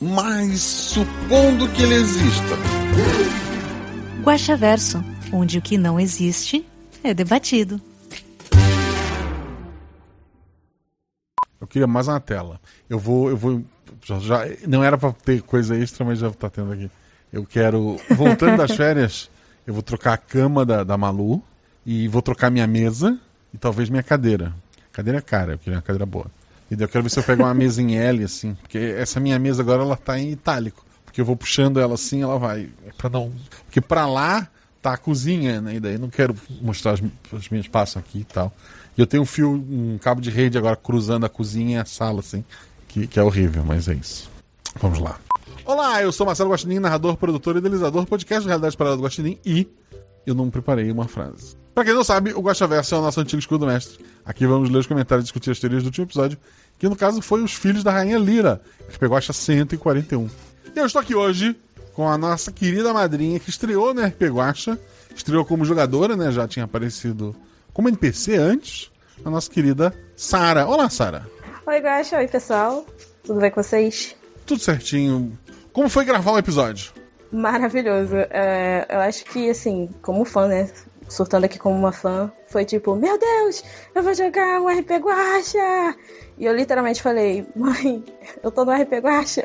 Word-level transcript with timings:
Mas 0.00 0.60
supondo 0.60 1.68
que 1.70 1.82
ele 1.82 1.94
exista. 1.94 2.56
Guaxaverso, 4.22 5.02
onde 5.32 5.58
o 5.58 5.62
que 5.62 5.76
não 5.76 5.98
existe 5.98 6.64
é 7.02 7.12
debatido. 7.12 7.80
Eu 11.60 11.66
queria 11.66 11.86
mais 11.86 12.08
uma 12.08 12.20
tela. 12.20 12.60
Eu 12.88 12.98
vou. 12.98 13.28
Eu 13.30 13.36
vou. 13.36 13.62
Já, 14.04 14.18
já- 14.20 14.44
não 14.66 14.82
era 14.84 14.96
pra 14.96 15.12
ter 15.12 15.42
coisa 15.42 15.76
extra, 15.76 16.04
mas 16.04 16.18
já 16.20 16.30
tá 16.30 16.48
tendo 16.48 16.72
aqui. 16.72 16.90
Eu 17.32 17.44
quero. 17.44 17.96
Voltando 18.10 18.56
das 18.56 18.72
férias, 18.72 19.30
eu 19.66 19.74
vou 19.74 19.82
trocar 19.82 20.14
a 20.14 20.18
cama 20.18 20.64
da, 20.64 20.84
da 20.84 20.96
Malu. 20.96 21.42
E 21.84 22.06
vou 22.08 22.20
trocar 22.22 22.50
minha 22.50 22.66
mesa 22.66 23.18
e 23.54 23.58
talvez 23.58 23.88
minha 23.88 24.02
cadeira. 24.02 24.54
Cadeira 24.92 25.18
é 25.18 25.22
cara, 25.22 25.52
eu 25.54 25.58
queria 25.58 25.76
uma 25.78 25.82
cadeira 25.82 26.04
boa. 26.04 26.26
E 26.70 26.76
daí 26.76 26.84
eu 26.84 26.88
quero 26.88 27.02
ver 27.02 27.10
se 27.10 27.18
eu 27.18 27.22
pego 27.24 27.42
uma 27.42 27.52
mesa 27.52 27.82
em 27.82 27.96
L, 27.96 28.22
assim. 28.22 28.54
Porque 28.54 28.78
essa 28.78 29.18
minha 29.18 29.38
mesa 29.38 29.62
agora 29.62 29.82
ela 29.82 29.96
tá 29.96 30.18
em 30.18 30.30
itálico. 30.30 30.84
Porque 31.04 31.20
eu 31.20 31.24
vou 31.24 31.36
puxando 31.36 31.80
ela 31.80 31.94
assim, 31.94 32.22
ela 32.22 32.38
vai. 32.38 32.70
É 32.86 32.92
pra 32.96 33.10
não. 33.10 33.32
Porque 33.66 33.80
pra 33.80 34.06
lá 34.06 34.48
tá 34.80 34.94
a 34.94 34.96
cozinha, 34.96 35.60
né? 35.60 35.74
E 35.74 35.80
daí 35.80 35.94
eu 35.94 35.98
não 35.98 36.08
quero 36.08 36.34
mostrar 36.62 36.92
as, 36.92 37.02
as 37.32 37.48
minhas 37.48 37.66
passos 37.66 37.96
aqui 37.96 38.20
e 38.20 38.24
tal. 38.24 38.52
E 38.96 39.00
eu 39.00 39.06
tenho 39.06 39.22
um 39.22 39.26
fio, 39.26 39.50
um 39.50 39.98
cabo 39.98 40.20
de 40.20 40.30
rede 40.30 40.56
agora 40.56 40.76
cruzando 40.76 41.26
a 41.26 41.28
cozinha 41.28 41.78
e 41.78 41.80
a 41.80 41.84
sala, 41.84 42.20
assim. 42.20 42.44
Que, 42.86 43.06
que 43.06 43.18
é 43.18 43.22
horrível, 43.22 43.64
mas 43.64 43.88
é 43.88 43.94
isso. 43.94 44.30
Vamos 44.80 45.00
lá. 45.00 45.18
Olá, 45.64 46.02
eu 46.02 46.12
sou 46.12 46.26
Marcelo 46.26 46.50
Guaxinim, 46.50 46.78
narrador, 46.78 47.16
produtor 47.16 47.56
e 47.56 47.58
idealizador 47.58 48.02
do 48.02 48.08
podcast 48.08 48.46
Realidade 48.46 48.76
Parada 48.76 48.96
do 48.96 49.02
Guaxinim 49.02 49.38
e 49.44 49.68
eu 50.26 50.34
não 50.34 50.50
preparei 50.50 50.90
uma 50.90 51.06
frase. 51.06 51.56
Pra 51.74 51.84
quem 51.84 51.94
não 51.94 52.04
sabe, 52.04 52.32
o 52.32 52.40
Guaxaverso 52.40 52.94
é 52.94 52.98
o 52.98 53.02
nosso 53.02 53.20
antigo 53.20 53.38
escudo 53.38 53.66
mestre. 53.66 54.04
Aqui 54.24 54.46
vamos 54.46 54.70
ler 54.70 54.78
os 54.78 54.86
comentários 54.86 55.24
e 55.24 55.26
discutir 55.26 55.50
as 55.50 55.58
teorias 55.58 55.82
do 55.82 55.86
último 55.86 56.06
episódio, 56.06 56.38
que 56.78 56.88
no 56.88 56.96
caso 56.96 57.22
foi 57.22 57.42
Os 57.42 57.52
Filhos 57.52 57.84
da 57.84 57.92
Rainha 57.92 58.18
Lira, 58.18 58.60
que 58.90 58.98
pegou 58.98 59.16
a 59.16 59.20
141. 59.20 60.28
E 60.74 60.78
eu 60.78 60.86
estou 60.86 61.00
aqui 61.00 61.14
hoje 61.14 61.56
com 61.94 62.08
a 62.08 62.16
nossa 62.16 62.50
querida 62.50 62.92
madrinha, 62.92 63.38
que 63.38 63.50
estreou 63.50 63.92
no 63.94 64.02
RP 64.02 64.22
Guaxa, 64.22 64.78
estreou 65.14 65.44
como 65.44 65.64
jogadora, 65.64 66.16
né? 66.16 66.30
Já 66.32 66.46
tinha 66.46 66.64
aparecido 66.64 67.34
como 67.72 67.88
NPC 67.88 68.36
antes, 68.36 68.90
a 69.24 69.30
nossa 69.30 69.50
querida 69.50 69.94
Sara. 70.16 70.66
Olá, 70.66 70.88
Sara. 70.88 71.26
Oi, 71.66 71.78
Guaxa. 71.78 72.16
Oi, 72.16 72.28
pessoal. 72.28 72.86
Tudo 73.24 73.40
bem 73.40 73.50
com 73.50 73.62
vocês? 73.62 74.16
Tudo 74.46 74.60
certinho. 74.60 75.38
Como 75.72 75.88
foi 75.88 76.04
gravar 76.04 76.32
o 76.32 76.38
episódio? 76.38 76.92
Maravilhoso. 77.32 78.16
É, 78.30 78.86
eu 78.88 78.98
acho 79.00 79.24
que, 79.24 79.50
assim, 79.50 79.88
como 80.02 80.24
fã, 80.24 80.48
né? 80.48 80.70
Surtando 81.10 81.44
aqui 81.44 81.58
como 81.58 81.76
uma 81.76 81.90
fã, 81.90 82.30
foi 82.46 82.64
tipo, 82.64 82.94
meu 82.94 83.18
Deus, 83.18 83.64
eu 83.94 84.02
vou 84.02 84.14
jogar 84.14 84.60
um 84.60 84.68
RP 84.68 84.90
Guacha! 84.92 85.96
E 86.38 86.46
eu 86.46 86.54
literalmente 86.54 87.02
falei, 87.02 87.44
mãe, 87.54 88.02
eu 88.42 88.50
tô 88.50 88.64
no 88.64 88.72
RP 88.72 88.92
Guacha. 89.02 89.44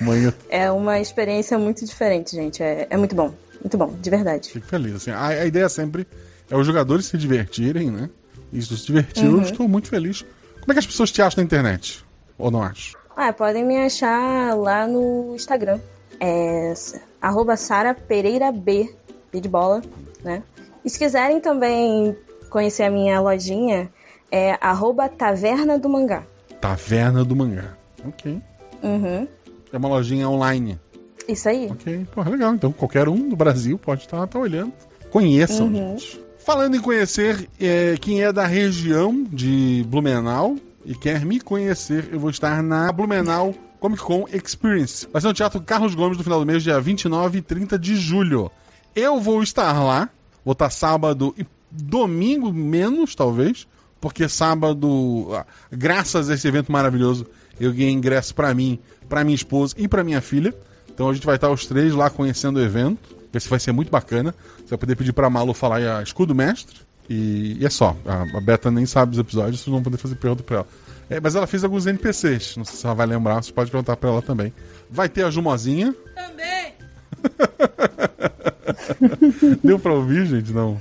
Mãe, 0.00 0.24
eu 0.24 0.32
É 0.48 0.70
uma 0.70 0.98
experiência 0.98 1.58
muito 1.58 1.84
diferente, 1.84 2.34
gente. 2.34 2.62
É, 2.62 2.86
é 2.88 2.96
muito 2.96 3.14
bom. 3.14 3.32
Muito 3.60 3.78
bom, 3.78 3.94
de 4.00 4.10
verdade. 4.10 4.50
fico 4.50 4.66
feliz. 4.66 4.96
Assim, 4.96 5.10
a, 5.10 5.26
a 5.26 5.46
ideia 5.46 5.68
sempre 5.68 6.06
é 6.50 6.56
os 6.56 6.66
jogadores 6.66 7.06
se 7.06 7.16
divertirem, 7.18 7.90
né? 7.90 8.08
E 8.52 8.60
se 8.60 8.76
se 8.76 8.86
divertir, 8.86 9.26
eu 9.26 9.40
estou 9.42 9.68
muito 9.68 9.88
feliz. 9.88 10.24
Como 10.60 10.72
é 10.72 10.74
que 10.74 10.78
as 10.78 10.86
pessoas 10.86 11.10
te 11.10 11.20
acham 11.20 11.42
na 11.42 11.44
internet? 11.44 12.04
Ou 12.38 12.50
não 12.50 12.62
acham? 12.62 12.98
Ah, 13.14 13.32
podem 13.32 13.64
me 13.64 13.76
achar 13.76 14.56
lá 14.56 14.86
no 14.86 15.34
Instagram. 15.34 15.78
É 16.18 16.72
arroba 17.20 17.56
Sara 17.56 17.94
Pereira 17.94 18.50
B, 18.50 18.94
B 19.32 19.40
de 19.40 19.48
bola, 19.48 19.82
né? 20.24 20.42
E 20.84 20.90
se 20.90 20.98
quiserem 20.98 21.40
também 21.40 22.16
conhecer 22.50 22.84
a 22.84 22.90
minha 22.90 23.20
lojinha, 23.20 23.90
é 24.30 24.58
arroba 24.60 25.08
Taverna 25.08 25.78
do 25.78 25.88
Mangá. 25.88 26.24
Taverna 26.60 27.24
do 27.24 27.36
Mangá. 27.36 27.76
Ok. 28.06 28.40
Uhum. 28.82 29.28
É 29.72 29.76
uma 29.76 29.88
lojinha 29.88 30.28
online. 30.28 30.78
Isso 31.28 31.48
aí. 31.48 31.68
Ok, 31.70 32.06
legal. 32.30 32.54
Então 32.54 32.72
qualquer 32.72 33.08
um 33.08 33.28
do 33.28 33.36
Brasil 33.36 33.78
pode 33.78 34.02
estar 34.02 34.26
tá 34.26 34.38
olhando. 34.38 34.72
Conheçam, 35.10 35.72
gente. 35.72 36.20
Falando 36.38 36.76
em 36.76 36.80
conhecer, 36.80 37.48
é, 37.58 37.96
quem 38.00 38.22
é 38.22 38.30
da 38.30 38.46
região 38.46 39.24
de 39.24 39.84
Blumenau 39.88 40.56
e 40.84 40.94
quer 40.94 41.24
me 41.24 41.40
conhecer, 41.40 42.08
eu 42.12 42.20
vou 42.20 42.28
estar 42.28 42.62
na 42.62 42.92
Blumenau 42.92 43.54
Comic 43.80 44.02
Con 44.02 44.26
Experience. 44.32 45.08
Vai 45.10 45.22
ser 45.22 45.28
no 45.28 45.34
Teatro 45.34 45.60
Carlos 45.62 45.94
Gomes 45.94 46.18
no 46.18 46.24
final 46.24 46.40
do 46.40 46.46
mês, 46.46 46.62
dia 46.62 46.78
29 46.78 47.38
e 47.38 47.42
30 47.42 47.78
de 47.78 47.96
julho. 47.96 48.50
Eu 48.94 49.20
vou 49.20 49.42
estar 49.42 49.72
lá, 49.82 50.08
vou 50.44 50.52
estar 50.52 50.70
sábado 50.70 51.34
e 51.36 51.46
domingo 51.70 52.52
menos, 52.52 53.14
talvez, 53.14 53.66
porque 54.00 54.28
sábado, 54.28 55.28
ah, 55.32 55.44
graças 55.72 56.30
a 56.30 56.34
esse 56.34 56.46
evento 56.46 56.70
maravilhoso, 56.70 57.26
eu 57.58 57.72
ganhei 57.72 57.90
ingresso 57.90 58.34
pra 58.34 58.54
mim, 58.54 58.78
pra 59.08 59.24
minha 59.24 59.34
esposa 59.34 59.74
e 59.76 59.88
pra 59.88 60.04
minha 60.04 60.20
filha. 60.20 60.54
Então 60.88 61.08
a 61.08 61.14
gente 61.14 61.26
vai 61.26 61.34
estar 61.34 61.50
os 61.50 61.66
três 61.66 61.92
lá 61.92 62.08
conhecendo 62.08 62.58
o 62.58 62.62
evento. 62.62 63.16
Esse 63.32 63.48
vai 63.48 63.58
ser 63.58 63.72
muito 63.72 63.90
bacana. 63.90 64.32
Você 64.58 64.70
vai 64.70 64.78
poder 64.78 64.96
pedir 64.96 65.12
pra 65.12 65.28
Malu 65.28 65.52
falar 65.52 65.78
aí 65.78 65.88
a 65.88 66.02
escudo 66.02 66.34
mestre. 66.34 66.76
E, 67.10 67.56
e 67.60 67.66
é 67.66 67.70
só. 67.70 67.96
A, 68.06 68.22
a 68.38 68.40
Beta 68.40 68.70
nem 68.70 68.86
sabe 68.86 69.12
os 69.12 69.18
episódios, 69.18 69.60
vocês 69.60 69.72
vão 69.72 69.82
poder 69.82 69.96
fazer 69.96 70.14
pergunta 70.14 70.44
pra 70.44 70.56
ela. 70.58 70.66
É, 71.10 71.20
mas 71.20 71.34
ela 71.34 71.46
fez 71.46 71.64
alguns 71.64 71.86
NPCs. 71.86 72.56
Não 72.56 72.64
sei 72.64 72.76
se 72.76 72.86
ela 72.86 72.94
vai 72.94 73.06
lembrar, 73.06 73.42
você 73.42 73.52
pode 73.52 73.70
perguntar 73.70 73.96
pra 73.96 74.10
ela 74.10 74.22
também. 74.22 74.52
Vai 74.88 75.08
ter 75.08 75.24
a 75.24 75.30
Jumozinha. 75.30 75.94
Também. 76.14 76.74
Deu 79.62 79.78
pra 79.78 79.92
ouvir, 79.92 80.26
gente? 80.26 80.52
Não. 80.52 80.80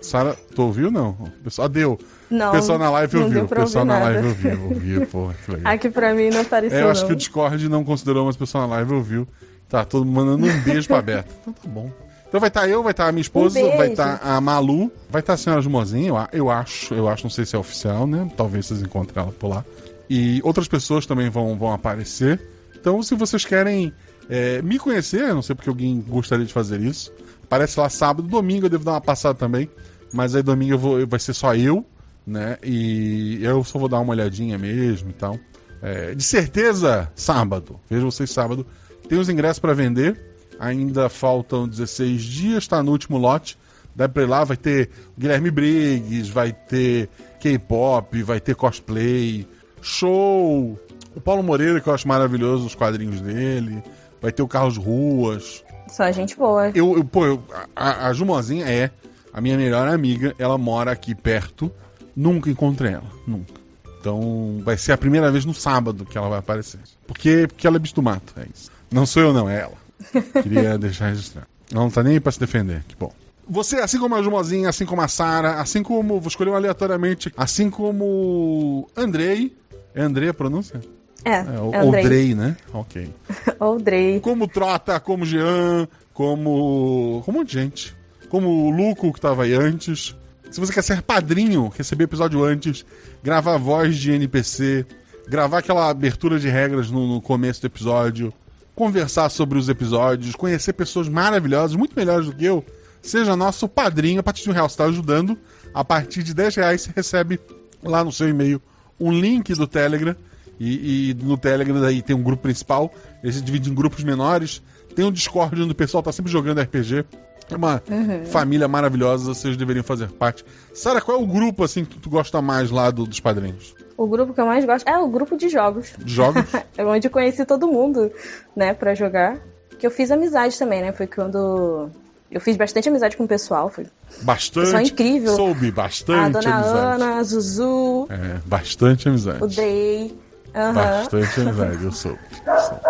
Sara, 0.00 0.34
tu 0.54 0.62
ouviu 0.62 0.90
não? 0.90 1.12
Pessoal 1.44 1.68
deu. 1.68 1.98
Não, 2.30 2.48
o 2.48 2.52
pessoal 2.52 2.78
na 2.78 2.90
live 2.90 3.18
ouviu. 3.18 3.44
O 3.44 3.48
pessoal 3.48 3.84
na 3.84 3.98
live 3.98 4.28
ouviu. 4.28 4.62
Ouviu, 4.64 5.06
porra. 5.06 5.34
Aqui 5.64 5.90
pra 5.90 6.14
mim 6.14 6.30
não 6.30 6.40
apareceu, 6.40 6.78
É, 6.78 6.82
eu 6.82 6.90
acho 6.90 7.02
não. 7.02 7.08
que 7.08 7.12
o 7.12 7.16
Discord 7.16 7.68
não 7.68 7.84
considerou, 7.84 8.24
mas 8.24 8.36
o 8.36 8.38
pessoal 8.38 8.66
na 8.66 8.76
live 8.76 8.94
ouviu. 8.94 9.28
Tá, 9.68 9.84
todo 9.84 10.04
mundo 10.04 10.14
mandando 10.16 10.46
um 10.46 10.60
beijo 10.62 10.88
pra 10.88 11.02
Beta. 11.02 11.28
Então 11.40 11.52
tá 11.52 11.68
bom. 11.68 11.90
Então 12.28 12.40
vai 12.40 12.48
estar 12.48 12.68
eu, 12.68 12.82
vai 12.82 12.92
estar 12.92 13.08
a 13.08 13.12
minha 13.12 13.20
esposa, 13.22 13.58
Um 13.58 13.76
vai 13.76 13.90
estar 13.90 14.20
a 14.22 14.40
Malu, 14.40 14.90
vai 15.10 15.20
estar 15.20 15.32
a 15.32 15.36
senhora 15.36 15.60
Jumozinha, 15.60 16.12
eu 16.32 16.48
acho, 16.48 16.94
eu 16.94 17.08
acho, 17.08 17.24
não 17.24 17.30
sei 17.30 17.44
se 17.44 17.56
é 17.56 17.58
oficial, 17.58 18.06
né? 18.06 18.30
Talvez 18.36 18.66
vocês 18.66 18.80
encontrem 18.82 19.20
ela 19.22 19.32
por 19.32 19.48
lá. 19.48 19.64
E 20.08 20.40
outras 20.44 20.68
pessoas 20.68 21.06
também 21.06 21.28
vão, 21.28 21.56
vão 21.58 21.72
aparecer. 21.72 22.40
Então, 22.78 23.02
se 23.02 23.14
vocês 23.16 23.44
querem 23.44 23.92
é, 24.30 24.62
me 24.62 24.78
conhecer, 24.78 25.34
não 25.34 25.42
sei 25.42 25.56
porque 25.56 25.68
alguém 25.68 26.00
gostaria 26.00 26.46
de 26.46 26.52
fazer 26.52 26.80
isso. 26.80 27.12
Aparece 27.42 27.80
lá 27.80 27.88
sábado, 27.88 28.28
domingo 28.28 28.66
eu 28.66 28.70
devo 28.70 28.84
dar 28.84 28.92
uma 28.92 29.00
passada 29.00 29.34
também. 29.34 29.68
Mas 30.12 30.36
aí 30.36 30.42
domingo 30.42 30.74
eu 30.74 30.78
vou, 30.78 31.06
vai 31.06 31.18
ser 31.18 31.34
só 31.34 31.54
eu, 31.54 31.84
né? 32.24 32.56
E 32.62 33.40
eu 33.42 33.62
só 33.64 33.78
vou 33.78 33.88
dar 33.88 33.98
uma 33.98 34.12
olhadinha 34.12 34.56
mesmo 34.56 35.10
e 35.10 35.12
tal. 35.12 35.38
É, 35.82 36.14
de 36.14 36.22
certeza, 36.22 37.10
sábado. 37.14 37.80
Vejo 37.90 38.10
vocês 38.10 38.30
sábado. 38.30 38.64
Tem 39.08 39.18
os 39.18 39.28
ingressos 39.28 39.58
para 39.58 39.74
vender. 39.74 40.20
Ainda 40.60 41.08
faltam 41.08 41.66
16 41.66 42.22
dias, 42.22 42.68
tá 42.68 42.82
no 42.82 42.92
último 42.92 43.18
lote. 43.18 43.58
Dá 43.96 44.08
pra 44.08 44.22
ir 44.22 44.26
lá, 44.26 44.44
vai 44.44 44.56
ter 44.56 44.90
Guilherme 45.18 45.50
Briggs, 45.50 46.30
vai 46.30 46.52
ter 46.52 47.08
K-pop, 47.40 48.22
vai 48.22 48.38
ter 48.38 48.54
cosplay, 48.54 49.46
show. 49.82 50.78
O 51.16 51.20
Paulo 51.20 51.42
Moreira, 51.42 51.80
que 51.80 51.88
eu 51.88 51.94
acho 51.94 52.06
maravilhoso 52.06 52.66
os 52.66 52.74
quadrinhos 52.74 53.20
dele. 53.20 53.82
Vai 54.20 54.32
ter 54.32 54.42
o 54.42 54.48
Carlos 54.48 54.76
Ruas. 54.76 55.64
Só 55.88 56.10
gente 56.12 56.36
boa. 56.36 56.68
Eu, 56.74 56.96
eu- 56.98 57.04
pô, 57.04 57.26
eu- 57.26 57.42
a, 57.74 58.08
a 58.08 58.12
Jumozinha 58.12 58.66
é 58.66 58.90
a 59.32 59.40
minha 59.40 59.56
melhor 59.56 59.88
amiga. 59.88 60.34
Ela 60.38 60.56
mora 60.58 60.92
aqui 60.92 61.14
perto. 61.14 61.70
Nunca 62.14 62.50
encontrei 62.50 62.92
ela. 62.92 63.10
Nunca. 63.26 63.54
Então 64.00 64.60
vai 64.64 64.76
ser 64.76 64.92
a 64.92 64.98
primeira 64.98 65.30
vez 65.30 65.44
no 65.44 65.52
sábado 65.54 66.04
que 66.06 66.16
ela 66.16 66.28
vai 66.28 66.38
aparecer. 66.38 66.80
Porque, 67.06 67.46
porque 67.48 67.66
ela 67.66 67.76
é 67.76 67.78
bicho 67.78 67.94
do 67.94 68.02
mato. 68.02 68.32
É 68.36 68.46
isso. 68.54 68.70
Não 68.90 69.04
sou 69.06 69.22
eu, 69.22 69.32
não, 69.32 69.48
é 69.48 69.60
ela. 69.60 69.74
Queria 70.42 70.78
deixar 70.78 71.08
registrado. 71.08 71.46
Ela 71.70 71.82
não 71.82 71.90
tá 71.90 72.02
nem 72.02 72.14
aí 72.14 72.20
pra 72.20 72.32
se 72.32 72.40
defender. 72.40 72.82
Que 72.88 72.96
bom. 72.96 73.12
Você, 73.48 73.76
assim 73.76 73.98
como 73.98 74.14
a 74.14 74.22
Jumozinha, 74.22 74.68
assim 74.68 74.86
como 74.86 75.02
a 75.02 75.08
Sara, 75.08 75.54
assim 75.60 75.82
como. 75.82 76.20
Vou 76.20 76.28
escolher 76.28 76.50
um 76.50 76.54
aleatoriamente. 76.54 77.32
Assim 77.36 77.68
como. 77.70 78.88
Andrei. 78.96 79.56
É 79.94 80.02
Andrei 80.02 80.28
a 80.28 80.34
pronúncia? 80.34 80.80
É, 81.24 81.32
É, 81.32 81.60
ou 81.60 81.74
é 81.74 81.78
Andrei. 81.78 82.34
Né? 82.34 82.56
Ok. 82.72 83.12
Andrei. 83.60 84.20
Como 84.20 84.48
Trota, 84.48 84.98
como 85.00 85.24
Jean, 85.24 85.88
como. 86.12 87.22
como 87.24 87.36
um 87.36 87.40
monte 87.40 87.48
de 87.48 87.60
gente. 87.60 87.96
Como 88.28 88.48
o 88.48 88.70
Luco, 88.70 89.12
que 89.12 89.20
tava 89.20 89.44
aí 89.44 89.54
antes. 89.54 90.16
Se 90.50 90.58
você 90.58 90.72
quer 90.72 90.82
ser 90.82 91.02
padrinho, 91.02 91.72
receber 91.76 92.04
episódio 92.04 92.42
antes, 92.42 92.84
gravar 93.22 93.56
voz 93.56 93.96
de 93.96 94.10
NPC, 94.12 94.84
gravar 95.28 95.58
aquela 95.58 95.88
abertura 95.88 96.40
de 96.40 96.48
regras 96.48 96.90
no, 96.90 97.06
no 97.06 97.20
começo 97.20 97.60
do 97.60 97.68
episódio, 97.68 98.32
conversar 98.74 99.28
sobre 99.30 99.58
os 99.58 99.68
episódios, 99.68 100.34
conhecer 100.34 100.72
pessoas 100.72 101.08
maravilhosas, 101.08 101.76
muito 101.76 101.94
melhores 101.94 102.26
do 102.26 102.34
que 102.34 102.44
eu, 102.44 102.64
seja 103.00 103.36
nosso 103.36 103.68
padrinho. 103.68 104.20
A 104.20 104.22
partir 104.22 104.42
de 104.42 104.50
um 104.50 104.52
real 104.52 104.68
você 104.68 104.74
está 104.74 104.84
ajudando. 104.86 105.38
A 105.72 105.84
partir 105.84 106.22
de 106.24 106.34
10 106.34 106.56
reais 106.56 106.80
você 106.80 106.90
recebe 106.94 107.40
lá 107.82 108.02
no 108.02 108.10
seu 108.10 108.28
e-mail 108.28 108.60
um 108.98 109.12
link 109.12 109.54
do 109.54 109.66
Telegram. 109.66 110.16
E, 110.60 111.10
e 111.10 111.14
no 111.14 111.38
Telegram 111.38 111.80
daí 111.80 112.02
tem 112.02 112.14
um 112.14 112.22
grupo 112.22 112.42
principal. 112.42 112.92
Ele 113.24 113.32
se 113.32 113.40
divide 113.40 113.70
em 113.70 113.74
grupos 113.74 114.04
menores. 114.04 114.62
Tem 114.94 115.04
um 115.04 115.10
Discord 115.10 115.60
onde 115.62 115.72
o 115.72 115.74
pessoal 115.74 116.02
tá 116.02 116.12
sempre 116.12 116.30
jogando 116.30 116.60
RPG. 116.60 117.04
É 117.50 117.56
uma 117.56 117.82
família 118.30 118.68
maravilhosa, 118.68 119.24
vocês 119.34 119.56
deveriam 119.56 119.82
fazer 119.82 120.08
parte. 120.12 120.44
Sara, 120.72 121.00
qual 121.00 121.18
é 121.18 121.20
o 121.22 121.26
grupo 121.26 121.64
assim 121.64 121.84
que 121.84 121.98
tu 121.98 122.08
gosta 122.10 122.40
mais 122.40 122.70
lá 122.70 122.90
do- 122.92 123.06
dos 123.06 123.18
padrinhos? 123.18 123.74
O 123.96 124.06
grupo 124.06 124.32
que 124.32 124.40
eu 124.40 124.46
mais 124.46 124.64
gosto 124.64 124.86
é 124.88 124.96
o 124.98 125.08
grupo 125.08 125.36
de 125.36 125.48
jogos. 125.48 125.92
De 125.98 126.12
jogos? 126.14 126.44
é 126.78 126.84
onde 126.84 127.08
eu 127.08 127.10
conheci 127.10 127.44
todo 127.44 127.66
mundo, 127.66 128.10
né, 128.54 128.72
pra 128.72 128.94
jogar. 128.94 129.38
Que 129.78 129.86
eu 129.86 129.90
fiz 129.90 130.10
amizade 130.12 130.56
também, 130.58 130.80
né? 130.82 130.92
Foi 130.92 131.06
quando. 131.08 131.88
Eu 132.30 132.40
fiz 132.40 132.56
bastante 132.56 132.88
amizade 132.88 133.16
com 133.16 133.24
o 133.24 133.28
pessoal. 133.28 133.68
Foi 133.70 133.86
Bastante. 134.22 134.66
Pessoal 134.66 134.82
incrível. 134.82 135.34
Soube, 135.34 135.68
a 135.68 135.72
bastante 135.72 136.32
dona 136.32 136.54
amizade. 136.54 137.02
Ana, 137.02 137.16
a 137.18 137.22
Zuzu, 137.24 138.06
É, 138.10 138.38
bastante 138.46 139.08
amizade. 139.08 139.42
o 139.42 139.48
Day. 139.48 140.16
Aham. 140.54 140.74
Bastante 140.74 141.40
amizade, 141.40 141.84
eu 141.84 141.92
soube. 141.92 142.18
soube. 142.44 142.80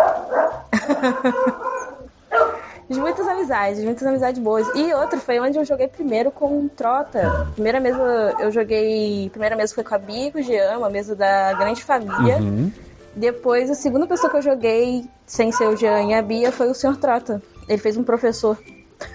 Fiz 2.87 2.97
muitas 2.97 3.25
amizades, 3.25 3.83
muitas 3.83 4.05
amizades 4.05 4.41
boas. 4.41 4.67
E 4.75 4.93
outro 4.93 5.17
foi 5.19 5.39
onde 5.39 5.57
eu 5.57 5.63
joguei 5.63 5.87
primeiro 5.87 6.29
com 6.29 6.65
o 6.65 6.69
Trota. 6.69 7.47
Primeira 7.53 7.79
mesa 7.79 8.35
eu 8.39 8.51
joguei. 8.51 9.29
Primeira 9.29 9.55
mesa 9.55 9.73
foi 9.73 9.83
com 9.83 9.95
a 9.95 9.97
Bia 9.97 10.27
e 10.27 10.31
com 10.31 10.39
o 10.39 10.43
Jean, 10.43 10.77
uma 10.77 10.89
mesa 10.89 11.15
da 11.15 11.53
grande 11.53 11.83
família. 11.83 12.37
Uhum. 12.39 12.69
Depois, 13.15 13.69
a 13.69 13.75
segunda 13.75 14.05
pessoa 14.05 14.29
que 14.29 14.37
eu 14.37 14.41
joguei, 14.41 15.05
sem 15.25 15.53
ser 15.53 15.67
o 15.67 15.77
Jean 15.77 16.01
e 16.03 16.13
a 16.13 16.21
Bia, 16.21 16.51
foi 16.51 16.69
o 16.69 16.75
Sr. 16.75 16.97
Trota. 16.97 17.41
Ele 17.67 17.77
fez 17.77 17.95
um 17.95 18.03
professor. 18.03 18.57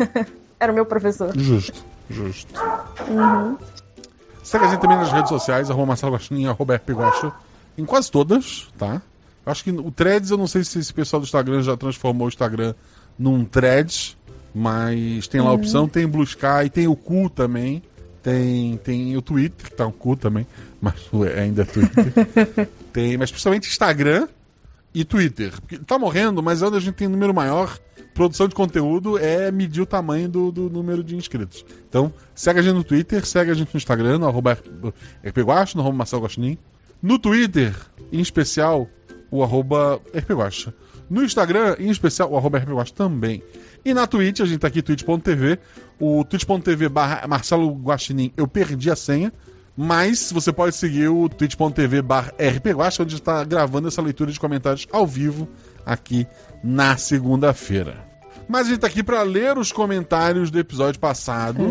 Era 0.58 0.72
o 0.72 0.74
meu 0.74 0.86
professor. 0.86 1.36
Justo, 1.36 1.84
justo. 2.08 2.58
Uhum. 3.08 3.58
Segue 4.42 4.64
a 4.64 4.68
gente 4.68 4.80
também 4.80 4.96
nas 4.96 5.12
redes 5.12 5.28
sociais, 5.28 5.70
arroba 5.70 5.88
Marcelo 5.88 6.12
Guaxinim, 6.12 6.46
arroba 6.46 6.80
em 7.76 7.84
quase 7.84 8.10
todas, 8.10 8.68
tá? 8.78 9.00
Acho 9.44 9.62
que 9.64 9.70
o 9.70 9.90
Threads, 9.90 10.30
eu 10.30 10.36
não 10.36 10.46
sei 10.46 10.64
se 10.64 10.78
esse 10.78 10.92
pessoal 10.92 11.20
do 11.20 11.24
Instagram 11.24 11.62
já 11.62 11.76
transformou 11.76 12.26
o 12.26 12.28
Instagram 12.28 12.74
num 13.18 13.44
Threads, 13.44 14.16
mas 14.54 15.28
tem 15.28 15.40
lá 15.40 15.48
a 15.48 15.52
Uhum. 15.52 15.56
opção, 15.58 15.88
tem 15.88 16.06
Blue 16.06 16.24
Sky, 16.24 16.68
tem 16.72 16.88
o 16.88 16.96
Cu 16.96 17.30
também, 17.30 17.82
tem, 18.22 18.76
tem 18.78 19.16
o 19.16 19.22
Twitter, 19.22 19.70
que 19.70 19.76
tá 19.76 19.86
um 19.86 19.92
cu 19.92 20.16
também, 20.16 20.46
mas 20.80 20.94
o- 21.12 21.22
ainda 21.38 21.62
é 21.62 21.64
Twitter. 21.64 22.04
tem, 22.92 23.16
mas 23.16 23.30
principalmente 23.30 23.68
Instagram 23.68 24.26
e 24.92 25.04
Twitter. 25.04 25.52
Porque 25.60 25.78
tá 25.78 25.96
morrendo, 25.98 26.42
mas 26.42 26.60
é 26.62 26.66
onde 26.66 26.76
a 26.78 26.80
gente 26.80 26.94
tem 26.94 27.06
número 27.06 27.32
maior. 27.32 27.78
Produção 28.14 28.48
de 28.48 28.54
conteúdo 28.54 29.18
é 29.18 29.52
medir 29.52 29.82
o 29.82 29.86
tamanho 29.86 30.26
do, 30.28 30.50
do 30.50 30.70
número 30.70 31.04
de 31.04 31.14
inscritos. 31.14 31.64
Então, 31.88 32.10
segue 32.34 32.58
a 32.60 32.62
gente 32.62 32.74
no 32.74 32.82
Twitter, 32.82 33.24
segue 33.26 33.50
a 33.50 33.54
gente 33.54 33.72
no 33.74 33.76
Instagram, 33.78 34.18
no 34.18 34.26
arroba 34.26 34.58
rpguacha, 35.22 35.76
no 35.76 35.82
arroba 35.82 35.98
Marcelo 35.98 36.22
Guaxinim. 36.22 36.56
No 37.06 37.20
Twitter, 37.20 37.72
em 38.10 38.18
especial, 38.18 38.90
o 39.30 39.40
arroba 39.44 40.00
rpguacha. 40.12 40.74
No 41.08 41.22
Instagram, 41.22 41.76
em 41.78 41.88
especial, 41.88 42.32
o 42.32 42.36
arroba 42.36 42.58
rpguacha 42.58 42.92
também. 42.92 43.44
E 43.84 43.94
na 43.94 44.08
Twitch, 44.08 44.40
a 44.40 44.44
gente 44.44 44.58
tá 44.58 44.66
aqui, 44.66 44.82
twitch.tv. 44.82 45.56
O 46.00 46.24
twitch.tv 46.24 46.88
barra 46.88 47.24
Marcelo 47.28 47.70
Guaxinim, 47.70 48.32
eu 48.36 48.48
perdi 48.48 48.90
a 48.90 48.96
senha. 48.96 49.32
Mas 49.76 50.32
você 50.32 50.52
pode 50.52 50.74
seguir 50.74 51.06
o 51.06 51.28
twitch.tv 51.28 52.02
barra 52.02 52.34
rpguacha, 52.40 53.04
onde 53.04 53.14
está 53.14 53.44
gravando 53.44 53.86
essa 53.86 54.02
leitura 54.02 54.32
de 54.32 54.40
comentários 54.40 54.88
ao 54.90 55.06
vivo 55.06 55.48
aqui 55.86 56.26
na 56.60 56.96
segunda-feira. 56.96 58.04
Mas 58.48 58.66
a 58.66 58.70
gente 58.70 58.80
tá 58.80 58.88
aqui 58.88 59.04
para 59.04 59.22
ler 59.22 59.56
os 59.56 59.70
comentários 59.70 60.50
do 60.50 60.58
episódio 60.58 60.98
passado. 60.98 61.62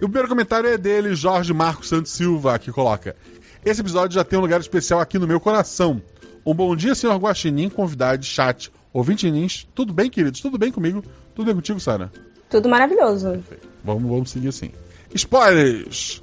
E 0.00 0.04
o 0.04 0.08
primeiro 0.08 0.28
comentário 0.28 0.68
é 0.68 0.76
dele, 0.76 1.14
Jorge 1.14 1.52
Marcos 1.52 1.88
Santos 1.88 2.12
Silva, 2.12 2.58
que 2.58 2.70
coloca: 2.70 3.16
Esse 3.66 3.80
episódio 3.80 4.14
já 4.14 4.22
tem 4.22 4.38
um 4.38 4.42
lugar 4.42 4.60
especial 4.60 5.00
aqui 5.00 5.18
no 5.18 5.26
meu 5.26 5.40
coração. 5.40 6.00
Um 6.46 6.54
bom 6.54 6.76
dia, 6.76 6.94
senhor 6.94 7.16
Guaxinim, 7.16 7.68
convidado, 7.68 8.24
chat, 8.24 8.70
ouvinte 8.92 9.28
Nins. 9.28 9.66
Tudo 9.74 9.92
bem, 9.92 10.08
queridos? 10.08 10.40
Tudo 10.40 10.56
bem 10.56 10.70
comigo? 10.70 11.02
Tudo 11.34 11.46
bem 11.46 11.54
contigo, 11.56 11.80
Sara? 11.80 12.12
Tudo 12.48 12.68
maravilhoso. 12.68 13.42
Vamos, 13.82 14.08
vamos 14.08 14.30
seguir 14.30 14.50
assim. 14.50 14.70
Spoilers! 15.12 16.22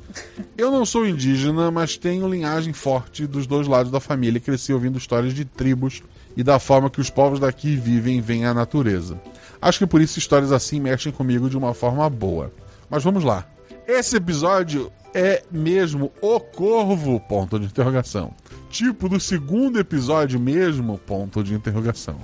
Eu 0.57 0.71
não 0.71 0.85
sou 0.85 1.05
indígena, 1.05 1.69
mas 1.69 1.97
tenho 1.97 2.29
linhagem 2.29 2.71
forte 2.71 3.27
dos 3.27 3.45
dois 3.45 3.67
lados 3.67 3.91
da 3.91 3.99
família 3.99 4.37
e 4.37 4.41
cresci 4.41 4.71
ouvindo 4.71 4.97
histórias 4.97 5.33
de 5.33 5.43
tribos 5.43 6.01
e 6.37 6.43
da 6.43 6.59
forma 6.59 6.89
que 6.89 7.01
os 7.01 7.09
povos 7.09 7.41
daqui 7.41 7.75
vivem 7.75 8.19
e 8.19 8.21
veem 8.21 8.45
a 8.45 8.53
natureza. 8.53 9.19
Acho 9.61 9.79
que 9.79 9.87
por 9.87 9.99
isso 9.99 10.17
histórias 10.17 10.53
assim 10.53 10.79
mexem 10.79 11.11
comigo 11.11 11.49
de 11.49 11.57
uma 11.57 11.73
forma 11.73 12.09
boa. 12.09 12.53
Mas 12.89 13.03
vamos 13.03 13.25
lá. 13.25 13.45
Esse 13.85 14.15
episódio 14.15 14.89
é 15.13 15.43
mesmo 15.51 16.11
o 16.21 16.39
corvo, 16.39 17.19
ponto 17.19 17.59
de 17.59 17.65
interrogação. 17.65 18.33
Tipo 18.69 19.07
do 19.07 19.19
segundo 19.19 19.79
episódio 19.79 20.39
mesmo, 20.39 20.97
ponto 20.97 21.43
de 21.43 21.53
interrogação. 21.53 22.17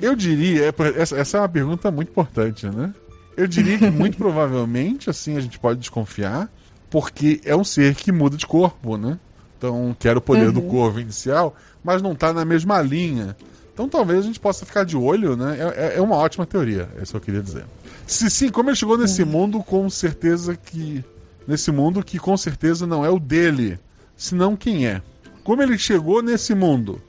Eu 0.00 0.14
diria, 0.14 0.66
é, 0.68 0.74
essa, 1.00 1.16
essa 1.16 1.36
é 1.38 1.40
uma 1.40 1.48
pergunta 1.48 1.90
muito 1.90 2.10
importante, 2.10 2.66
né? 2.66 2.92
Eu 3.36 3.46
diria 3.46 3.78
que 3.78 3.90
muito 3.90 4.16
provavelmente, 4.18 5.08
assim, 5.10 5.36
a 5.36 5.40
gente 5.40 5.58
pode 5.58 5.80
desconfiar, 5.80 6.50
porque 6.90 7.40
é 7.44 7.54
um 7.54 7.64
ser 7.64 7.94
que 7.94 8.10
muda 8.12 8.36
de 8.36 8.46
corpo, 8.46 8.96
né? 8.96 9.18
Então, 9.58 9.96
quer 9.98 10.16
o 10.16 10.20
poder 10.20 10.50
do 10.52 10.60
corvo 10.62 11.00
inicial, 11.00 11.54
mas 11.82 12.02
não 12.02 12.14
tá 12.14 12.32
na 12.32 12.44
mesma 12.44 12.80
linha. 12.82 13.36
Então, 13.72 13.88
talvez 13.88 14.20
a 14.20 14.22
gente 14.22 14.40
possa 14.40 14.64
ficar 14.66 14.84
de 14.84 14.96
olho, 14.96 15.36
né? 15.36 15.56
É, 15.58 15.86
é- 15.86 15.98
é 15.98 16.00
uma 16.00 16.16
ótima 16.16 16.46
teoria, 16.46 16.88
é 16.98 17.02
isso 17.02 17.12
que 17.12 17.16
eu 17.16 17.20
queria 17.20 17.42
dizer. 17.42 17.64
Se 18.06 18.30
sim, 18.30 18.48
como 18.50 18.68
ele 18.70 18.76
chegou 18.76 18.96
nesse 18.98 19.24
mundo, 19.24 19.62
com 19.62 19.88
certeza 19.90 20.56
que. 20.56 21.04
Nesse 21.46 21.70
mundo 21.70 22.02
que 22.02 22.18
com 22.18 22.36
certeza 22.36 22.86
não 22.86 23.04
é 23.04 23.10
o 23.10 23.18
dele, 23.18 23.78
senão 24.16 24.56
quem 24.56 24.86
é. 24.86 25.00
Como 25.44 25.62
ele 25.62 25.78
chegou 25.78 26.22
nesse 26.22 26.54
mundo? 26.54 27.00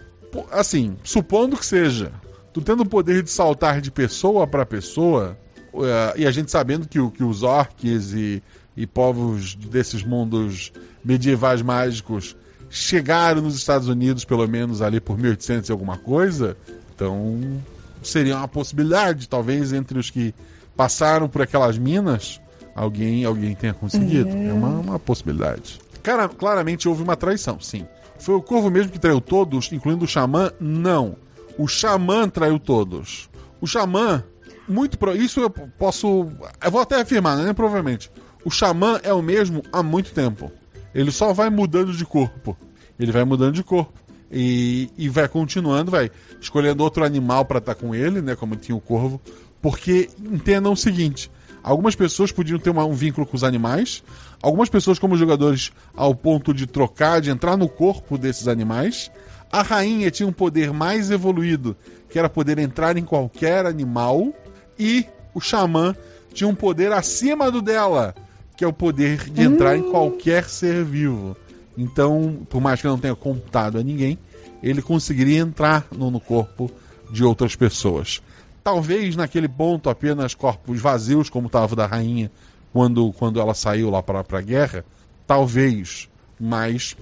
Assim, 0.51 0.95
supondo 1.03 1.57
que 1.57 1.65
seja, 1.65 2.11
tu 2.53 2.61
tendo 2.61 2.83
o 2.83 2.89
poder 2.89 3.23
de 3.23 3.31
saltar 3.31 3.81
de 3.81 3.89
pessoa 3.89 4.45
para 4.45 4.65
pessoa, 4.65 5.37
eh, 5.73 6.13
e 6.17 6.27
a 6.27 6.31
gente 6.31 6.51
sabendo 6.51 6.87
que, 6.87 6.99
que 7.11 7.23
os 7.23 7.41
orques 7.41 8.13
e, 8.13 8.43
e 8.75 8.85
povos 8.85 9.55
desses 9.55 10.03
mundos 10.03 10.71
medievais 11.03 11.61
mágicos 11.61 12.35
chegaram 12.69 13.41
nos 13.41 13.55
Estados 13.55 13.87
Unidos, 13.87 14.25
pelo 14.25 14.47
menos 14.47 14.81
ali 14.81 14.99
por 14.99 15.17
1800 15.17 15.69
e 15.69 15.71
alguma 15.71 15.97
coisa, 15.97 16.57
então 16.93 17.39
seria 18.03 18.37
uma 18.37 18.47
possibilidade, 18.47 19.27
talvez 19.27 19.73
entre 19.73 19.97
os 19.97 20.09
que 20.09 20.33
passaram 20.75 21.27
por 21.27 21.41
aquelas 21.41 21.77
minas, 21.77 22.39
alguém 22.77 23.25
alguém 23.25 23.55
tenha 23.55 23.73
conseguido. 23.73 24.29
É 24.29 24.53
uma, 24.53 24.69
uma 24.69 24.99
possibilidade. 24.99 25.79
Cara, 26.03 26.29
claramente 26.29 26.87
houve 26.87 27.03
uma 27.03 27.17
traição, 27.17 27.59
sim. 27.59 27.85
Foi 28.19 28.35
o 28.35 28.41
corvo 28.41 28.69
mesmo 28.69 28.91
que 28.91 28.99
traiu 28.99 29.19
todos, 29.19 29.71
incluindo 29.71 30.05
o 30.05 30.07
xamã? 30.07 30.51
Não. 30.59 31.17
O 31.57 31.67
xamã 31.67 32.29
traiu 32.29 32.59
todos. 32.59 33.29
O 33.59 33.67
xamã, 33.67 34.23
muito 34.67 34.97
pro... 34.97 35.15
Isso 35.15 35.39
eu 35.39 35.49
posso. 35.49 36.27
Eu 36.63 36.71
vou 36.71 36.81
até 36.81 37.01
afirmar, 37.01 37.37
né? 37.37 37.53
Provavelmente. 37.53 38.11
O 38.45 38.51
xamã 38.51 38.99
é 39.03 39.11
o 39.11 39.21
mesmo 39.21 39.63
há 39.73 39.81
muito 39.81 40.13
tempo. 40.13 40.51
Ele 40.93 41.11
só 41.11 41.33
vai 41.33 41.49
mudando 41.49 41.91
de 41.93 42.05
corpo. 42.05 42.55
Ele 42.99 43.11
vai 43.11 43.23
mudando 43.23 43.55
de 43.55 43.63
corpo. 43.63 43.93
E, 44.31 44.89
e 44.97 45.07
vai 45.07 45.27
continuando, 45.27 45.89
vai 45.89 46.11
escolhendo 46.41 46.83
outro 46.83 47.05
animal 47.05 47.45
para 47.45 47.59
estar 47.59 47.75
com 47.75 47.95
ele, 47.95 48.21
né? 48.21 48.35
Como 48.35 48.55
tinha 48.55 48.75
o 48.75 48.81
corvo. 48.81 49.21
Porque 49.61 50.09
entendam 50.19 50.73
o 50.73 50.77
seguinte: 50.77 51.31
algumas 51.67 51.95
pessoas 51.95 52.31
podiam 52.31 52.57
ter 52.59 52.69
uma- 52.69 52.85
um 52.85 52.93
vínculo 52.93 53.25
com 53.27 53.35
os 53.35 53.43
animais, 53.43 54.03
algumas 54.41 54.69
pessoas, 54.69 54.97
como 54.97 55.17
jogadores, 55.17 55.71
ao 55.95 56.15
ponto 56.15 56.53
de 56.53 56.65
trocar, 56.65 57.19
de 57.21 57.29
entrar 57.29 57.57
no 57.57 57.67
corpo 57.67 58.17
desses 58.17 58.47
animais. 58.47 59.11
A 59.51 59.61
rainha 59.61 60.09
tinha 60.11 60.27
um 60.27 60.31
poder 60.31 60.71
mais 60.71 61.11
evoluído, 61.11 61.75
que 62.09 62.17
era 62.17 62.29
poder 62.29 62.57
entrar 62.57 62.97
em 62.97 63.03
qualquer 63.03 63.65
animal, 63.65 64.33
e 64.79 65.05
o 65.33 65.39
xamã 65.41 65.95
tinha 66.33 66.47
um 66.47 66.55
poder 66.55 66.91
acima 66.91 67.51
do 67.51 67.61
dela, 67.61 68.15
que 68.55 68.63
é 68.63 68.67
o 68.67 68.73
poder 68.73 69.29
de 69.29 69.41
entrar 69.43 69.75
em 69.77 69.83
qualquer 69.91 70.45
ser 70.49 70.83
vivo. 70.83 71.35
Então, 71.77 72.39
por 72.49 72.59
mais 72.61 72.79
que 72.81 72.87
eu 72.87 72.91
não 72.91 72.97
tenha 72.99 73.15
contado 73.15 73.77
a 73.77 73.83
ninguém, 73.83 74.17
ele 74.63 74.81
conseguiria 74.81 75.39
entrar 75.39 75.85
no, 75.95 76.09
no 76.09 76.19
corpo 76.19 76.71
de 77.11 77.23
outras 77.23 77.55
pessoas. 77.55 78.21
Talvez 78.67 79.15
naquele 79.15 79.47
ponto 79.47 79.89
apenas 79.89 80.33
corpos 80.33 80.81
vazios, 80.81 81.29
como 81.29 81.47
estava 81.47 81.73
da 81.73 81.85
rainha 81.85 82.29
quando, 82.73 83.13
quando 83.13 83.39
ela 83.39 83.53
saiu 83.53 83.89
lá 83.89 84.03
para 84.03 84.25
a 84.29 84.41
guerra. 84.41 84.83
Talvez, 85.25 86.09
mas. 86.37 86.97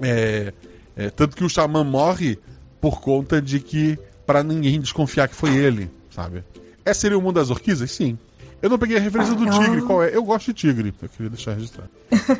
é, 0.00 0.50
é, 0.96 1.10
tanto 1.10 1.36
que 1.36 1.44
o 1.44 1.48
xamã 1.50 1.84
morre 1.84 2.38
por 2.80 3.02
conta 3.02 3.38
de 3.38 3.60
que. 3.60 3.98
para 4.24 4.42
ninguém 4.42 4.80
desconfiar 4.80 5.28
que 5.28 5.34
foi 5.34 5.54
ele, 5.54 5.90
sabe? 6.10 6.42
Esse 6.86 7.00
seria 7.00 7.18
o 7.18 7.20
mundo 7.20 7.34
das 7.34 7.50
orquídeas? 7.50 7.90
Sim. 7.90 8.18
Eu 8.62 8.70
não 8.70 8.78
peguei 8.78 8.96
a 8.96 9.00
referência 9.00 9.34
do 9.34 9.44
tigre, 9.44 9.82
qual 9.82 10.02
é? 10.02 10.16
Eu 10.16 10.24
gosto 10.24 10.46
de 10.46 10.54
tigre, 10.54 10.94
eu 11.02 11.08
queria 11.10 11.28
deixar 11.28 11.52
registrado. 11.52 11.90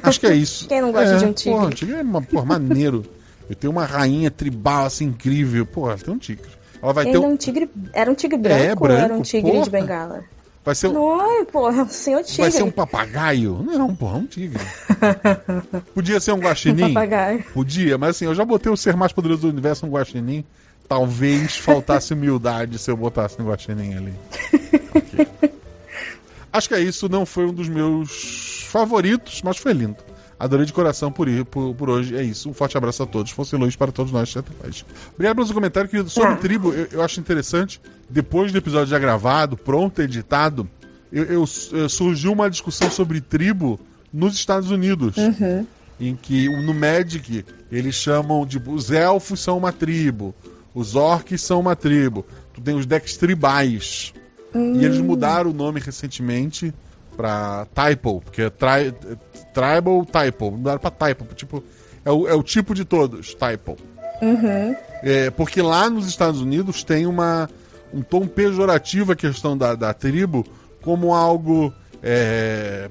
Acho 0.03 0.19
que 0.19 0.27
é 0.27 0.35
isso. 0.35 0.67
Quem 0.69 0.81
não 0.81 0.91
gosta 0.91 1.17
É, 1.17 1.19
de 1.19 1.25
um 1.27 1.35
tigre? 1.35 1.59
Porra, 1.59 1.71
tigre 1.71 1.97
é 1.97 2.03
uma, 2.03 2.23
porra, 2.23 2.47
maneiro. 2.47 3.05
Eu 3.47 3.55
tenho 3.55 3.73
uma 3.73 3.85
rainha 3.85 4.31
tribal 4.31 4.87
assim 4.87 5.05
incrível. 5.05 5.69
Ela 5.77 5.99
tem 5.99 6.15
um 6.15 6.19
tigre. 6.19 6.60
Ela 6.83 6.93
vai 6.93 7.05
Ele 7.05 7.13
ter 7.13 7.17
é 7.19 7.21
um. 7.21 7.33
um 7.33 7.37
tigre. 7.37 7.71
Era 7.93 8.11
um 8.11 8.15
tigre 8.15 8.39
branco, 8.39 8.63
É, 8.63 8.75
ou 8.79 8.87
era 8.97 9.07
branco, 9.07 9.21
um 9.21 9.23
tigre 9.23 9.51
porra. 9.53 9.65
de 9.65 9.71
bengala? 9.71 10.25
Vai 10.65 10.75
ser 10.75 10.89
um. 10.89 10.93
Não, 10.93 11.45
porra, 11.47 11.81
é 11.81 11.83
um 11.83 11.89
senhor 11.89 12.23
tigre. 12.23 12.43
Vai 12.43 12.51
ser 12.51 12.63
um 12.63 12.71
papagaio? 12.71 13.63
Não, 13.65 13.95
porra, 13.95 14.19
é 14.19 14.21
um 14.21 14.27
tigre. 14.27 14.61
Podia 15.95 16.21
ser 16.21 16.33
um 16.33 16.39
guaxinim? 16.39 16.93
papagaio. 16.95 17.45
Podia, 17.55 17.97
mas 17.99 18.11
assim, 18.11 18.25
eu 18.27 18.35
já 18.35 18.45
botei 18.45 18.71
o 18.71 18.77
ser 18.77 18.95
mais 18.97 19.13
poderoso 19.13 19.43
do 19.43 19.49
universo 19.49 19.87
um 19.87 19.91
guaxinim. 19.91 20.45
Talvez 20.89 21.57
faltasse 21.57 22.13
humildade 22.15 22.77
se 22.79 22.91
eu 22.91 22.97
botasse 22.97 23.41
um 23.41 23.47
guaxinim 23.47 23.95
ali. 23.95 24.15
Ok. 24.93 25.51
Acho 26.53 26.69
que 26.69 26.75
é 26.75 26.81
isso. 26.81 27.09
Não 27.09 27.25
foi 27.25 27.47
um 27.47 27.53
dos 27.55 27.69
meus 27.69 28.65
favoritos, 28.69 29.41
mas 29.43 29.57
foi 29.57 29.73
lindo. 29.73 29.97
Adorei 30.41 30.65
de 30.65 30.73
coração 30.73 31.13
por, 31.13 31.29
ir- 31.29 31.45
por, 31.45 31.75
por 31.75 31.91
hoje. 31.91 32.17
É 32.17 32.23
isso. 32.23 32.49
Um 32.49 32.55
forte 32.55 32.77
abraço 32.77 33.03
a 33.03 33.07
todos. 33.07 33.31
Fosse 33.31 33.55
luz 33.57 33.77
para 33.77 33.93
todos 33.93 34.11
nós. 34.11 34.35
Até 34.35 34.51
mais. 34.63 34.85
Obrigado 35.15 35.37
pelo 35.37 35.47
seu 35.47 35.55
comentário, 35.55 35.89
querido. 35.91 36.09
Sobre 36.09 36.31
Ah. 36.31 36.37
tribo, 36.37 36.73
eu, 36.73 36.89
eu 36.93 37.03
acho 37.03 37.21
interessante. 37.21 37.79
Depois 38.09 38.51
do 38.51 38.57
episódio 38.59 38.87
já 38.89 38.99
gravado, 38.99 39.55
pronto, 39.57 40.01
editado, 40.01 40.67
eu, 41.13 41.25
eu- 41.25 41.45
eh, 41.45 41.89
surgiu 41.89 42.33
uma 42.33 42.49
discussão 42.49 42.91
sobre 42.91 43.21
tribo 43.21 43.79
nos 44.13 44.35
Estados 44.35 44.71
Unidos. 44.71 45.15
Em 46.01 46.17
que 46.17 46.49
no 46.65 46.73
Magic 46.73 47.45
eles 47.71 47.95
chamam 47.95 48.47
de. 48.47 48.59
Os 48.67 48.91
elfos 48.91 49.41
são 49.41 49.59
uma 49.59 49.71
tribo. 49.71 50.35
Os 50.75 50.95
orcs 50.95 51.43
são 51.43 51.61
uma 51.61 51.77
tribo. 51.77 52.25
Tu 52.55 52.63
tem 52.63 52.75
os 52.75 52.87
decks 52.87 53.19
tribais. 53.19 54.15
E 54.55 54.85
eles 54.85 54.99
mudaram 54.99 55.51
o 55.51 55.53
nome 55.53 55.79
recentemente 55.81 56.73
pra 57.21 57.67
Typo, 57.75 58.23
porque 58.23 58.43
é 58.43 58.51
tri, 58.51 58.95
Tribal 59.53 60.07
Typo. 60.07 60.51
Mudaram 60.53 60.79
pra 60.79 60.91
Typo, 60.91 61.27
tipo, 61.35 61.63
é 62.03 62.11
o, 62.11 62.27
é 62.27 62.35
o 62.35 62.43
tipo 62.43 62.75
de 62.75 62.83
todos, 62.83 63.35
Typo. 63.35 63.77
É, 65.03 65.31
porque 65.31 65.61
lá 65.61 65.91
nos 65.91 66.09
Estados 66.09 66.41
Unidos 66.41 66.83
tem 66.83 67.07
uma, 67.07 67.51
um 67.93 68.01
tom 68.01 68.27
pejorativo 68.27 69.13
a 69.13 69.17
questão 69.17 69.57
da, 69.57 69.75
da 69.75 69.93
tribo 69.93 70.47
como 70.81 71.15
algo 71.15 71.71
é, 72.03 72.89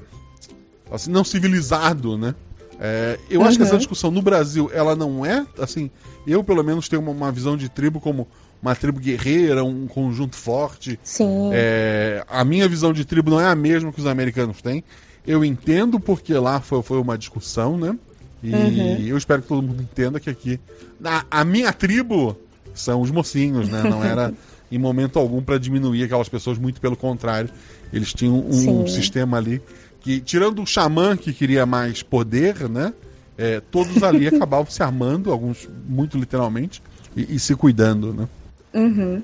assim, 0.92 1.10
não 1.10 1.24
civilizado, 1.24 2.16
né? 2.16 2.36
É, 2.80 3.18
eu 3.32 3.44
acho 3.44 3.58
que 3.58 3.64
essa 3.64 3.78
discussão 3.78 4.12
no 4.12 4.22
Brasil, 4.22 4.70
ela 4.72 4.96
não 4.96 5.26
é, 5.26 5.44
assim, 5.58 5.90
eu 6.26 6.44
pelo 6.44 6.64
menos 6.64 6.88
tenho 6.88 7.02
uma, 7.02 7.12
uma 7.12 7.32
visão 7.32 7.58
de 7.58 7.68
tribo 7.68 8.00
como 8.00 8.28
uma 8.62 8.76
tribo 8.76 9.00
guerreira, 9.00 9.64
um 9.64 9.88
conjunto 9.88 10.36
forte. 10.36 11.00
Sim. 11.04 11.50
É, 11.54 12.24
a 12.28 12.44
minha 12.44 12.68
visão 12.68 12.92
de 12.92 13.06
tribo 13.06 13.32
não 13.32 13.40
é 13.40 13.48
a 13.48 13.56
mesma 13.56 13.92
que 13.92 14.00
os 14.00 14.08
americanos 14.08 14.62
têm. 14.62 14.84
Eu 15.26 15.46
entendo 15.46 16.00
porque 16.00 16.34
lá 16.34 16.60
foi, 16.60 16.82
foi 16.82 17.00
uma 17.00 17.18
discussão, 17.18 17.78
né? 17.78 17.98
E 18.42 19.10
eu 19.10 19.18
espero 19.18 19.42
que 19.42 19.48
todo 19.48 19.62
mundo 19.62 19.82
entenda 19.82 20.20
que 20.20 20.30
aqui. 20.30 20.60
A, 21.04 21.26
a 21.30 21.46
minha 21.46 21.74
tribo 21.74 22.38
são 22.74 23.02
os 23.02 23.12
mocinhos, 23.12 23.68
né? 23.68 23.84
Não 23.84 24.04
era 24.04 24.34
em 24.72 24.78
momento 24.78 25.20
algum 25.20 25.42
para 25.42 25.58
diminuir 25.58 26.04
aquelas 26.04 26.30
pessoas, 26.30 26.58
muito 26.58 26.80
pelo 26.80 26.96
contrário. 26.96 27.50
Eles 27.92 28.14
tinham 28.14 28.40
um 28.40 28.52
Sim. 28.52 28.88
sistema 28.88 29.38
ali 29.38 29.62
que, 30.02 30.22
tirando 30.22 30.62
o 30.62 30.66
xamã 30.66 31.18
que 31.18 31.34
queria 31.34 31.66
mais 31.66 32.02
poder, 32.02 32.70
né? 32.70 32.94
É, 33.38 33.60
todos 33.60 34.04
ali 34.04 34.28
acabavam 34.30 34.72
se 34.72 34.82
armando, 34.82 35.32
alguns 35.32 35.68
muito 35.88 36.18
literalmente, 36.18 36.82
e, 37.16 37.36
e 37.36 37.40
se 37.40 37.56
cuidando, 37.56 38.14
né? 38.14 38.28
Uhum. 38.74 39.22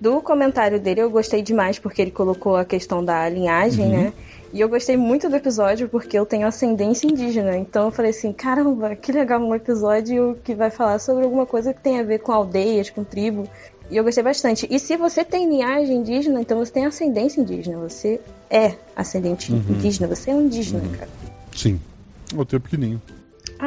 Do 0.00 0.20
comentário 0.20 0.78
dele 0.78 1.00
eu 1.00 1.10
gostei 1.10 1.42
demais 1.42 1.78
porque 1.78 2.00
ele 2.00 2.10
colocou 2.10 2.56
a 2.56 2.64
questão 2.64 3.04
da 3.04 3.28
linhagem, 3.28 3.88
né? 3.88 4.12
E 4.52 4.60
eu 4.60 4.68
gostei 4.68 4.96
muito 4.96 5.28
do 5.28 5.34
episódio 5.34 5.88
porque 5.88 6.16
eu 6.16 6.24
tenho 6.24 6.46
ascendência 6.46 7.08
indígena. 7.08 7.56
Então 7.56 7.86
eu 7.86 7.90
falei 7.90 8.12
assim, 8.12 8.32
caramba, 8.32 8.94
que 8.94 9.10
legal 9.10 9.40
um 9.40 9.52
episódio 9.52 10.38
que 10.44 10.54
vai 10.54 10.70
falar 10.70 11.00
sobre 11.00 11.24
alguma 11.24 11.44
coisa 11.44 11.74
que 11.74 11.80
tem 11.80 11.98
a 11.98 12.04
ver 12.04 12.20
com 12.20 12.30
aldeias, 12.30 12.88
com 12.88 13.02
tribo. 13.02 13.48
E 13.90 13.96
eu 13.96 14.04
gostei 14.04 14.22
bastante. 14.22 14.66
E 14.70 14.78
se 14.78 14.96
você 14.96 15.24
tem 15.24 15.48
linhagem 15.48 15.96
indígena, 15.96 16.40
então 16.40 16.58
você 16.58 16.72
tem 16.72 16.86
ascendência 16.86 17.40
indígena. 17.40 17.78
Você 17.78 18.20
é 18.48 18.74
ascendente 18.94 19.52
indígena, 19.52 20.06
você 20.06 20.30
é 20.30 20.34
um 20.34 20.42
indígena, 20.42 20.82
cara. 20.96 21.10
Sim. 21.52 21.80
O 22.36 22.44
teu 22.44 22.60
pequenininho. 22.60 23.02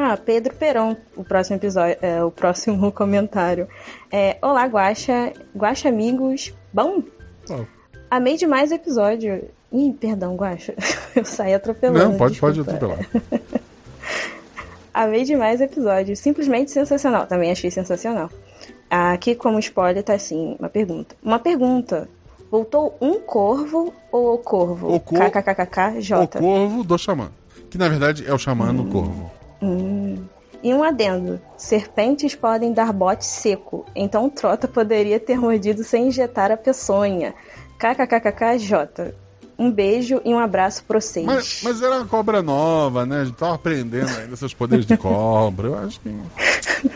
Ah, 0.00 0.16
Pedro 0.16 0.54
Peron, 0.54 0.96
o 1.16 1.24
próximo 1.24 1.56
episódio, 1.56 1.96
é, 2.00 2.22
o 2.22 2.30
próximo 2.30 2.90
comentário. 2.92 3.66
É, 4.12 4.36
Olá, 4.40 4.64
Guaxa, 4.66 5.32
Guaxa 5.56 5.88
amigos. 5.88 6.54
Bom, 6.72 7.02
Oh. 7.50 7.64
amei 8.08 8.36
demais 8.36 8.70
o 8.70 8.74
episódio. 8.74 9.42
Ih, 9.72 9.92
perdão, 10.00 10.36
Guaxa. 10.36 10.72
Eu 11.16 11.24
saí 11.24 11.52
atropelando. 11.52 12.10
Não, 12.10 12.16
pode, 12.16 12.38
pode 12.38 12.60
atropelar. 12.60 12.98
Amei 14.94 15.24
demais 15.24 15.60
o 15.60 15.64
episódio. 15.64 16.16
Simplesmente 16.16 16.70
sensacional. 16.70 17.26
Também 17.26 17.50
achei 17.50 17.70
sensacional. 17.70 18.30
Aqui, 18.88 19.34
como 19.34 19.58
spoiler, 19.58 20.02
tá 20.04 20.14
assim, 20.14 20.56
uma 20.60 20.68
pergunta. 20.68 21.16
Uma 21.22 21.38
pergunta. 21.40 22.08
Voltou 22.50 22.96
um 23.00 23.18
corvo 23.20 23.92
ou 24.12 24.34
o 24.34 24.38
corvo? 24.38 24.94
O 24.94 25.00
cor- 25.00 25.18
KKKKJ. 25.30 26.14
O 26.22 26.28
corvo 26.28 26.84
do 26.84 26.96
xamã. 26.98 27.30
Que 27.68 27.76
na 27.78 27.88
verdade 27.88 28.24
é 28.26 28.32
o 28.32 28.38
xamã 28.38 28.72
no 28.72 28.86
corvo. 28.86 29.30
E 29.60 30.74
um 30.74 30.82
adendo: 30.82 31.40
serpentes 31.56 32.34
podem 32.34 32.72
dar 32.72 32.92
bote 32.92 33.24
seco, 33.26 33.84
então 33.94 34.28
Trota 34.30 34.66
poderia 34.68 35.18
ter 35.20 35.38
mordido 35.38 35.84
sem 35.84 36.08
injetar 36.08 36.50
a 36.50 36.56
peçonha. 36.56 37.34
KKKKJ. 37.78 39.14
Um 39.60 39.72
beijo 39.72 40.20
e 40.24 40.32
um 40.32 40.38
abraço 40.38 40.84
pra 40.84 41.00
vocês. 41.00 41.26
Mas, 41.26 41.60
mas 41.64 41.82
era 41.82 41.96
uma 41.96 42.06
cobra 42.06 42.40
nova, 42.40 43.04
né? 43.04 43.22
A 43.22 43.24
gente 43.24 43.36
tava 43.36 43.56
aprendendo 43.56 44.08
ainda 44.16 44.36
seus 44.36 44.54
poderes 44.54 44.86
de 44.86 44.96
cobra. 44.96 45.66
Eu 45.68 45.78
acho 45.78 45.98
que. 46.00 46.08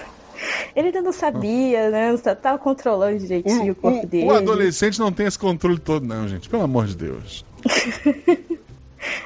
Ele 0.74 0.86
ainda 0.86 1.02
não 1.02 1.12
sabia, 1.12 1.90
né? 1.90 2.10
Não 2.12 2.18
tava 2.36 2.58
controlando 2.58 3.18
direitinho 3.18 3.68
o, 3.68 3.70
O, 3.72 3.74
corpo 3.74 4.04
o- 4.04 4.06
dele. 4.06 4.26
o 4.26 4.30
adolescente 4.30 4.98
não 4.98 5.12
tem 5.12 5.26
esse 5.26 5.38
controle 5.38 5.78
todo, 5.78 6.06
não, 6.06 6.26
gente. 6.28 6.48
Pelo 6.48 6.62
amor 6.62 6.86
de 6.86 6.96
Deus. 6.96 7.44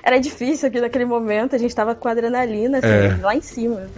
Era 0.03 0.19
difícil 0.19 0.69
aqui 0.69 0.81
naquele 0.81 1.05
momento, 1.05 1.55
a 1.55 1.59
gente 1.59 1.75
tava 1.75 1.95
com 1.95 2.09
a 2.09 2.13
adrenalina, 2.13 2.79
assim, 2.79 2.87
É. 2.89 3.19
lá 3.23 3.35
em 3.37 3.41
cima. 3.43 3.89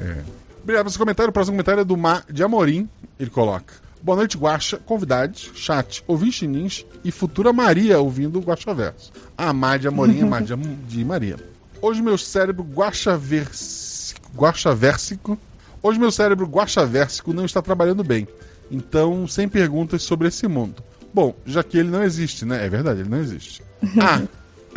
Obrigado 0.62 0.84
pelo 0.84 0.90
seu 0.90 0.98
comentário. 0.98 1.30
O 1.30 1.32
próximo 1.32 1.54
comentário 1.54 1.80
é 1.80 1.84
do 1.84 1.96
Mar 1.96 2.24
de 2.30 2.42
Amorim. 2.42 2.88
Ele 3.18 3.30
coloca: 3.30 3.74
Boa 4.02 4.16
noite, 4.16 4.36
Guaxa, 4.36 4.78
convidados, 4.84 5.50
chat, 5.54 6.02
ouvintinins 6.06 6.84
e 7.04 7.10
futura 7.10 7.52
Maria 7.52 7.98
ouvindo 7.98 8.38
o 8.38 8.42
Guaxa 8.42 8.74
Verso. 8.74 9.12
A 9.36 9.52
Mar 9.52 9.78
de 9.78 9.88
Amorim 9.88 10.20
é 10.20 10.24
Mar 10.24 10.42
de, 10.42 10.52
Am- 10.52 10.78
de 10.86 11.04
Maria. 11.04 11.36
Hoje 11.80 12.02
meu 12.02 12.18
cérebro 12.18 12.64
guaxaversico, 12.64 14.30
guaxaversico. 14.36 15.38
Hoje 15.82 15.98
meu 15.98 16.10
cérebro 16.10 16.46
guaxaversico 16.46 17.32
não 17.32 17.44
está 17.44 17.62
trabalhando 17.62 18.02
bem. 18.02 18.26
Então, 18.70 19.26
sem 19.26 19.48
perguntas 19.48 20.02
sobre 20.02 20.28
esse 20.28 20.46
mundo. 20.48 20.82
Bom, 21.14 21.34
já 21.46 21.62
que 21.62 21.78
ele 21.78 21.88
não 21.88 22.02
existe, 22.02 22.44
né? 22.44 22.64
É 22.66 22.68
verdade, 22.68 23.00
ele 23.00 23.08
não 23.08 23.18
existe. 23.18 23.62
Ah, 24.00 24.22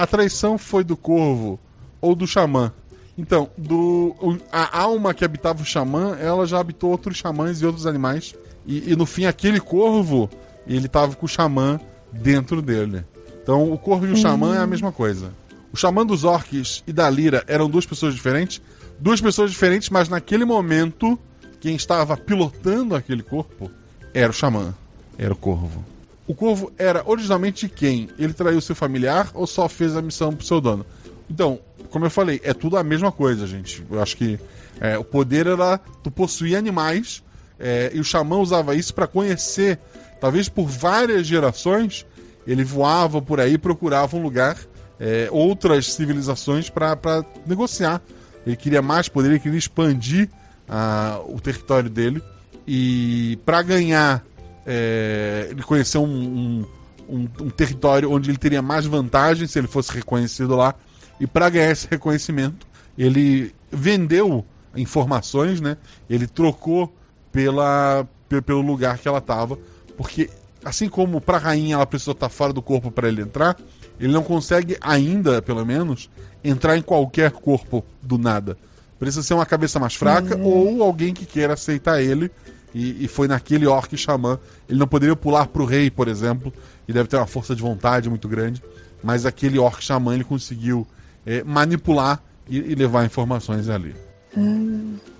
a 0.01 0.07
traição 0.07 0.57
foi 0.57 0.83
do 0.83 0.97
corvo 0.97 1.59
ou 2.01 2.15
do 2.15 2.25
xamã? 2.25 2.73
Então, 3.15 3.51
do, 3.55 4.15
a 4.51 4.79
alma 4.79 5.13
que 5.13 5.23
habitava 5.23 5.61
o 5.61 5.65
xamã, 5.65 6.17
ela 6.19 6.47
já 6.47 6.59
habitou 6.59 6.89
outros 6.89 7.17
xamãs 7.17 7.61
e 7.61 7.65
outros 7.67 7.85
animais. 7.85 8.33
E, 8.65 8.93
e 8.93 8.95
no 8.95 9.05
fim, 9.05 9.25
aquele 9.25 9.59
corvo, 9.59 10.27
ele 10.65 10.87
tava 10.87 11.15
com 11.15 11.27
o 11.27 11.29
xamã 11.29 11.79
dentro 12.11 12.63
dele. 12.63 13.05
Então, 13.43 13.71
o 13.71 13.77
corvo 13.77 14.07
e 14.07 14.11
o 14.11 14.17
xamã 14.17 14.55
é 14.55 14.59
a 14.59 14.65
mesma 14.65 14.91
coisa. 14.91 15.31
O 15.71 15.77
xamã 15.77 16.03
dos 16.03 16.23
orques 16.23 16.83
e 16.87 16.91
da 16.91 17.07
lira 17.07 17.43
eram 17.47 17.69
duas 17.69 17.85
pessoas 17.85 18.15
diferentes. 18.15 18.59
Duas 18.99 19.21
pessoas 19.21 19.51
diferentes, 19.51 19.91
mas 19.91 20.09
naquele 20.09 20.45
momento, 20.45 21.17
quem 21.59 21.75
estava 21.75 22.17
pilotando 22.17 22.95
aquele 22.95 23.21
corpo 23.21 23.69
era 24.15 24.31
o 24.31 24.33
xamã, 24.33 24.73
era 25.15 25.31
o 25.31 25.37
corvo. 25.37 25.85
O 26.31 26.33
corvo 26.33 26.71
era 26.77 27.03
originalmente 27.05 27.67
quem? 27.67 28.07
Ele 28.17 28.31
traiu 28.31 28.61
seu 28.61 28.73
familiar 28.73 29.29
ou 29.33 29.45
só 29.45 29.67
fez 29.67 29.97
a 29.97 30.01
missão 30.01 30.33
pro 30.33 30.45
seu 30.45 30.61
dono? 30.61 30.85
Então, 31.29 31.59
como 31.89 32.05
eu 32.05 32.09
falei, 32.09 32.39
é 32.41 32.53
tudo 32.53 32.77
a 32.77 32.83
mesma 32.85 33.11
coisa, 33.11 33.45
gente. 33.45 33.83
Eu 33.91 34.01
acho 34.01 34.15
que 34.15 34.39
é, 34.79 34.97
o 34.97 35.03
poder 35.03 35.45
era 35.45 35.77
tu 36.01 36.09
possuir 36.09 36.55
animais 36.55 37.21
é, 37.59 37.91
e 37.93 37.99
o 37.99 38.03
xamã 38.05 38.37
usava 38.37 38.73
isso 38.75 38.93
para 38.93 39.07
conhecer, 39.07 39.77
talvez 40.21 40.47
por 40.47 40.67
várias 40.67 41.27
gerações, 41.27 42.05
ele 42.47 42.63
voava 42.63 43.21
por 43.21 43.41
aí, 43.41 43.57
procurava 43.57 44.15
um 44.15 44.23
lugar, 44.23 44.57
é, 45.01 45.27
outras 45.31 45.91
civilizações 45.91 46.69
para 46.69 47.25
negociar. 47.45 48.01
Ele 48.47 48.55
queria 48.55 48.81
mais 48.81 49.09
poder, 49.09 49.31
ele 49.31 49.39
queria 49.39 49.59
expandir 49.59 50.29
ah, 50.69 51.19
o 51.25 51.41
território 51.41 51.89
dele 51.89 52.23
e 52.65 53.37
para 53.45 53.61
ganhar, 53.61 54.23
é, 54.65 55.47
ele 55.49 55.63
conheceu 55.63 56.03
um, 56.03 56.07
um, 56.07 56.65
um- 57.09 57.27
um 57.45 57.49
território 57.49 58.11
onde 58.11 58.29
ele 58.29 58.37
teria 58.37 58.61
mais 58.61 58.85
vantagem 58.85 59.47
se 59.47 59.57
ele 59.59 59.67
fosse 59.67 59.91
reconhecido 59.91 60.55
lá. 60.55 60.75
E 61.19 61.27
para 61.27 61.49
ganhar 61.49 61.71
esse 61.71 61.87
reconhecimento, 61.89 62.65
ele 62.97 63.53
vendeu 63.71 64.45
informações, 64.75 65.61
né? 65.61 65.77
Ele 66.09 66.27
trocou 66.27 66.93
pela, 67.31 68.07
pe- 68.27 68.41
pelo 68.41 68.61
lugar 68.61 68.97
que 68.97 69.07
ela 69.07 69.19
estava, 69.19 69.57
porque 69.97 70.29
assim 70.63 70.87
como 70.89 71.19
para 71.21 71.37
a 71.37 71.39
rainha 71.39 71.75
ela 71.75 71.85
precisou 71.85 72.13
estar 72.13 72.29
fora 72.29 72.51
do 72.53 72.61
corpo 72.61 72.91
para 72.91 73.07
ele 73.07 73.21
entrar, 73.21 73.57
ele 73.99 74.11
não 74.11 74.23
consegue 74.23 74.77
ainda, 74.81 75.41
pelo 75.41 75.65
menos, 75.65 76.09
entrar 76.43 76.75
em 76.77 76.81
qualquer 76.81 77.31
corpo 77.31 77.83
do 78.01 78.17
nada. 78.17 78.57
Precisa 78.99 79.23
ser 79.23 79.33
uma 79.33 79.45
cabeça 79.45 79.79
mais 79.79 79.95
fraca 79.95 80.35
ou 80.43 80.83
alguém 80.83 81.13
que 81.13 81.25
queira 81.25 81.53
aceitar 81.53 82.01
ele. 82.01 82.31
E, 82.73 83.05
e 83.05 83.07
foi 83.07 83.27
naquele 83.27 83.67
orc 83.67 83.95
xamã. 83.97 84.39
Ele 84.69 84.79
não 84.79 84.87
poderia 84.87 85.15
pular 85.15 85.47
pro 85.47 85.65
rei, 85.65 85.89
por 85.89 86.07
exemplo. 86.07 86.53
E 86.87 86.93
deve 86.93 87.07
ter 87.07 87.17
uma 87.17 87.27
força 87.27 87.55
de 87.55 87.61
vontade 87.61 88.09
muito 88.09 88.27
grande. 88.27 88.63
Mas 89.03 89.25
aquele 89.25 89.57
orc 89.59 89.83
xamã 89.83 90.13
ele 90.13 90.23
conseguiu 90.23 90.87
é, 91.25 91.43
manipular 91.43 92.21
e, 92.47 92.57
e 92.57 92.75
levar 92.75 93.05
informações 93.05 93.69
ali. 93.69 93.95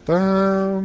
Tá. 0.06 0.84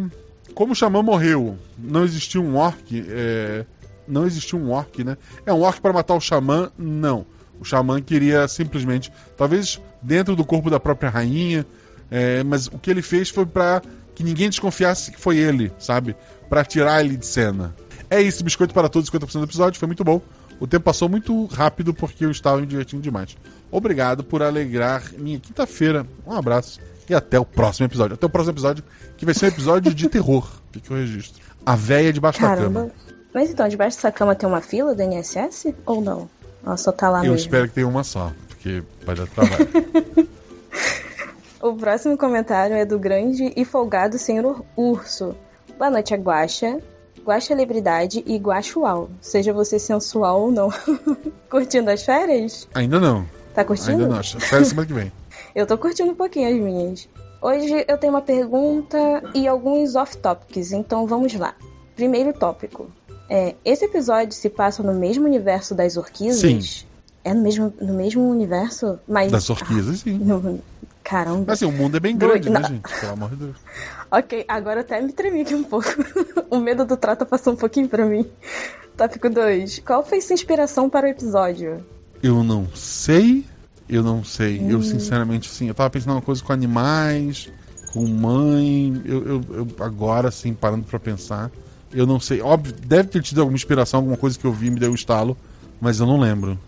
Como 0.54 0.72
o 0.72 0.76
xamã 0.76 1.02
morreu, 1.02 1.56
não 1.78 2.04
existiu 2.04 2.42
um 2.42 2.56
orc. 2.56 3.04
é, 3.08 3.64
Não 4.08 4.26
existiu 4.26 4.58
um 4.58 4.70
orc, 4.70 5.04
né? 5.04 5.16
É 5.44 5.52
um 5.52 5.60
orc 5.62 5.80
para 5.80 5.92
matar 5.92 6.14
o 6.14 6.20
xamã? 6.20 6.70
Não. 6.78 7.26
O 7.60 7.64
xamã 7.64 8.00
queria 8.00 8.46
simplesmente, 8.48 9.12
talvez 9.36 9.80
dentro 10.02 10.36
do 10.36 10.44
corpo 10.44 10.70
da 10.70 10.78
própria 10.78 11.10
rainha, 11.10 11.66
é, 12.10 12.42
mas 12.44 12.66
o 12.66 12.78
que 12.78 12.90
ele 12.90 13.02
fez 13.02 13.28
foi 13.30 13.46
para 13.46 13.82
que 14.14 14.22
ninguém 14.22 14.48
desconfiasse 14.48 15.10
que 15.12 15.20
foi 15.20 15.36
ele, 15.36 15.72
sabe? 15.78 16.16
Para 16.48 16.64
tirar 16.64 17.04
ele 17.04 17.16
de 17.16 17.26
cena. 17.26 17.74
É 18.08 18.20
isso, 18.20 18.44
biscoito 18.44 18.72
para 18.72 18.88
todos, 18.88 19.10
50% 19.10 19.32
do 19.38 19.44
episódio, 19.44 19.78
foi 19.78 19.86
muito 19.86 20.04
bom. 20.04 20.20
O 20.60 20.66
tempo 20.66 20.84
passou 20.84 21.08
muito 21.08 21.44
rápido 21.46 21.92
porque 21.92 22.24
eu 22.24 22.30
estava 22.30 22.60
me 22.60 22.66
divertindo 22.66 23.02
demais. 23.02 23.36
Obrigado 23.70 24.22
por 24.24 24.42
alegrar 24.42 25.02
minha 25.18 25.38
quinta-feira. 25.38 26.06
Um 26.26 26.32
abraço 26.32 26.80
e 27.08 27.14
até 27.14 27.38
o 27.38 27.44
próximo 27.44 27.86
episódio. 27.86 28.14
Até 28.14 28.26
o 28.26 28.30
próximo 28.30 28.54
episódio, 28.54 28.84
que 29.16 29.24
vai 29.24 29.34
ser 29.34 29.46
um 29.46 29.48
episódio 29.48 29.92
de 29.92 30.08
terror. 30.08 30.48
Fica 30.72 30.94
o 30.94 30.96
registro. 30.96 31.42
A 31.64 31.74
véia 31.76 32.12
debaixo 32.12 32.40
da 32.40 32.48
Caramba. 32.48 32.80
cama. 32.80 32.92
Mas 33.34 33.50
então, 33.50 33.68
debaixo 33.68 33.96
dessa 33.98 34.10
cama 34.10 34.34
tem 34.34 34.48
uma 34.48 34.60
fila 34.62 34.94
do 34.94 35.02
INSS? 35.02 35.74
Ou 35.84 36.00
não? 36.00 36.30
Ela 36.64 36.76
só 36.76 36.90
tá 36.90 37.10
lá 37.10 37.18
Eu 37.18 37.32
mesmo. 37.32 37.36
espero 37.36 37.68
que 37.68 37.74
tenha 37.74 37.86
uma 37.88 38.02
só, 38.02 38.32
porque 38.48 38.82
vai 39.04 39.14
dar 39.14 39.26
trabalho. 39.26 39.68
O 41.60 41.74
próximo 41.74 42.16
comentário 42.16 42.76
é 42.76 42.84
do 42.84 42.98
grande 42.98 43.52
e 43.56 43.64
folgado 43.64 44.18
senhor 44.18 44.62
Urso. 44.76 45.34
Boa 45.78 45.90
noite, 45.90 46.14
a 46.14 46.16
Guaxa, 46.16 46.80
Guaxa 47.24 47.48
Celebridade 47.48 48.22
e 48.26 48.36
Guaxual. 48.38 49.10
Seja 49.20 49.52
você 49.52 49.78
sensual 49.78 50.42
ou 50.42 50.50
não. 50.50 50.70
curtindo 51.50 51.90
as 51.90 52.02
férias? 52.02 52.66
Ainda 52.74 52.98
não. 52.98 53.26
Tá 53.54 53.64
curtindo? 53.64 53.90
Ainda 54.04 54.08
não. 54.08 54.20
Espera 54.20 54.64
semana 54.64 54.86
que 54.86 54.92
vem. 54.94 55.12
Eu 55.54 55.66
tô 55.66 55.76
curtindo 55.78 56.10
um 56.10 56.14
pouquinho 56.14 56.48
as 56.48 56.54
minhas. 56.54 57.08
Hoje 57.40 57.84
eu 57.88 57.96
tenho 57.96 58.12
uma 58.12 58.20
pergunta 58.20 58.98
e 59.34 59.46
alguns 59.48 59.94
off-topics, 59.94 60.72
então 60.72 61.06
vamos 61.06 61.32
lá. 61.34 61.54
Primeiro 61.94 62.32
tópico. 62.34 62.90
É, 63.30 63.54
esse 63.64 63.84
episódio 63.86 64.34
se 64.34 64.50
passa 64.50 64.82
no 64.82 64.92
mesmo 64.92 65.24
universo 65.24 65.74
das 65.74 65.96
orquídeas? 65.96 66.36
Sim. 66.40 66.60
É 67.24 67.32
no 67.32 67.40
mesmo, 67.42 67.72
no 67.80 67.94
mesmo 67.94 68.28
universo? 68.28 68.98
Mas. 69.08 69.32
Das 69.32 69.48
orquídeas, 69.48 70.00
sim. 70.00 70.18
No- 70.20 70.60
Caramba. 71.02 71.44
Mas 71.46 71.62
assim, 71.62 71.64
o 71.66 71.72
mundo 71.72 71.96
é 71.96 72.00
bem 72.00 72.16
grande, 72.18 72.50
né, 72.50 72.58
Não. 72.58 72.68
gente? 72.68 73.00
Pelo 73.00 73.12
amor 73.12 73.30
de 73.30 73.36
Deus. 73.36 73.56
Ok, 74.10 74.44
agora 74.48 74.80
até 74.80 75.00
me 75.00 75.12
tremi 75.12 75.40
aqui 75.42 75.54
um 75.54 75.64
pouco. 75.64 75.88
o 76.50 76.58
medo 76.58 76.84
do 76.84 76.96
trata 76.96 77.26
passou 77.26 77.52
um 77.52 77.56
pouquinho 77.56 77.88
pra 77.88 78.04
mim. 78.06 78.24
Tópico 78.96 79.28
2. 79.28 79.80
Qual 79.80 80.04
foi 80.04 80.20
sua 80.20 80.34
inspiração 80.34 80.88
para 80.88 81.06
o 81.06 81.10
episódio? 81.10 81.84
Eu 82.22 82.42
não 82.42 82.66
sei. 82.74 83.44
Eu 83.88 84.02
não 84.02 84.24
sei. 84.24 84.60
Eu, 84.68 84.82
sinceramente, 84.82 85.48
sim. 85.48 85.68
Eu 85.68 85.74
tava 85.74 85.90
pensando 85.90 86.12
uma 86.12 86.22
coisa 86.22 86.42
com 86.42 86.52
animais, 86.52 87.50
com 87.92 88.06
mãe. 88.06 89.00
Eu, 89.04 89.26
eu, 89.26 89.40
eu- 89.50 89.66
agora, 89.80 90.28
assim, 90.28 90.54
parando 90.54 90.84
pra 90.84 90.98
pensar. 90.98 91.50
Eu 91.92 92.06
não 92.06 92.18
sei. 92.18 92.40
Óbvio, 92.40 92.72
deve 92.72 93.08
ter 93.08 93.22
tido 93.22 93.40
alguma 93.40 93.56
inspiração, 93.56 93.98
alguma 94.00 94.16
coisa 94.16 94.38
que 94.38 94.44
eu 94.44 94.52
vi 94.52 94.66
e 94.68 94.70
me 94.70 94.80
deu 94.80 94.90
um 94.90 94.94
estalo, 94.94 95.36
mas 95.80 96.00
eu 96.00 96.06
não 96.06 96.18
lembro. 96.18 96.58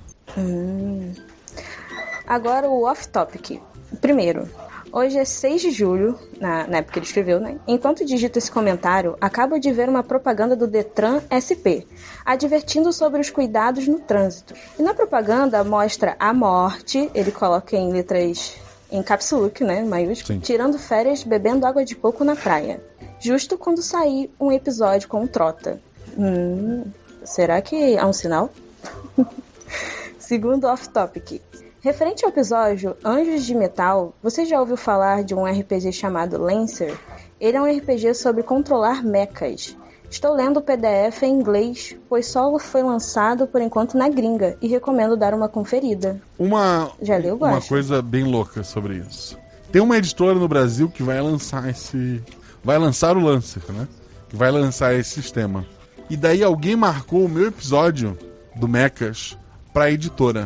Agora 2.27 2.69
o 2.69 2.85
off-topic. 2.85 3.61
Primeiro, 4.01 4.49
hoje 4.93 5.19
é 5.19 5.25
6 5.25 5.61
de 5.61 5.71
julho, 5.71 6.19
na, 6.41 6.67
na 6.67 6.77
época 6.79 6.95
que 6.95 6.99
ele 6.99 7.07
escreveu, 7.07 7.41
né? 7.41 7.59
Enquanto 7.67 8.05
digito 8.05 8.39
esse 8.39 8.51
comentário, 8.51 9.17
acabo 9.21 9.59
de 9.59 9.73
ver 9.73 9.89
uma 9.89 10.03
propaganda 10.03 10.55
do 10.55 10.67
Detran 10.67 11.21
SP, 11.29 11.87
advertindo 12.25 12.93
sobre 12.93 13.21
os 13.21 13.31
cuidados 13.31 13.87
no 13.87 13.99
trânsito. 13.99 14.55
E 14.79 14.83
na 14.83 14.95
propaganda 14.95 15.63
mostra 15.65 16.17
a 16.19 16.33
morte, 16.33 17.11
ele 17.15 17.31
coloca 17.31 17.77
em 17.77 17.93
letras 17.93 18.57
em 18.91 19.03
caps 19.03 19.31
look, 19.33 19.63
né, 19.63 19.83
maiúsculo, 19.83 20.39
Sim. 20.39 20.41
tirando 20.41 20.79
férias, 20.79 21.23
bebendo 21.23 21.67
água 21.67 21.85
de 21.85 21.95
coco 21.95 22.25
na 22.25 22.35
praia. 22.35 22.83
Justo 23.21 23.59
quando 23.59 23.83
sair 23.83 24.31
um 24.41 24.51
episódio 24.51 25.09
com 25.09 25.25
o 25.25 25.29
Trota. 25.29 25.81
Hum, 26.17 26.85
será 27.25 27.61
que 27.61 27.99
há 27.99 28.07
um 28.07 28.13
sinal? 28.13 28.51
Segundo 30.19 30.67
off-topic. 30.67 31.41
Referente 31.81 32.25
ao 32.25 32.31
episódio 32.31 32.97
Anjos 33.05 33.45
de 33.45 33.55
Metal, 33.55 34.13
você 34.21 34.45
já 34.45 34.59
ouviu 34.59 34.77
falar 34.77 35.23
de 35.23 35.33
um 35.33 35.45
RPG 35.45 35.93
chamado 35.93 36.37
Lancer? 36.37 36.99
Ele 37.41 37.57
é 37.57 37.63
um 37.63 37.79
RPG 37.79 38.15
sobre 38.15 38.43
controlar 38.43 39.05
mechas. 39.05 39.77
Estou 40.11 40.35
lendo 40.35 40.57
o 40.57 40.63
PDF 40.63 41.23
em 41.23 41.33
inglês, 41.33 41.95
pois 42.09 42.27
só 42.27 42.59
foi 42.59 42.83
lançado 42.83 43.47
por 43.47 43.61
enquanto 43.61 43.97
na 43.97 44.09
gringa 44.09 44.57
e 44.61 44.67
recomendo 44.67 45.17
dar 45.17 45.33
uma 45.33 45.49
conferida. 45.49 46.21
Uma, 46.37 46.91
Já 47.01 47.17
leu, 47.17 47.37
uma 47.37 47.61
coisa 47.61 48.03
bem 48.03 48.25
louca 48.25 48.65
sobre 48.65 48.97
isso. 48.97 49.39
Tem 49.71 49.81
uma 49.81 49.99
editora 49.99 50.35
no 50.35 50.49
Brasil 50.49 50.91
que 50.91 51.03
vai 51.05 51.21
lançar 51.21 51.69
esse. 51.69 52.21
Vai 52.65 52.79
lançar 52.79 53.17
o 53.17 53.21
Lancer, 53.21 53.63
né? 53.69 53.87
Que 54.29 54.35
vai 54.35 54.51
lançar 54.51 54.95
esse 54.95 55.11
sistema. 55.11 55.65
E 56.11 56.17
daí 56.17 56.43
alguém 56.43 56.75
marcou 56.75 57.25
o 57.25 57.29
meu 57.29 57.47
episódio 57.47 58.19
do 58.57 58.67
Mechas 58.67 59.39
pra 59.73 59.93
editora. 59.93 60.45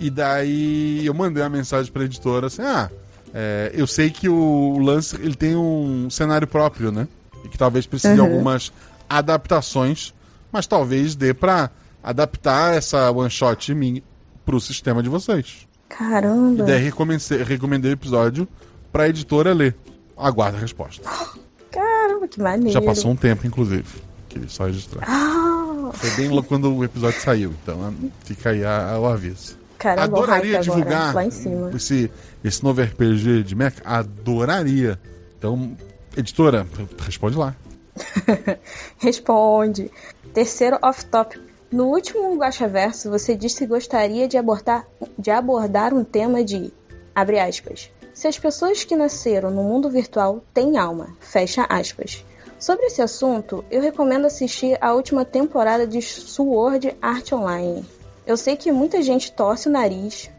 E 0.00 0.10
daí 0.10 1.04
eu 1.04 1.14
mandei 1.14 1.42
uma 1.42 1.48
mensagem 1.50 1.90
pra 1.92 2.04
editora 2.04 2.46
assim: 2.48 2.62
ah, 2.62 2.90
é, 3.34 3.70
eu 3.74 3.86
sei 3.86 4.10
que 4.10 4.28
o 4.28 4.78
Lancer 4.78 5.20
ele 5.20 5.34
tem 5.34 5.54
um 5.56 6.08
cenário 6.10 6.46
próprio, 6.46 6.90
né? 6.92 7.06
E 7.44 7.48
que 7.48 7.58
talvez 7.58 7.86
precise 7.86 8.14
de 8.14 8.20
algumas 8.20 8.72
adaptações, 9.08 10.14
mas 10.50 10.66
talvez 10.66 11.14
dê 11.14 11.34
pra 11.34 11.70
adaptar 12.02 12.74
essa 12.74 13.10
one 13.10 13.30
shot 13.30 13.74
minha 13.74 14.02
pro 14.44 14.60
sistema 14.60 15.02
de 15.02 15.08
vocês. 15.08 15.66
Caramba! 15.88 16.62
E 16.62 16.66
daí 16.66 16.82
recomendei, 16.82 17.42
recomendei 17.42 17.90
o 17.90 17.94
episódio 17.94 18.48
pra 18.92 19.08
editora 19.08 19.52
ler. 19.52 19.74
Aguarda 20.16 20.56
a 20.58 20.60
resposta. 20.60 21.08
Caramba, 21.70 22.26
que 22.26 22.40
maneiro! 22.40 22.72
Já 22.72 22.80
passou 22.82 23.10
um 23.10 23.16
tempo, 23.16 23.46
inclusive. 23.46 23.84
Queria 24.28 24.48
só 24.48 24.64
registrar. 24.66 25.04
Ah, 25.08 25.90
Foi 25.92 26.10
bem 26.12 26.28
logo 26.28 26.42
quando 26.46 26.74
o 26.74 26.84
episódio 26.84 27.20
saiu, 27.20 27.54
então 27.62 27.94
fica 28.24 28.50
aí 28.50 28.64
a- 28.64 28.92
a- 28.94 28.98
o 29.00 29.06
aviso. 29.06 29.56
Caramba, 29.78 30.18
Adoraria 30.18 30.58
agora, 30.58 30.62
divulgar 30.62 31.14
lá 31.14 31.24
em 31.24 31.30
cima. 31.30 31.70
esse, 31.74 32.10
esse 32.42 32.64
novo 32.64 32.82
RPG 32.82 33.42
de 33.44 33.54
Mecha. 33.54 33.80
Adoraria. 33.84 34.98
Então, 35.38 35.76
editora, 36.16 36.66
responde 36.98 37.36
lá. 37.36 37.54
Responde. 38.98 39.90
Terceiro 40.34 40.78
off-topic. 40.82 41.40
No 41.70 41.86
último 41.88 42.34
Guaxaverso, 42.36 43.10
você 43.10 43.36
disse 43.36 43.58
que 43.58 43.66
gostaria 43.66 44.26
de 44.26 44.38
abordar, 44.38 44.86
de 45.18 45.30
abordar 45.30 45.92
um 45.92 46.02
tema 46.02 46.42
de, 46.42 46.72
abre 47.14 47.38
aspas, 47.38 47.90
se 48.14 48.26
as 48.26 48.38
pessoas 48.38 48.84
que 48.84 48.96
nasceram 48.96 49.50
no 49.50 49.62
mundo 49.62 49.90
virtual 49.90 50.42
têm 50.54 50.78
alma, 50.78 51.14
fecha 51.20 51.66
aspas. 51.68 52.24
Sobre 52.58 52.86
esse 52.86 53.00
assunto, 53.00 53.64
eu 53.70 53.80
recomendo 53.80 54.26
assistir 54.26 54.76
a 54.80 54.92
última 54.92 55.24
temporada 55.24 55.86
de 55.86 56.02
Sword 56.02 56.96
Art 57.00 57.32
Online. 57.32 57.86
Eu 58.28 58.36
sei 58.36 58.56
que 58.56 58.70
muita 58.70 59.00
gente 59.00 59.32
torce 59.32 59.68
o 59.68 59.72
nariz 59.72 60.30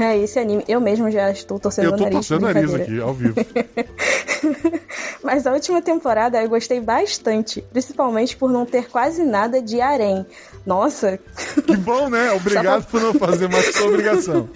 a 0.00 0.16
esse 0.18 0.36
anime. 0.36 0.64
Eu 0.66 0.80
mesmo 0.80 1.08
já 1.12 1.30
estou 1.30 1.60
torcendo 1.60 1.84
Eu 1.84 1.92
o 1.92 1.96
tô 1.96 2.02
nariz. 2.02 2.16
torcendo 2.26 2.42
o 2.42 2.52
nariz 2.52 2.74
aqui, 2.74 3.00
ao 3.00 3.14
vivo. 3.14 3.34
Mas 5.22 5.46
a 5.46 5.52
última 5.52 5.80
temporada 5.80 6.42
eu 6.42 6.48
gostei 6.48 6.80
bastante, 6.80 7.60
principalmente 7.72 8.36
por 8.36 8.50
não 8.50 8.66
ter 8.66 8.88
quase 8.88 9.22
nada 9.22 9.62
de 9.62 9.80
harém. 9.80 10.26
Nossa, 10.66 11.20
Que 11.64 11.76
bom, 11.76 12.08
né? 12.08 12.32
Obrigado 12.34 12.84
por 12.86 13.00
não 13.00 13.14
fazer 13.14 13.48
mais 13.48 13.72
sua 13.74 13.86
obrigação. 13.88 14.48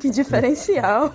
que 0.00 0.08
diferencial! 0.08 1.12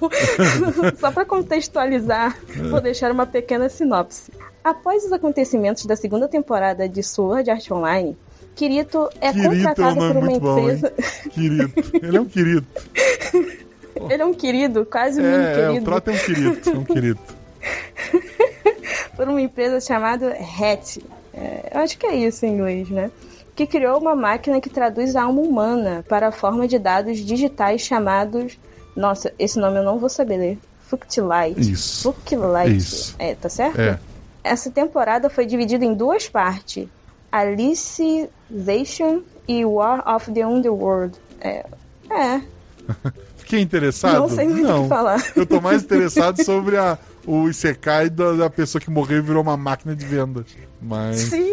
Só 0.99 1.11
para 1.11 1.25
contextualizar, 1.25 2.37
vou 2.69 2.79
deixar 2.79 3.11
uma 3.11 3.25
pequena 3.25 3.69
sinopse. 3.69 4.31
Após 4.63 5.03
os 5.03 5.11
acontecimentos 5.11 5.85
da 5.87 5.95
segunda 5.95 6.27
temporada 6.27 6.87
de 6.87 7.01
Sword 7.01 7.49
Art 7.49 7.71
Online, 7.71 8.15
Kirito 8.55 9.09
é 9.19 9.31
Querido 9.31 9.47
é 9.47 9.49
um 9.49 9.63
contratado 9.63 9.95
nome 9.95 10.13
por 10.13 10.23
uma 10.23 10.39
bom, 10.39 10.59
empresa. 10.59 10.93
Querido. 11.31 11.73
Ele 12.01 12.17
é 12.17 12.21
um 12.21 12.25
querido. 12.25 12.67
Ele 14.09 14.21
é 14.21 14.25
um 14.25 14.33
querido, 14.33 14.85
quase 14.85 15.21
um 15.21 15.25
É, 15.25 15.31
menino 15.31 15.47
é, 15.47 15.51
o 15.51 15.67
querido. 15.67 15.85
Trota 15.85 16.11
é 16.11 16.13
um 16.13 16.17
querido. 16.17 16.69
É 16.69 16.77
um 16.77 16.83
querido. 16.83 17.19
por 19.15 19.27
uma 19.27 19.41
empresa 19.41 19.79
chamada 19.79 20.35
Hatch. 20.35 20.97
É, 21.33 21.71
eu 21.73 21.81
acho 21.81 21.97
que 21.97 22.05
é 22.05 22.15
isso 22.15 22.45
em 22.45 22.53
inglês, 22.53 22.89
né? 22.89 23.11
Que 23.55 23.67
criou 23.67 23.99
uma 23.99 24.15
máquina 24.15 24.59
que 24.59 24.69
traduz 24.69 25.15
a 25.15 25.23
alma 25.23 25.41
humana 25.41 26.05
para 26.07 26.29
a 26.29 26.31
forma 26.31 26.67
de 26.67 26.79
dados 26.79 27.19
digitais 27.19 27.81
chamados. 27.81 28.57
Nossa, 28.95 29.33
esse 29.37 29.59
nome 29.59 29.77
eu 29.79 29.83
não 29.83 29.99
vou 29.99 30.09
saber 30.09 30.37
ler. 30.37 30.57
Fuctilite. 30.87 31.71
Isso. 31.71 32.03
Fuctilite. 32.03 32.75
Isso. 32.75 33.15
É, 33.19 33.35
tá 33.35 33.49
certo? 33.49 33.79
É. 33.79 33.99
Essa 34.43 34.71
temporada 34.71 35.29
foi 35.29 35.45
dividida 35.45 35.85
em 35.85 35.93
duas 35.93 36.27
partes: 36.27 36.87
Alicization 37.31 39.21
e 39.47 39.63
War 39.65 40.03
of 40.07 40.31
the 40.31 40.45
Underworld. 40.45 41.17
É. 41.39 41.65
É. 42.09 42.41
fiquei 43.51 43.59
interessado? 43.59 44.19
Não 44.19 44.29
sei 44.29 44.47
muito 44.47 44.71
o 44.71 44.83
que 44.83 44.89
falar. 44.89 45.23
Eu 45.35 45.45
tô 45.45 45.59
mais 45.59 45.83
interessado 45.83 46.41
sobre 46.43 46.77
a, 46.77 46.97
o 47.25 47.49
Isekai 47.49 48.09
da, 48.09 48.33
da 48.33 48.49
pessoa 48.49 48.81
que 48.81 48.89
morreu 48.89 49.17
e 49.17 49.21
virou 49.21 49.41
uma 49.41 49.57
máquina 49.57 49.95
de 49.95 50.05
vendas. 50.05 50.45
Mas. 50.81 51.17
Sim. 51.17 51.51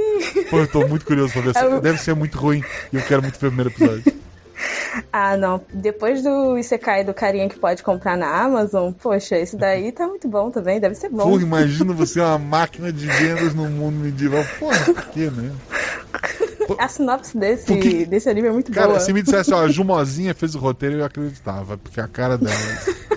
Pô, 0.48 0.58
eu 0.58 0.68
tô 0.68 0.86
muito 0.86 1.04
curioso 1.04 1.32
pra 1.32 1.42
ver. 1.42 1.56
É 1.56 1.80
Deve 1.80 1.98
ser 1.98 2.14
muito 2.14 2.38
ruim. 2.38 2.62
E 2.92 2.96
eu 2.96 3.02
quero 3.02 3.20
muito 3.20 3.38
ver 3.38 3.48
o 3.48 3.50
primeiro 3.50 3.70
episódio. 3.70 4.17
Ah, 5.12 5.36
não. 5.36 5.60
Depois 5.72 6.22
do 6.22 6.58
Isekai 6.58 7.04
do 7.04 7.14
carinha 7.14 7.48
que 7.48 7.58
pode 7.58 7.82
comprar 7.82 8.16
na 8.16 8.26
Amazon, 8.42 8.92
poxa, 8.92 9.36
esse 9.36 9.56
daí 9.56 9.92
tá 9.92 10.06
muito 10.06 10.26
bom 10.28 10.50
também. 10.50 10.80
Deve 10.80 10.94
ser 10.94 11.08
bom. 11.08 11.30
Pô, 11.30 11.38
imagina 11.40 11.92
você 11.92 12.20
uma 12.20 12.38
máquina 12.38 12.92
de 12.92 13.06
vendas 13.06 13.54
no 13.54 13.68
mundo 13.68 13.96
medieval. 13.96 14.44
Porra, 14.58 14.84
por 14.84 15.04
quê, 15.10 15.30
né? 15.30 15.52
A 16.78 16.88
sinopse 16.88 17.36
desse, 17.38 17.64
Porque- 17.66 18.04
desse 18.04 18.28
anime 18.28 18.48
é 18.48 18.50
muito 18.52 18.70
Cara, 18.72 18.88
boa. 18.88 19.00
se 19.00 19.12
me 19.12 19.22
dissesse, 19.22 19.54
ó, 19.54 19.62
a 19.64 19.68
Jumozinha 19.68 20.34
fez 20.34 20.54
o 20.54 20.58
roteiro, 20.58 20.96
eu 20.96 21.04
acreditava. 21.04 21.78
Porque 21.78 22.00
a 22.00 22.08
cara 22.08 22.36
dela. 22.36 22.54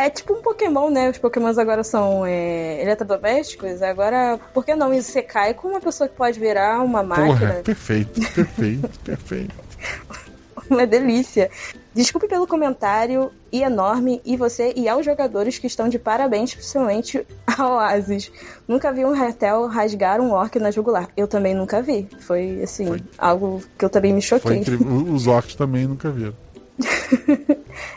É 0.00 0.08
tipo 0.08 0.32
um 0.32 0.40
Pokémon, 0.40 0.90
né? 0.90 1.10
Os 1.10 1.18
Pokémons 1.18 1.58
agora 1.58 1.82
são 1.82 2.24
é, 2.24 2.80
eletrodomésticos. 2.80 3.82
Agora, 3.82 4.38
por 4.54 4.64
que 4.64 4.76
não 4.76 4.94
Isekai 4.94 5.54
com 5.54 5.66
uma 5.66 5.80
pessoa 5.80 6.06
que 6.08 6.14
pode 6.14 6.38
virar 6.38 6.80
uma 6.84 7.02
Porra, 7.02 7.26
máquina? 7.26 7.54
perfeito, 7.64 8.20
perfeito, 8.32 8.88
perfeito. 9.00 9.54
Uma 10.68 10.86
delícia. 10.86 11.50
Desculpe 11.94 12.28
pelo 12.28 12.46
comentário 12.46 13.32
e 13.50 13.62
enorme, 13.62 14.20
e 14.24 14.36
você 14.36 14.72
e 14.76 14.88
aos 14.88 15.04
jogadores 15.04 15.58
que 15.58 15.66
estão 15.66 15.88
de 15.88 15.98
parabéns, 15.98 16.54
principalmente 16.54 17.26
ao 17.56 17.72
Oasis. 17.72 18.30
Nunca 18.66 18.92
vi 18.92 19.04
um 19.04 19.12
Ratel 19.12 19.66
rasgar 19.66 20.20
um 20.20 20.32
orc 20.32 20.58
na 20.58 20.70
jugular. 20.70 21.08
Eu 21.16 21.26
também 21.26 21.54
nunca 21.54 21.80
vi. 21.80 22.08
Foi, 22.20 22.62
assim, 22.62 22.86
Foi. 22.86 23.02
algo 23.16 23.62
que 23.76 23.84
eu 23.84 23.90
também 23.90 24.12
me 24.12 24.22
choquei. 24.22 24.62
Os 25.12 25.26
orcs 25.26 25.54
também 25.54 25.86
nunca 25.86 26.10
viram. 26.10 26.34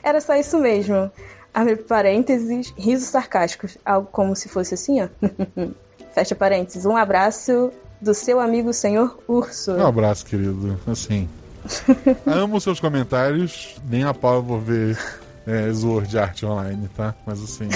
Era 0.01 0.21
só 0.21 0.35
isso 0.35 0.57
mesmo. 0.57 1.11
Abre 1.53 1.75
parênteses, 1.75 2.73
risos 2.77 3.09
sarcásticos. 3.09 3.77
Algo 3.85 4.07
como 4.11 4.35
se 4.35 4.47
fosse 4.47 4.73
assim, 4.73 5.01
ó. 5.01 5.09
Fecha 6.15 6.33
parênteses. 6.33 6.85
Um 6.85 6.95
abraço 6.95 7.71
do 8.01 8.13
seu 8.13 8.39
amigo 8.39 8.73
senhor 8.73 9.19
Urso. 9.27 9.73
Um 9.73 9.85
abraço, 9.85 10.25
querido. 10.25 10.79
Assim. 10.87 11.29
amo 12.25 12.59
seus 12.59 12.79
comentários. 12.79 13.75
Nem 13.89 14.03
a 14.03 14.13
pau 14.13 14.35
eu 14.35 14.43
vou 14.43 14.61
ver 14.61 14.97
é, 15.45 15.71
Sword 15.73 16.17
Art 16.17 16.43
Online, 16.43 16.89
tá? 16.95 17.15
Mas 17.25 17.41
assim. 17.41 17.69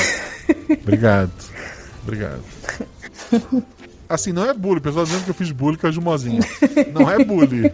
Obrigado. 0.82 1.32
Obrigado. 2.04 2.44
Assim, 4.08 4.32
não 4.32 4.46
é 4.46 4.54
bullying. 4.54 4.82
Pessoal 4.82 5.06
dizendo 5.06 5.24
que 5.24 5.32
eu 5.32 5.36
fiz 5.36 5.52
bullying 5.52 5.78
com 5.78 5.88
a 5.88 5.92
Jumozinha. 5.92 6.42
Não 6.94 7.10
é 7.10 7.24
bullying. 7.24 7.72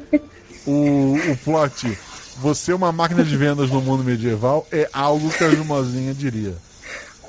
O, 0.65 1.15
o 1.32 1.38
plot. 1.43 1.97
Você 2.38 2.71
é 2.71 2.76
uma 2.76 2.91
máquina 2.91 3.24
de 3.24 3.36
vendas 3.36 3.69
no 3.69 3.82
mundo 3.82 4.04
medieval 4.04 4.65
é 4.71 4.89
algo 4.93 5.30
que 5.30 5.43
a 5.43 5.50
Jumozinha 5.50 6.13
diria. 6.13 6.56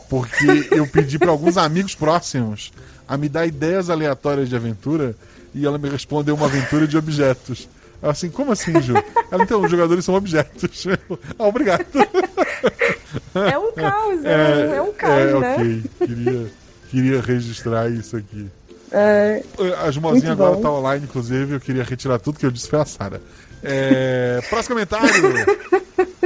Porque 0.08 0.68
eu 0.70 0.86
pedi 0.86 1.18
para 1.18 1.30
alguns 1.30 1.56
amigos 1.56 1.94
próximos 1.94 2.72
a 3.08 3.16
me 3.16 3.28
dar 3.28 3.46
ideias 3.46 3.90
aleatórias 3.90 4.48
de 4.48 4.56
aventura 4.56 5.14
e 5.54 5.66
ela 5.66 5.78
me 5.78 5.88
respondeu 5.88 6.34
uma 6.34 6.46
aventura 6.46 6.86
de 6.86 6.96
objetos. 6.96 7.68
Assim, 8.02 8.30
como 8.30 8.50
assim, 8.50 8.80
Ju? 8.82 8.94
Ela, 9.30 9.44
então, 9.44 9.62
os 9.62 9.70
jogadores 9.70 10.04
são 10.04 10.14
objetos. 10.14 10.86
Ah, 11.38 11.46
obrigado. 11.46 11.84
É 13.34 13.58
um 13.58 13.72
caos, 13.72 14.24
é, 14.24 14.76
é 14.76 14.82
um 14.82 14.92
caos, 14.92 15.12
é, 15.12 15.38
né? 15.38 15.54
ok. 15.54 15.84
Queria, 15.98 16.52
queria 16.90 17.20
registrar 17.20 17.90
isso 17.90 18.16
aqui. 18.16 18.48
É, 18.90 19.42
A 19.84 19.90
Jumozinha 19.90 20.32
agora 20.32 20.56
tá 20.56 20.70
online, 20.70 21.04
inclusive, 21.04 21.54
eu 21.54 21.60
queria 21.60 21.82
retirar 21.82 22.18
tudo 22.18 22.38
que 22.38 22.46
eu 22.46 22.50
disse 22.50 22.68
foi 22.68 22.80
a 22.80 22.84
Sara. 22.84 23.20
É, 23.62 24.40
próximo 24.48 24.74
comentário. 24.74 25.12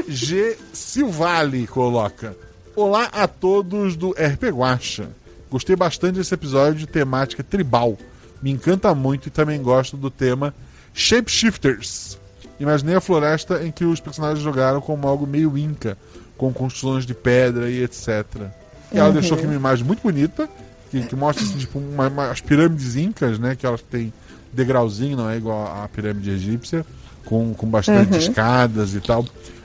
G. 0.09 0.57
Silvali 0.73 1.67
coloca. 1.67 2.37
Olá 2.75 3.09
a 3.13 3.27
todos 3.27 3.97
do 3.97 4.11
RP 4.11 4.45
Guacha. 4.51 5.09
Gostei 5.51 5.77
bastante 5.77 6.17
desse 6.17 6.35
episódio 6.35 6.75
de 6.75 6.87
temática 6.87 7.43
tribal. 7.43 7.97
Me 8.43 8.51
encanta 8.51 8.95
muito 8.95 9.29
e 9.29 9.31
também 9.31 9.61
gosto 9.63 9.97
do 9.97 10.11
tema 10.11 10.55
Shapeshifters. 10.97 12.19
Imaginei 12.59 12.95
a 12.97 13.01
floresta 13.01 13.63
em 13.65 13.71
que 13.71 13.85
os 13.85 14.01
personagens 14.01 14.43
jogaram 14.43 14.81
como 14.81 15.07
algo 15.07 15.27
meio 15.27 15.57
inca, 15.59 15.97
com 16.39 16.53
construções 16.53 17.05
de 17.05 17.15
pedra 17.15 17.71
e 17.71 17.83
etc. 17.83 18.25
E 18.93 18.99
ela 18.99 19.13
deixou 19.13 19.37
aqui 19.37 19.47
uma 19.47 19.55
imagem 19.55 19.85
muito 19.85 20.03
bonita, 20.03 20.49
que, 20.91 21.03
que 21.03 21.15
mostra 21.17 21.45
assim, 21.45 21.59
tipo, 21.59 21.79
uma- 21.79 22.09
uma- 22.09 22.31
as 22.31 22.41
pirâmides 22.41 22.97
incas, 22.97 23.39
né? 23.39 23.55
Que 23.55 23.67
elas 23.67 23.83
têm 23.83 24.13
degrauzinho, 24.53 25.17
não 25.17 25.29
é 25.29 25.37
igual 25.37 25.67
à 25.67 25.87
pirâmide 25.89 26.31
egípcia, 26.31 26.85
com, 27.25 27.53
com 27.53 27.67
bastante 27.67 28.17
escadas 28.17 28.95
e 28.95 29.01
tal. 29.01 29.25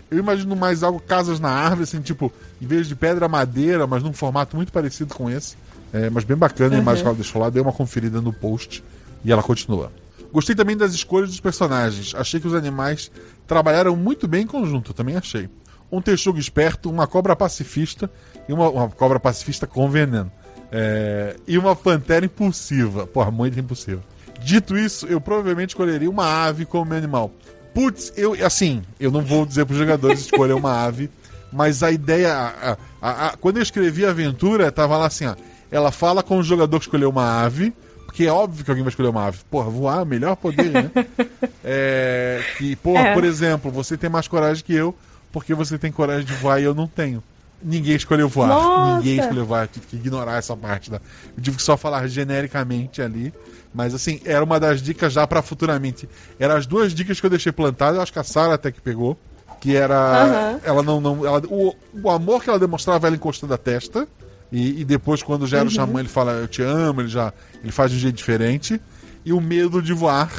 Eu 0.09 0.17
imagino 0.19 0.55
mais 0.55 0.83
algo, 0.83 0.99
casas 0.99 1.39
na 1.39 1.49
árvore, 1.49 1.83
assim, 1.83 2.01
tipo, 2.01 2.31
em 2.61 2.65
vez 2.67 2.87
de 2.87 2.95
pedra, 2.95 3.29
madeira, 3.29 3.87
mas 3.87 4.03
num 4.03 4.11
formato 4.11 4.57
muito 4.57 4.71
parecido 4.73 5.13
com 5.15 5.29
esse. 5.29 5.55
É, 5.93 6.09
mas 6.09 6.23
bem 6.25 6.35
bacana 6.35 6.75
a 6.75 6.79
imagem 6.79 7.03
que 7.03 7.07
ela 7.07 7.15
deixou 7.15 7.41
lá, 7.41 7.49
dei 7.49 7.61
uma 7.61 7.71
conferida 7.71 8.19
no 8.19 8.33
post 8.33 8.83
e 9.23 9.31
ela 9.31 9.41
continua. 9.43 9.91
Gostei 10.31 10.55
também 10.55 10.77
das 10.77 10.93
escolhas 10.93 11.29
dos 11.29 11.39
personagens. 11.39 12.13
Achei 12.15 12.39
que 12.39 12.47
os 12.47 12.53
animais 12.53 13.11
trabalharam 13.45 13.95
muito 13.95 14.27
bem 14.27 14.43
em 14.43 14.47
conjunto, 14.47 14.93
também 14.93 15.15
achei. 15.17 15.49
Um 15.91 16.01
texugo 16.01 16.39
esperto, 16.39 16.89
uma 16.89 17.05
cobra 17.05 17.35
pacifista 17.35 18.09
e 18.47 18.53
uma, 18.53 18.69
uma 18.69 18.89
cobra 18.89 19.19
pacifista 19.19 19.67
com 19.67 19.89
veneno. 19.89 20.31
É, 20.71 21.35
e 21.45 21.57
uma 21.57 21.75
pantera 21.75 22.25
impulsiva. 22.25 23.05
Porra, 23.05 23.29
muito 23.29 23.59
impulsiva. 23.59 24.01
Dito 24.41 24.77
isso, 24.77 25.05
eu 25.07 25.19
provavelmente 25.19 25.69
escolheria 25.71 26.09
uma 26.09 26.25
ave 26.45 26.65
como 26.65 26.85
meu 26.85 26.97
animal. 26.97 27.31
Putz, 27.73 28.13
eu, 28.15 28.33
assim, 28.45 28.81
eu 28.99 29.11
não 29.11 29.21
vou 29.21 29.45
dizer 29.45 29.65
para 29.65 29.73
os 29.73 29.79
jogadores 29.79 30.21
escolher 30.21 30.53
uma 30.53 30.81
ave, 30.83 31.09
mas 31.51 31.83
a 31.83 31.91
ideia. 31.91 32.33
a- 32.33 32.77
a- 33.01 33.27
a- 33.27 33.37
quando 33.37 33.57
eu 33.57 33.63
escrevi 33.63 34.05
a 34.05 34.09
aventura, 34.11 34.71
tava 34.71 34.97
lá 34.97 35.07
assim, 35.07 35.25
ó. 35.25 35.35
Ela 35.69 35.91
fala 35.91 36.23
com 36.23 36.37
o 36.37 36.43
jogador 36.43 36.79
que 36.79 36.85
escolheu 36.85 37.09
uma 37.09 37.41
ave, 37.43 37.73
porque 38.11 38.25
é 38.25 38.31
óbvio 38.31 38.65
que 38.65 38.69
alguém 38.69 38.83
vai 38.83 38.89
escolher 38.89 39.07
uma 39.07 39.25
ave. 39.27 39.39
Porra, 39.49 39.69
voar 39.69 39.99
é 39.99 40.03
o 40.03 40.05
melhor 40.05 40.35
poder, 40.35 40.69
né? 40.69 40.91
É, 41.63 42.43
que, 42.57 42.75
porra, 42.75 42.99
É. 43.09 43.13
por 43.13 43.23
exemplo, 43.23 43.71
você 43.71 43.95
tem 43.95 44.09
mais 44.09 44.27
coragem 44.27 44.63
que 44.63 44.73
eu, 44.73 44.93
porque 45.31 45.53
você 45.53 45.77
tem 45.77 45.91
coragem 45.91 46.25
de 46.25 46.33
voar 46.33 46.59
e 46.59 46.63
eu 46.63 46.73
não 46.73 46.87
tenho. 46.87 47.23
Ninguém 47.63 47.95
escolheu 47.95 48.27
voar. 48.27 48.47
Nossa! 48.47 48.97
Ninguém 48.97 49.19
escolheu 49.19 49.45
voar. 49.45 49.63
Eu 49.63 49.67
tive 49.67 49.85
que 49.85 49.95
ignorar 49.95 50.37
essa 50.37 50.57
parte. 50.57 50.89
Da... 50.91 50.99
Eu 51.37 51.41
tive 51.41 51.57
que 51.57 51.63
só 51.63 51.77
falar 51.77 52.05
genericamente 52.07 53.01
ali. 53.01 53.31
Mas 53.73 53.93
assim, 53.93 54.19
era 54.25 54.43
uma 54.43 54.59
das 54.59 54.81
dicas 54.81 55.13
já 55.13 55.25
pra 55.27 55.41
futuramente. 55.41 56.09
Eram 56.39 56.55
as 56.55 56.65
duas 56.65 56.93
dicas 56.93 57.19
que 57.19 57.25
eu 57.25 57.29
deixei 57.29 57.51
plantadas. 57.51 57.95
Eu 57.97 58.01
acho 58.01 58.11
que 58.11 58.19
a 58.19 58.23
Sarah 58.23 58.55
até 58.55 58.71
que 58.71 58.81
pegou. 58.81 59.15
Que 59.61 59.75
era. 59.75 59.95
Aham. 59.95 60.59
Ela 60.63 60.81
não. 60.83 60.99
não 60.99 61.25
ela, 61.25 61.41
o, 61.47 61.75
o 62.03 62.09
amor 62.09 62.43
que 62.43 62.49
ela 62.49 62.57
demonstrava 62.59 63.05
ela 63.07 63.15
encostando 63.15 63.53
a 63.53 63.57
testa. 63.57 64.07
E, 64.51 64.81
e 64.81 64.85
depois, 64.85 65.23
quando 65.23 65.47
já 65.47 65.59
era 65.59 65.67
o 65.67 65.71
xamã, 65.71 65.99
ele 66.01 66.09
fala, 66.09 66.33
eu 66.33 66.47
te 66.47 66.61
amo, 66.61 67.01
ele 67.01 67.07
já. 67.09 67.31
Ele 67.63 67.71
faz 67.71 67.89
de 67.91 67.97
um 67.97 67.99
jeito 68.01 68.15
diferente. 68.15 68.81
E 69.23 69.31
o 69.31 69.39
medo 69.39 69.81
de 69.81 69.93
voar. 69.93 70.31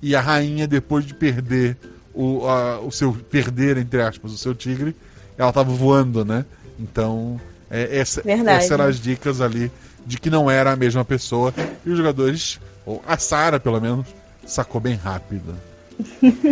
E 0.00 0.16
a 0.16 0.20
rainha, 0.20 0.66
depois 0.66 1.04
de 1.04 1.14
perder 1.14 1.76
o, 2.12 2.46
a- 2.46 2.80
o 2.80 2.90
seu. 2.90 3.12
Perder, 3.12 3.76
entre 3.78 4.02
aspas, 4.02 4.32
o 4.32 4.38
seu 4.38 4.54
tigre, 4.54 4.96
ela 5.38 5.52
tava 5.52 5.70
voando, 5.72 6.24
né? 6.24 6.44
Então, 6.78 7.40
é, 7.70 7.98
essa, 7.98 8.20
Verdade. 8.22 8.58
essas 8.58 8.70
eram 8.72 8.84
as 8.86 8.98
dicas 8.98 9.40
ali 9.40 9.70
de 10.04 10.18
que 10.18 10.28
não 10.28 10.50
era 10.50 10.72
a 10.72 10.76
mesma 10.76 11.04
pessoa. 11.04 11.54
E 11.86 11.90
os 11.90 11.96
jogadores, 11.96 12.58
ou 12.84 13.00
a 13.06 13.16
Sarah 13.16 13.60
pelo 13.60 13.80
menos, 13.80 14.06
sacou 14.44 14.80
bem 14.80 14.96
rápido. 14.96 15.54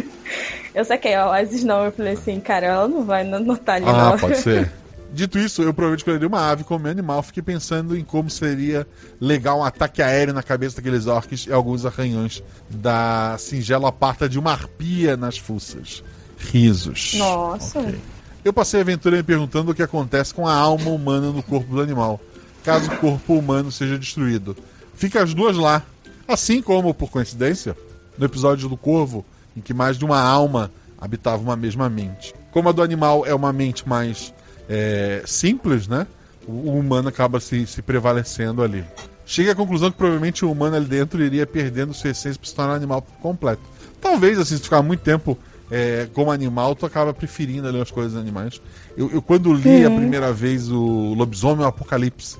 Eu 0.73 0.85
saquei, 0.85 1.17
ó, 1.17 1.31
Oasis 1.31 1.65
não. 1.65 1.85
Eu 1.85 1.91
falei 1.93 2.13
assim, 2.13 2.39
cara, 2.39 2.67
ela 2.67 2.89
não 2.89 3.05
vai 3.05 3.23
anotar 3.23 3.77
ali, 3.77 3.87
Ah, 3.89 4.11
não. 4.11 4.19
pode 4.19 4.39
ser. 4.39 4.71
Dito 5.13 5.39
isso, 5.39 5.63
eu 5.63 5.75
provavelmente 5.75 6.01
escolheria 6.01 6.29
uma 6.29 6.51
ave 6.51 6.63
como 6.63 6.85
meu 6.85 6.93
animal. 6.93 7.23
Fiquei 7.23 7.43
pensando 7.43 7.97
em 7.97 8.05
como 8.05 8.31
seria 8.31 8.87
legal 9.21 9.59
um 9.59 9.65
ataque 9.65 10.01
aéreo 10.03 10.33
na 10.33 10.43
cabeça 10.43 10.77
daqueles 10.77 11.07
orcs 11.07 11.47
e 11.47 11.53
alguns 11.53 11.85
arranhões 11.85 12.43
da 12.69 13.37
singela 13.39 13.91
parta 13.91 14.29
de 14.29 14.39
uma 14.39 14.53
arpia 14.53 15.17
nas 15.17 15.37
fuças. 15.37 16.03
Risos. 16.39 17.15
Nossa. 17.19 17.81
Ok. 17.81 17.99
Eu 18.43 18.53
passei 18.53 18.81
a 18.81 18.83
aventura 18.83 19.19
me 19.19 19.23
perguntando 19.23 19.71
o 19.71 19.75
que 19.75 19.83
acontece 19.83 20.33
com 20.33 20.47
a 20.47 20.55
alma 20.55 20.91
humana 20.91 21.31
no 21.31 21.43
corpo 21.43 21.75
do 21.75 21.83
animal, 21.83 22.19
caso 22.65 22.91
o 22.91 22.97
corpo 22.97 23.35
humano 23.35 23.71
seja 23.71 23.99
destruído. 23.99 24.57
Fica 24.95 25.23
as 25.23 25.35
duas 25.35 25.57
lá. 25.57 25.83
Assim 26.27 26.63
como, 26.63 26.95
por 26.95 27.11
coincidência, 27.11 27.77
no 28.17 28.25
episódio 28.25 28.69
do 28.69 28.77
Corvo, 28.77 29.27
em 29.57 29.61
que 29.61 29.75
mais 29.75 29.99
de 29.99 30.05
uma 30.05 30.21
alma 30.21 30.71
habitava 30.99 31.43
uma 31.43 31.57
mesma 31.57 31.91
mente. 31.91 32.35
Como 32.51 32.69
a 32.69 32.73
do 32.73 32.83
animal 32.83 33.27
é 33.27 33.35
uma 33.35 33.53
mente 33.53 33.89
mais 33.89 34.33
é, 34.71 35.23
simples, 35.27 35.89
né? 35.89 36.07
O, 36.47 36.53
o 36.53 36.79
humano 36.79 37.09
acaba 37.09 37.41
se, 37.41 37.67
se 37.67 37.83
prevalecendo 37.83 38.63
ali. 38.63 38.85
Cheguei 39.27 39.51
à 39.53 39.55
conclusão 39.55 39.91
que 39.91 39.97
provavelmente 39.97 40.45
o 40.45 40.51
humano 40.51 40.77
ali 40.77 40.87
dentro 40.87 41.23
iria 41.23 41.47
perdendo 41.47 41.93
sua 41.93 42.11
essência 42.11 42.39
para 42.39 42.49
se 42.49 42.55
tornar 42.55 42.73
um 42.73 42.77
animal 42.77 43.03
completo. 43.21 43.63
Talvez, 44.01 44.39
assim, 44.39 44.57
se 44.57 44.63
ficar 44.63 44.81
muito 44.83 45.01
tempo 45.01 45.37
é, 45.71 46.09
como 46.15 46.31
animal, 46.31 46.75
tu 46.75 46.87
acaba 46.87 47.13
preferindo 47.13 47.69
ali 47.69 47.81
as 47.81 47.91
coisas 47.91 48.17
animais. 48.17 48.61
Eu, 48.97 49.11
eu 49.11 49.21
quando 49.21 49.53
li 49.53 49.85
a 49.85 49.91
primeira 49.91 50.33
vez 50.33 50.71
o 50.71 51.15
Lobisomem 51.15 51.65
o 51.65 51.69
Apocalipse, 51.69 52.39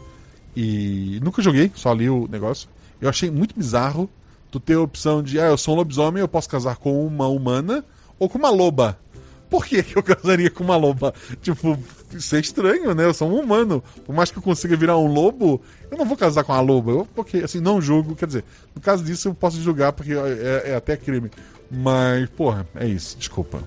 e 0.57 1.21
nunca 1.23 1.43
joguei, 1.43 1.71
só 1.75 1.93
li 1.93 2.09
o 2.11 2.27
negócio, 2.29 2.69
eu 3.01 3.09
achei 3.09 3.31
muito 3.31 3.55
bizarro 3.57 4.11
tu 4.51 4.59
ter 4.59 4.75
a 4.75 4.81
opção 4.81 5.23
de, 5.23 5.39
ah, 5.39 5.47
eu 5.47 5.57
sou 5.57 5.75
um 5.75 5.79
lobisomem, 5.79 6.21
eu 6.21 6.29
posso 6.29 6.49
casar 6.49 6.77
com 6.77 7.07
uma 7.07 7.29
humana 7.29 7.85
ou 8.19 8.29
com 8.29 8.37
uma 8.37 8.51
loba. 8.51 8.99
Por 9.49 9.65
que 9.65 9.85
eu 9.95 10.03
casaria 10.05 10.51
com 10.51 10.65
uma 10.65 10.77
loba? 10.77 11.15
Tipo, 11.41 11.79
isso 12.13 12.35
é 12.37 12.41
estranho, 12.41 12.95
né? 12.95 13.05
Eu 13.05 13.15
sou 13.15 13.29
um 13.31 13.41
humano. 13.41 13.83
Por 14.05 14.15
mais 14.15 14.31
que 14.31 14.39
eu 14.39 14.43
consiga 14.43 14.77
virar 14.77 14.97
um 14.99 15.07
lobo, 15.07 15.61
eu 15.91 15.97
não 15.99 16.05
vou 16.05 16.17
casar 16.17 16.45
com 16.45 16.53
uma 16.53 16.61
loba. 16.61 16.91
Eu, 16.93 17.09
porque, 17.15 17.39
assim, 17.39 17.61
não 17.61 17.81
julgo. 17.81 18.15
Quer 18.15 18.27
dizer, 18.27 18.45
no 18.75 18.81
caso 18.81 19.03
disso 19.05 19.29
eu 19.29 19.35
posso 19.35 19.61
julgar 19.61 19.93
porque 19.93 20.13
é, 20.13 20.71
é 20.71 20.75
até 20.77 20.97
crime. 20.97 21.31
Mas, 21.71 22.29
porra, 22.31 22.67
é 22.75 22.87
isso. 22.87 23.17
Desculpa. 23.19 23.63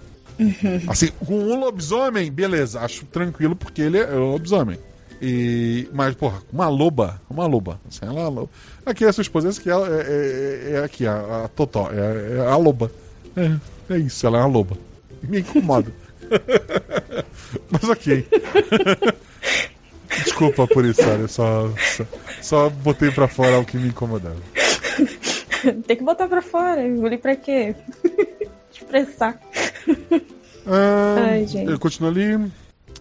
Assim, 0.88 1.08
com 1.25 1.36
um 1.39 1.60
lobisomem, 1.60 2.32
beleza. 2.32 2.79
Acho 2.82 3.06
tranquilo 3.06 3.56
porque 3.56 3.82
ele 3.82 3.97
é 3.97 4.13
um 4.15 4.32
lobisomem. 4.32 4.77
E, 5.21 5.88
mas, 5.93 6.15
porra, 6.15 6.41
uma 6.51 6.67
loba, 6.67 7.21
uma 7.29 7.45
loba. 7.45 7.79
Assim, 7.88 7.99
ela 8.01 8.19
é 8.19 8.23
a 8.25 8.29
loba. 8.29 8.49
Aqui 8.86 9.06
é 9.06 9.08
a 9.08 9.13
sua 9.13 9.21
esposa, 9.21 9.47
essa 9.47 9.62
aqui 9.62 9.69
é, 9.69 9.73
é, 9.73 9.77
é- 9.77 10.71
é 10.79 10.84
aqui, 10.84 11.08
a, 11.08 11.45
a 11.45 11.47
Totó, 11.47 11.89
é, 11.91 12.39
é 12.39 12.47
a 12.49 12.58
loba. 12.58 12.91
É, 13.38 13.93
é 13.93 13.97
isso, 13.99 14.27
ela 14.27 14.39
é 14.39 14.41
uma 14.41 14.49
loba. 14.49 14.77
Me 15.21 15.39
incomoda. 15.39 15.89
mas 17.69 17.83
ok. 17.83 18.27
Desculpa 20.23 20.67
por 20.67 20.86
isso, 20.86 21.01
olha, 21.01 21.27
só, 21.27 21.69
só, 21.95 22.05
só 22.41 22.69
botei 22.69 23.09
pra 23.12 23.27
fora 23.27 23.59
o 23.59 23.65
que 23.65 23.77
me 23.77 23.88
incomodava. 23.89 24.38
Tem 25.88 25.97
que 25.97 26.03
botar 26.03 26.27
pra 26.27 26.41
fora. 26.41 26.86
Engolir 26.86 27.19
pra 27.19 27.36
quê? 27.36 27.75
Expressar. 28.71 29.39
Ah, 30.67 31.15
Ai, 31.19 31.47
gente. 31.47 31.71
Eu 31.71 31.79
continuo 31.79 32.09
ali. 32.09 32.51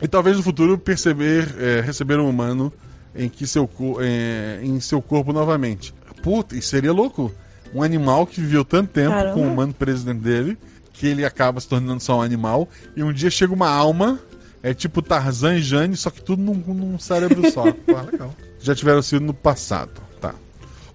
E 0.00 0.08
talvez 0.08 0.36
no 0.36 0.42
futuro 0.42 0.78
perceber, 0.78 1.48
é, 1.58 1.80
receber 1.80 2.18
um 2.18 2.28
humano 2.28 2.72
em 3.14 3.28
que 3.28 3.46
seu, 3.46 3.68
é, 4.00 4.60
em 4.62 4.80
seu 4.80 5.02
corpo 5.02 5.32
novamente. 5.32 5.94
Puta, 6.22 6.56
isso 6.56 6.68
seria 6.68 6.92
louco. 6.92 7.32
Um 7.74 7.82
animal 7.82 8.26
que 8.26 8.40
viveu 8.40 8.64
tanto 8.64 8.90
tempo 8.90 9.10
Caramba. 9.10 9.34
com 9.34 9.46
o 9.46 9.52
humano 9.52 9.72
preso 9.72 10.04
dentro 10.04 10.22
dele, 10.22 10.58
que 11.02 11.08
ele 11.08 11.24
acaba 11.24 11.60
se 11.60 11.66
tornando 11.66 12.00
só 12.00 12.18
um 12.18 12.22
animal, 12.22 12.68
e 12.94 13.02
um 13.02 13.12
dia 13.12 13.28
chega 13.28 13.52
uma 13.52 13.68
alma, 13.68 14.20
é 14.62 14.72
tipo 14.72 15.02
Tarzan 15.02 15.56
e 15.56 15.60
Jane, 15.60 15.96
só 15.96 16.10
que 16.10 16.22
tudo 16.22 16.40
num, 16.40 16.54
num 16.54 16.96
cérebro 16.96 17.50
só. 17.50 17.72
Pô, 17.72 17.98
legal. 18.08 18.32
Já 18.60 18.72
tiveram 18.72 19.02
sido 19.02 19.24
no 19.24 19.34
passado, 19.34 20.00
tá. 20.20 20.32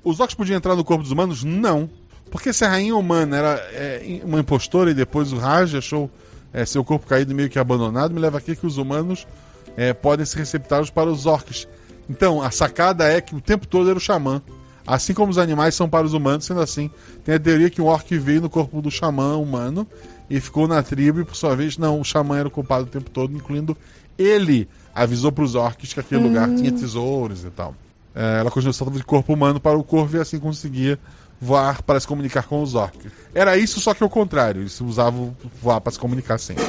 Os 0.06 0.22
orcs 0.22 0.34
podiam 0.34 0.56
entrar 0.56 0.78
no 0.78 0.84
corpo 0.86 1.04
dos 1.04 1.12
humanos? 1.12 1.44
Não. 1.44 1.90
Porque 2.32 2.54
se 2.54 2.64
a 2.64 2.70
rainha 2.70 2.96
humana 2.96 3.36
era 3.36 3.56
é, 3.74 4.22
uma 4.24 4.40
impostora 4.40 4.92
e 4.92 4.94
depois 4.94 5.34
o 5.34 5.38
Raj 5.38 5.76
achou 5.76 6.10
é, 6.54 6.64
seu 6.66 6.86
corpo 6.86 7.06
caído 7.06 7.36
meio 7.36 7.50
que 7.50 7.60
abandonado, 7.60 8.14
me 8.14 8.22
leva 8.22 8.38
aqui 8.38 8.56
que 8.56 8.66
os 8.66 8.78
humanos 8.78 9.28
é, 9.76 9.92
podem 9.92 10.26
ser 10.26 10.38
receptados 10.38 10.90
para 10.90 11.10
os 11.10 11.26
orcs. 11.26 11.68
Então, 12.10 12.42
a 12.42 12.50
sacada 12.50 13.12
é 13.12 13.20
que 13.20 13.36
o 13.36 13.42
tempo 13.42 13.68
todo 13.68 13.90
era 13.90 13.98
o 13.98 14.02
xamã. 14.02 14.42
Assim 14.88 15.14
como 15.14 15.30
os 15.30 15.38
animais 15.38 15.76
são 15.76 15.90
para 15.90 16.08
os 16.08 16.14
humanos, 16.14 16.46
sendo 16.46 16.62
assim, 16.62 16.90
tem 17.26 17.36
a 17.36 17.40
teoria 17.40 17.70
que 17.70 17.82
um 17.82 17.86
orc 17.86 18.18
veio 18.18 18.42
no 18.42 18.50
corpo 18.50 18.82
do 18.82 18.90
xamã 18.90 19.36
humano 19.36 19.86
e 20.30 20.40
ficou 20.40 20.66
na 20.66 20.82
tribo, 20.82 21.20
e 21.20 21.26
por 21.26 21.36
sua 21.36 21.56
vez, 21.58 21.78
não, 21.78 22.00
o 22.00 22.06
xamã 22.06 22.38
era 22.38 22.48
o 22.48 22.52
culpado 22.52 22.86
o 22.86 22.88
tempo 22.88 23.10
todo, 23.10 23.36
incluindo 23.36 23.76
ele. 24.18 24.68
Avisou 24.96 25.32
para 25.32 25.44
os 25.44 25.56
orcs 25.56 25.94
que 25.94 26.00
aquele 26.00 26.24
lugar 26.24 26.48
tinha 26.56 26.72
tesouros 26.72 27.44
e 27.44 27.50
tal. 27.50 27.76
É, 28.16 28.40
ela 28.40 28.50
continuou 28.50 28.74
saltando 28.74 28.98
de 28.98 29.06
corpo 29.06 29.34
humano 29.34 29.60
para 29.60 29.78
o 29.78 29.84
corvo 29.84 30.18
e 30.18 30.20
assim 30.20 30.40
conseguia 30.40 30.98
voar 31.40 31.84
para 31.84 32.00
se 32.00 32.08
comunicar 32.08 32.48
com 32.48 32.64
os 32.64 32.74
orcs. 32.74 33.12
Era 33.36 33.58
isso, 33.58 33.80
só 33.80 33.94
que 33.94 34.02
ao 34.02 34.10
contrário. 34.10 34.62
Eles 34.62 34.80
usavam 34.82 35.36
voar 35.62 35.82
para 35.82 35.92
se 35.92 36.00
comunicar 36.00 36.40
sempre. 36.40 36.66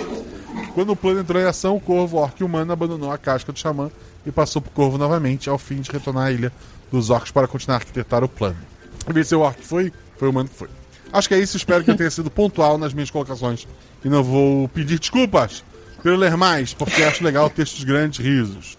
Quando 0.75 0.91
o 0.91 0.97
plano 0.97 1.21
entrou 1.21 1.41
em 1.41 1.47
ação, 1.47 1.77
o 1.77 1.81
corvo 1.81 2.19
orc 2.19 2.43
humano 2.45 2.73
abandonou 2.73 3.11
a 3.11 3.17
casca 3.17 3.53
do 3.53 3.59
xamã 3.59 3.91
e 4.27 4.31
passou 4.31 4.61
pro 4.61 4.71
corvo 4.73 4.99
novamente, 4.99 5.49
ao 5.49 5.57
fim 5.57 5.81
de 5.81 5.91
retornar 5.91 6.27
à 6.27 6.33
ilha 6.33 6.53
dos 6.91 7.11
orcs 7.11 7.31
para 7.31 7.47
continuar 7.49 7.77
a 7.77 7.79
arquitetar 7.79 8.23
o 8.25 8.29
plano. 8.29 8.57
Ser 9.25 9.37
o 9.37 9.41
orc 9.41 9.61
foi, 9.65 9.93
foi 10.17 10.29
o 10.29 10.31
humano 10.31 10.49
que 10.49 10.55
foi. 10.55 10.69
Acho 11.13 11.29
que 11.29 11.35
é 11.35 11.39
isso, 11.39 11.57
espero 11.57 11.83
que 11.85 11.91
eu 11.91 11.97
tenha 11.97 12.11
sido 12.11 12.31
pontual 12.31 12.77
nas 12.77 12.93
minhas 12.93 13.11
colocações. 13.11 13.67
E 14.05 14.09
não 14.09 14.23
vou 14.23 14.69
pedir 14.69 14.99
desculpas 14.99 15.65
por 16.03 16.17
ler 16.17 16.37
mais, 16.37 16.75
porque 16.75 17.03
acho 17.03 17.25
legal 17.25 17.49
textos 17.49 17.83
grandes, 17.85 18.19
risos. 18.25 18.77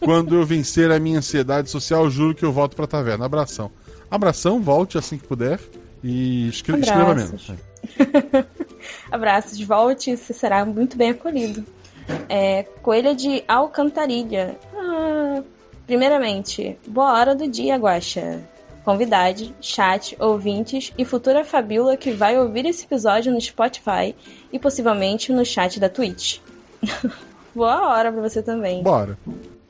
Quando 0.00 0.34
eu 0.36 0.46
vencer 0.46 0.90
a 0.90 0.98
minha 0.98 1.18
ansiedade 1.18 1.68
social, 1.70 2.08
juro 2.10 2.34
que 2.34 2.44
eu 2.44 2.52
volto 2.52 2.74
pra 2.76 2.86
taverna. 2.86 3.24
Abração. 3.26 3.70
Abração, 4.10 4.60
volte 4.62 4.96
assim 4.96 5.18
que 5.18 5.26
puder. 5.26 5.60
E 6.02 6.48
escre- 6.48 6.78
escreva 6.80 7.10
Abraços. 7.10 7.48
menos. 7.48 8.46
Abraços, 9.10 9.60
volte, 9.60 10.16
você 10.16 10.32
será 10.32 10.64
muito 10.64 10.96
bem 10.96 11.10
acolhido. 11.10 11.64
É, 12.28 12.62
Coelha 12.82 13.14
de 13.14 13.42
Alcantarilha. 13.48 14.56
Ah, 14.74 15.42
primeiramente, 15.88 16.78
boa 16.86 17.14
hora 17.14 17.34
do 17.34 17.48
dia, 17.48 17.76
Guaxa. 17.76 18.42
Convidade, 18.84 19.54
chat, 19.58 20.14
ouvintes 20.20 20.92
e 20.98 21.04
futura 21.04 21.44
Fabiola 21.44 21.96
que 21.96 22.10
vai 22.10 22.38
ouvir 22.38 22.66
esse 22.66 22.84
episódio 22.84 23.32
no 23.32 23.40
Spotify 23.40 24.14
e 24.52 24.58
possivelmente 24.58 25.32
no 25.32 25.46
chat 25.46 25.80
da 25.80 25.88
Twitch. 25.88 26.40
boa 27.56 27.88
hora 27.88 28.12
pra 28.12 28.20
você 28.20 28.42
também. 28.42 28.82
Bora. 28.82 29.18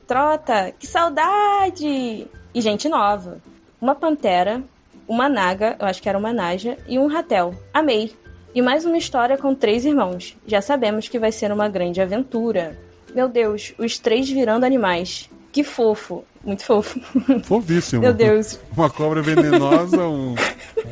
Trota, 0.05 0.73
que 0.77 0.85
saudade! 0.85 2.27
E 2.53 2.61
gente 2.61 2.89
nova. 2.89 3.41
Uma 3.81 3.95
pantera, 3.95 4.61
uma 5.07 5.29
naga, 5.29 5.77
eu 5.79 5.85
acho 5.85 6.01
que 6.01 6.09
era 6.09 6.17
uma 6.17 6.33
naja, 6.33 6.77
e 6.85 6.99
um 6.99 7.07
ratel. 7.07 7.55
Amei. 7.73 8.13
E 8.53 8.61
mais 8.61 8.83
uma 8.83 8.97
história 8.97 9.37
com 9.37 9.55
três 9.55 9.85
irmãos. 9.85 10.35
Já 10.45 10.61
sabemos 10.61 11.07
que 11.07 11.19
vai 11.19 11.31
ser 11.31 11.49
uma 11.51 11.69
grande 11.69 12.01
aventura. 12.01 12.77
Meu 13.15 13.29
Deus, 13.29 13.73
os 13.77 13.97
três 13.97 14.29
virando 14.29 14.65
animais. 14.65 15.29
Que 15.59 15.63
fofo. 15.65 16.23
Muito 16.41 16.63
fofo. 16.63 17.01
Fofíssimo. 17.43 18.01
Meu 18.01 18.13
Deus. 18.13 18.57
Uma 18.77 18.89
cobra 18.89 19.21
venenosa, 19.21 20.07
um, 20.07 20.33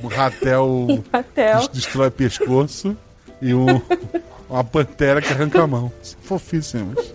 um 0.03 0.07
ratel 0.07 0.87
Ratel. 1.13 1.61
que 1.61 1.69
destrói 1.69 2.11
pescoço 2.11 2.97
e 3.41 3.53
um, 3.53 3.65
uma 4.49 4.65
pantera 4.65 5.21
que 5.21 5.31
arranca 5.31 5.63
a 5.63 5.67
mão. 5.67 5.89
Fofíssimos. 6.21 7.13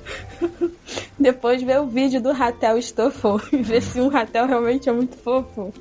Depois 1.19 1.63
ver 1.63 1.79
o 1.81 1.87
vídeo 1.87 2.23
do 2.23 2.33
ratel 2.33 2.79
estofou 2.79 3.39
e 3.53 3.59
ver 3.59 3.83
se 3.83 4.01
um 4.01 4.09
ratel 4.09 4.47
realmente 4.47 4.89
é 4.89 4.93
muito 4.93 5.15
fofo. 5.19 5.75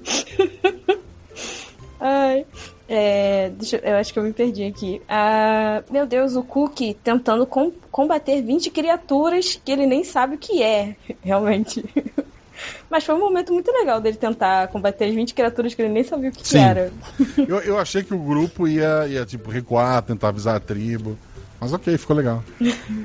Ai. 2.01 2.45
É, 2.93 3.49
deixa, 3.57 3.77
eu 3.77 3.95
acho 3.95 4.11
que 4.11 4.19
eu 4.19 4.23
me 4.23 4.33
perdi 4.33 4.65
aqui. 4.65 5.01
Ah, 5.07 5.81
meu 5.89 6.05
Deus, 6.05 6.35
o 6.35 6.43
Cookie 6.43 6.93
tentando 6.93 7.45
com- 7.45 7.71
combater 7.89 8.41
20 8.41 8.69
criaturas 8.69 9.57
que 9.63 9.71
ele 9.71 9.85
nem 9.85 10.03
sabe 10.03 10.35
o 10.35 10.37
que 10.37 10.61
é, 10.61 10.93
realmente. 11.23 11.85
Mas 12.89 13.05
foi 13.05 13.15
um 13.15 13.19
momento 13.19 13.53
muito 13.53 13.71
legal 13.71 14.01
dele 14.01 14.17
tentar 14.17 14.67
combater 14.67 15.05
as 15.05 15.15
20 15.15 15.33
criaturas 15.33 15.73
que 15.73 15.81
ele 15.81 15.93
nem 15.93 16.03
sabia 16.03 16.31
o 16.31 16.33
que, 16.33 16.43
que 16.43 16.57
era. 16.57 16.91
Eu, 17.37 17.59
eu 17.61 17.79
achei 17.79 18.03
que 18.03 18.13
o 18.13 18.19
grupo 18.19 18.67
ia, 18.67 19.07
ia 19.07 19.25
tipo, 19.25 19.49
recuar, 19.49 20.01
tentar 20.01 20.27
avisar 20.27 20.57
a 20.57 20.59
tribo. 20.59 21.17
Mas 21.61 21.71
ok, 21.71 21.97
ficou 21.97 22.17
legal. 22.17 22.43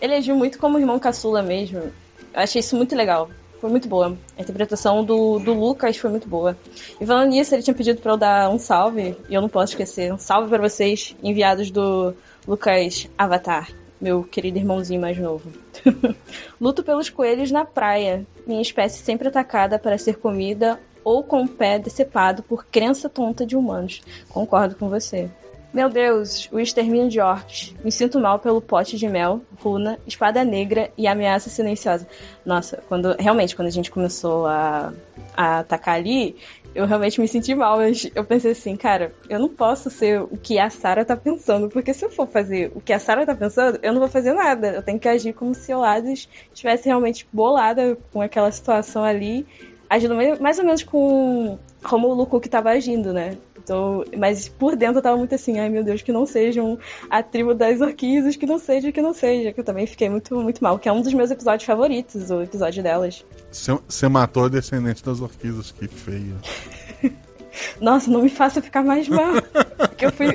Ele 0.00 0.14
agiu 0.14 0.34
muito 0.36 0.58
como 0.58 0.78
irmão 0.78 0.98
caçula 0.98 1.42
mesmo. 1.42 1.78
Eu 1.78 1.92
achei 2.34 2.60
isso 2.60 2.76
muito 2.76 2.94
legal. 2.94 3.30
Foi 3.60 3.68
muito 3.68 3.88
boa. 3.88 4.16
A 4.38 4.42
interpretação 4.42 5.04
do, 5.04 5.38
do 5.38 5.52
Lucas 5.52 5.96
foi 5.98 6.08
muito 6.08 6.26
boa. 6.26 6.56
E 6.98 7.04
falando 7.04 7.28
nisso, 7.28 7.54
ele 7.54 7.62
tinha 7.62 7.74
pedido 7.74 8.00
pra 8.00 8.12
eu 8.12 8.16
dar 8.16 8.48
um 8.48 8.58
salve, 8.58 9.14
e 9.28 9.34
eu 9.34 9.42
não 9.42 9.48
posso 9.48 9.72
esquecer. 9.72 10.12
Um 10.12 10.18
salve 10.18 10.48
pra 10.48 10.66
vocês, 10.66 11.14
enviados 11.22 11.70
do 11.70 12.14
Lucas 12.48 13.06
Avatar, 13.18 13.70
meu 14.00 14.24
querido 14.24 14.58
irmãozinho 14.58 15.00
mais 15.00 15.18
novo. 15.18 15.52
Luto 16.58 16.82
pelos 16.82 17.10
coelhos 17.10 17.50
na 17.50 17.64
praia, 17.64 18.24
minha 18.46 18.62
espécie 18.62 19.02
sempre 19.04 19.28
atacada 19.28 19.78
para 19.78 19.98
ser 19.98 20.16
comida 20.16 20.80
ou 21.04 21.22
com 21.22 21.42
o 21.42 21.48
pé 21.48 21.78
decepado 21.78 22.42
por 22.42 22.64
crença 22.64 23.08
tonta 23.10 23.44
de 23.44 23.56
humanos. 23.56 24.00
Concordo 24.28 24.74
com 24.74 24.88
você. 24.88 25.30
Meu 25.72 25.88
Deus, 25.88 26.48
o 26.50 26.58
extermínio 26.58 27.08
de 27.08 27.20
orcs. 27.20 27.72
Me 27.84 27.92
sinto 27.92 28.18
mal 28.18 28.40
pelo 28.40 28.60
pote 28.60 28.96
de 28.96 29.08
mel, 29.08 29.40
runa, 29.62 30.00
espada 30.04 30.42
negra 30.42 30.90
e 30.98 31.06
ameaça 31.06 31.48
silenciosa. 31.48 32.08
Nossa, 32.44 32.82
quando 32.88 33.14
realmente 33.16 33.54
quando 33.54 33.68
a 33.68 33.70
gente 33.70 33.88
começou 33.88 34.46
a, 34.46 34.92
a 35.36 35.60
atacar 35.60 35.94
ali, 35.94 36.34
eu 36.74 36.86
realmente 36.86 37.20
me 37.20 37.28
senti 37.28 37.54
mal, 37.54 37.78
mas 37.78 38.10
eu 38.14 38.24
pensei 38.24 38.50
assim, 38.50 38.74
cara, 38.74 39.12
eu 39.28 39.38
não 39.38 39.48
posso 39.48 39.88
ser 39.90 40.20
o 40.20 40.36
que 40.36 40.58
a 40.58 40.70
Sarah 40.70 41.04
tá 41.04 41.16
pensando, 41.16 41.68
porque 41.68 41.94
se 41.94 42.04
eu 42.04 42.10
for 42.10 42.26
fazer 42.26 42.72
o 42.74 42.80
que 42.80 42.92
a 42.92 42.98
Sarah 42.98 43.24
tá 43.24 43.34
pensando, 43.34 43.78
eu 43.80 43.92
não 43.92 44.00
vou 44.00 44.08
fazer 44.08 44.32
nada. 44.32 44.68
Eu 44.72 44.82
tenho 44.82 44.98
que 44.98 45.08
agir 45.08 45.32
como 45.32 45.54
se 45.54 45.72
o 45.72 45.84
Hades 45.84 46.28
estivesse 46.52 46.86
realmente 46.86 47.28
bolada 47.32 47.96
com 48.12 48.20
aquela 48.20 48.50
situação 48.50 49.04
ali, 49.04 49.46
agindo 49.88 50.16
mais 50.40 50.58
ou 50.58 50.64
menos 50.64 50.82
com 50.82 51.58
como 51.82 52.08
o 52.08 52.14
Luku 52.14 52.40
que 52.40 52.48
tava 52.48 52.70
agindo, 52.70 53.12
né? 53.12 53.38
Então, 53.70 54.04
mas 54.18 54.48
por 54.48 54.74
dentro 54.74 54.98
eu 54.98 55.02
tava 55.02 55.16
muito 55.16 55.32
assim, 55.32 55.60
ai 55.60 55.68
meu 55.68 55.84
Deus, 55.84 56.02
que 56.02 56.10
não 56.10 56.26
sejam 56.26 56.76
a 57.08 57.22
tribo 57.22 57.54
das 57.54 57.80
orquídeas, 57.80 58.34
que 58.34 58.44
não 58.44 58.58
seja, 58.58 58.90
que 58.90 59.00
não 59.00 59.14
seja, 59.14 59.52
que 59.52 59.60
eu 59.60 59.64
também 59.64 59.86
fiquei 59.86 60.08
muito, 60.10 60.34
muito 60.40 60.60
mal, 60.60 60.76
que 60.76 60.88
é 60.88 60.92
um 60.92 61.00
dos 61.00 61.14
meus 61.14 61.30
episódios 61.30 61.64
favoritos, 61.64 62.30
o 62.32 62.42
episódio 62.42 62.82
delas. 62.82 63.24
Você 63.52 64.08
matou 64.08 64.46
a 64.46 64.48
descendente 64.48 65.04
das 65.04 65.20
orquídeas, 65.20 65.70
que 65.70 65.86
feio. 65.86 66.36
Nossa, 67.80 68.10
não 68.10 68.22
me 68.22 68.28
faça 68.28 68.60
ficar 68.60 68.82
mais 68.82 69.08
mal. 69.08 69.34
Porque 69.78 70.06
eu 70.06 70.12
fui. 70.12 70.26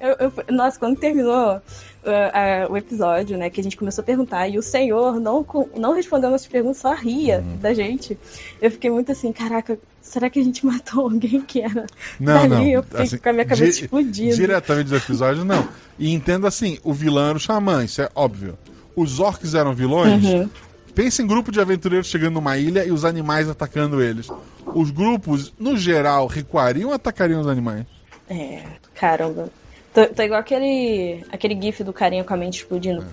eu- 0.00 0.16
eu- 0.18 0.32
nossa, 0.54 0.76
quando 0.78 0.98
terminou, 0.98 1.60
uh, 2.04 2.68
uh, 2.68 2.72
o 2.72 2.76
episódio, 2.76 3.36
né? 3.36 3.50
Que 3.50 3.60
a 3.60 3.64
gente 3.64 3.76
começou 3.76 4.02
a 4.02 4.04
perguntar 4.04 4.48
e 4.48 4.58
o 4.58 4.62
senhor 4.62 5.20
não, 5.20 5.44
não 5.76 5.94
respondeu 5.94 6.30
nossas 6.30 6.46
perguntas, 6.46 6.78
só 6.78 6.94
ria 6.94 7.38
uhum. 7.38 7.56
da 7.56 7.74
gente. 7.74 8.18
Eu 8.60 8.70
fiquei 8.70 8.90
muito 8.90 9.12
assim, 9.12 9.32
caraca, 9.32 9.78
será 10.00 10.30
que 10.30 10.38
a 10.38 10.44
gente 10.44 10.64
matou 10.66 11.04
alguém 11.04 11.40
que 11.42 11.60
era 11.60 11.86
não, 12.18 12.34
dali? 12.34 12.48
Não, 12.48 12.66
eu 12.66 12.82
fiquei 12.82 13.02
assim, 13.02 13.18
com 13.18 13.28
a 13.28 13.32
minha 13.32 13.44
cabeça 13.44 13.78
di 13.78 13.84
explodindo. 13.84 14.36
Diretamente 14.36 14.88
do 14.88 14.96
episódio, 14.96 15.44
não. 15.44 15.68
E 15.98 16.12
entenda 16.12 16.48
assim, 16.48 16.78
o 16.82 16.92
vilão 16.92 17.28
era 17.28 17.36
o 17.36 17.40
xamã, 17.40 17.84
isso 17.84 18.00
é 18.00 18.08
óbvio. 18.14 18.58
Os 18.96 19.20
orcs 19.20 19.54
eram 19.54 19.74
vilões. 19.74 20.24
Uhum. 20.24 20.50
Pensa 20.94 21.22
em 21.22 21.26
grupo 21.26 21.52
de 21.52 21.60
aventureiros 21.60 22.08
chegando 22.08 22.34
numa 22.34 22.58
ilha 22.58 22.84
e 22.84 22.90
os 22.90 23.04
animais 23.04 23.48
atacando 23.48 24.02
eles. 24.02 24.28
Os 24.66 24.90
grupos, 24.90 25.52
no 25.58 25.76
geral, 25.76 26.26
recuariam 26.26 26.88
ou 26.88 26.94
atacariam 26.94 27.40
os 27.40 27.46
animais? 27.46 27.86
É, 28.28 28.62
caramba. 28.94 29.48
Tô, 29.92 30.06
tô, 30.06 30.22
igual 30.22 30.40
aquele, 30.40 31.24
aquele 31.30 31.60
gif 31.60 31.82
do 31.82 31.92
carinha 31.92 32.22
com 32.22 32.32
a 32.32 32.36
mente 32.36 32.58
explodindo. 32.58 33.04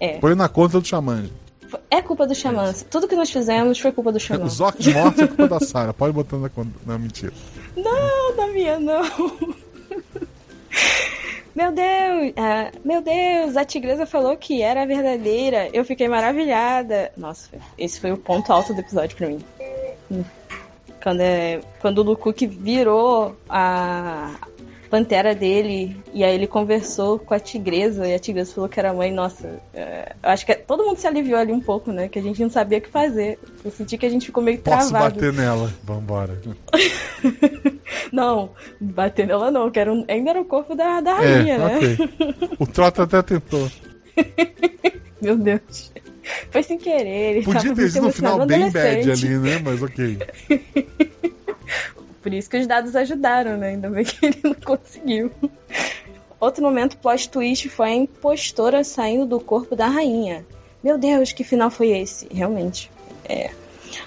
É. 0.00 0.08
é. 0.16 0.18
Põe 0.18 0.34
na 0.34 0.48
conta 0.48 0.78
do 0.80 0.86
xamã. 0.86 1.24
É 1.90 2.00
culpa 2.02 2.26
do 2.26 2.34
xamã. 2.34 2.72
Tudo 2.90 3.08
que 3.08 3.16
nós 3.16 3.30
fizemos 3.30 3.78
foi 3.78 3.92
culpa 3.92 4.12
do 4.12 4.20
xamã. 4.20 4.44
Os 4.46 4.60
orcs 4.60 4.86
mortos 4.86 5.22
é 5.22 5.26
culpa 5.26 5.48
da 5.48 5.60
Sarah. 5.60 5.94
Pode 5.94 6.12
botar 6.12 6.36
na 6.36 6.48
conta. 6.48 6.72
Não, 6.86 6.98
mentira. 6.98 7.32
Não, 7.76 8.36
da 8.36 8.46
minha 8.48 8.78
não. 8.78 9.02
Meu 11.54 11.72
Deus, 11.72 12.34
ah, 12.36 12.70
meu 12.84 13.02
Deus, 13.02 13.56
a 13.56 13.64
tigresa 13.64 14.06
falou 14.06 14.36
que 14.36 14.62
era 14.62 14.86
verdadeira. 14.86 15.68
Eu 15.72 15.84
fiquei 15.84 16.08
maravilhada. 16.08 17.10
Nossa, 17.16 17.50
esse 17.76 17.98
foi 17.98 18.12
o 18.12 18.16
ponto 18.16 18.52
alto 18.52 18.72
do 18.72 18.80
episódio 18.80 19.16
pra 19.16 19.26
mim. 19.26 19.40
Quando, 21.02 21.20
é, 21.20 21.60
quando 21.80 21.98
o 21.98 22.02
Lukuk 22.02 22.46
virou 22.46 23.36
a 23.48 24.36
pantera 24.88 25.34
dele 25.34 25.96
e 26.12 26.24
aí 26.24 26.34
ele 26.34 26.46
conversou 26.46 27.18
com 27.18 27.34
a 27.34 27.40
tigresa 27.40 28.06
e 28.06 28.14
a 28.14 28.18
tigresa 28.18 28.54
falou 28.54 28.68
que 28.68 28.78
era 28.78 28.92
mãe. 28.92 29.12
Nossa, 29.12 29.60
é, 29.74 30.14
eu 30.22 30.30
acho 30.30 30.44
que 30.44 30.54
todo 30.54 30.84
mundo 30.84 30.98
se 30.98 31.06
aliviou 31.06 31.38
ali 31.38 31.52
um 31.52 31.60
pouco, 31.60 31.92
né? 31.92 32.08
Que 32.08 32.18
a 32.18 32.22
gente 32.22 32.42
não 32.42 32.50
sabia 32.50 32.78
o 32.78 32.80
que 32.80 32.88
fazer. 32.88 33.38
Eu 33.64 33.70
senti 33.70 33.96
que 33.98 34.06
a 34.06 34.10
gente 34.10 34.26
ficou 34.26 34.42
meio 34.42 34.58
Posso 34.58 34.90
travado. 34.90 35.14
bater 35.14 35.32
nela. 35.32 35.72
Vambora. 35.84 36.40
não, 38.12 38.50
bater 38.80 39.26
nela 39.26 39.50
não, 39.50 39.70
que 39.70 39.78
era 39.78 39.92
um, 39.92 40.04
ainda 40.08 40.30
era 40.30 40.40
o 40.40 40.44
corpo 40.44 40.74
da, 40.74 41.00
da 41.00 41.14
rainha, 41.14 41.54
é, 41.54 41.58
né? 41.58 41.76
Okay. 41.76 41.98
O 42.58 42.66
Trota 42.66 43.02
até 43.04 43.22
tentou. 43.22 43.70
Meu 45.20 45.36
Deus. 45.36 45.92
Foi 46.50 46.62
sem 46.62 46.78
querer. 46.78 47.36
Ele 47.36 47.42
Podia 47.42 47.74
ter 47.74 47.90
sido 47.90 48.06
no 48.06 48.12
final 48.12 48.46
bem 48.46 48.70
bad 48.70 49.10
ali, 49.10 49.38
né? 49.38 49.60
Mas 49.62 49.82
ok. 49.82 50.18
Por 52.28 52.34
isso 52.34 52.50
que 52.50 52.58
os 52.58 52.66
dados 52.66 52.94
ajudaram, 52.94 53.56
né? 53.56 53.68
Ainda 53.68 53.88
bem 53.88 54.04
que 54.04 54.26
ele 54.26 54.38
não 54.44 54.52
conseguiu. 54.52 55.32
Outro 56.38 56.62
momento 56.62 56.98
plot 56.98 57.30
twist 57.30 57.70
foi 57.70 57.86
a 57.88 57.94
impostora 57.94 58.84
saindo 58.84 59.24
do 59.24 59.40
corpo 59.40 59.74
da 59.74 59.86
rainha. 59.86 60.44
Meu 60.84 60.98
Deus, 60.98 61.32
que 61.32 61.42
final 61.42 61.70
foi 61.70 61.88
esse? 61.88 62.28
Realmente. 62.30 62.90
É. 63.24 63.50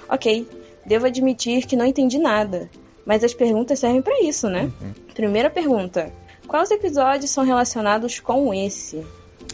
Ok, 0.08 0.48
devo 0.86 1.08
admitir 1.08 1.66
que 1.66 1.76
não 1.76 1.84
entendi 1.84 2.20
nada. 2.20 2.70
Mas 3.08 3.24
as 3.24 3.34
perguntas 3.34 3.80
servem 3.80 4.04
para 4.04 4.22
isso, 4.22 4.48
né? 4.48 4.72
Uhum. 4.80 4.94
Primeira 5.16 5.50
pergunta: 5.50 6.14
Quais 6.48 6.70
episódios 6.70 7.32
são 7.32 7.44
relacionados 7.44 8.20
com 8.20 8.54
esse? 8.54 9.04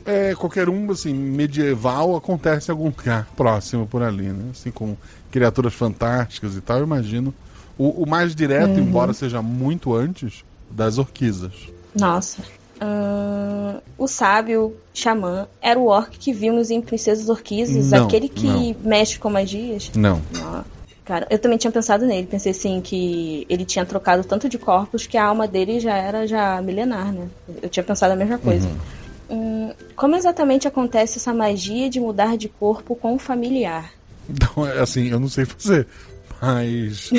É, 0.05 0.35
qualquer 0.35 0.67
um, 0.67 0.91
assim, 0.91 1.13
medieval 1.13 2.17
acontece 2.17 2.69
em 2.69 2.73
algum 2.73 2.87
lugar 2.89 3.29
próximo 3.33 3.87
por 3.87 4.03
ali, 4.03 4.27
né? 4.27 4.49
Assim, 4.51 4.71
com 4.71 4.97
criaturas 5.31 5.73
fantásticas 5.73 6.57
e 6.57 6.59
tal, 6.59 6.79
eu 6.79 6.83
imagino. 6.83 7.33
O, 7.77 8.03
o 8.03 8.09
mais 8.09 8.35
direto, 8.35 8.71
uhum. 8.71 8.79
embora 8.79 9.13
seja 9.13 9.41
muito 9.41 9.93
antes, 9.93 10.43
das 10.69 10.97
orquisas. 10.97 11.53
Nossa. 11.97 12.41
Uh, 12.79 13.81
o 13.97 14.07
sábio 14.07 14.75
xamã 14.93 15.47
era 15.59 15.79
o 15.79 15.87
orc 15.87 16.17
que 16.17 16.31
vimos 16.31 16.69
em 16.69 16.79
Princesas 16.79 17.27
Orquídeas, 17.27 17.89
não, 17.89 18.05
aquele 18.05 18.29
que 18.29 18.45
não. 18.45 18.75
mexe 18.83 19.17
com 19.17 19.29
magias? 19.29 19.91
Não. 19.95 20.21
não. 20.31 20.63
Cara, 21.03 21.25
eu 21.29 21.39
também 21.39 21.57
tinha 21.57 21.71
pensado 21.71 22.05
nele. 22.05 22.27
Pensei 22.27 22.51
assim 22.51 22.81
que 22.81 23.47
ele 23.49 23.63
tinha 23.63 23.85
trocado 23.85 24.25
tanto 24.25 24.49
de 24.49 24.57
corpos 24.57 25.07
que 25.07 25.17
a 25.17 25.23
alma 25.23 25.47
dele 25.47 25.79
já 25.79 25.95
era 25.95 26.27
já 26.27 26.61
milenar, 26.61 27.13
né? 27.13 27.29
Eu 27.61 27.69
tinha 27.69 27.83
pensado 27.83 28.13
a 28.13 28.15
mesma 28.15 28.37
coisa. 28.37 28.67
Uhum. 28.67 28.75
Hum, 29.29 29.73
como 29.95 30.15
exatamente 30.17 30.67
acontece 30.67 31.17
essa 31.17 31.33
magia 31.33 31.89
de 31.89 31.99
mudar 31.99 32.37
de 32.37 32.49
corpo 32.49 32.93
com 32.93 33.15
o 33.15 33.19
familiar? 33.19 33.91
Então, 34.29 34.67
é 34.67 34.79
assim, 34.79 35.07
eu 35.07 35.19
não 35.19 35.29
sei 35.29 35.45
fazer. 35.45 35.87
Mas 36.41 37.09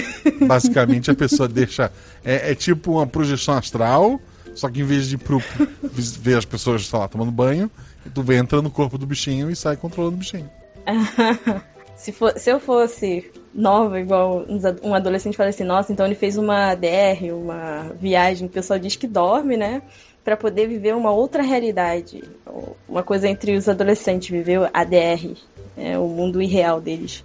basicamente 0.46 1.10
a 1.10 1.14
pessoa 1.14 1.48
deixa. 1.48 1.90
É, 2.24 2.52
é, 2.52 2.54
tipo 2.54 2.92
uma 2.92 3.06
projeção 3.06 3.54
astral, 3.54 4.20
só 4.54 4.68
que 4.68 4.80
em 4.80 4.84
vez 4.84 5.08
de 5.08 5.18
pro, 5.18 5.42
ver 5.92 6.38
as 6.38 6.44
pessoas, 6.44 6.86
sei 6.86 6.98
lá, 6.98 7.08
tomando 7.08 7.30
banho, 7.30 7.70
tu 8.14 8.32
entra 8.32 8.62
no 8.62 8.70
corpo 8.70 8.98
do 8.98 9.06
bichinho 9.06 9.50
e 9.50 9.56
sai 9.56 9.76
controlando 9.76 10.16
o 10.16 10.18
bichinho. 10.18 10.50
se, 11.96 12.12
for, 12.12 12.38
se 12.38 12.50
eu 12.50 12.60
fosse 12.60 13.30
nova, 13.54 14.00
igual 14.00 14.44
um 14.82 14.94
adolescente 14.94 15.36
fala 15.36 15.50
assim, 15.50 15.64
nossa, 15.64 15.92
então 15.92 16.06
ele 16.06 16.14
fez 16.14 16.36
uma 16.36 16.74
DR, 16.74 17.32
uma 17.32 17.92
viagem, 18.00 18.46
o 18.46 18.50
pessoal 18.50 18.78
diz 18.78 18.94
que 18.96 19.06
dorme, 19.06 19.56
né? 19.56 19.82
para 20.28 20.36
poder 20.36 20.68
viver 20.68 20.94
uma 20.94 21.10
outra 21.10 21.42
realidade. 21.42 22.22
Uma 22.86 23.02
coisa 23.02 23.26
entre 23.26 23.56
os 23.56 23.66
adolescentes, 23.66 24.28
viver 24.28 24.68
a 24.74 24.84
DR, 24.84 25.34
é, 25.74 25.96
o 25.98 26.06
mundo 26.06 26.42
irreal 26.42 26.82
deles. 26.82 27.24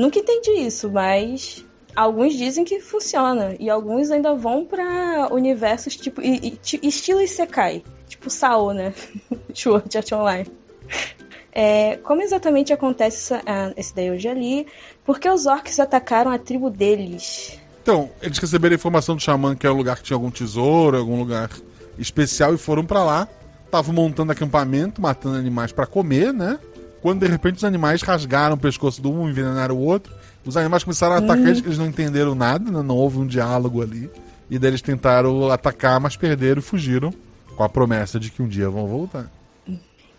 Nunca 0.00 0.18
entendi 0.18 0.52
isso, 0.52 0.90
mas 0.90 1.62
alguns 1.94 2.32
dizem 2.34 2.64
que 2.64 2.80
funciona. 2.80 3.54
E 3.60 3.68
alguns 3.68 4.10
ainda 4.10 4.34
vão 4.34 4.64
para 4.64 5.28
universos 5.30 5.94
tipo. 5.94 6.22
E, 6.22 6.58
e, 6.82 6.88
estilo 6.88 7.20
Isekai. 7.20 7.84
Tipo 8.08 8.30
Sao, 8.30 8.72
né? 8.72 8.94
Sword 9.52 9.94
Art 9.94 10.12
Online. 10.12 10.50
É, 11.52 11.98
como 11.98 12.22
exatamente 12.22 12.72
acontece 12.72 13.34
ah, 13.44 13.74
esse 13.76 13.94
daí 13.94 14.06
eu 14.06 14.18
já 14.18 14.32
li? 14.32 14.66
Porque 15.04 15.28
os 15.28 15.44
orcs 15.44 15.78
atacaram 15.78 16.30
a 16.30 16.38
tribo 16.38 16.70
deles? 16.70 17.60
Então, 17.82 18.08
eles 18.22 18.38
receberam 18.38 18.72
a 18.72 18.76
informação 18.76 19.16
do 19.16 19.20
xamã 19.20 19.54
que 19.54 19.66
é 19.66 19.70
um 19.70 19.76
lugar 19.76 19.98
que 19.98 20.04
tinha 20.04 20.16
algum 20.16 20.30
tesouro, 20.30 20.96
algum 20.96 21.18
lugar 21.18 21.50
especial 21.98 22.54
e 22.54 22.56
foram 22.56 22.86
para 22.86 23.04
lá. 23.04 23.28
Estavam 23.66 23.94
montando 23.94 24.32
acampamento, 24.32 25.02
matando 25.02 25.36
animais 25.36 25.72
para 25.72 25.86
comer, 25.86 26.32
né? 26.32 26.58
Quando 27.02 27.20
de 27.20 27.26
repente 27.26 27.56
os 27.56 27.64
animais 27.64 28.02
rasgaram 28.02 28.54
o 28.54 28.58
pescoço 28.58 29.00
do 29.00 29.10
um, 29.10 29.28
envenenaram 29.28 29.76
o 29.76 29.80
outro. 29.80 30.12
Os 30.44 30.56
animais 30.56 30.84
começaram 30.84 31.14
a 31.14 31.18
atacar 31.18 31.38
hum. 31.38 31.48
eles, 31.48 31.64
eles 31.64 31.78
não 31.78 31.86
entenderam 31.86 32.34
nada, 32.34 32.70
né? 32.70 32.82
não 32.82 32.96
houve 32.96 33.18
um 33.18 33.26
diálogo 33.26 33.82
ali. 33.82 34.10
E 34.50 34.58
daí 34.58 34.70
eles 34.70 34.82
tentaram 34.82 35.50
atacar, 35.50 36.00
mas 36.00 36.16
perderam 36.16 36.60
e 36.60 36.62
fugiram. 36.62 37.12
Com 37.56 37.64
a 37.64 37.68
promessa 37.68 38.18
de 38.18 38.30
que 38.30 38.42
um 38.42 38.48
dia 38.48 38.70
vão 38.70 38.86
voltar. 38.86 39.30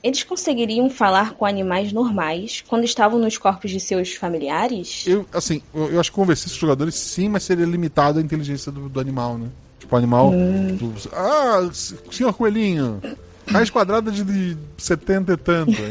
Eles 0.03 0.23
conseguiriam 0.23 0.89
falar 0.89 1.33
com 1.33 1.45
animais 1.45 1.91
normais 1.91 2.63
quando 2.67 2.83
estavam 2.83 3.19
nos 3.19 3.37
corpos 3.37 3.69
de 3.69 3.79
seus 3.79 4.13
familiares? 4.13 5.05
Eu, 5.05 5.25
assim, 5.31 5.61
eu, 5.73 5.91
eu 5.93 5.99
acho 5.99 6.11
que 6.11 6.15
conversei 6.15 6.49
com 6.49 6.53
os 6.53 6.59
jogadores 6.59 6.95
sim, 6.95 7.29
mas 7.29 7.43
seria 7.43 7.65
limitado 7.65 8.17
a 8.17 8.21
inteligência 8.21 8.71
do, 8.71 8.89
do 8.89 8.99
animal, 8.99 9.37
né? 9.37 9.47
Tipo, 9.79 9.95
animal. 9.95 10.31
Hum. 10.31 10.93
ah, 11.13 11.69
senhor 12.11 12.33
coelhinho. 12.33 12.99
Raiz 13.47 13.69
quadrada 13.69 14.11
de 14.11 14.57
70 14.77 15.33
e 15.33 15.37
tanto. 15.37 15.81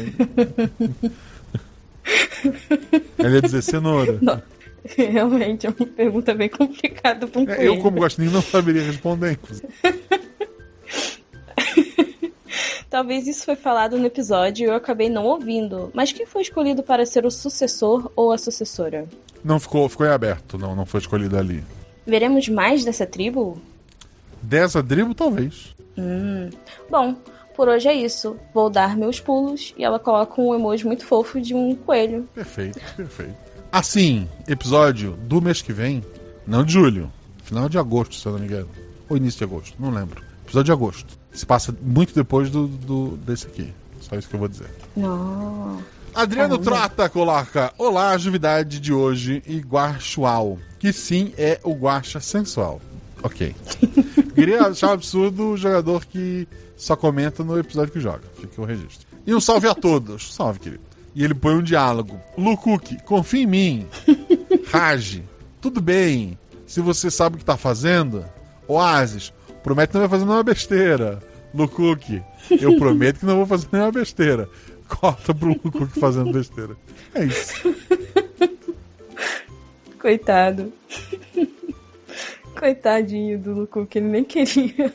Ele 3.19 3.35
ia 3.35 3.41
dizer 3.41 3.61
cenoura. 3.61 4.17
Não. 4.21 4.41
Realmente, 4.97 5.67
é 5.67 5.69
uma 5.69 5.85
pergunta 5.85 6.33
bem 6.33 6.49
complicada 6.49 7.27
para 7.27 7.41
um 7.41 7.49
é, 7.49 7.67
Eu, 7.67 7.77
como 7.79 7.99
gostinho, 7.99 8.31
não 8.31 8.41
saberia 8.41 8.83
responder. 8.83 9.37
Talvez 12.89 13.27
isso 13.27 13.45
foi 13.45 13.55
falado 13.55 13.97
no 13.97 14.05
episódio 14.05 14.65
e 14.65 14.69
eu 14.69 14.75
acabei 14.75 15.09
não 15.09 15.23
ouvindo. 15.23 15.89
Mas 15.93 16.11
quem 16.11 16.25
foi 16.25 16.41
escolhido 16.41 16.83
para 16.83 17.05
ser 17.05 17.25
o 17.25 17.31
sucessor 17.31 18.11
ou 18.15 18.33
a 18.33 18.37
sucessora? 18.37 19.07
Não 19.43 19.59
ficou, 19.59 19.87
ficou 19.87 20.05
em 20.05 20.09
aberto, 20.09 20.57
não, 20.57 20.75
não 20.75 20.85
foi 20.85 20.99
escolhido 20.99 21.37
ali. 21.37 21.63
Veremos 22.05 22.49
mais 22.49 22.83
dessa 22.83 23.05
tribo? 23.05 23.61
Dessa 24.41 24.83
tribo, 24.83 25.15
talvez. 25.15 25.73
Hum. 25.97 26.49
Bom, 26.89 27.15
por 27.55 27.67
hoje 27.67 27.87
é 27.87 27.93
isso. 27.93 28.35
Vou 28.53 28.69
dar 28.69 28.95
meus 28.95 29.19
pulos 29.19 29.73
e 29.77 29.83
ela 29.83 29.99
coloca 29.99 30.41
um 30.41 30.53
emoji 30.53 30.85
muito 30.85 31.05
fofo 31.05 31.39
de 31.39 31.53
um 31.53 31.75
coelho. 31.75 32.27
Perfeito, 32.33 32.79
perfeito. 32.95 33.35
Assim, 33.71 34.27
episódio 34.47 35.13
do 35.23 35.41
mês 35.41 35.61
que 35.61 35.71
vem, 35.71 36.03
não 36.45 36.63
de 36.63 36.73
julho, 36.73 37.11
final 37.43 37.69
de 37.69 37.77
agosto, 37.77 38.15
se 38.15 38.25
eu 38.25 38.33
não 38.33 38.39
me 38.39 38.45
engano. 38.45 38.69
Ou 39.09 39.17
início 39.17 39.39
de 39.39 39.43
agosto, 39.43 39.75
não 39.79 39.89
lembro. 39.91 40.23
Episódio 40.43 40.65
de 40.65 40.71
agosto. 40.71 41.17
Se 41.33 41.45
passa 41.45 41.73
muito 41.81 42.13
depois 42.13 42.49
do, 42.49 42.67
do 42.67 43.17
desse 43.17 43.47
aqui. 43.47 43.73
Só 44.01 44.15
isso 44.15 44.27
que 44.27 44.35
eu 44.35 44.39
vou 44.39 44.49
dizer. 44.49 44.69
Não. 44.95 45.81
Adriano 46.13 46.59
Caramba. 46.59 46.87
Trota 46.87 47.09
coloca: 47.09 47.73
Olá, 47.77 48.17
juvidade 48.17 48.79
de 48.79 48.91
hoje 48.91 49.41
e 49.47 49.59
guaxual. 49.59 50.57
Que 50.79 50.91
sim 50.91 51.33
é 51.37 51.59
o 51.63 51.73
guacha 51.73 52.19
sensual. 52.19 52.81
Ok. 53.23 53.55
Queria 54.35 54.63
achar 54.63 54.89
um 54.89 54.93
absurdo 54.93 55.51
o 55.51 55.57
jogador 55.57 56.05
que 56.05 56.47
só 56.81 56.95
comenta 56.95 57.43
no 57.43 57.59
episódio 57.59 57.93
que 57.93 57.99
joga. 57.99 58.23
Fica 58.39 58.59
o 58.59 58.65
registro. 58.65 59.07
E 59.25 59.35
um 59.35 59.39
salve 59.39 59.67
a 59.67 59.75
todos. 59.75 60.33
Salve, 60.33 60.59
querido. 60.59 60.81
E 61.13 61.23
ele 61.23 61.35
põe 61.35 61.53
um 61.53 61.61
diálogo. 61.61 62.19
Lukuki, 62.35 62.97
confia 63.03 63.43
em 63.43 63.45
mim. 63.45 63.87
Rage, 64.65 65.23
tudo 65.61 65.79
bem. 65.79 66.39
Se 66.65 66.81
você 66.81 67.11
sabe 67.11 67.35
o 67.35 67.37
que 67.37 67.45
tá 67.45 67.55
fazendo. 67.55 68.25
Oasis, 68.67 69.31
promete 69.61 69.93
não 69.93 70.01
vai 70.01 70.09
fazer 70.09 70.25
nenhuma 70.25 70.43
besteira. 70.43 71.19
Lucuque, 71.53 72.23
eu 72.49 72.75
prometo 72.77 73.19
que 73.19 73.27
não 73.27 73.35
vou 73.37 73.45
fazer 73.45 73.67
nenhuma 73.71 73.91
besteira. 73.91 74.49
Corta 74.87 75.35
pro 75.35 75.49
Lucuque 75.49 75.99
fazendo 75.99 76.31
besteira. 76.31 76.75
É 77.13 77.25
isso. 77.25 77.75
Coitado. 79.99 80.73
Coitadinho 82.57 83.37
do 83.37 83.85
que 83.85 83.99
ele 83.99 84.07
nem 84.07 84.23
queria. 84.23 84.91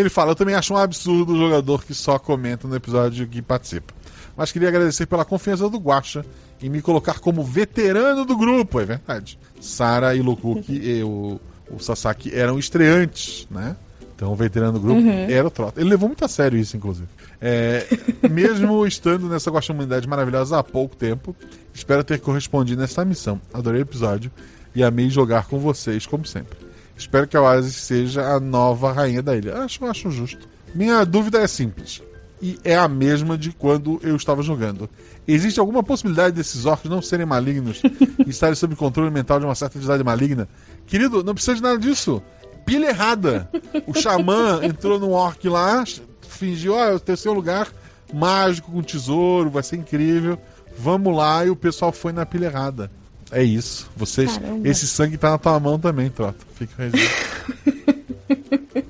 Ele 0.00 0.10
fala: 0.10 0.32
Eu 0.32 0.36
também 0.36 0.54
acho 0.54 0.74
um 0.74 0.76
absurdo 0.76 1.34
o 1.34 1.38
jogador 1.38 1.84
que 1.84 1.94
só 1.94 2.18
comenta 2.18 2.66
no 2.66 2.74
episódio 2.74 3.26
que 3.26 3.42
participa. 3.42 3.94
Mas 4.36 4.52
queria 4.52 4.68
agradecer 4.68 5.06
pela 5.06 5.24
confiança 5.24 5.68
do 5.68 5.78
Guacha 5.78 6.24
em 6.62 6.68
me 6.68 6.80
colocar 6.80 7.18
como 7.20 7.44
veterano 7.44 8.24
do 8.24 8.36
grupo. 8.36 8.80
É 8.80 8.84
verdade. 8.84 9.38
Sara 9.60 10.14
e 10.14 10.22
Lukuki 10.22 10.72
e 10.72 11.02
o, 11.02 11.40
o 11.70 11.78
Sasaki 11.78 12.34
eram 12.34 12.58
estreantes, 12.58 13.46
né? 13.50 13.76
Então 14.14 14.32
o 14.32 14.36
veterano 14.36 14.72
do 14.72 14.80
grupo 14.80 15.00
era 15.08 15.46
o 15.46 15.50
Trota. 15.50 15.80
Ele 15.80 15.90
levou 15.90 16.08
muito 16.08 16.24
a 16.24 16.28
sério 16.28 16.58
isso, 16.58 16.76
inclusive. 16.76 17.08
É, 17.40 17.86
mesmo 18.30 18.84
estando 18.86 19.28
nessa 19.28 19.50
guaxamunidade 19.50 20.06
maravilhosa 20.06 20.58
há 20.58 20.62
pouco 20.62 20.94
tempo, 20.94 21.34
espero 21.72 22.04
ter 22.04 22.20
correspondido 22.20 22.80
nessa 22.80 23.02
missão. 23.02 23.40
Adorei 23.52 23.80
o 23.80 23.84
episódio 23.84 24.30
e 24.74 24.82
amei 24.82 25.08
jogar 25.08 25.46
com 25.46 25.58
vocês, 25.58 26.06
como 26.06 26.26
sempre. 26.26 26.69
Espero 27.00 27.26
que 27.26 27.34
a 27.34 27.40
Oasis 27.40 27.76
seja 27.76 28.20
a 28.26 28.38
nova 28.38 28.92
rainha 28.92 29.22
da 29.22 29.34
ilha. 29.34 29.62
Acho, 29.62 29.86
acho 29.86 30.10
justo. 30.10 30.46
Minha 30.74 31.02
dúvida 31.02 31.38
é 31.40 31.46
simples. 31.46 32.02
E 32.42 32.58
é 32.62 32.76
a 32.76 32.86
mesma 32.88 33.38
de 33.38 33.52
quando 33.52 33.98
eu 34.02 34.14
estava 34.14 34.42
jogando. 34.42 34.88
Existe 35.26 35.58
alguma 35.58 35.82
possibilidade 35.82 36.36
desses 36.36 36.66
orcs 36.66 36.90
não 36.90 37.00
serem 37.00 37.24
malignos 37.24 37.80
e 38.26 38.28
estarem 38.28 38.54
sob 38.54 38.76
controle 38.76 39.10
mental 39.10 39.40
de 39.40 39.46
uma 39.46 39.54
certa 39.54 39.78
entidade 39.78 40.04
maligna? 40.04 40.46
Querido, 40.86 41.24
não 41.24 41.32
precisa 41.32 41.56
de 41.56 41.62
nada 41.62 41.78
disso. 41.78 42.22
Pilha 42.66 42.90
errada. 42.90 43.48
O 43.86 43.98
xamã 43.98 44.60
entrou 44.62 45.00
num 45.00 45.12
orc 45.12 45.48
lá, 45.48 45.82
fingiu, 46.28 46.74
ó, 46.74 46.94
oh, 46.94 47.00
terceiro 47.00 47.34
lugar, 47.34 47.68
mágico 48.12 48.72
com 48.72 48.82
tesouro, 48.82 49.48
vai 49.48 49.62
ser 49.62 49.76
incrível. 49.76 50.38
Vamos 50.78 51.16
lá, 51.16 51.46
e 51.46 51.50
o 51.50 51.56
pessoal 51.56 51.92
foi 51.92 52.12
na 52.12 52.26
pilha 52.26 52.46
errada. 52.46 52.90
É 53.32 53.42
isso. 53.42 53.88
Vocês, 53.96 54.36
Caramba. 54.36 54.68
esse 54.68 54.86
sangue 54.86 55.16
tá 55.16 55.30
na 55.30 55.38
tua 55.38 55.58
mão 55.60 55.78
também, 55.78 56.10
Trota. 56.10 56.38
Fica 56.54 56.82
registro. 56.82 57.90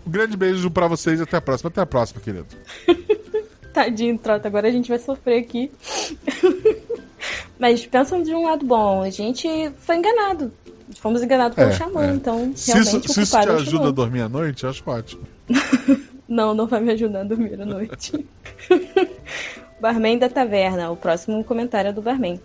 Um 0.06 0.10
grande 0.10 0.36
beijo 0.36 0.68
pra 0.70 0.88
vocês 0.88 1.20
e 1.20 1.22
até 1.22 1.36
a 1.36 1.40
próxima. 1.40 1.70
Até 1.70 1.80
a 1.80 1.86
próxima, 1.86 2.20
querido. 2.20 2.46
Tadinho, 3.72 4.18
Trota, 4.18 4.48
agora 4.48 4.66
a 4.66 4.70
gente 4.72 4.88
vai 4.88 4.98
sofrer 4.98 5.38
aqui. 5.38 5.70
Mas 7.58 7.86
pensam 7.86 8.20
de 8.20 8.34
um 8.34 8.42
lado 8.44 8.66
bom, 8.66 9.02
a 9.02 9.10
gente 9.10 9.48
foi 9.78 9.96
enganado. 9.96 10.52
Fomos 11.00 11.22
enganados 11.22 11.54
pelo 11.54 11.70
É, 11.70 11.74
xamã, 11.76 12.06
é. 12.06 12.14
então 12.14 12.52
Se 12.56 12.72
realmente 12.72 13.04
isso, 13.04 13.14
se 13.14 13.22
isso 13.22 13.40
te 13.40 13.48
ajuda 13.48 13.88
a 13.88 13.92
dormir 13.92 14.22
à 14.22 14.28
noite, 14.28 14.66
acho 14.66 14.82
ótimo. 14.90 15.22
Não, 16.28 16.54
não 16.54 16.66
vai 16.66 16.80
me 16.80 16.90
ajudar 16.92 17.20
a 17.20 17.24
dormir 17.24 17.60
à 17.60 17.64
noite. 17.64 18.26
Barman 19.80 20.18
da 20.18 20.28
Taverna. 20.28 20.90
O 20.90 20.96
próximo 20.96 21.42
comentário 21.44 21.88
é 21.90 21.92
do 21.92 22.02
Barman. 22.02 22.40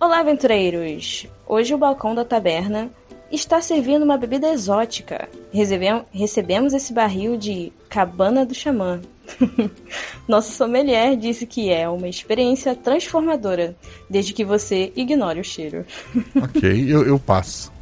Olá, 0.00 0.20
aventureiros! 0.20 1.26
Hoje 1.46 1.74
o 1.74 1.78
balcão 1.78 2.14
da 2.14 2.24
taberna 2.24 2.90
está 3.32 3.60
servindo 3.60 4.04
uma 4.04 4.16
bebida 4.16 4.48
exótica. 4.48 5.28
Recebem- 5.52 6.04
recebemos 6.12 6.72
esse 6.72 6.92
barril 6.92 7.36
de 7.36 7.72
Cabana 7.88 8.46
do 8.46 8.54
Xamã. 8.54 9.00
Nosso 10.28 10.52
sommelier 10.52 11.16
disse 11.16 11.46
que 11.46 11.70
é 11.70 11.88
uma 11.88 12.08
experiência 12.08 12.74
transformadora, 12.74 13.76
desde 14.08 14.32
que 14.32 14.44
você 14.44 14.92
ignore 14.94 15.40
o 15.40 15.44
cheiro. 15.44 15.84
ok, 16.40 16.84
eu, 16.88 17.04
eu 17.04 17.18
passo. 17.18 17.72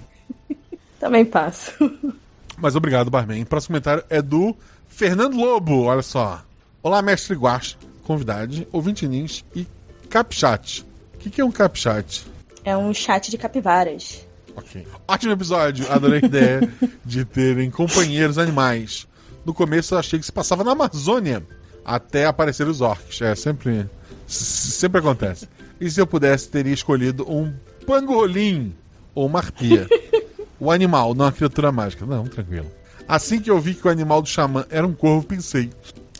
Também 0.98 1.24
passo. 1.24 1.72
Mas 2.56 2.74
obrigado, 2.74 3.10
Barman. 3.10 3.42
O 3.42 3.46
próximo 3.46 3.74
comentário 3.74 4.02
é 4.08 4.22
do 4.22 4.56
Fernando 4.88 5.36
Lobo. 5.36 5.82
Olha 5.84 6.02
só. 6.02 6.42
Olá, 6.82 7.02
mestre 7.02 7.36
Guache, 7.36 7.76
convidade, 8.04 8.66
ouvinte 8.72 9.06
Nins 9.06 9.44
e 9.54 9.66
Capchat. 10.08 10.86
O 11.26 11.28
que, 11.28 11.34
que 11.34 11.40
é 11.40 11.44
um 11.44 11.50
Capchat? 11.50 12.24
É 12.64 12.76
um 12.76 12.94
chat 12.94 13.32
de 13.32 13.36
capivaras. 13.36 14.24
Ok. 14.54 14.86
Ótimo 15.08 15.32
episódio. 15.32 15.90
Adorei 15.90 16.20
a 16.22 16.24
ideia 16.24 16.72
de 17.04 17.24
terem 17.24 17.68
companheiros 17.68 18.38
animais. 18.38 19.08
No 19.44 19.52
começo 19.52 19.92
eu 19.92 19.98
achei 19.98 20.20
que 20.20 20.24
se 20.24 20.30
passava 20.30 20.62
na 20.62 20.70
Amazônia 20.70 21.42
até 21.84 22.26
aparecer 22.26 22.68
os 22.68 22.80
orcs. 22.80 23.20
É, 23.22 23.34
sempre, 23.34 23.90
sempre 24.28 25.00
acontece. 25.00 25.48
E 25.80 25.90
se 25.90 26.00
eu 26.00 26.06
pudesse, 26.06 26.48
teria 26.48 26.72
escolhido 26.72 27.28
um 27.28 27.52
pangolim 27.84 28.72
ou 29.12 29.26
uma 29.26 29.40
arpia. 29.40 29.88
o 30.60 30.70
animal, 30.70 31.12
não 31.12 31.26
a 31.26 31.32
criatura 31.32 31.72
mágica. 31.72 32.06
Não, 32.06 32.22
tranquilo. 32.22 32.70
Assim 33.08 33.40
que 33.40 33.50
eu 33.50 33.58
vi 33.58 33.74
que 33.74 33.88
o 33.88 33.90
animal 33.90 34.22
do 34.22 34.28
xamã 34.28 34.64
era 34.70 34.86
um 34.86 34.94
corvo, 34.94 35.26
pensei: 35.26 35.70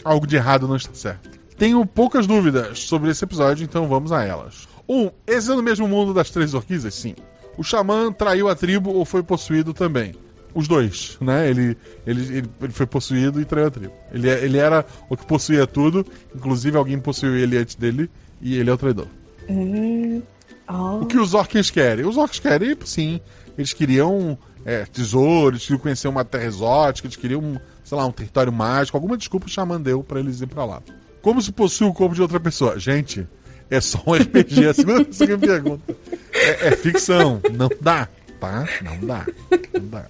algo 0.03 0.27
de 0.27 0.35
errado 0.35 0.67
não 0.67 0.75
está 0.75 0.93
certo. 0.95 1.31
Tenho 1.57 1.87
poucas 1.87 2.27
dúvidas 2.27 2.81
sobre 2.81 3.13
esse 3.13 3.25
episódio, 3.25 3.63
então 3.63 3.87
vamos 3.87 4.11
a 4.11 4.25
elas. 4.25 4.67
1. 4.89 4.95
Um, 5.05 5.11
esse 5.27 5.51
é 5.51 5.55
no 5.55 5.63
mesmo 5.63 5.87
mundo 5.89 6.13
das 6.15 6.31
três 6.31 6.55
orquídeas? 6.55 6.95
Sim. 6.95 7.15
O 7.57 7.63
xamã 7.65 8.13
traiu 8.13 8.49
a 8.49 8.55
tribo 8.55 8.91
ou 8.91 9.05
foi 9.05 9.23
possuído 9.23 9.73
também? 9.73 10.15
Os 10.55 10.67
dois, 10.69 11.19
né? 11.21 11.51
Ele, 11.51 11.77
ele, 12.07 12.39
ele, 12.39 12.51
ele 12.63 12.73
foi 12.73 12.87
possuído 12.87 13.41
e 13.41 13.45
traiu 13.45 13.67
a 13.67 13.71
tribo. 13.71 13.93
Ele, 14.13 14.29
é- 14.29 14.45
ele 14.45 14.59
era 14.59 14.85
o 15.09 15.17
que 15.17 15.27
possuía 15.27 15.67
tudo, 15.67 16.07
inclusive 16.35 16.77
alguém 16.77 16.99
possuiu 16.99 17.37
ele 17.37 17.59
antes 17.59 17.75
dele, 17.75 18.11
e 18.41 18.57
ele 18.57 18.71
é 18.71 18.73
o 18.73 18.79
traidor. 18.79 19.07
Hum. 19.49 20.23
Oh. 20.69 21.01
O 21.03 21.07
que 21.07 21.19
os 21.19 21.35
orcs 21.35 21.71
querem? 21.71 22.05
Os 22.07 22.17
orcs 22.17 22.39
querem, 22.41 22.77
sim. 22.85 23.21
Eles 23.57 23.73
queriam 23.73 24.37
é, 24.65 24.85
tesouro, 24.85 25.55
eles 25.55 25.63
queriam 25.63 25.79
conhecer 25.81 26.09
uma 26.09 26.25
terra 26.25 26.45
exótica, 26.45 27.07
eles 27.07 27.17
queriam, 27.17 27.61
sei 27.85 27.97
lá, 27.97 28.05
um 28.05 28.13
território 28.13 28.53
mágico. 28.53 28.97
Alguma 28.97 29.17
desculpa 29.17 29.47
o 29.47 29.51
xamã 29.51 29.81
deu 29.81 30.03
pra 30.03 30.19
eles 30.21 30.41
ir 30.41 30.47
pra 30.47 30.65
lá. 30.65 30.83
Como 31.23 31.41
se 31.41 31.53
possui 31.53 31.87
o 31.87 31.93
corpo 31.95 32.15
de 32.15 32.23
outra 32.23 32.41
pessoa? 32.41 32.79
Gente, 32.79 33.27
é 33.71 33.81
só 33.81 34.03
um 34.07 34.15
RPG. 34.15 34.67
A 34.69 34.75
segunda 34.75 35.05
pessoa 35.05 35.29
que 35.29 35.37
me 35.37 35.47
pergunta. 35.47 35.97
É, 36.33 36.69
é 36.69 36.71
ficção. 36.77 37.41
Não 37.53 37.69
dá, 37.81 38.09
tá? 38.41 38.67
Não 38.83 38.99
dá. 39.07 39.27
Não 39.75 39.89
dá. 39.89 40.07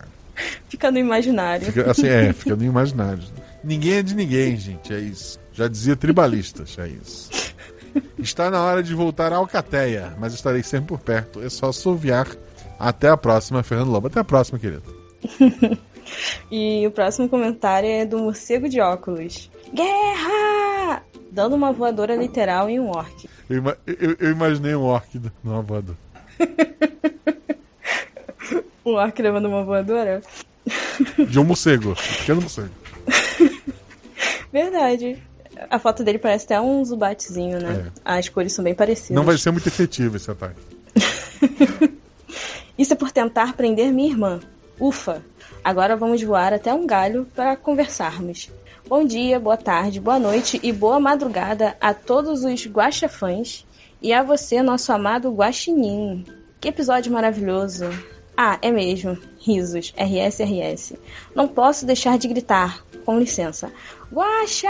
Fica 0.69 0.91
no 0.91 0.99
imaginário. 0.99 1.67
Fica, 1.67 1.91
assim, 1.91 2.07
é, 2.07 2.33
fica 2.33 2.57
no 2.57 2.65
imaginário. 2.65 3.23
Ninguém 3.65 3.95
é 3.95 4.03
de 4.03 4.15
ninguém, 4.15 4.57
gente. 4.57 4.93
É 4.93 4.99
isso. 4.99 5.39
Já 5.53 5.69
dizia 5.69 5.97
tribalistas. 5.97 6.77
É 6.79 6.89
isso. 6.89 7.31
Está 8.19 8.51
na 8.51 8.63
hora 8.63 8.83
de 8.83 8.95
voltar 8.95 9.33
à 9.33 9.37
Alcateia, 9.37 10.15
mas 10.19 10.35
estarei 10.35 10.63
sempre 10.63 10.89
por 10.89 11.01
perto. 11.01 11.43
É 11.43 11.49
só 11.49 11.71
assoviar. 11.71 12.29
Até 12.79 13.09
a 13.09 13.17
próxima, 13.17 13.63
Fernando 13.63 13.89
Lobo. 13.89 14.09
Até 14.09 14.21
a 14.21 14.25
próxima, 14.25 14.59
querido. 14.59 14.83
E 16.51 16.87
o 16.87 16.91
próximo 16.91 17.29
comentário 17.29 17.89
é 17.89 18.05
do 18.05 18.19
morcego 18.19 18.69
de 18.69 18.81
óculos. 18.81 19.51
Guerra! 19.73 21.03
Dando 21.31 21.55
uma 21.55 21.73
voadora 21.73 22.15
literal 22.17 22.69
em 22.71 22.81
um 22.81 22.89
orc. 22.89 23.29
Eu, 23.51 23.63
eu- 23.87 24.17
eu 24.19 24.31
imaginei 24.33 24.75
um 24.75 24.83
orc 24.83 25.21
numa 25.43 25.63
voadora. 25.63 25.99
Um 28.85 28.93
orc 28.93 29.21
levando 29.21 29.47
uma 29.47 29.65
voadora? 29.65 30.23
De 31.29 31.41
um 31.41 31.45
morcego. 31.45 31.91
Um 31.91 31.95
pequeno 32.19 32.41
morcego. 32.41 32.71
Verdade. 34.53 35.21
A 35.69 35.79
foto 35.81 36.05
dele 36.05 36.19
parece 36.21 36.45
até 36.45 36.61
um 36.61 36.85
zubatezinho, 36.85 37.59
né? 37.61 37.91
As 38.05 38.29
cores 38.29 38.53
são 38.53 38.63
bem 38.63 38.75
parecidas. 38.77 39.11
É. 39.11 39.15
Não 39.15 39.25
vai 39.25 39.37
ser 39.39 39.51
muito 39.51 39.67
efetivo 39.67 40.17
esse 40.17 40.31
ataque. 40.31 40.61
Isso 42.79 42.93
é 42.93 42.97
por 42.97 43.11
tentar 43.11 43.55
prender 43.55 43.91
minha 43.93 44.09
irmã. 44.09 44.39
Ufa! 44.79 45.21
Agora 45.65 45.97
vamos 45.97 46.23
voar 46.23 46.53
até 46.55 46.73
um 46.73 46.87
galho 46.87 47.27
para 47.35 47.57
conversarmos. 47.57 48.51
Bom 48.89 49.05
dia, 49.05 49.41
boa 49.41 49.57
tarde, 49.57 50.01
boa 50.01 50.17
noite 50.17 50.61
e 50.63 50.71
boa 50.71 51.01
madrugada 51.01 51.77
a 51.81 51.93
todos 51.93 52.45
os 52.45 52.67
guaxafãs 52.69 53.67
e 54.01 54.13
a 54.13 54.23
você, 54.23 54.63
nosso 54.63 54.93
amado 54.93 55.35
guaxinim. 55.35 56.25
Que 56.61 56.69
episódio 56.69 57.13
maravilhoso! 57.13 57.87
Ah, 58.37 58.61
é 58.63 58.71
mesmo. 58.71 59.19
Risos. 59.41 59.93
RS, 59.97 60.39
RS. 60.41 60.93
Não 61.35 61.49
posso 61.49 61.85
deixar 61.85 62.17
de 62.17 62.29
gritar. 62.29 62.85
Com 63.05 63.19
licença. 63.19 63.73
Guaxa! 64.13 64.69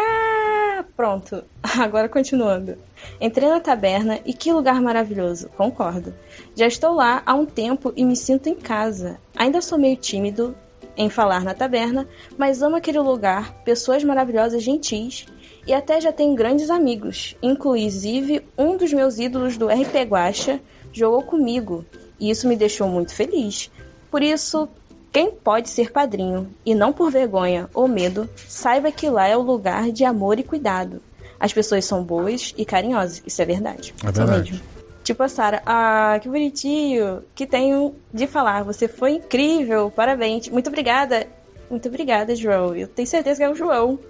Pronto. 0.97 1.45
Agora 1.79 2.09
continuando. 2.09 2.79
Entrei 3.21 3.51
na 3.51 3.61
taberna 3.61 4.21
e 4.25 4.33
que 4.33 4.51
lugar 4.51 4.81
maravilhoso. 4.81 5.51
Concordo. 5.59 6.15
Já 6.55 6.67
estou 6.67 6.95
lá 6.95 7.23
há 7.27 7.35
um 7.35 7.45
tempo 7.45 7.93
e 7.95 8.03
me 8.03 8.17
sinto 8.17 8.49
em 8.49 8.55
casa. 8.55 9.19
Ainda 9.37 9.61
sou 9.61 9.79
meio 9.79 9.97
tímido 9.97 10.57
em 10.97 11.11
falar 11.11 11.45
na 11.45 11.55
taberna, 11.55 12.09
mas 12.39 12.63
amo 12.63 12.77
aquele 12.77 12.99
lugar, 12.99 13.53
pessoas 13.65 14.03
maravilhosas, 14.03 14.63
gentis 14.63 15.27
e 15.67 15.75
até 15.75 16.01
já 16.01 16.13
tenho 16.13 16.35
grandes 16.35 16.71
amigos. 16.71 17.37
Inclusive, 17.43 18.43
um 18.57 18.77
dos 18.77 18.93
meus 18.93 19.19
ídolos 19.19 19.57
do 19.57 19.67
RP 19.67 20.05
Guacha 20.09 20.61
jogou 20.93 21.23
comigo 21.23 21.85
e 22.19 22.31
isso 22.31 22.49
me 22.49 22.57
deixou 22.57 22.89
muito 22.89 23.15
feliz. 23.15 23.71
Por 24.11 24.23
isso, 24.23 24.69
quem 25.13 25.31
pode 25.31 25.69
ser 25.69 25.93
padrinho 25.93 26.49
e 26.65 26.75
não 26.75 26.93
por 26.93 27.11
vergonha 27.11 27.69
ou 27.75 27.89
medo, 27.89 28.29
saiba 28.49 28.93
que 28.93 29.09
lá 29.11 29.27
é 29.27 29.37
o 29.37 29.43
lugar 29.43 29.91
de 29.91 30.05
amor 30.05 30.39
e 30.39 30.43
cuidado. 30.43 31.03
As 31.39 31.53
pessoas 31.53 31.85
são 31.85 32.03
boas 32.03 32.55
e 32.57 32.65
carinhosas, 32.65 33.23
isso 33.27 33.43
é 33.43 33.45
verdade. 33.45 33.95
É 34.03 34.11
verdade. 34.11 34.63
Tipo 35.07 35.23
a 35.23 35.29
Sara, 35.29 35.63
ah, 35.65 36.19
que 36.21 36.29
bonitinho, 36.29 37.23
que 37.33 37.47
tenho 37.47 37.95
de 38.13 38.27
falar, 38.27 38.65
você 38.65 38.89
foi 38.89 39.13
incrível, 39.13 39.89
parabéns, 39.89 40.49
muito 40.49 40.67
obrigada. 40.67 41.29
Muito 41.71 41.87
obrigada, 41.87 42.35
João. 42.35 42.75
Eu 42.75 42.89
tenho 42.89 43.07
certeza 43.07 43.39
que 43.39 43.45
é 43.45 43.49
o 43.49 43.55
João. 43.55 44.01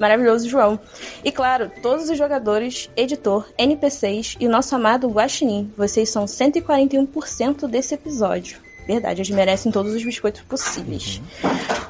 maravilhoso 0.00 0.48
João. 0.48 0.80
E 1.24 1.30
claro, 1.30 1.70
todos 1.80 2.10
os 2.10 2.18
jogadores, 2.18 2.90
editor, 2.96 3.46
NPCs 3.56 4.36
e 4.40 4.48
o 4.48 4.50
nosso 4.50 4.74
amado 4.74 5.08
Guaxinim. 5.08 5.72
Vocês 5.76 6.10
são 6.10 6.24
141% 6.24 7.68
desse 7.68 7.94
episódio. 7.94 8.58
Verdade, 8.88 9.20
eles 9.20 9.30
merecem 9.30 9.70
todos 9.70 9.94
os 9.94 10.02
biscoitos 10.02 10.42
possíveis. 10.42 11.22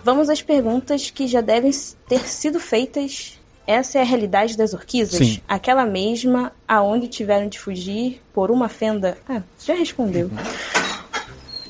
Vamos 0.05 0.29
às 0.29 0.43
perguntas 0.43 1.09
que 1.09 1.27
já 1.27 1.41
devem 1.41 1.71
ter 2.07 2.29
sido 2.29 2.61
feitas. 2.61 3.40
Essa 3.71 3.99
é 3.99 4.01
a 4.01 4.05
realidade 4.05 4.57
das 4.57 4.75
orquisas? 4.75 5.15
Sim. 5.15 5.41
Aquela 5.47 5.87
mesma 5.87 6.51
aonde 6.67 7.07
tiveram 7.07 7.49
de 7.49 7.57
fugir 7.57 8.21
por 8.35 8.51
uma 8.51 8.69
fenda? 8.69 9.17
Ah, 9.29 9.43
já 9.65 9.75
respondeu. 9.75 10.29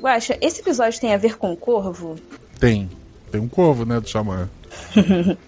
Guaxa, 0.01 0.39
esse 0.41 0.63
episódio 0.63 0.99
tem 0.99 1.13
a 1.13 1.19
ver 1.19 1.37
com 1.37 1.53
o 1.53 1.57
corvo? 1.59 2.17
Tem. 2.59 2.89
Tem 3.31 3.39
um 3.39 3.49
corvo, 3.49 3.85
né, 3.85 4.01
do 4.01 4.09
xamã. 4.09 4.49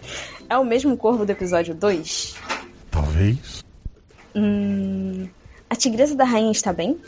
É 0.51 0.59
o 0.59 0.65
mesmo 0.67 0.95
corvo 0.99 1.25
do 1.25 1.33
episódio 1.33 1.75
2? 1.75 2.35
Talvez. 2.91 3.65
Hum, 4.35 5.27
a 5.71 5.75
tigresa 5.75 6.15
da 6.15 6.25
rainha 6.25 6.53
está 6.53 6.75
bem? 6.75 7.01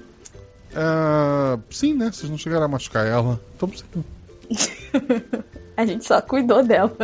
Ah, 0.74 1.59
sim, 1.68 1.92
né? 1.92 2.11
Vocês 2.11 2.30
não 2.30 2.38
chegaram 2.38 2.64
a 2.64 2.68
machucar 2.68 3.07
ela. 3.07 3.38
Então, 3.55 3.70
sim. 3.70 4.05
A 5.76 5.84
gente 5.84 6.07
só 6.07 6.22
cuidou 6.22 6.62
dela. 6.62 6.97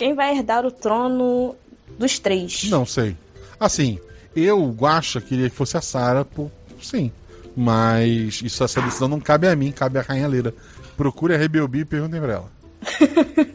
Quem 0.00 0.14
vai 0.14 0.34
herdar 0.34 0.64
o 0.64 0.70
trono 0.70 1.54
dos 1.98 2.18
três? 2.18 2.70
Não 2.70 2.86
sei. 2.86 3.14
Assim, 3.60 3.98
eu, 4.34 4.70
Guaxa, 4.70 5.20
queria 5.20 5.50
que 5.50 5.54
fosse 5.54 5.76
a 5.76 5.82
Sarah, 5.82 6.24
por... 6.24 6.50
sim. 6.80 7.12
Mas 7.54 8.40
isso, 8.42 8.64
essa 8.64 8.80
decisão 8.80 9.08
não 9.08 9.20
cabe 9.20 9.46
a 9.46 9.54
mim, 9.54 9.70
cabe 9.70 9.98
à 9.98 10.00
Rainha 10.00 10.26
Leira. 10.26 10.54
Procure 10.96 11.34
a 11.34 11.36
Rebelbi 11.36 11.80
e 11.80 11.84
perguntem 11.84 12.18
pra 12.18 12.32
ela. 12.32 12.50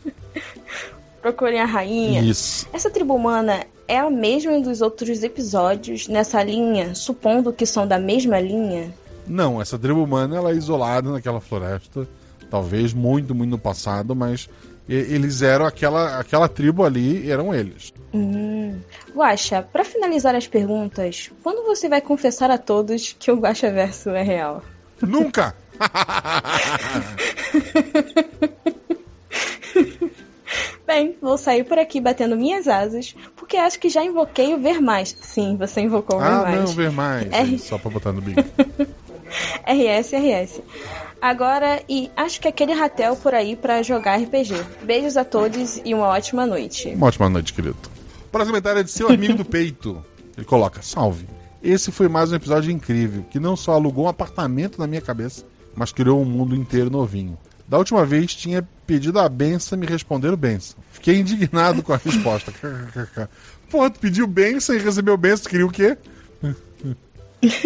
Procurem 1.19 1.59
a 1.59 1.65
rainha. 1.65 2.21
Isso. 2.21 2.67
Essa 2.71 2.91
tribo 2.91 3.15
humana 3.15 3.65
é 3.87 3.97
a 3.97 4.07
mesma 4.11 4.61
dos 4.61 4.81
outros 4.81 5.23
episódios 5.23 6.07
nessa 6.07 6.43
linha, 6.43 6.93
supondo 6.93 7.51
que 7.51 7.65
são 7.65 7.87
da 7.87 7.97
mesma 7.97 8.39
linha? 8.39 8.93
Não, 9.25 9.59
essa 9.59 9.79
tribo 9.79 10.03
humana 10.03 10.37
ela 10.37 10.51
é 10.51 10.55
isolada 10.55 11.11
naquela 11.11 11.41
floresta. 11.41 12.07
Talvez 12.51 12.93
muito, 12.93 13.33
muito 13.33 13.49
no 13.49 13.57
passado, 13.57 14.15
mas 14.15 14.47
eles 14.87 15.41
eram 15.41 15.65
aquela, 15.65 16.19
aquela 16.19 16.47
tribo 16.47 16.83
ali, 16.83 17.29
eram 17.29 17.53
eles. 17.53 17.93
Hum. 18.13 18.79
Guaxa, 19.13 19.61
pra 19.61 19.83
finalizar 19.83 20.35
as 20.35 20.47
perguntas, 20.47 21.31
quando 21.41 21.65
você 21.65 21.89
vai 21.89 22.01
confessar 22.01 22.51
a 22.51 22.57
todos 22.57 23.15
que 23.17 23.31
o 23.31 23.37
Guaxa 23.37 23.71
Verso 23.71 24.09
é 24.11 24.21
real? 24.21 24.61
Nunca! 25.01 25.55
Bem, 30.85 31.17
vou 31.19 31.37
sair 31.37 31.63
por 31.63 31.79
aqui 31.79 31.99
batendo 31.99 32.37
minhas 32.37 32.67
asas, 32.67 33.15
porque 33.35 33.57
acho 33.57 33.79
que 33.79 33.89
já 33.89 34.03
invoquei 34.03 34.53
o 34.53 34.59
ver 34.59 34.79
mais. 34.79 35.15
Sim, 35.19 35.57
você 35.57 35.81
invocou 35.81 36.17
o 36.17 36.19
ver 36.19 36.27
ah, 36.27 36.41
mais. 36.43 36.59
não, 36.59 36.67
ver 36.67 36.91
mais. 36.91 37.33
É. 37.33 37.57
Só 37.57 37.79
pra 37.79 37.89
botar 37.89 38.11
no 38.11 38.21
big. 38.21 38.39
RS, 39.65 40.13
RS. 40.13 40.61
Agora, 41.21 41.81
e 41.89 42.11
acho 42.15 42.39
que 42.39 42.47
aquele 42.47 42.73
ratel 42.73 43.15
por 43.15 43.33
aí 43.33 43.55
pra 43.55 43.81
jogar 43.81 44.17
RPG. 44.17 44.53
Beijos 44.83 45.17
a 45.17 45.23
todos 45.23 45.81
e 45.83 45.93
uma 45.93 46.07
ótima 46.07 46.45
noite. 46.45 46.89
Uma 46.89 47.07
ótima 47.07 47.29
noite, 47.29 47.53
querido. 47.53 47.77
Próximo 48.31 48.51
comentário 48.51 48.79
é 48.79 48.83
de 48.83 48.91
seu 48.91 49.09
amigo 49.09 49.33
do 49.33 49.45
peito. 49.45 50.03
Ele 50.37 50.45
coloca: 50.45 50.81
Salve. 50.81 51.27
Esse 51.63 51.91
foi 51.91 52.07
mais 52.07 52.31
um 52.31 52.35
episódio 52.35 52.69
incrível, 52.69 53.25
que 53.29 53.39
não 53.39 53.55
só 53.55 53.71
alugou 53.71 54.05
um 54.05 54.09
apartamento 54.09 54.77
na 54.77 54.85
minha 54.85 55.01
cabeça, 55.01 55.43
mas 55.75 55.91
criou 55.91 56.21
um 56.21 56.25
mundo 56.25 56.55
inteiro 56.55 56.91
novinho. 56.91 57.37
Da 57.67 57.79
última 57.79 58.05
vez 58.05 58.35
tinha 58.35 58.67
pedido 58.85 59.19
a 59.19 59.27
benção 59.27 59.75
e 59.75 59.81
me 59.81 59.87
responderam 59.87 60.37
benção. 60.37 60.77
Fiquei 60.91 61.17
indignado 61.17 61.81
com 61.81 61.91
a 61.93 61.97
resposta. 61.97 62.53
Pô, 63.71 63.89
tu 63.89 63.99
pediu 63.99 64.27
benção 64.27 64.75
e 64.75 64.79
recebeu 64.79 65.17
benção, 65.17 65.45
tu 65.45 65.49
queria 65.49 65.65
o 65.65 65.71
quê? 65.71 65.97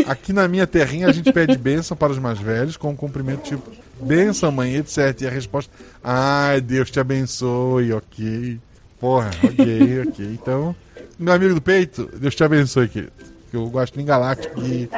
Aqui 0.07 0.33
na 0.33 0.47
minha 0.47 0.67
terrinha 0.67 1.07
a 1.07 1.11
gente 1.11 1.31
pede 1.31 1.57
bênção 1.57 1.95
para 1.95 2.11
os 2.11 2.19
mais 2.19 2.39
velhos 2.39 2.77
com 2.77 2.91
um 2.91 2.95
cumprimento 2.95 3.43
tipo 3.43 3.71
benção, 4.01 4.51
mãe, 4.51 4.75
etc. 4.75 5.21
E 5.21 5.27
a 5.27 5.29
resposta, 5.29 5.71
ai, 6.03 6.61
Deus 6.61 6.89
te 6.89 6.99
abençoe, 6.99 7.93
ok. 7.93 8.59
Porra, 8.99 9.31
ok, 9.43 10.01
ok. 10.07 10.25
Então, 10.25 10.75
meu 11.17 11.33
amigo 11.33 11.53
do 11.53 11.61
peito, 11.61 12.09
Deus 12.17 12.35
te 12.35 12.43
abençoe, 12.43 12.87
querido. 12.87 13.11
Eu 13.51 13.67
gosto 13.69 13.97
de 13.97 14.03
Galáctico 14.03 14.61
e 14.61 14.89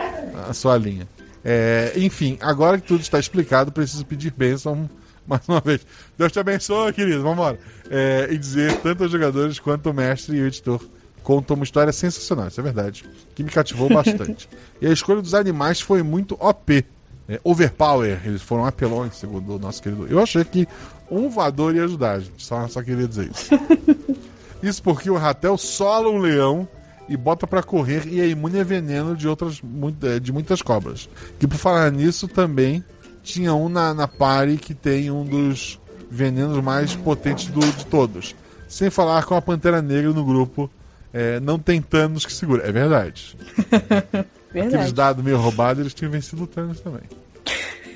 a 0.50 0.54
sua 0.54 0.78
linha. 0.78 1.08
É, 1.44 1.94
enfim, 1.96 2.38
agora 2.42 2.78
que 2.78 2.88
tudo 2.88 3.02
está 3.02 3.20
explicado, 3.20 3.72
preciso 3.72 4.06
pedir 4.06 4.32
bênção 4.32 4.90
mais 5.26 5.42
uma 5.48 5.62
vez. 5.62 5.86
Deus 6.18 6.32
te 6.32 6.40
abençoe, 6.40 6.94
querido. 6.94 7.24
Vambora. 7.24 7.58
É, 7.90 8.28
e 8.30 8.38
dizer, 8.38 8.76
tanto 8.78 9.06
os 9.06 9.12
jogadores 9.12 9.60
quanto 9.60 9.90
o 9.90 9.94
mestre 9.94 10.38
e 10.38 10.42
o 10.42 10.48
editor 10.48 10.84
contam 11.24 11.56
uma 11.56 11.64
história 11.64 11.94
sensacional, 11.94 12.48
isso 12.48 12.60
é 12.60 12.64
verdade, 12.64 13.06
que 13.36 13.44
me 13.44 13.50
cativou 13.50 13.90
bastante. 13.90 14.50
e 14.82 14.88
a 14.88 14.92
escolha 14.92 15.22
dos 15.22 15.34
animais 15.34 15.80
foi 15.82 16.04
muito 16.04 16.36
OP. 16.40 16.86
É, 17.30 17.40
overpower, 17.44 18.20
eles 18.26 18.42
foram 18.42 18.66
apelões, 18.66 19.16
segundo 19.16 19.56
o 19.56 19.60
nosso 19.60 19.82
querido. 19.82 20.08
Eu 20.08 20.20
achei 20.20 20.44
que 20.44 20.68
um 21.10 21.30
voador 21.30 21.76
ia 21.76 21.84
ajudar, 21.84 22.20
gente. 22.20 22.44
Só, 22.44 22.68
só 22.68 22.82
queria 22.82 23.08
dizer 23.08 23.30
isso. 23.32 23.50
Isso 24.62 24.84
porque 24.84 25.10
o 25.10 25.18
Ratel 25.18 25.58
sola 25.58 26.08
um 26.08 26.20
leão 26.20 26.68
e 27.10 27.18
bota 27.18 27.48
pra 27.48 27.64
correr 27.64 28.08
e 28.08 28.22
é 28.22 28.28
imune 28.28 28.60
a 28.60 28.64
veneno 28.64 29.16
de 29.16 29.28
outras 29.28 29.60
eh, 30.04 30.20
de 30.20 30.32
muitas 30.32 30.62
cobras. 30.62 31.10
Que 31.40 31.48
por 31.48 31.58
falar 31.58 31.92
nisso 31.92 32.28
também 32.28 32.84
tinha 33.24 33.54
um 33.54 33.68
na, 33.68 33.94
na 33.94 34.08
party 34.08 34.58
que 34.58 34.74
tem 34.74 35.10
um 35.10 35.26
dos 35.26 35.80
venenos 36.10 36.64
mais 36.64 36.96
potentes 36.96 37.48
do, 37.48 37.60
de 37.60 37.86
todos. 37.88 38.36
Sem 38.68 38.90
falar 38.90 39.26
com 39.26 39.36
a 39.36 39.42
Pantera 39.42 39.82
Negra 39.82 40.14
no 40.14 40.24
grupo. 40.24 40.70
Eh, 41.14 41.40
não 41.40 41.60
tem 41.60 41.82
Thanos 41.82 42.26
que 42.26 42.34
segura. 42.34 42.68
É 42.68 42.72
verdade. 42.72 43.38
Aqueles 44.52 44.72
Verdade. 44.72 44.94
dados 44.94 45.24
meio 45.24 45.38
roubados, 45.38 45.80
eles 45.80 45.94
tinham 45.94 46.12
vencido 46.12 46.44
o 46.44 46.48
Thanos 46.48 46.82
também. 46.82 47.04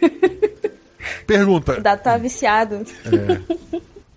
Pergunta. 1.28 1.80
O 1.80 1.82
dado 1.82 2.02
tá 2.02 2.18
viciado. 2.18 2.86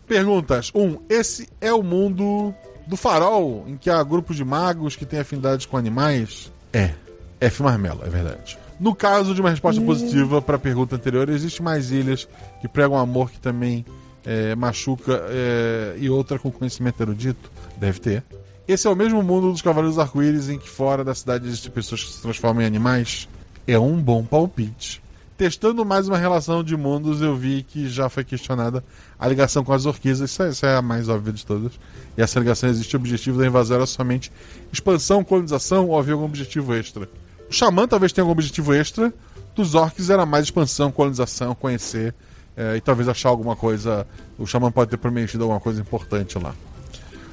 Perguntas. 0.07 0.71
1. 0.73 0.81
Um, 0.81 0.99
esse 1.09 1.49
é 1.61 1.73
o 1.73 1.83
mundo 1.83 2.55
do 2.87 2.97
farol, 2.97 3.65
em 3.67 3.77
que 3.77 3.91
há 3.91 4.03
grupos 4.03 4.37
de 4.37 4.45
magos 4.45 4.95
que 4.95 5.05
têm 5.05 5.19
afinidades 5.19 5.67
com 5.67 5.77
animais? 5.77 6.53
É. 6.73 6.93
F. 7.41 7.63
Marmelo, 7.63 8.03
é 8.05 8.09
verdade. 8.09 8.59
No 8.79 8.95
caso 8.95 9.35
de 9.35 9.41
uma 9.41 9.51
resposta 9.51 9.81
positiva 9.83 10.41
para 10.41 10.57
a 10.57 10.59
pergunta 10.59 10.95
anterior, 10.95 11.29
existe 11.29 11.61
mais 11.63 11.91
ilhas 11.91 12.29
que 12.61 12.69
pregam 12.69 12.97
amor 12.97 13.31
que 13.31 13.41
também 13.41 13.85
é, 14.25 14.55
machuca 14.55 15.25
é, 15.29 15.97
e 15.99 16.09
outra 16.09 16.39
com 16.39 16.51
conhecimento 16.51 17.01
erudito? 17.03 17.51
Deve 17.77 17.99
ter. 17.99 18.23
Esse 18.69 18.87
é 18.87 18.91
o 18.91 18.95
mesmo 18.95 19.23
mundo 19.23 19.51
dos 19.51 19.63
Cavaleiros 19.63 19.99
Arco-Íris 19.99 20.51
em 20.51 20.59
que 20.59 20.69
fora 20.69 21.03
da 21.03 21.15
cidade 21.15 21.47
existem 21.47 21.73
pessoas 21.73 22.05
que 22.05 22.13
se 22.13 22.21
transformam 22.21 22.63
em 22.63 22.67
animais? 22.67 23.27
É 23.67 23.79
um 23.79 23.99
bom 23.99 24.23
palpite. 24.23 25.03
Testando 25.39 25.87
mais 25.87 26.07
uma 26.07 26.19
relação 26.19 26.63
de 26.63 26.77
mundos, 26.77 27.23
eu 27.23 27.35
vi 27.35 27.63
que 27.63 27.89
já 27.89 28.11
foi 28.11 28.25
questionada 28.25 28.85
a 29.19 29.27
ligação 29.27 29.65
com 29.65 29.73
as 29.73 29.87
orquídeas. 29.87 30.21
Isso 30.21 30.67
é, 30.67 30.73
é 30.73 30.77
a 30.77 30.83
mais 30.83 31.09
óbvia 31.09 31.33
de 31.33 31.47
todas. 31.47 31.81
E 32.15 32.21
essa 32.21 32.39
ligação 32.39 32.69
existe 32.69 32.95
o 32.95 33.01
objetivo 33.01 33.39
da 33.39 33.47
invasão 33.47 33.79
era 33.79 33.87
somente 33.87 34.31
expansão, 34.71 35.25
colonização 35.25 35.89
ou 35.89 35.99
havia 35.99 36.13
algum 36.13 36.27
objetivo 36.27 36.75
extra? 36.75 37.09
O 37.49 37.55
Xamã 37.55 37.89
talvez 37.89 38.13
tenha 38.13 38.23
algum 38.23 38.33
objetivo 38.33 38.75
extra. 38.75 39.15
Dos 39.57 39.75
orcs 39.75 40.11
era 40.11 40.27
mais 40.27 40.45
expansão, 40.45 40.93
colonização, 40.93 41.55
conhecer 41.55 42.15
eh, 42.55 42.77
e 42.77 42.81
talvez 42.83 43.09
achar 43.09 43.31
alguma 43.31 43.57
coisa. 43.57 44.07
O 44.39 44.47
Xamã 44.47 44.71
pode 44.71 44.91
ter 44.91 44.99
prometido 44.99 45.45
alguma 45.45 45.59
coisa 45.59 45.81
importante 45.81 46.39
lá. 46.39 46.55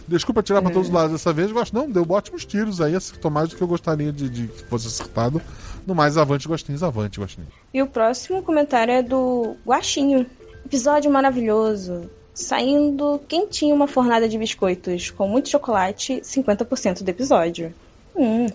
Desculpa 0.08 0.44
tirar 0.44 0.62
pra 0.62 0.72
todos 0.72 0.88
os 0.88 0.94
lados 0.94 1.12
dessa 1.14 1.34
vez, 1.34 1.52
mas 1.52 1.72
não, 1.72 1.90
deu 1.90 2.06
ótimos 2.08 2.46
tiros 2.46 2.80
aí, 2.80 2.96
acertou 2.96 3.32
mais 3.32 3.50
do 3.50 3.56
que 3.56 3.62
eu 3.62 3.68
gostaria 3.68 4.12
de, 4.12 4.30
de 4.30 4.48
que 4.48 4.64
fosse 4.66 4.88
acertado. 4.88 5.42
No 5.86 5.96
mais, 5.96 6.18
avante, 6.18 6.48
gostinhos, 6.48 6.84
avante, 6.84 7.20
gostinhos. 7.20 7.50
E 7.74 7.82
o 7.82 7.88
próximo 7.88 8.42
comentário 8.42 8.92
é 8.92 9.02
do 9.02 9.56
Guaxinho. 9.66 10.26
Episódio 10.66 11.12
maravilhoso. 11.12 12.10
Saindo 12.34 13.20
quentinho 13.28 13.76
uma 13.76 13.88
fornada 13.88 14.28
de 14.28 14.38
biscoitos 14.38 15.10
com 15.10 15.28
muito 15.28 15.50
chocolate, 15.50 16.22
50% 16.22 17.04
do 17.04 17.10
episódio. 17.10 17.74
Hum. 18.16 18.48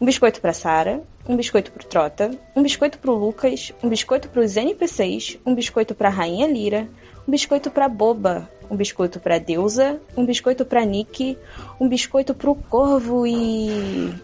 Um 0.00 0.06
biscoito 0.06 0.40
pra 0.40 0.52
Sara, 0.52 1.02
um 1.28 1.36
biscoito 1.36 1.70
pro 1.72 1.86
Trota, 1.86 2.30
um 2.54 2.62
biscoito 2.62 2.98
pro 2.98 3.12
Lucas, 3.12 3.72
um 3.82 3.88
biscoito 3.88 4.28
pros 4.28 4.56
NPCs, 4.56 5.38
um 5.44 5.54
biscoito 5.54 5.94
pra 5.94 6.08
Rainha 6.08 6.46
Lira, 6.46 6.88
um 7.28 7.30
biscoito 7.30 7.70
pra 7.70 7.88
Boba, 7.88 8.50
um 8.70 8.76
biscoito 8.76 9.20
pra 9.20 9.38
Deusa, 9.38 10.00
um 10.16 10.24
biscoito 10.24 10.64
pra 10.64 10.84
Nick, 10.86 11.36
um 11.78 11.86
biscoito 11.86 12.34
pro 12.34 12.54
Corvo 12.54 13.26
e. 13.26 14.14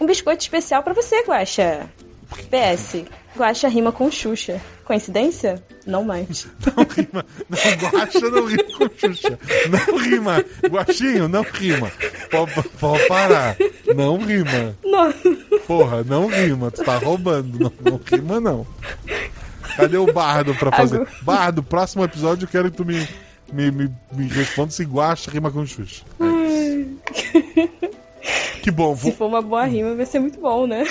Um 0.00 0.06
biscoito 0.06 0.42
especial 0.42 0.82
pra 0.82 0.92
você, 0.92 1.24
Guaxa. 1.24 1.90
PS. 2.50 3.04
Guaxa 3.36 3.66
rima 3.66 3.90
com 3.90 4.10
Xuxa. 4.10 4.60
Coincidência? 4.84 5.62
Não 5.86 6.04
mais. 6.04 6.46
Não 6.64 6.84
rima. 6.84 7.26
Não, 7.48 7.90
Guaxa 7.90 8.30
não 8.30 8.46
rima 8.46 8.64
com 8.78 8.88
Xuxa. 8.96 9.38
Não 9.70 9.98
rima. 9.98 10.44
Guaxinho, 10.68 11.28
não 11.28 11.42
rima. 11.42 11.90
Pode, 12.30 12.68
pode 12.78 13.08
parar. 13.08 13.56
Não 13.94 14.18
rima. 14.18 14.76
Não. 14.84 15.12
Porra, 15.66 16.04
não 16.04 16.28
rima. 16.28 16.70
Tu 16.70 16.84
tá 16.84 16.96
roubando. 16.98 17.58
Não, 17.58 17.72
não 17.82 18.00
rima, 18.04 18.40
não. 18.40 18.66
Cadê 19.76 19.96
o 19.96 20.12
Bardo 20.12 20.54
pra 20.54 20.70
fazer? 20.72 21.06
Bardo, 21.22 21.62
próximo 21.62 22.04
episódio 22.04 22.44
eu 22.44 22.48
quero 22.48 22.70
que 22.70 22.76
tu 22.76 22.84
me 22.84 23.06
me, 23.52 23.70
me, 23.70 23.94
me 24.12 24.28
responda 24.28 24.70
se 24.70 24.84
Guaxa 24.84 25.30
rima 25.30 25.50
com 25.50 25.64
Xuxa. 25.66 26.04
Que 28.62 28.70
bom. 28.70 28.96
Se 28.96 29.02
Vou... 29.02 29.12
for 29.12 29.26
uma 29.26 29.42
boa 29.42 29.64
rima, 29.64 29.94
vai 29.94 30.06
ser 30.06 30.18
muito 30.18 30.40
bom, 30.40 30.66
né? 30.66 30.84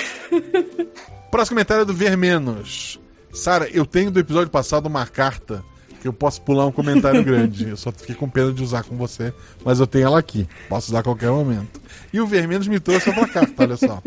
Próximo 1.31 1.55
comentário 1.55 1.81
é 1.81 1.85
do 1.85 1.93
Ver 1.93 2.15
Menos. 2.15 2.99
Sara, 3.33 3.67
eu 3.69 3.85
tenho 3.85 4.11
do 4.11 4.19
episódio 4.19 4.51
passado 4.51 4.85
uma 4.85 5.07
carta 5.07 5.63
que 5.99 6.07
eu 6.07 6.13
posso 6.13 6.41
pular 6.43 6.67
um 6.67 6.71
comentário 6.71 7.23
grande. 7.25 7.69
Eu 7.69 7.77
só 7.77 7.91
fiquei 7.91 8.13
com 8.13 8.29
pena 8.29 8.53
de 8.53 8.61
usar 8.61 8.83
com 8.83 8.95
você, 8.95 9.33
mas 9.65 9.79
eu 9.79 9.87
tenho 9.87 10.05
ela 10.05 10.19
aqui. 10.19 10.47
Posso 10.69 10.91
usar 10.91 10.99
a 10.99 11.03
qualquer 11.03 11.31
momento. 11.31 11.81
E 12.13 12.21
o 12.21 12.27
Ver 12.27 12.47
Menos 12.47 12.67
me 12.67 12.79
trouxe 12.79 13.09
outra 13.09 13.27
carta, 13.27 13.63
olha 13.63 13.77
só. 13.77 14.01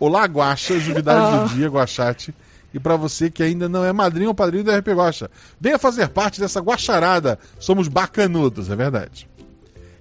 Olá, 0.00 0.24
Guaxa, 0.24 0.78
Juvidade 0.80 1.48
do 1.48 1.54
Dia, 1.54 1.68
Guaxate. 1.68 2.34
E 2.74 2.80
pra 2.80 2.96
você 2.96 3.30
que 3.30 3.40
ainda 3.40 3.68
não 3.68 3.84
é 3.84 3.92
madrinho 3.92 4.30
ou 4.30 4.34
padrinho 4.34 4.64
do 4.64 4.76
RP 4.76 4.88
Guaxa, 4.88 5.30
venha 5.60 5.78
fazer 5.78 6.08
parte 6.08 6.40
dessa 6.40 6.60
guaxarada. 6.60 7.38
Somos 7.60 7.86
bacanudos, 7.86 8.68
é 8.68 8.74
verdade. 8.74 9.28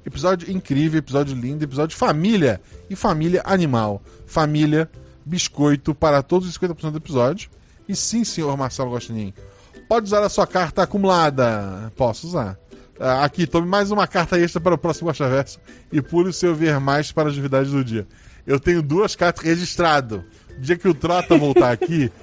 Episódio 0.03 0.51
incrível, 0.51 0.97
episódio 0.97 1.35
lindo, 1.35 1.63
episódio 1.63 1.95
família 1.95 2.59
e 2.89 2.95
família 2.95 3.43
animal. 3.45 4.01
Família, 4.25 4.89
biscoito 5.23 5.93
para 5.93 6.23
todos 6.23 6.49
os 6.49 6.57
50% 6.57 6.91
do 6.91 6.97
episódio. 6.97 7.49
E 7.87 7.95
sim, 7.95 8.23
senhor 8.23 8.57
Marcelo 8.57 8.89
Gostinin, 8.89 9.33
pode 9.87 10.07
usar 10.07 10.23
a 10.23 10.29
sua 10.29 10.47
carta 10.47 10.81
acumulada. 10.81 11.93
Posso 11.95 12.27
usar. 12.27 12.57
Ah, 12.99 13.23
Aqui, 13.23 13.45
tome 13.45 13.67
mais 13.67 13.91
uma 13.91 14.07
carta 14.07 14.39
extra 14.39 14.59
para 14.59 14.75
o 14.75 14.77
próximo 14.77 15.09
Guaxaverso 15.09 15.59
e 15.91 16.01
pule 16.01 16.29
o 16.29 16.33
seu 16.33 16.55
ver 16.55 16.79
mais 16.79 17.11
para 17.11 17.29
as 17.29 17.35
novidades 17.35 17.71
do 17.71 17.83
dia. 17.83 18.07
Eu 18.45 18.59
tenho 18.59 18.81
duas 18.81 19.15
cartas 19.15 19.43
registrado. 19.45 20.23
O 20.57 20.61
dia 20.61 20.75
que 20.75 20.87
o 20.87 20.93
Trota 20.93 21.37
voltar 21.37 21.71
aqui, 21.71 22.11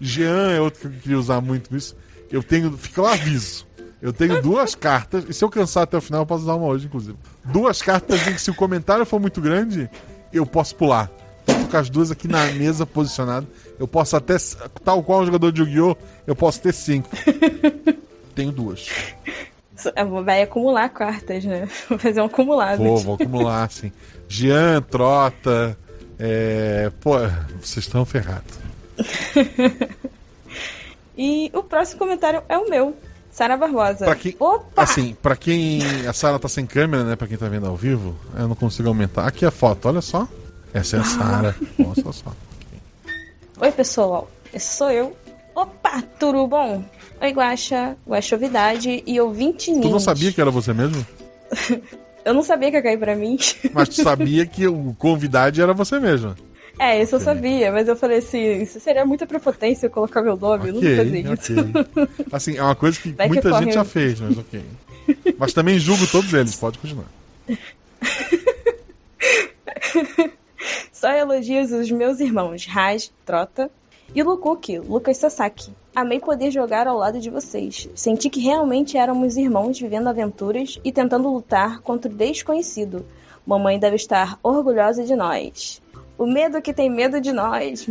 Jean 0.00 0.50
é 0.52 0.60
outro 0.60 0.80
que 0.80 0.86
eu 0.86 1.00
queria 1.00 1.18
usar 1.18 1.40
muito 1.40 1.74
isso. 1.76 1.96
Eu 2.30 2.42
tenho. 2.42 2.76
Fica 2.76 3.02
o 3.02 3.06
aviso. 3.06 3.66
Eu 4.00 4.12
tenho 4.12 4.42
duas 4.42 4.74
cartas, 4.74 5.24
e 5.28 5.32
se 5.32 5.44
eu 5.44 5.48
cansar 5.48 5.84
até 5.84 5.96
o 5.96 6.00
final, 6.00 6.22
eu 6.22 6.26
posso 6.26 6.42
usar 6.42 6.56
uma 6.56 6.66
hoje, 6.66 6.86
inclusive. 6.86 7.16
Duas 7.44 7.80
cartas 7.80 8.26
em 8.26 8.34
que, 8.34 8.40
se 8.40 8.50
o 8.50 8.54
comentário 8.54 9.06
for 9.06 9.20
muito 9.20 9.40
grande, 9.40 9.88
eu 10.32 10.44
posso 10.44 10.74
pular. 10.74 11.08
Tô 11.46 11.54
com 11.70 11.76
as 11.76 11.88
duas 11.88 12.10
aqui 12.10 12.26
na 12.26 12.46
mesa 12.46 12.84
posicionadas. 12.84 13.48
Eu 13.78 13.86
posso 13.86 14.16
até, 14.16 14.36
tal 14.84 15.04
qual 15.04 15.20
um 15.20 15.26
jogador 15.26 15.52
de 15.52 15.60
Yu-Gi-Oh!, 15.60 15.96
eu 16.26 16.34
posso 16.34 16.60
ter 16.60 16.74
cinco. 16.74 17.10
Tenho 18.34 18.50
duas. 18.50 18.88
Vai 20.24 20.42
acumular 20.42 20.88
cartas, 20.88 21.44
né? 21.44 21.68
Vou 21.88 21.96
fazer 21.96 22.20
um 22.20 22.26
acumulado. 22.26 22.78
Vou, 22.78 22.98
vou 22.98 23.14
acumular, 23.14 23.64
assim. 23.64 23.92
Jean, 24.28 24.82
Trota. 24.82 25.78
É... 26.18 26.90
Pô, 27.00 27.18
vocês 27.60 27.84
estão 27.84 28.04
ferrados. 28.04 28.58
E 31.16 31.50
o 31.52 31.62
próximo 31.62 31.98
comentário 31.98 32.42
é 32.48 32.56
o 32.56 32.68
meu. 32.68 32.96
Sara 33.30 33.56
Barbosa. 33.56 34.04
Pra 34.04 34.14
quem, 34.14 34.36
Opa! 34.38 34.82
assim, 34.82 35.16
pra 35.20 35.36
quem. 35.36 35.80
A 36.06 36.12
Sara 36.12 36.38
tá 36.38 36.48
sem 36.48 36.66
câmera, 36.66 37.04
né? 37.04 37.16
Pra 37.16 37.26
quem 37.26 37.36
tá 37.36 37.48
vendo 37.48 37.66
ao 37.66 37.76
vivo, 37.76 38.14
eu 38.34 38.48
não 38.48 38.54
consigo 38.54 38.88
aumentar. 38.88 39.26
Aqui 39.26 39.44
a 39.44 39.50
foto, 39.50 39.88
olha 39.88 40.00
só. 40.00 40.28
Essa 40.72 40.96
é 40.96 41.00
a 41.00 41.04
Sara. 41.04 41.56
Mostra 41.78 42.12
só. 42.12 42.32
Oi, 43.60 43.72
pessoal. 43.72 44.30
Esse 44.52 44.74
sou 44.76 44.90
eu. 44.90 45.16
Opa, 45.54 46.02
tudo 46.18 46.46
bom? 46.46 46.84
Oi, 47.20 47.30
Guaxa, 47.30 47.96
Guaxovidade 48.08 49.02
e 49.06 49.20
ouvinte 49.20 49.66
Tu 49.66 49.76
não 49.80 49.80
ninja. 49.92 50.00
sabia 50.00 50.32
que 50.32 50.40
era 50.40 50.50
você 50.50 50.72
mesmo? 50.72 51.06
Eu 52.24 52.32
não 52.32 52.42
sabia 52.42 52.70
que 52.70 52.76
ia 52.76 52.82
cair 52.82 52.98
pra 52.98 53.16
mim. 53.16 53.36
Mas 53.72 53.88
tu 53.88 54.02
sabia 54.02 54.46
que 54.46 54.66
o 54.68 54.94
convidado 54.96 55.60
era 55.60 55.74
você 55.74 55.98
mesmo. 55.98 56.36
É, 56.78 57.02
isso 57.02 57.16
eu 57.16 57.20
sabia, 57.20 57.70
mas 57.70 57.86
eu 57.86 57.94
falei 57.94 58.18
assim, 58.18 58.62
isso 58.62 58.80
seria 58.80 59.04
muita 59.04 59.26
prepotência 59.26 59.86
eu 59.86 59.90
colocar 59.90 60.22
meu 60.22 60.36
nome, 60.36 60.68
eu 60.68 60.74
não 60.74 60.80
vou 60.80 60.96
fazer 60.96 61.20
isso. 61.20 61.52
Assim, 62.32 62.56
é 62.56 62.62
uma 62.62 62.74
coisa 62.74 62.98
que 62.98 63.12
Vai 63.16 63.28
que 63.28 63.34
muita 63.34 63.50
corre 63.50 63.64
gente 63.64 63.74
já 63.74 63.84
fez, 63.84 64.18
mas 64.20 64.38
ok. 64.38 64.62
Mas 65.38 65.52
também 65.52 65.78
julgo 65.78 66.06
todos 66.06 66.32
eles, 66.32 66.56
pode 66.56 66.78
continuar. 66.78 67.04
Só 70.92 71.10
elogios 71.10 71.72
aos 71.72 71.90
meus 71.90 72.20
irmãos, 72.20 72.64
Raj, 72.66 73.10
Trota 73.26 73.68
e 74.14 74.22
Lukuki, 74.22 74.78
Lucas 74.78 75.18
Sasaki. 75.18 75.72
Amei 75.94 76.20
poder 76.20 76.50
jogar 76.50 76.86
ao 76.86 76.96
lado 76.96 77.20
de 77.20 77.28
vocês. 77.28 77.88
Senti 77.94 78.30
que 78.30 78.40
realmente 78.40 78.96
éramos 78.96 79.36
irmãos 79.36 79.78
vivendo 79.78 80.08
aventuras 80.08 80.78
e 80.84 80.92
tentando 80.92 81.28
lutar 81.28 81.80
contra 81.80 82.10
o 82.10 82.14
desconhecido. 82.14 83.04
Mamãe 83.46 83.78
deve 83.78 83.96
estar 83.96 84.38
orgulhosa 84.42 85.04
de 85.04 85.14
nós. 85.16 85.82
O 86.22 86.26
medo 86.26 86.62
que 86.62 86.72
tem 86.72 86.88
medo 86.88 87.20
de 87.20 87.32
nós. 87.32 87.84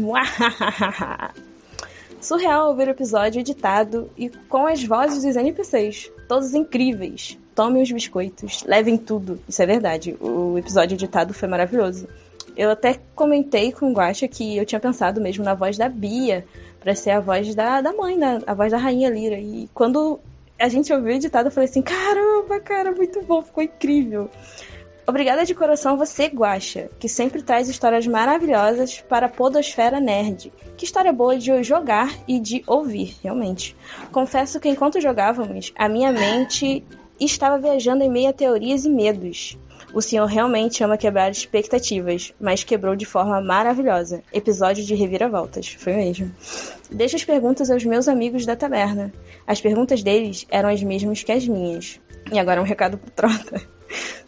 Surreal 2.21 2.69
ouvir 2.69 2.87
o 2.87 2.91
episódio 2.91 3.41
editado 3.41 4.09
e 4.17 4.29
com 4.29 4.65
as 4.65 4.81
vozes 4.81 5.21
dos 5.21 5.35
NPCs, 5.35 6.09
todos 6.29 6.53
incríveis. 6.53 7.37
Tomem 7.53 7.83
os 7.83 7.91
biscoitos, 7.91 8.63
levem 8.63 8.97
tudo. 8.97 9.37
Isso 9.49 9.61
é 9.61 9.65
verdade. 9.65 10.15
O 10.21 10.57
episódio 10.57 10.95
editado 10.95 11.33
foi 11.33 11.49
maravilhoso. 11.49 12.07
Eu 12.55 12.71
até 12.71 13.01
comentei 13.13 13.73
com 13.73 13.91
o 13.91 13.93
Guacha 13.93 14.29
que 14.29 14.55
eu 14.55 14.65
tinha 14.65 14.79
pensado 14.79 15.19
mesmo 15.19 15.43
na 15.43 15.53
voz 15.53 15.77
da 15.77 15.89
Bia, 15.89 16.45
pra 16.79 16.95
ser 16.95 17.09
a 17.09 17.19
voz 17.19 17.53
da, 17.53 17.81
da 17.81 17.91
mãe, 17.91 18.17
né? 18.17 18.39
a 18.47 18.53
voz 18.53 18.71
da 18.71 18.77
Rainha 18.77 19.09
Lira. 19.09 19.37
E 19.37 19.69
quando 19.73 20.21
a 20.57 20.69
gente 20.69 20.93
ouviu 20.93 21.15
editado, 21.15 21.49
eu 21.49 21.51
falei 21.51 21.69
assim: 21.69 21.81
caramba, 21.81 22.61
cara, 22.61 22.93
muito 22.93 23.21
bom, 23.23 23.41
ficou 23.41 23.61
incrível. 23.61 24.29
Obrigada 25.07 25.43
de 25.43 25.55
coração 25.55 25.97
você, 25.97 26.27
Guaxa, 26.27 26.89
que 26.99 27.09
sempre 27.09 27.41
traz 27.41 27.67
histórias 27.67 28.05
maravilhosas 28.05 29.01
para 29.01 29.25
a 29.25 29.29
Podosfera 29.29 29.99
Nerd. 29.99 30.53
Que 30.77 30.85
história 30.85 31.11
boa 31.11 31.37
de 31.37 31.63
jogar 31.63 32.13
e 32.27 32.39
de 32.39 32.63
ouvir, 32.67 33.15
realmente. 33.21 33.75
Confesso 34.11 34.59
que 34.59 34.69
enquanto 34.69 35.01
jogávamos, 35.01 35.73
a 35.75 35.89
minha 35.89 36.11
mente 36.11 36.83
estava 37.19 37.57
viajando 37.57 38.03
em 38.03 38.09
meio 38.09 38.29
a 38.29 38.33
teorias 38.33 38.85
e 38.85 38.89
medos. 38.89 39.57
O 39.93 40.01
senhor 40.01 40.25
realmente 40.25 40.83
ama 40.83 40.97
quebrar 40.97 41.29
expectativas, 41.31 42.33
mas 42.39 42.63
quebrou 42.63 42.95
de 42.95 43.05
forma 43.05 43.41
maravilhosa. 43.41 44.23
Episódio 44.31 44.85
de 44.85 44.95
reviravoltas, 44.95 45.67
foi 45.67 45.93
mesmo. 45.93 46.31
Deixo 46.89 47.17
as 47.17 47.25
perguntas 47.25 47.69
aos 47.69 47.83
meus 47.83 48.07
amigos 48.07 48.45
da 48.45 48.55
taberna. 48.55 49.11
As 49.45 49.59
perguntas 49.59 50.01
deles 50.01 50.47
eram 50.49 50.69
as 50.69 50.81
mesmas 50.81 51.23
que 51.23 51.31
as 51.31 51.45
minhas. 51.45 51.99
E 52.31 52.39
agora 52.39 52.61
um 52.61 52.65
recado 52.65 52.97
pro 52.97 53.11
Trota. 53.11 53.61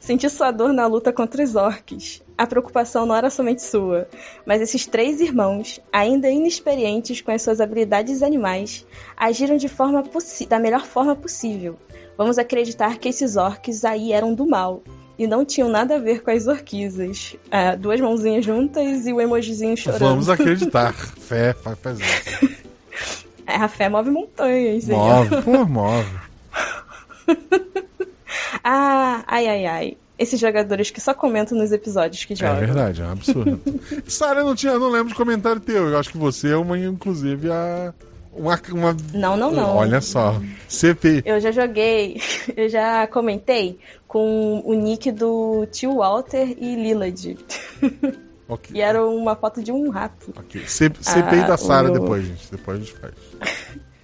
Senti 0.03 0.29
sua 0.29 0.51
dor 0.51 0.73
na 0.73 0.85
luta 0.85 1.13
contra 1.13 1.41
os 1.41 1.55
orcs. 1.55 2.21
A 2.37 2.45
preocupação 2.45 3.05
não 3.05 3.15
era 3.15 3.29
somente 3.29 3.61
sua, 3.61 4.05
mas 4.45 4.61
esses 4.61 4.85
três 4.85 5.21
irmãos, 5.21 5.79
ainda 5.93 6.29
inexperientes 6.29 7.21
com 7.21 7.31
as 7.31 7.41
suas 7.41 7.61
habilidades 7.61 8.21
animais, 8.21 8.85
agiram 9.15 9.55
de 9.55 9.69
forma 9.69 10.03
da 10.49 10.59
melhor 10.59 10.85
forma 10.85 11.15
possível. 11.15 11.77
Vamos 12.17 12.37
acreditar 12.37 12.97
que 12.97 13.07
esses 13.07 13.37
orcs 13.37 13.85
aí 13.85 14.11
eram 14.11 14.33
do 14.33 14.45
mal 14.45 14.83
e 15.17 15.25
não 15.25 15.45
tinham 15.45 15.69
nada 15.69 15.95
a 15.95 15.99
ver 15.99 16.21
com 16.21 16.31
as 16.31 16.47
orquisas. 16.47 17.37
Ah, 17.49 17.77
duas 17.77 18.01
mãozinhas 18.01 18.43
juntas 18.43 19.07
e 19.07 19.13
o 19.13 19.21
emojizinho 19.21 19.77
chorando. 19.77 20.01
Vamos 20.01 20.27
acreditar. 20.27 20.91
Fé, 20.93 21.53
faz, 21.53 21.77
isso. 21.97 22.53
É, 23.47 23.55
a 23.55 23.69
fé 23.69 23.87
move 23.87 24.11
montanhas. 24.11 24.89
hein? 24.89 24.97
Move, 24.97 25.41
pô, 25.43 25.65
move. 25.65 26.19
Ah, 28.63 29.23
ai, 29.27 29.47
ai, 29.47 29.65
ai. 29.65 29.97
Esses 30.17 30.39
jogadores 30.39 30.91
que 30.91 31.01
só 31.01 31.13
comentam 31.13 31.57
nos 31.57 31.71
episódios 31.71 32.23
que 32.23 32.33
É 32.33 32.35
jogam. 32.35 32.59
verdade, 32.59 33.01
é 33.01 33.05
um 33.05 33.11
absurdo. 33.11 33.59
Sara, 34.07 34.41
eu 34.41 34.45
não, 34.45 34.55
tinha, 34.55 34.77
não 34.77 34.89
lembro 34.89 35.09
de 35.09 35.15
comentário 35.15 35.59
teu. 35.59 35.89
Eu 35.89 35.97
acho 35.97 36.09
que 36.11 36.17
você 36.17 36.51
é 36.51 36.55
uma, 36.57 36.77
inclusive, 36.77 37.49
a. 37.51 37.93
Uma, 38.31 38.59
uma... 38.71 38.97
Não, 39.13 39.37
não, 39.37 39.51
não. 39.51 39.75
Olha 39.75 40.01
só. 40.01 40.41
CP. 40.67 41.21
Eu 41.25 41.39
já 41.39 41.51
joguei, 41.51 42.19
eu 42.57 42.67
já 42.67 43.05
comentei 43.07 43.77
com 44.07 44.59
o 44.65 44.73
nick 44.73 45.11
do 45.11 45.67
tio 45.71 45.97
Walter 45.97 46.55
e 46.59 46.75
Lillard. 46.75 47.37
Ok. 48.47 48.71
E 48.75 48.81
era 48.81 49.03
uma 49.03 49.35
foto 49.35 49.63
de 49.63 49.71
um 49.71 49.89
rato. 49.89 50.31
ok. 50.37 50.61
C- 50.67 50.91
CPI 51.01 51.39
Ah, 51.43 51.47
da 51.47 51.57
Sara 51.57 51.89
o- 51.89 51.93
depois, 51.93 52.23
gente. 52.25 52.51
Depois 52.51 52.77
a 52.77 52.81
gente 52.81 52.93
faz. 52.93 53.13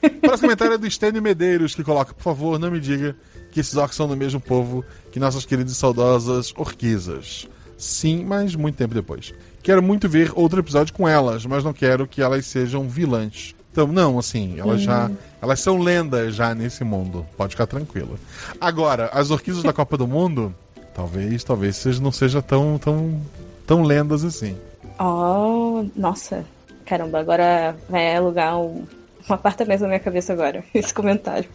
O 0.02 0.10
próximo 0.22 0.48
comentário 0.48 0.74
é 0.74 0.78
do 0.78 0.90
Stênio 0.90 1.22
Medeiros, 1.22 1.76
que 1.76 1.84
coloca, 1.84 2.14
por 2.14 2.24
favor, 2.24 2.58
não 2.58 2.72
me 2.72 2.80
diga 2.80 3.16
que 3.60 3.62
esses 3.62 3.76
orcs 3.76 3.98
são 3.98 4.08
do 4.08 4.16
mesmo 4.16 4.40
povo 4.40 4.86
que 5.12 5.20
nossas 5.20 5.46
queridas 5.46 5.74
e 5.74 5.76
saudosas 5.76 6.54
orquisas. 6.56 7.46
Sim, 7.78 8.24
mas 8.24 8.56
muito 8.56 8.78
tempo 8.78 8.94
depois. 8.94 9.34
Quero 9.62 9.84
muito 9.84 10.08
ver 10.08 10.32
outro 10.34 10.60
episódio 10.60 10.94
com 10.94 11.08
elas, 11.08 11.46
mas 11.46 11.64
não 11.64 11.74
quero 11.74 12.08
que 12.08 12.22
elas 12.22 12.46
sejam 12.46 12.88
vilãs. 12.88 13.54
Então, 13.72 13.86
não, 13.86 14.18
assim, 14.18 14.58
elas 14.58 14.82
já. 14.82 15.12
Elas 15.42 15.60
são 15.60 15.78
lendas 15.78 16.36
já 16.36 16.56
nesse 16.56 16.84
mundo. 16.84 17.26
Pode 17.38 17.52
ficar 17.52 17.68
tranquila. 17.68 18.18
Agora, 18.60 19.10
as 19.14 19.30
orquídeas 19.30 19.64
da 19.64 19.74
Copa 19.74 19.98
do 19.98 20.08
Mundo, 20.08 20.56
talvez, 20.94 21.44
talvez 21.44 21.76
seja, 21.76 22.02
não 22.02 22.12
seja 22.12 22.42
tão, 22.42 22.78
tão, 22.78 23.22
tão 23.68 23.84
lendas 23.84 24.24
assim. 24.24 24.56
Oh, 24.98 25.86
nossa. 25.96 26.46
Caramba, 26.86 27.20
agora 27.20 27.76
vai 27.90 28.16
alugar 28.16 28.58
um, 28.58 28.86
um 29.30 29.34
apartamento 29.34 29.82
na 29.82 29.88
minha 29.88 30.00
cabeça 30.00 30.34
agora, 30.34 30.64
esse 30.74 30.94
comentário. 30.94 31.50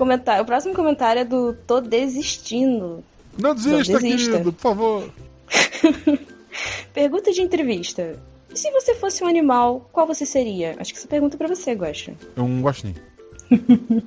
Comentário. 0.00 0.42
O 0.42 0.46
próximo 0.46 0.74
comentário 0.74 1.20
é 1.20 1.24
do 1.26 1.52
Tô 1.52 1.78
Desistindo. 1.78 3.04
Não 3.38 3.54
desista, 3.54 3.92
Não 3.92 4.00
desista. 4.00 4.30
querido, 4.30 4.50
por 4.54 4.60
favor. 4.62 5.10
Pergunta 6.94 7.30
de 7.30 7.42
entrevista. 7.42 8.18
E 8.50 8.58
se 8.58 8.70
você 8.70 8.94
fosse 8.94 9.22
um 9.22 9.26
animal, 9.26 9.90
qual 9.92 10.06
você 10.06 10.24
seria? 10.24 10.74
Acho 10.78 10.94
que 10.94 10.98
essa 10.98 11.06
pergunta 11.06 11.36
é 11.36 11.38
pra 11.38 11.48
você, 11.48 11.74
Guaxa. 11.74 12.14
Um 12.34 12.62
guaxinim. 12.62 12.94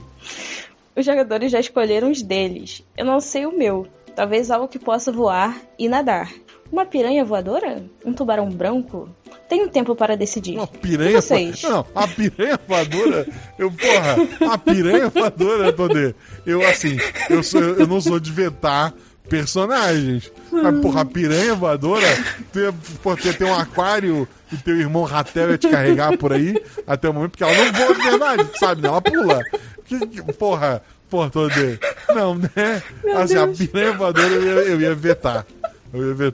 Os 0.98 1.06
jogadores 1.06 1.52
já 1.52 1.60
escolheram 1.60 2.10
os 2.10 2.24
deles. 2.24 2.84
Eu 2.98 3.06
não 3.06 3.20
sei 3.20 3.46
o 3.46 3.56
meu. 3.56 3.86
Talvez 4.16 4.50
algo 4.50 4.68
que 4.68 4.80
possa 4.80 5.12
voar 5.12 5.62
e 5.78 5.88
nadar. 5.88 6.34
Uma 6.74 6.88
piranha 6.88 7.24
voadora? 7.24 7.86
Um 8.04 8.12
tubarão 8.14 8.50
branco? 8.50 9.08
Tenho 9.48 9.70
tempo 9.70 9.96
para 9.96 10.18
decidir. 10.18 10.58
Uma 10.58 10.66
piranha 10.66 11.22
vocês? 11.22 11.62
Não, 11.62 11.86
a 11.94 12.08
piranha 12.08 12.60
voadora. 12.68 13.28
Eu, 13.60 13.70
porra, 13.72 14.52
a 14.52 14.58
piranha 14.58 15.08
voadora, 15.08 15.72
Todê. 15.72 16.16
Eu, 16.48 16.68
assim, 16.68 16.98
eu, 17.30 17.44
sou, 17.44 17.62
eu 17.62 17.86
não 17.86 18.02
sou 18.02 18.20
de 18.20 18.32
vetar 18.32 18.92
personagens. 19.30 20.32
Mas, 20.52 20.80
porra, 20.80 21.02
a 21.02 21.06
piranha 21.06 21.54
voadora, 21.54 22.08
ter, 22.52 22.74
pô, 23.04 23.16
ter, 23.16 23.38
ter 23.38 23.44
um 23.46 23.54
aquário 23.54 24.28
e 24.52 24.58
teu 24.58 24.76
irmão 24.76 25.04
Ratel 25.04 25.52
ia 25.52 25.58
te 25.60 25.70
carregar 25.70 26.18
por 26.18 26.34
aí 26.34 26.60
até 26.88 27.08
o 27.08 27.14
momento, 27.14 27.32
porque 27.34 27.44
ela 27.44 27.54
não 27.54 27.72
voa 27.72 27.94
de 27.96 28.02
verdade, 28.02 28.50
sabe? 28.58 28.82
né? 28.82 28.88
Ela 28.88 29.00
pula. 29.00 29.42
Que, 29.86 30.08
que- 30.08 30.34
porra, 30.34 30.82
porra, 31.08 31.30
Todê. 31.30 31.78
Não, 32.16 32.34
né? 32.34 32.82
assim, 33.16 33.38
a 33.38 33.48
piranha 33.48 33.92
voadora 33.94 34.26
eu 34.34 34.42
ia, 34.44 34.52
eu 34.72 34.82
ia 34.82 34.96
vetar. 34.96 35.46
Eu 35.94 36.16
ia. 36.20 36.34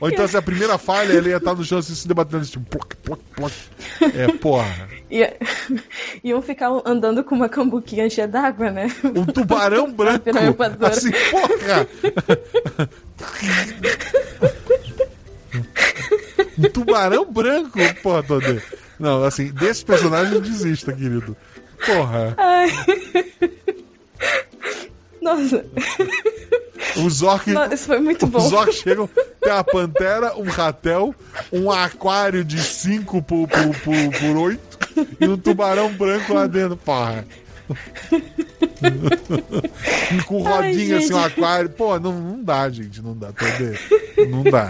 Ou 0.00 0.08
então, 0.08 0.26
se 0.26 0.36
a 0.36 0.42
primeira 0.42 0.78
falha, 0.78 1.12
ele 1.12 1.28
ia 1.30 1.36
estar 1.36 1.54
no 1.54 1.62
chão 1.64 1.78
assim, 1.78 1.94
se 1.94 2.08
debatendo, 2.08 2.44
tipo, 2.46 2.64
ploc, 2.64 2.94
ploc, 3.02 3.20
ploc. 3.36 3.52
É, 4.14 4.26
porra. 4.38 4.88
Ia- 5.10 5.36
Iam 6.24 6.40
ficar 6.42 6.70
andando 6.86 7.22
com 7.22 7.34
uma 7.34 7.48
cambuquinha 7.48 8.08
cheia 8.08 8.26
d'água, 8.26 8.70
né? 8.70 8.86
Um 9.04 9.24
tubarão 9.26 9.92
branco. 9.94 10.24
Assim, 10.86 11.10
porra! 11.30 11.86
um 16.58 16.62
tubarão 16.70 17.30
branco, 17.30 17.78
porra, 18.02 18.22
Todê. 18.22 18.60
Não, 18.98 19.24
assim, 19.24 19.50
desse 19.52 19.84
personagem 19.84 20.40
desista, 20.40 20.92
querido. 20.92 21.36
Porra. 21.84 22.34
Ai. 22.38 22.68
Nossa, 25.24 25.64
Os 27.04 27.22
orcs. 27.22 27.52
nossa, 27.54 27.74
isso 27.74 27.86
foi 27.86 27.98
muito 27.98 28.26
bom. 28.26 28.38
Os 28.38 28.52
orcs 28.52 28.76
chegam, 28.76 29.08
tem 29.40 29.52
uma 29.52 29.64
pantera, 29.64 30.36
um 30.36 30.44
ratel, 30.44 31.14
um 31.50 31.70
aquário 31.70 32.44
de 32.44 32.62
5 32.62 33.22
por, 33.22 33.48
por, 33.48 33.74
por, 33.80 34.20
por 34.20 34.36
8 34.36 34.78
e 35.20 35.26
um 35.26 35.36
tubarão 35.38 35.90
branco 35.94 36.34
lá 36.34 36.46
dentro, 36.46 36.76
porra. 36.76 37.24
Com 40.26 40.46
Ai, 40.46 40.68
rodinha 40.68 40.98
assim, 40.98 41.06
gente. 41.08 41.14
um 41.14 41.24
aquário. 41.24 41.70
Pô, 41.70 41.98
não, 41.98 42.12
não 42.12 42.44
dá, 42.44 42.68
gente, 42.68 43.00
não 43.00 43.16
dá, 43.16 43.32
Todê. 43.32 43.78
Não 44.28 44.42
dá. 44.44 44.68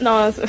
Nossa. 0.00 0.42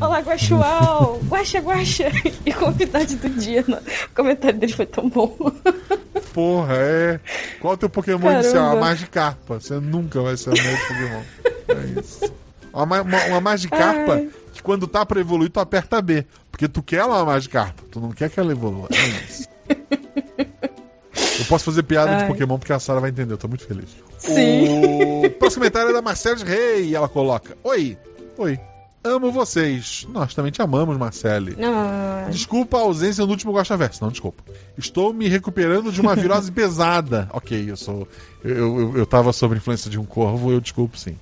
Olá, 0.00 0.20
Guaxual! 0.20 1.20
Guaxa, 1.28 1.60
guaxa! 1.60 2.04
E 2.46 2.52
convidade 2.52 3.16
do 3.16 3.28
dia. 3.28 3.64
no- 3.68 3.76
O 3.76 4.14
comentário 4.14 4.58
dele 4.58 4.72
foi 4.72 4.86
tão 4.86 5.08
bom. 5.08 5.36
Porra, 6.32 6.74
é. 6.76 7.20
Qual 7.60 7.72
é 7.72 7.74
o 7.74 7.78
teu 7.78 7.90
Pokémon 7.90 8.20
Caramba. 8.20 8.40
inicial? 8.42 8.76
A 8.76 8.80
Magikarpa. 8.80 9.60
Você 9.60 9.74
nunca 9.74 10.22
vai 10.22 10.36
ser 10.36 10.50
o 10.50 10.52
meu 10.52 10.76
Pokémon. 10.88 11.22
É 11.68 12.00
isso. 12.00 12.32
Uma, 12.72 12.86
ma- 12.86 13.02
uma, 13.02 13.24
uma 13.26 13.40
Magikarpa 13.40 14.14
Ai. 14.14 14.30
que 14.54 14.62
quando 14.62 14.86
tá 14.86 15.04
pra 15.04 15.20
evoluir, 15.20 15.50
tu 15.50 15.60
aperta 15.60 16.00
B. 16.00 16.24
Porque 16.50 16.66
tu 16.68 16.82
quer 16.82 16.96
ela 17.00 17.16
uma 17.18 17.32
Magikarpa. 17.32 17.82
Tu 17.90 18.00
não 18.00 18.10
quer 18.10 18.30
que 18.30 18.40
ela 18.40 18.52
evolua. 18.52 18.88
É 18.92 19.06
isso. 19.28 19.48
Eu 21.38 21.44
posso 21.46 21.64
fazer 21.64 21.82
piada 21.82 22.16
de 22.16 22.22
Ai. 22.22 22.28
Pokémon 22.28 22.58
porque 22.58 22.72
a 22.72 22.78
Sara 22.78 23.00
vai 23.00 23.10
entender. 23.10 23.34
Eu 23.34 23.38
tô 23.38 23.48
muito 23.48 23.66
feliz. 23.66 23.90
Sim. 24.18 25.26
O 25.26 25.30
próximo 25.30 25.60
comentário 25.62 25.90
é 25.90 25.92
da 25.92 26.00
Marcele 26.02 26.42
Rei. 26.44 26.84
E 26.86 26.94
ela 26.94 27.08
coloca: 27.08 27.56
Oi. 27.64 27.98
Oi. 28.38 28.58
Amo 29.02 29.32
vocês. 29.32 30.06
Nós 30.10 30.34
também 30.34 30.52
te 30.52 30.60
amamos, 30.60 30.96
Marcele. 30.98 31.56
Ah, 31.62 32.28
Desculpa 32.30 32.76
a 32.76 32.80
ausência 32.80 33.24
no 33.24 33.30
último 33.30 33.52
Gosta 33.52 33.76
Verso. 33.76 34.02
Não, 34.04 34.10
desculpa. 34.10 34.42
Estou 34.76 35.12
me 35.14 35.26
recuperando 35.26 35.90
de 35.90 36.00
uma 36.02 36.14
virose 36.14 36.52
pesada. 36.52 37.28
Ok, 37.32 37.70
eu 37.70 37.76
sou. 37.78 38.06
Eu, 38.44 38.78
eu, 38.80 38.96
eu 38.98 39.06
tava 39.06 39.32
sob 39.32 39.56
influência 39.56 39.90
de 39.90 39.98
um 39.98 40.04
corvo, 40.04 40.52
eu 40.52 40.60
desculpo 40.60 40.98
sim. 40.98 41.16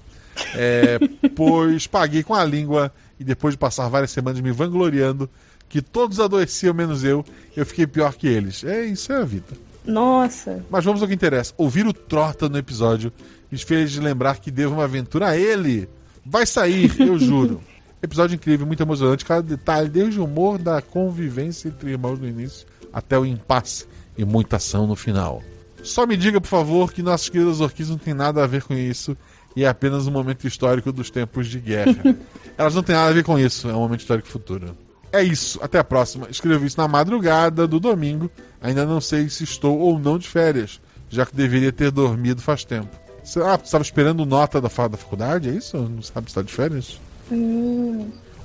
É, 0.54 0.98
pois 1.36 1.86
paguei 1.86 2.22
com 2.22 2.34
a 2.34 2.44
língua 2.44 2.92
e 3.18 3.24
depois 3.24 3.54
de 3.54 3.58
passar 3.58 3.88
várias 3.88 4.10
semanas 4.10 4.40
me 4.40 4.52
vangloriando 4.52 5.28
que 5.68 5.82
todos 5.82 6.18
adoeciam 6.20 6.72
menos 6.72 7.04
eu, 7.04 7.24
eu 7.56 7.66
fiquei 7.66 7.86
pior 7.86 8.14
que 8.14 8.26
eles. 8.26 8.64
É, 8.64 8.84
isso 8.86 9.12
é 9.12 9.16
a 9.18 9.24
vida. 9.24 9.46
nossa. 9.86 10.64
Mas 10.70 10.84
vamos 10.84 11.00
ao 11.02 11.06
que 11.08 11.14
interessa. 11.14 11.52
Ouvir 11.56 11.86
o 11.86 11.92
Trota 11.92 12.48
no 12.48 12.58
episódio 12.58 13.12
me 13.50 13.58
fez 13.58 13.94
lembrar 13.96 14.38
que 14.38 14.50
devo 14.50 14.74
uma 14.74 14.84
aventura 14.84 15.28
a 15.28 15.36
ele. 15.36 15.88
Vai 16.30 16.44
sair, 16.44 16.94
eu 17.00 17.18
juro. 17.18 17.60
Episódio 18.02 18.34
incrível, 18.34 18.66
muito 18.66 18.82
emocionante. 18.82 19.24
Cada 19.24 19.42
detalhe, 19.42 19.88
desde 19.88 20.20
o 20.20 20.24
humor 20.24 20.58
da 20.58 20.82
convivência 20.82 21.68
entre 21.68 21.90
irmãos 21.90 22.18
no 22.18 22.28
início 22.28 22.66
até 22.92 23.18
o 23.18 23.24
impasse 23.24 23.86
e 24.16 24.24
muita 24.26 24.56
ação 24.56 24.86
no 24.86 24.94
final. 24.94 25.42
Só 25.82 26.06
me 26.06 26.18
diga, 26.18 26.38
por 26.38 26.48
favor, 26.48 26.92
que 26.92 27.02
nossas 27.02 27.30
queridas 27.30 27.60
orquídeas 27.60 27.90
não 27.90 27.98
tem 27.98 28.12
nada 28.12 28.44
a 28.44 28.46
ver 28.46 28.62
com 28.62 28.74
isso 28.74 29.16
e 29.56 29.64
é 29.64 29.68
apenas 29.68 30.06
um 30.06 30.10
momento 30.10 30.46
histórico 30.46 30.92
dos 30.92 31.08
tempos 31.08 31.46
de 31.46 31.58
guerra. 31.58 32.14
Elas 32.58 32.74
não 32.74 32.82
têm 32.82 32.94
nada 32.94 33.08
a 33.08 33.14
ver 33.14 33.24
com 33.24 33.38
isso, 33.38 33.68
é 33.68 33.72
um 33.72 33.80
momento 33.80 34.00
histórico 34.00 34.28
futuro. 34.28 34.76
É 35.10 35.22
isso, 35.22 35.58
até 35.62 35.78
a 35.78 35.84
próxima. 35.84 36.28
Escrevi 36.30 36.66
isso 36.66 36.78
na 36.78 36.86
madrugada 36.86 37.66
do 37.66 37.80
domingo. 37.80 38.30
Ainda 38.60 38.84
não 38.84 39.00
sei 39.00 39.30
se 39.30 39.44
estou 39.44 39.78
ou 39.78 39.98
não 39.98 40.18
de 40.18 40.28
férias, 40.28 40.78
já 41.08 41.24
que 41.24 41.34
deveria 41.34 41.72
ter 41.72 41.90
dormido 41.90 42.42
faz 42.42 42.64
tempo. 42.64 43.07
Ah, 43.36 43.56
você 43.56 43.64
estava 43.64 43.82
esperando 43.82 44.24
nota 44.24 44.60
da, 44.60 44.68
da 44.68 44.96
faculdade, 44.96 45.48
é 45.48 45.52
isso? 45.52 45.76
Não 45.76 46.02
sabe 46.02 46.26
se 46.26 46.30
está 46.30 46.42
de 46.42 46.52
férias? 46.52 46.98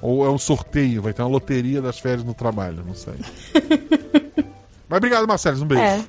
Ou 0.01 0.25
é 0.25 0.29
um 0.29 0.37
sorteio, 0.37 1.01
vai 1.01 1.13
ter 1.13 1.21
uma 1.21 1.29
loteria 1.29 1.81
das 1.81 1.99
férias 1.99 2.23
no 2.23 2.33
trabalho, 2.33 2.83
não 2.85 2.93
sei. 2.93 3.13
Mas 4.89 4.97
obrigado, 4.97 5.27
Marcelo, 5.27 5.63
um 5.63 5.65
beijo. 5.65 5.81
É. 5.83 6.03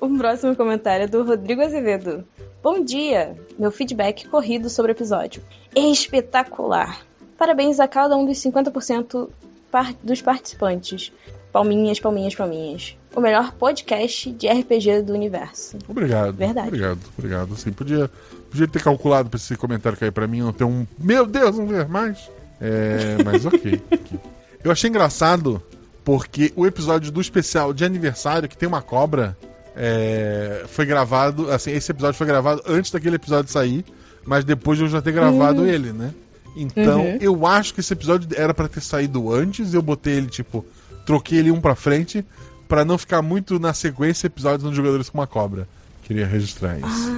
o 0.00 0.08
próximo 0.18 0.54
comentário 0.54 1.04
é 1.04 1.06
do 1.06 1.24
Rodrigo 1.24 1.62
Azevedo. 1.62 2.24
Bom 2.62 2.84
dia! 2.84 3.34
Meu 3.58 3.72
feedback 3.72 4.28
corrido 4.28 4.68
sobre 4.70 4.92
o 4.92 4.94
episódio. 4.94 5.42
Espetacular! 5.74 7.00
Parabéns 7.38 7.80
a 7.80 7.88
cada 7.88 8.16
um 8.16 8.24
dos 8.26 8.38
50% 8.38 9.28
par- 9.70 9.94
dos 10.02 10.22
participantes. 10.22 11.10
Palminhas, 11.52 12.00
palminhas, 12.00 12.34
palminhas. 12.34 12.96
O 13.14 13.20
melhor 13.20 13.52
podcast 13.52 14.30
de 14.32 14.48
RPG 14.48 15.02
do 15.02 15.12
universo. 15.12 15.76
Obrigado. 15.86 16.34
Verdade. 16.34 16.68
Obrigado, 16.68 16.98
obrigado. 17.18 17.52
Assim, 17.52 17.70
podia, 17.70 18.10
podia 18.50 18.66
ter 18.66 18.82
calculado 18.82 19.28
pra 19.28 19.36
esse 19.36 19.54
comentário 19.56 19.98
cair 19.98 20.10
pra 20.12 20.26
mim, 20.26 20.40
não 20.40 20.52
ter 20.52 20.64
um. 20.64 20.86
Meu 20.98 21.26
Deus, 21.26 21.58
não 21.58 21.66
ver 21.66 21.86
mais. 21.88 22.30
É, 22.58 23.22
mas 23.22 23.44
ok. 23.46 23.80
Eu 24.64 24.70
achei 24.72 24.88
engraçado 24.88 25.62
porque 26.04 26.52
o 26.56 26.66
episódio 26.66 27.12
do 27.12 27.20
especial 27.20 27.74
de 27.74 27.84
aniversário, 27.84 28.48
que 28.48 28.56
tem 28.56 28.66
uma 28.68 28.80
cobra, 28.80 29.36
é, 29.76 30.64
foi 30.68 30.86
gravado. 30.86 31.50
Assim, 31.50 31.72
esse 31.72 31.90
episódio 31.90 32.16
foi 32.16 32.26
gravado 32.26 32.62
antes 32.66 32.90
daquele 32.90 33.16
episódio 33.16 33.52
sair, 33.52 33.84
mas 34.24 34.42
depois 34.42 34.78
de 34.78 34.84
eu 34.84 34.88
já 34.88 35.02
ter 35.02 35.12
gravado 35.12 35.66
ele, 35.66 35.92
né? 35.92 36.14
Então, 36.56 37.00
Uhum. 37.02 37.18
eu 37.20 37.46
acho 37.46 37.72
que 37.74 37.80
esse 37.80 37.92
episódio 37.92 38.28
era 38.36 38.52
pra 38.54 38.68
ter 38.68 38.80
saído 38.82 39.32
antes, 39.32 39.72
eu 39.74 39.80
botei 39.82 40.14
ele, 40.14 40.26
tipo, 40.26 40.64
troquei 41.06 41.38
ele 41.38 41.50
um 41.50 41.60
pra 41.60 41.74
frente, 41.74 42.24
pra 42.68 42.84
não 42.84 42.96
ficar 42.98 43.22
muito 43.22 43.58
na 43.58 43.72
sequência 43.74 44.26
episódios 44.26 44.62
dos 44.62 44.74
jogadores 44.76 45.08
com 45.08 45.18
uma 45.18 45.26
cobra. 45.26 45.68
Queria 46.02 46.26
registrar 46.26 46.78
isso. 46.78 47.12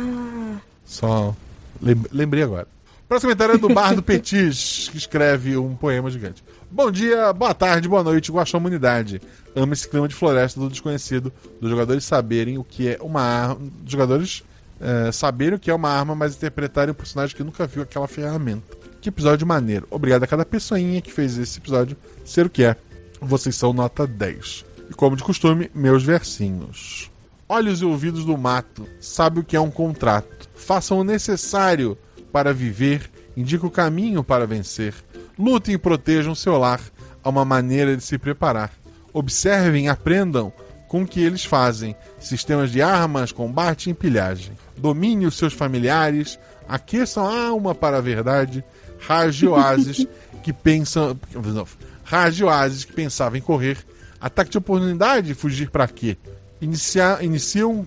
Só 0.84 1.34
lem- 1.80 2.04
lembrei 2.12 2.42
agora. 2.42 2.66
Próximo 3.08 3.28
comentário 3.30 3.54
é 3.54 3.58
do 3.58 3.68
Bar 3.68 3.94
do 3.94 4.02
Petis, 4.02 4.88
que 4.90 4.96
escreve 4.96 5.56
um 5.56 5.74
poema 5.74 6.10
gigante. 6.10 6.42
Bom 6.70 6.90
dia, 6.90 7.32
boa 7.32 7.54
tarde, 7.54 7.88
boa 7.88 8.02
noite, 8.02 8.32
Guaxão 8.32 8.58
Humanidade. 8.58 9.20
Amo 9.54 9.72
esse 9.72 9.88
clima 9.88 10.08
de 10.08 10.14
floresta 10.14 10.58
do 10.58 10.68
desconhecido, 10.68 11.32
dos 11.60 11.70
jogadores 11.70 12.04
saberem 12.04 12.58
o 12.58 12.64
que 12.64 12.88
é 12.88 12.98
uma 13.00 13.20
arma. 13.20 13.58
Dos 13.82 13.92
jogadores 13.92 14.42
eh, 14.80 15.12
saberem 15.12 15.54
o 15.54 15.58
que 15.58 15.70
é 15.70 15.74
uma 15.74 15.90
arma, 15.90 16.14
mas 16.14 16.34
interpretarem 16.34 16.90
o 16.90 16.94
personagem 16.94 17.36
que 17.36 17.44
nunca 17.44 17.66
viu 17.66 17.82
aquela 17.82 18.08
ferramenta. 18.08 18.62
Que 19.00 19.10
episódio 19.10 19.46
maneiro. 19.46 19.86
Obrigado 19.90 20.24
a 20.24 20.26
cada 20.26 20.44
pessoinha 20.44 21.00
que 21.00 21.12
fez 21.12 21.36
esse 21.38 21.58
episódio 21.58 21.96
ser 22.24 22.46
o 22.46 22.50
que 22.50 22.64
é. 22.64 22.74
Vocês 23.24 23.56
são 23.56 23.72
nota 23.72 24.06
10. 24.06 24.64
E 24.90 24.94
como 24.94 25.16
de 25.16 25.24
costume, 25.24 25.70
meus 25.74 26.02
versinhos. 26.02 27.10
Olhos 27.48 27.80
e 27.80 27.84
ouvidos 27.84 28.24
do 28.24 28.36
mato, 28.36 28.86
sabe 29.00 29.40
o 29.40 29.44
que 29.44 29.56
é 29.56 29.60
um 29.60 29.70
contrato. 29.70 30.48
Façam 30.54 30.98
o 30.98 31.04
necessário 31.04 31.96
para 32.30 32.52
viver, 32.52 33.10
indica 33.34 33.66
o 33.66 33.70
caminho 33.70 34.22
para 34.22 34.46
vencer. 34.46 34.94
Lutem 35.38 35.74
e 35.74 35.78
protejam 35.78 36.34
seu 36.34 36.58
lar, 36.58 36.80
há 37.22 37.28
uma 37.28 37.44
maneira 37.44 37.96
de 37.96 38.02
se 38.02 38.18
preparar. 38.18 38.72
Observem, 39.12 39.88
aprendam 39.88 40.52
com 40.86 41.02
o 41.02 41.06
que 41.06 41.22
eles 41.22 41.44
fazem: 41.44 41.96
sistemas 42.18 42.70
de 42.70 42.82
armas, 42.82 43.32
combate 43.32 43.86
e 43.86 43.90
empilhagem. 43.90 44.52
Domine 44.76 45.26
os 45.26 45.36
seus 45.36 45.54
familiares, 45.54 46.38
aqueçam 46.68 47.26
a 47.26 47.46
alma 47.48 47.74
para 47.74 47.98
a 47.98 48.02
verdade. 48.02 48.62
Oásis 49.46 50.06
que 50.42 50.52
pensam. 50.52 51.18
Não, 51.34 51.66
que 52.84 52.92
pensavam 52.92 53.38
em 53.38 53.42
correr. 53.42 53.78
Ataque 54.20 54.50
de 54.50 54.58
oportunidade 54.58 55.34
fugir 55.34 55.70
para 55.70 55.86
quê? 55.86 56.16
Iniciar, 56.60 57.22
iniciam, 57.22 57.86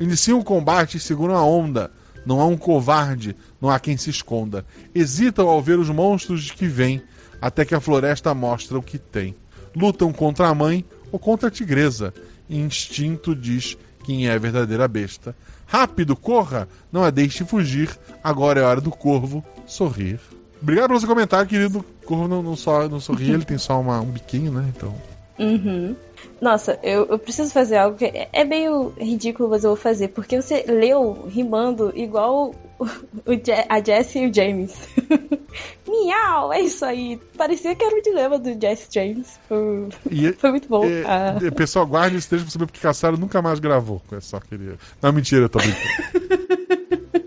iniciam 0.00 0.38
o 0.38 0.44
combate 0.44 0.96
e 0.96 1.00
seguram 1.00 1.36
a 1.36 1.44
onda. 1.44 1.90
Não 2.26 2.40
há 2.40 2.46
um 2.46 2.56
covarde, 2.56 3.34
não 3.60 3.70
há 3.70 3.78
quem 3.78 3.96
se 3.96 4.10
esconda. 4.10 4.64
Hesitam 4.94 5.48
ao 5.48 5.62
ver 5.62 5.78
os 5.78 5.88
monstros 5.88 6.50
que 6.50 6.66
vêm, 6.66 7.02
até 7.40 7.64
que 7.64 7.74
a 7.74 7.80
floresta 7.80 8.34
mostra 8.34 8.78
o 8.78 8.82
que 8.82 8.98
tem. 8.98 9.34
Lutam 9.74 10.12
contra 10.12 10.48
a 10.48 10.54
mãe, 10.54 10.84
ou 11.10 11.18
contra 11.18 11.48
a 11.48 11.50
tigresa. 11.50 12.12
Instinto 12.48 13.34
diz 13.34 13.76
quem 14.04 14.28
é 14.28 14.32
a 14.32 14.38
verdadeira 14.38 14.88
besta. 14.88 15.34
Rápido, 15.66 16.16
corra! 16.16 16.68
Não 16.90 17.04
a 17.04 17.10
deixe 17.10 17.44
fugir. 17.44 17.96
Agora 18.22 18.60
é 18.60 18.64
hora 18.64 18.80
do 18.80 18.90
corvo 18.90 19.44
sorrir. 19.66 20.18
Obrigado 20.62 20.88
pelo 20.88 21.00
seu 21.00 21.08
comentário, 21.08 21.48
querido. 21.48 21.78
O 22.02 22.06
corvo 22.06 22.28
não, 22.28 22.42
não, 22.42 22.56
só, 22.56 22.88
não 22.88 23.00
sorri, 23.00 23.30
ele 23.32 23.44
tem 23.44 23.58
só 23.58 23.80
uma, 23.80 24.00
um 24.00 24.06
biquinho, 24.06 24.52
né? 24.52 24.70
Então. 24.76 24.94
Uhum. 25.38 25.96
Nossa, 26.40 26.78
eu, 26.82 27.06
eu 27.06 27.18
preciso 27.18 27.50
fazer 27.52 27.78
algo 27.78 27.96
que 27.96 28.04
é, 28.04 28.28
é 28.32 28.44
meio 28.44 28.92
ridículo, 28.98 29.48
mas 29.48 29.64
eu 29.64 29.70
vou 29.70 29.76
fazer, 29.76 30.08
porque 30.08 30.40
você 30.40 30.64
leu 30.68 31.26
rimando 31.28 31.92
igual 31.94 32.54
o, 32.78 32.84
o 32.84 33.32
Je- 33.32 33.64
a 33.68 33.82
Jessie 33.82 34.22
e 34.24 34.30
o 34.30 34.34
James. 34.34 34.74
Miau, 35.88 36.52
é 36.52 36.60
isso 36.60 36.84
aí. 36.84 37.18
Parecia 37.36 37.74
que 37.74 37.82
era 37.84 37.96
o 37.98 38.02
dilema 38.02 38.38
do 38.38 38.52
Jesse 38.60 38.86
James. 38.92 39.38
Foi, 39.48 39.88
E, 40.10 40.32
foi 40.34 40.50
muito 40.50 40.68
bom. 40.68 40.84
é, 40.84 41.02
Ah. 41.06 41.38
é, 41.42 41.50
pessoal, 41.50 41.86
guarde 41.86 42.16
esse 42.16 42.28
texto 42.28 42.42
pra 42.44 42.52
saber 42.52 42.66
porque 42.66 42.80
Caçaro 42.80 43.16
nunca 43.18 43.40
mais 43.42 43.58
gravou. 43.58 44.00
Eu 44.12 44.20
só 44.20 44.38
queria. 44.40 44.74
Não, 45.00 45.12
mentira, 45.12 45.42
eu 45.44 45.48
tô 45.48 45.58
brincando. 45.58 45.80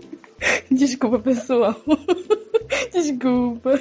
Desculpa, 0.74 1.18
pessoal. 1.18 1.74
Desculpa. 2.92 3.78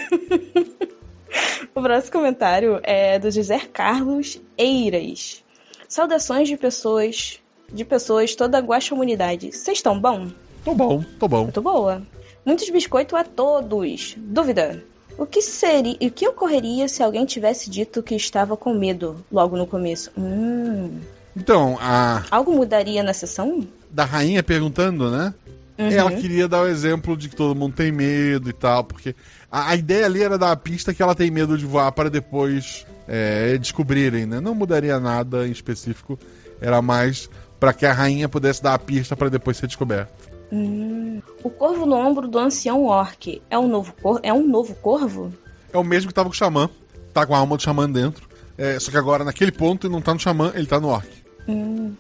O 1.74 1.82
próximo 1.82 2.12
comentário 2.14 2.80
é 2.84 3.18
do 3.18 3.32
José 3.32 3.60
Carlos 3.72 4.40
Eiras. 4.58 5.44
Saudações 5.88 6.48
de 6.48 6.58
pessoas, 6.58 7.40
de 7.72 7.84
pessoas 7.84 8.36
toda 8.36 8.58
a 8.58 8.62
guaxamunidade. 8.62 9.52
Vocês 9.52 9.80
estão 9.80 10.00
bom? 10.00 10.30
tô 10.64 10.74
bom, 10.74 11.04
tô 11.20 11.28
bom. 11.28 11.44
Muito 11.44 11.62
boa. 11.62 12.02
Muitos 12.46 12.70
biscoitos 12.70 13.18
a 13.20 13.24
todos. 13.24 14.16
Dúvida. 14.18 14.84
O 15.18 15.26
que 15.26 15.42
seria, 15.42 15.96
o 16.02 16.10
que 16.12 16.28
ocorreria 16.28 16.88
se 16.88 17.04
alguém 17.04 17.26
tivesse 17.26 17.70
dito 17.70 18.02
que 18.02 18.16
estava 18.16 18.58
com 18.58 18.74
medo 18.74 19.24
logo 19.32 19.56
no 19.56 19.68
começo? 19.68 20.12
Hum, 20.18 21.00
Então, 21.38 21.78
a 21.80 22.24
algo 22.32 22.52
mudaria 22.52 23.04
na 23.04 23.14
sessão? 23.14 23.68
da 23.92 24.06
rainha 24.06 24.42
perguntando, 24.42 25.12
né? 25.12 25.32
Uhum. 25.78 25.90
Ela 25.90 26.12
queria 26.12 26.48
dar 26.48 26.62
o 26.62 26.68
exemplo 26.68 27.18
de 27.18 27.30
que 27.30 27.36
todo 27.36 27.56
mundo 27.56 27.74
tem 27.74 27.92
medo 27.92 28.50
e 28.50 28.54
tal, 28.54 28.84
porque 28.84 29.16
a, 29.52 29.72
a 29.72 29.76
ideia 29.76 30.06
ali 30.06 30.22
era 30.22 30.38
dar 30.38 30.52
a 30.52 30.56
pista 30.56 30.94
que 30.94 31.02
ela 31.02 31.16
tem 31.16 31.32
medo 31.32 31.58
de 31.58 31.66
voar 31.66 31.92
para 31.92 32.10
depois 32.10 32.86
é, 33.08 33.58
descobrirem, 33.58 34.26
né? 34.26 34.40
Não 34.40 34.54
mudaria 34.54 35.00
nada 35.00 35.48
em 35.48 35.52
específico, 35.52 36.18
era 36.62 36.82
mais 36.82 37.30
para 37.60 37.74
que 37.74 37.86
a 37.86 37.94
rainha 37.94 38.30
pudesse 38.30 38.62
dar 38.62 38.76
a 38.76 38.80
pista 38.80 39.16
para 39.16 39.30
depois 39.30 39.58
ser 39.58 39.68
descoberta. 39.68 40.12
Hum. 40.52 41.22
O 41.44 41.50
corvo 41.50 41.86
no 41.86 41.96
ombro 41.96 42.28
do 42.28 42.38
ancião 42.38 42.86
orc 42.86 43.42
é 43.50 43.58
um 43.58 43.68
novo 43.68 43.94
cor, 44.02 44.20
é 44.22 44.32
um 44.32 44.48
novo 44.48 44.76
corvo? 44.76 45.34
É 45.72 45.78
o 45.78 45.84
mesmo 45.84 46.10
que 46.10 46.14
tava 46.14 46.30
com 46.30 46.36
o 46.36 46.38
xamã, 46.38 46.70
tá 47.12 47.26
com 47.26 47.34
a 47.34 47.40
alma 47.40 47.58
do 47.58 47.64
xamã 47.64 47.90
dentro, 47.90 48.28
é, 48.56 48.78
só 48.80 48.92
que 48.92 48.98
agora 48.98 49.24
naquele 49.24 49.52
ponto 49.52 49.88
ele 49.88 49.94
não 49.94 50.02
tá 50.02 50.14
no 50.14 50.20
xamã, 50.20 50.52
ele 50.54 50.68
tá 50.68 50.80
no 50.80 50.90
orc. 50.90 51.08
Hum. 51.48 51.94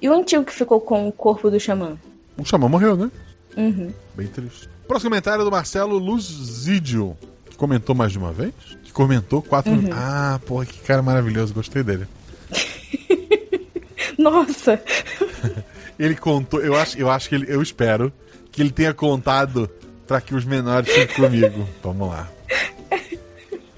E 0.00 0.08
o 0.08 0.14
antigo 0.14 0.44
que 0.44 0.52
ficou 0.52 0.80
com 0.80 1.06
o 1.06 1.12
corpo 1.12 1.50
do 1.50 1.60
xamã? 1.60 1.98
O 2.36 2.44
xamã 2.44 2.68
morreu, 2.68 2.96
né? 2.96 3.10
Uhum. 3.56 3.92
Bem 4.14 4.26
triste. 4.26 4.68
Próximo 4.86 5.10
comentário 5.10 5.44
do 5.44 5.50
Marcelo 5.50 5.96
Luzidio, 5.98 7.16
que 7.48 7.56
comentou 7.56 7.94
mais 7.94 8.12
de 8.12 8.18
uma 8.18 8.32
vez. 8.32 8.52
Que 8.82 8.92
comentou 8.92 9.40
quatro. 9.42 9.72
Uhum. 9.72 9.90
Ah, 9.92 10.40
porra, 10.46 10.66
que 10.66 10.78
cara 10.80 11.02
maravilhoso, 11.02 11.54
gostei 11.54 11.82
dele. 11.82 12.06
Nossa! 14.18 14.80
Ele 15.98 16.16
contou, 16.16 16.60
eu 16.60 16.74
acho, 16.74 16.98
eu 16.98 17.08
acho 17.08 17.28
que 17.28 17.36
ele, 17.36 17.46
eu 17.48 17.62
espero 17.62 18.12
que 18.50 18.60
ele 18.60 18.72
tenha 18.72 18.92
contado 18.92 19.70
para 20.06 20.20
que 20.20 20.34
os 20.34 20.44
menores 20.44 20.92
fiquem 20.92 21.24
comigo. 21.24 21.68
Vamos 21.82 22.08
lá. 22.08 22.28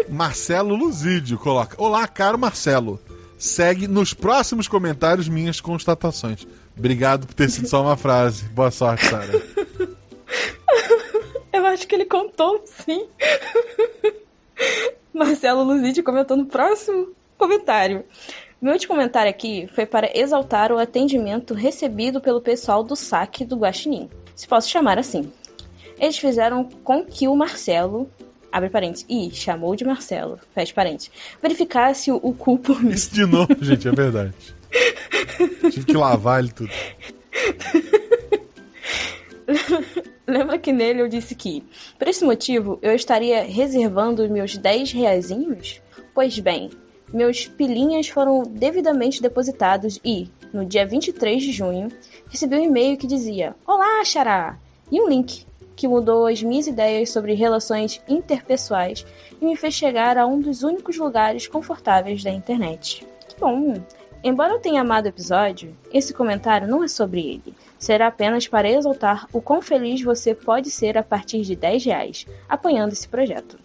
Marcelo 0.09 0.75
Luzidio 0.75 1.39
coloca: 1.39 1.77
Olá, 1.79 2.07
caro 2.09 2.39
Marcelo. 2.39 2.99
Segue 3.39 3.87
nos 3.87 4.15
próximos 4.15 4.67
comentários 4.67 5.29
minhas 5.29 5.61
constatações. 5.61 6.47
Obrigado 6.77 7.27
por 7.27 7.35
ter 7.35 7.49
sido 7.51 7.69
só 7.69 7.83
uma 7.83 7.97
frase. 7.97 8.45
Boa 8.49 8.71
sorte, 8.71 9.07
Sara. 9.07 9.43
Eu 11.53 11.65
acho 11.67 11.89
que 11.89 11.95
ele 11.95 12.05
contou, 12.05 12.63
sim. 12.67 13.07
Marcelo 15.13 15.63
Luzide 15.63 16.03
comentou 16.03 16.37
no 16.37 16.47
próximo 16.47 17.09
comentário. 17.39 18.05
Meu 18.61 18.73
último 18.73 18.95
comentário 18.95 19.31
aqui 19.31 19.69
foi 19.75 19.87
para 19.87 20.11
exaltar 20.19 20.73
o 20.73 20.79
atendimento 20.79 21.55
recebido 21.55 22.21
pelo 22.21 22.41
pessoal 22.41 22.83
do 22.83 22.97
saque 22.97 23.45
do 23.45 23.57
Guaxinim, 23.57 24.09
se 24.35 24.47
posso 24.47 24.69
chamar 24.69 24.99
assim. 24.99 25.31
Eles 25.99 26.19
fizeram 26.19 26.65
com 26.85 27.05
que 27.05 27.29
o 27.29 27.37
Marcelo, 27.37 28.11
abre 28.51 28.71
parênteses, 28.71 29.07
e 29.09 29.31
chamou 29.31 29.77
de 29.77 29.85
Marcelo, 29.85 30.39
fecha 30.55 30.75
parênteses, 30.75 31.11
verificasse 31.43 32.11
o, 32.11 32.33
cu 32.33 32.59
por 32.59 32.83
mim. 32.83 32.91
Isso 32.91 33.15
de 33.15 33.27
novo, 33.27 33.55
gente, 33.61 33.89
é 33.89 33.93
verdade. 33.93 34.35
Tive 35.71 35.87
que 35.87 35.97
lavar 35.97 36.41
ele 36.41 36.51
tudo. 36.51 36.71
Lembra 40.27 40.59
que 40.59 40.73
nele 40.73 41.03
eu 41.03 41.09
disse 41.09 41.35
que, 41.35 41.63
por 41.99 42.09
esse 42.09 42.25
motivo, 42.25 42.79
eu 42.83 42.93
estaria 42.93 43.45
reservando 43.45 44.29
meus 44.29 44.57
10 44.57 44.93
reaisinhos? 44.93 45.81
Pois 46.13 46.39
bem, 46.39 46.71
meus 47.13 47.47
pilinhas 47.47 48.09
foram 48.09 48.43
devidamente 48.43 49.23
depositados 49.23 50.01
e, 50.05 50.29
no 50.53 50.65
dia 50.65 50.85
23 50.85 51.43
de 51.43 51.53
junho, 51.53 51.89
recebi 52.29 52.57
um 52.57 52.65
e-mail 52.65 52.97
que 52.97 53.07
dizia 53.07 53.55
Olá, 53.65 54.05
Xará! 54.05 54.59
E 54.91 55.01
um 55.01 55.09
link 55.09 55.47
que 55.77 55.87
mudou 55.87 56.27
as 56.27 56.43
minhas 56.43 56.67
ideias 56.67 57.11
sobre 57.11 57.35
relações 57.35 58.01
interpessoais 58.09 59.07
e 59.41 59.45
me 59.45 59.57
fez 59.57 59.75
chegar 59.75 60.19
a 60.19 60.27
um 60.27 60.41
dos 60.41 60.63
únicos 60.63 60.97
lugares 60.97 61.47
confortáveis 61.47 62.25
da 62.25 62.31
internet. 62.31 63.07
Que 63.29 63.39
bom! 63.39 63.75
Embora 64.27 64.55
eu 64.55 64.59
tenha 64.59 64.81
amado 64.81 65.05
o 65.05 65.09
episódio, 65.09 65.73
esse 65.95 66.13
comentário 66.13 66.67
não 66.67 66.83
é 66.83 66.89
sobre 66.89 67.21
ele. 67.21 67.55
Será 67.79 68.09
apenas 68.09 68.49
para 68.49 68.69
exaltar 68.69 69.29
o 69.33 69.41
quão 69.41 69.63
feliz 69.63 70.03
você 70.03 70.35
pode 70.35 70.69
ser 70.69 70.99
a 70.99 71.03
partir 71.05 71.43
de 71.43 71.55
10 71.55 71.85
reais, 71.85 72.27
apoiando 72.49 72.93
esse 72.93 73.07
projeto. 73.07 73.57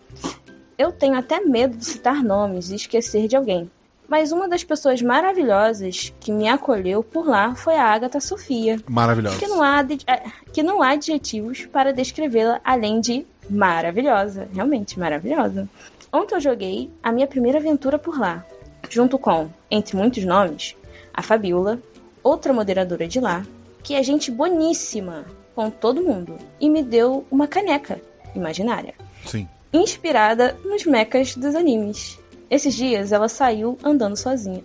Eu 0.78 0.92
tenho 0.92 1.16
até 1.16 1.40
medo 1.40 1.76
de 1.76 1.84
citar 1.84 2.24
nomes 2.24 2.70
e 2.70 2.76
esquecer 2.76 3.28
de 3.28 3.36
alguém, 3.36 3.72
mas 4.08 4.32
uma 4.32 4.48
das 4.48 4.64
pessoas 4.64 5.02
maravilhosas 5.02 6.14
que 6.20 6.32
me 6.32 6.48
acolheu 6.48 7.02
por 7.02 7.26
lá 7.26 7.56
foi 7.56 7.74
a 7.74 7.86
Agatha 7.86 8.20
Sofia, 8.20 8.78
Maravilhoso. 8.88 9.40
que 9.40 9.48
não 9.48 9.64
há, 9.64 9.82
eh, 9.82 10.24
que 10.54 10.62
não 10.62 10.84
há 10.84 10.92
adjetivos 10.92 11.66
para 11.66 11.92
descrevê-la 11.92 12.62
além 12.64 13.02
de 13.02 13.26
maravilhosa, 13.50 14.48
realmente 14.54 15.00
maravilhosa. 15.00 15.68
Ontem 16.14 16.36
eu 16.36 16.40
joguei 16.40 16.92
a 17.02 17.12
minha 17.12 17.26
primeira 17.26 17.58
aventura 17.58 17.98
por 17.98 18.20
lá, 18.20 18.46
junto 18.92 19.18
com, 19.18 19.50
entre 19.72 19.96
muitos 19.96 20.24
nomes, 20.26 20.76
a 21.14 21.22
Fabiola, 21.22 21.80
outra 22.22 22.52
moderadora 22.52 23.08
de 23.08 23.20
lá, 23.22 23.46
que 23.82 23.96
é 23.96 24.04
gente 24.04 24.30
boníssima 24.30 25.26
com 25.56 25.70
todo 25.70 26.04
mundo 26.04 26.38
e 26.60 26.70
me 26.70 26.84
deu 26.84 27.26
uma 27.32 27.48
caneca 27.48 28.00
imaginária, 28.36 28.94
Sim. 29.26 29.48
inspirada 29.72 30.58
nos 30.66 30.86
mechas 30.86 31.36
dos 31.36 31.56
animes. 31.56 32.20
Esses 32.50 32.76
dias 32.76 33.14
ela 33.14 33.30
saiu 33.30 33.78
andando 33.82 34.18
sozinha. 34.18 34.62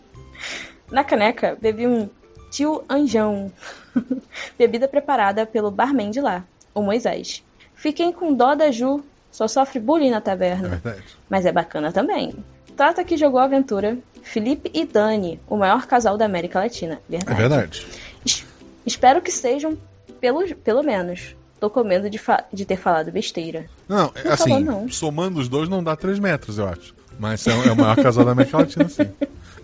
Na 0.92 1.02
caneca 1.02 1.56
bebi 1.60 1.86
um 1.86 2.08
tio 2.50 2.84
anjão, 2.90 3.50
bebida 4.58 4.86
preparada 4.86 5.46
pelo 5.46 5.70
barman 5.70 6.10
de 6.10 6.20
lá, 6.20 6.44
o 6.74 6.82
Moisés. 6.82 7.42
Fiquei 7.74 8.12
com 8.12 8.34
dó 8.34 8.54
da 8.54 8.70
Ju, 8.70 9.02
só 9.30 9.48
sofre 9.48 9.80
bullying 9.80 10.10
na 10.10 10.18
É 10.18 10.20
taverna, 10.20 10.68
verdade. 10.68 11.04
mas 11.28 11.46
é 11.46 11.52
bacana 11.52 11.90
também. 11.92 12.34
Trata 12.80 13.04
que 13.04 13.14
jogou 13.14 13.38
a 13.38 13.44
aventura 13.44 13.98
Felipe 14.22 14.70
e 14.72 14.86
Dani, 14.86 15.38
o 15.46 15.54
maior 15.58 15.84
casal 15.86 16.16
da 16.16 16.24
América 16.24 16.60
Latina. 16.60 16.98
É 17.10 17.18
Verdade. 17.18 17.36
verdade. 17.38 17.86
Es- 18.24 18.46
Espero 18.86 19.20
que 19.20 19.30
sejam, 19.30 19.76
pelo, 20.18 20.54
pelo 20.54 20.82
menos. 20.82 21.36
Tô 21.60 21.68
com 21.68 21.84
medo 21.84 22.08
de, 22.08 22.18
de 22.50 22.64
ter 22.64 22.78
falado 22.78 23.12
besteira. 23.12 23.66
Não, 23.86 24.10
Não 24.24 24.32
assim, 24.32 24.48
falou, 24.48 24.60
não. 24.60 24.88
somando 24.88 25.38
os 25.40 25.46
dois 25.46 25.68
não 25.68 25.84
dá 25.84 25.94
3 25.94 26.18
metros, 26.18 26.56
eu 26.56 26.66
acho. 26.68 26.94
Mas 27.18 27.46
é, 27.46 27.50
é 27.50 27.70
o 27.70 27.76
maior 27.76 27.96
casal 27.96 28.24
da 28.24 28.30
América 28.32 28.56
Latina, 28.56 28.88
sim. 28.88 29.10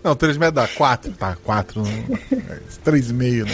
Não, 0.03 0.15
3 0.15 0.37
metros 0.37 0.53
dá 0.63 0.67
4, 0.67 1.11
tá? 1.13 1.35
4, 1.43 1.81
3,5, 2.85 3.45
né? 3.45 3.51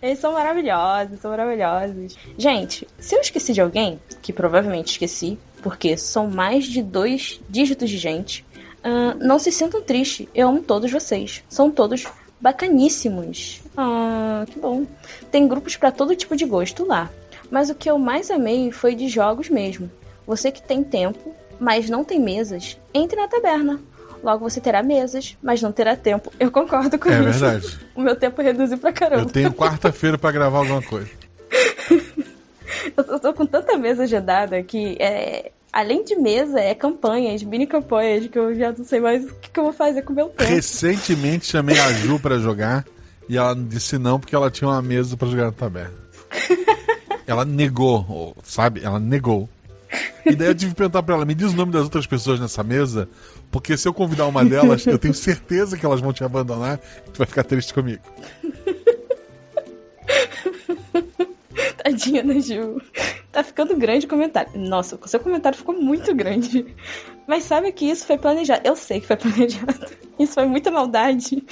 Eles 0.00 0.18
são 0.18 0.32
maravilhosos, 0.32 1.20
são 1.20 1.30
maravilhosos. 1.30 2.16
Gente, 2.38 2.88
se 2.98 3.14
eu 3.14 3.20
esqueci 3.20 3.52
de 3.52 3.60
alguém, 3.60 4.00
que 4.22 4.32
provavelmente 4.32 4.92
esqueci, 4.92 5.38
porque 5.62 5.94
são 5.98 6.30
mais 6.30 6.64
de 6.64 6.82
dois 6.82 7.38
dígitos 7.50 7.90
de 7.90 7.98
gente, 7.98 8.42
ah, 8.84 9.16
não 9.18 9.38
se 9.38 9.50
sintam 9.50 9.80
tristes. 9.82 10.28
Eu 10.34 10.48
amo 10.48 10.62
todos 10.62 10.92
vocês. 10.92 11.42
São 11.48 11.70
todos 11.70 12.04
bacaníssimos. 12.40 13.60
Ah, 13.76 14.44
que 14.48 14.58
bom. 14.58 14.84
Tem 15.30 15.48
grupos 15.48 15.76
pra 15.76 15.90
todo 15.90 16.14
tipo 16.14 16.36
de 16.36 16.44
gosto 16.44 16.86
lá. 16.86 17.10
Mas 17.50 17.70
o 17.70 17.74
que 17.74 17.90
eu 17.90 17.98
mais 17.98 18.30
amei 18.30 18.70
foi 18.70 18.94
de 18.94 19.08
jogos 19.08 19.48
mesmo. 19.48 19.90
Você 20.26 20.50
que 20.50 20.62
tem 20.62 20.82
tempo, 20.82 21.34
mas 21.60 21.90
não 21.90 22.04
tem 22.04 22.18
mesas, 22.20 22.78
entre 22.92 23.20
na 23.20 23.28
taberna. 23.28 23.80
Logo 24.22 24.48
você 24.48 24.58
terá 24.60 24.82
mesas, 24.82 25.36
mas 25.42 25.60
não 25.60 25.70
terá 25.70 25.94
tempo. 25.96 26.32
Eu 26.40 26.50
concordo 26.50 26.98
com 26.98 27.10
É 27.10 27.20
isso. 27.20 27.40
verdade. 27.40 27.78
O 27.94 28.00
meu 28.00 28.16
tempo 28.16 28.40
reduziu 28.42 28.78
pra 28.78 28.92
caramba. 28.92 29.22
Eu 29.22 29.30
tenho 29.30 29.52
quarta-feira 29.52 30.16
pra 30.18 30.32
gravar 30.32 30.58
alguma 30.58 30.82
coisa. 30.82 31.08
Eu 32.96 33.04
tô, 33.04 33.18
tô 33.20 33.32
com 33.34 33.46
tanta 33.46 33.76
mesa 33.76 34.02
agendada 34.02 34.62
que 34.62 34.96
é, 35.00 35.52
além 35.74 36.04
de 36.04 36.14
mesa, 36.14 36.60
é 36.60 36.72
campanhas, 36.72 37.42
mini 37.42 37.66
campanhas, 37.66 38.28
que 38.28 38.38
eu 38.38 38.54
já 38.54 38.70
não 38.70 38.84
sei 38.84 39.00
mais 39.00 39.24
o 39.24 39.34
que, 39.34 39.50
que 39.50 39.58
eu 39.58 39.64
vou 39.64 39.72
fazer 39.72 40.02
com 40.02 40.12
o 40.12 40.16
meu 40.16 40.28
tempo. 40.28 40.48
Recentemente 40.48 41.46
chamei 41.46 41.76
a 41.80 41.92
Ju 41.92 42.20
pra 42.20 42.38
jogar 42.38 42.86
e 43.28 43.36
ela 43.36 43.56
disse 43.56 43.98
não 43.98 44.20
porque 44.20 44.36
ela 44.36 44.52
tinha 44.52 44.68
uma 44.68 44.80
mesa 44.80 45.16
pra 45.16 45.26
jogar 45.26 45.46
na 45.46 45.52
taberna. 45.52 45.94
ela 47.26 47.44
negou, 47.44 48.36
sabe? 48.44 48.84
Ela 48.84 49.00
negou. 49.00 49.48
E 50.24 50.36
daí 50.36 50.48
eu 50.48 50.54
tive 50.54 50.70
que 50.70 50.76
perguntar 50.76 51.02
pra 51.02 51.16
ela: 51.16 51.24
me 51.24 51.34
diz 51.34 51.52
o 51.52 51.56
nome 51.56 51.72
das 51.72 51.82
outras 51.82 52.06
pessoas 52.06 52.38
nessa 52.38 52.62
mesa, 52.62 53.08
porque 53.50 53.76
se 53.76 53.88
eu 53.88 53.92
convidar 53.92 54.26
uma 54.26 54.44
delas, 54.44 54.86
eu 54.86 54.98
tenho 54.98 55.14
certeza 55.14 55.76
que 55.76 55.84
elas 55.84 56.00
vão 56.00 56.12
te 56.12 56.22
abandonar 56.22 56.78
e 57.06 57.10
tu 57.10 57.18
vai 57.18 57.26
ficar 57.26 57.42
triste 57.42 57.74
comigo. 57.74 58.02
Tadinha 61.84 62.24
da 62.24 62.40
Ju. 62.40 62.80
Tá 63.30 63.44
ficando 63.44 63.76
grande 63.76 64.06
o 64.06 64.08
comentário. 64.08 64.50
Nossa, 64.54 64.98
o 65.00 65.06
seu 65.06 65.20
comentário 65.20 65.58
ficou 65.58 65.78
muito 65.78 66.14
grande. 66.14 66.74
Mas 67.26 67.44
sabe 67.44 67.70
que 67.72 67.84
isso 67.84 68.06
foi 68.06 68.16
planejado. 68.16 68.66
Eu 68.66 68.74
sei 68.74 69.00
que 69.00 69.06
foi 69.06 69.16
planejado. 69.18 69.86
Isso 70.18 70.32
foi 70.32 70.46
muita 70.46 70.70
maldade. 70.70 71.44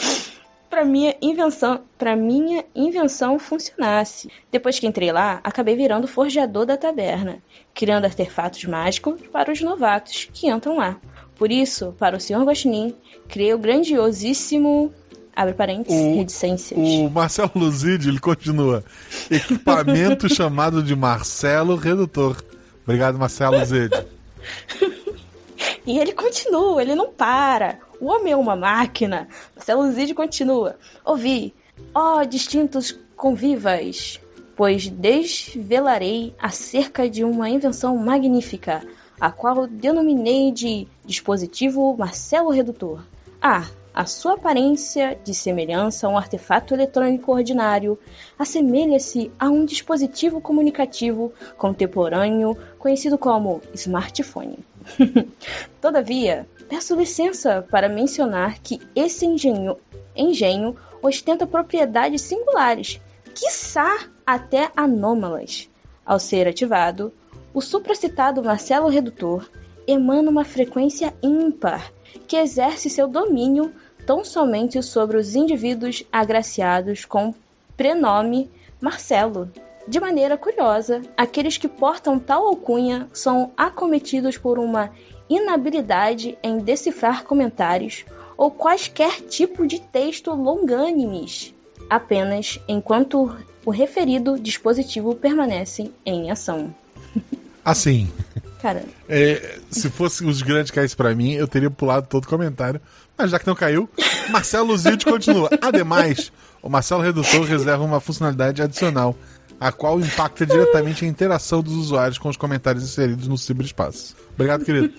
Pra 0.71 0.87
minha 0.87 1.15
invenção, 1.21 1.83
para 1.99 2.17
minha 2.17 2.65
invenção 2.75 3.39
funcionasse. 3.39 4.31
Depois 4.51 4.79
que 4.79 4.87
entrei 4.87 5.13
lá, 5.13 5.39
acabei 5.45 5.77
virando 5.77 6.09
forjador 6.09 6.65
da 6.65 6.79
taberna, 6.79 7.43
criando 7.75 8.07
artefatos 8.07 8.65
mágicos 8.65 9.21
para 9.31 9.53
os 9.53 9.61
novatos 9.61 10.31
que 10.33 10.49
entram 10.49 10.79
lá. 10.79 10.99
Por 11.35 11.53
isso, 11.53 11.95
para 11.99 12.17
o 12.17 12.21
Sr. 12.21 12.45
Guaxinim, 12.45 12.97
criei 13.29 13.53
o 13.53 13.59
grandiosíssimo 13.59 14.95
Abre 15.35 15.55
parênteses, 15.55 15.99
O- 16.01 16.17
reticências. 16.17 16.79
O 16.79 17.09
Marcelo 17.09 17.51
Luzide, 17.55 18.09
ele 18.09 18.21
continua. 18.21 18.85
Equipamento 19.31 20.29
chamado 20.33 20.83
de 20.83 20.95
Marcelo 20.95 21.75
Redutor. 21.77 22.43
Obrigado, 22.85 23.19
Marcelo 23.19 23.59
Luzide. 23.59 24.05
E 25.87 25.99
ele 25.99 26.13
continua, 26.13 26.81
ele 26.83 26.95
não 26.95 27.11
para. 27.13 27.79
O 28.01 28.07
homem 28.07 28.33
é 28.33 28.37
uma 28.37 28.55
máquina. 28.57 29.29
Marcelo 29.55 29.91
Zid 29.93 30.15
continua. 30.15 30.77
Ouvi, 31.05 31.55
ó 31.95 32.23
distintos 32.25 32.97
convivas, 33.17 34.21
pois 34.57 34.89
desvelarei 34.89 36.35
acerca 36.41 37.09
de 37.09 37.25
uma 37.25 37.49
invenção 37.49 37.97
magnífica, 37.97 38.85
a 39.21 39.31
qual 39.31 39.67
denominei 39.67 40.51
de 40.53 40.87
dispositivo 41.05 41.97
Marcelo 41.97 42.51
Redutor. 42.51 43.01
Ah, 43.41 43.67
a 43.95 44.07
sua 44.07 44.35
aparência 44.35 45.19
de 45.23 45.35
semelhança 45.35 46.07
a 46.07 46.11
um 46.11 46.17
artefato 46.17 46.73
eletrônico 46.73 47.33
ordinário 47.33 47.99
assemelha-se 48.39 49.31
a 49.39 49.49
um 49.51 49.65
dispositivo 49.65 50.41
comunicativo 50.41 51.33
contemporâneo 51.59 52.57
conhecido 52.79 53.19
como 53.19 53.61
smartphone. 53.75 54.59
Todavia, 55.81 56.49
peço 56.69 56.97
licença 56.97 57.67
para 57.71 57.89
mencionar 57.89 58.59
que 58.61 58.81
esse 58.97 59.27
engenho, 59.27 59.77
engenho 60.17 60.75
ostenta 61.03 61.47
propriedades 61.47 62.23
singulares, 62.23 63.01
quiçá 63.35 64.09
até 64.27 64.71
anômalas. 64.75 65.69
Ao 66.05 66.19
ser 66.19 66.49
ativado, 66.49 67.13
o 67.53 67.61
supracitado 67.61 68.43
Marcelo 68.43 68.89
Redutor 68.89 69.49
emana 69.87 70.31
uma 70.31 70.45
frequência 70.45 71.13
ímpar 71.23 71.93
que 72.27 72.37
exerce 72.37 72.91
seu 72.91 73.09
domínio 73.09 73.73
tão 74.07 74.25
somente 74.25 74.83
sobre 74.83 75.17
os 75.17 75.35
indivíduos 75.35 76.05
agraciados 76.13 77.05
com 77.05 77.35
prenome 77.77 78.51
Marcelo. 78.81 79.51
De 79.87 79.99
maneira 79.99 80.37
curiosa, 80.37 81.03
aqueles 81.17 81.57
que 81.57 81.69
portam 81.69 82.19
tal 82.19 82.47
alcunha 82.47 83.09
são 83.13 83.53
acometidos 83.57 84.39
por 84.39 84.59
uma 84.59 84.91
inabilidade 85.29 86.39
em 86.43 86.59
decifrar 86.59 87.25
comentários 87.25 88.05
ou 88.37 88.51
quaisquer 88.51 89.21
tipo 89.23 89.67
de 89.67 89.81
texto 89.81 90.33
longânimes, 90.33 91.55
apenas 91.89 92.61
enquanto 92.69 93.37
o 93.65 93.71
referido 93.71 94.39
dispositivo 94.39 95.15
permanece 95.15 95.91
em 96.05 96.31
ação. 96.31 96.75
Assim, 97.65 98.11
Cara, 98.63 98.85
é, 99.09 99.59
se 99.71 99.91
fosse 99.91 100.25
os 100.25 100.41
grandes 100.41 100.71
caísse 100.71 100.95
pra 100.95 101.13
mim, 101.17 101.33
eu 101.33 101.49
teria 101.49 101.69
pulado 101.69 102.07
todo 102.09 102.25
o 102.25 102.29
comentário. 102.29 102.81
Mas 103.19 103.31
já 103.33 103.39
que 103.39 103.47
não 103.47 103.57
caiu, 103.57 103.89
Marcelo 104.31 104.69
Luzide 104.69 105.05
continua. 105.05 105.51
Ademais, 105.61 106.33
o 106.63 106.69
Marcelo 106.69 107.03
Redutor 107.03 107.43
reserva 107.43 107.83
uma 107.83 108.01
funcionalidade 108.01 108.63
adicional, 108.63 109.17
a 109.59 109.73
qual 109.73 109.99
impacta 109.99 110.47
diretamente 110.47 111.05
a 111.05 111.09
interação 111.09 111.61
dos 111.61 111.75
usuários 111.75 112.19
com 112.19 112.29
os 112.29 112.37
comentários 112.37 112.85
inseridos 112.85 113.27
no 113.27 113.37
ciberespaço. 113.37 114.15
Obrigado, 114.35 114.65
querido. 114.65 114.93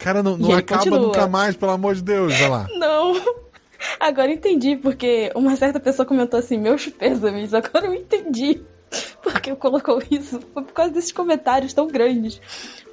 Cara, 0.00 0.20
não, 0.20 0.36
não 0.36 0.52
acaba 0.52 0.80
continua. 0.80 0.98
nunca 1.06 1.28
mais, 1.28 1.54
pelo 1.54 1.70
amor 1.70 1.94
de 1.94 2.02
Deus. 2.02 2.36
Vai 2.36 2.48
lá. 2.48 2.66
não. 2.76 3.40
Agora 3.98 4.30
entendi, 4.30 4.76
porque 4.76 5.30
uma 5.34 5.56
certa 5.56 5.80
pessoa 5.80 6.04
comentou 6.04 6.38
assim, 6.38 6.58
meus 6.58 6.86
pêsames, 6.86 7.54
agora 7.54 7.86
eu 7.86 7.94
entendi. 7.94 8.60
Porque 9.22 9.54
colocou 9.54 10.02
isso. 10.10 10.40
Foi 10.52 10.62
por 10.62 10.72
causa 10.72 10.92
desses 10.92 11.12
comentários 11.12 11.72
tão 11.72 11.86
grandes. 11.86 12.40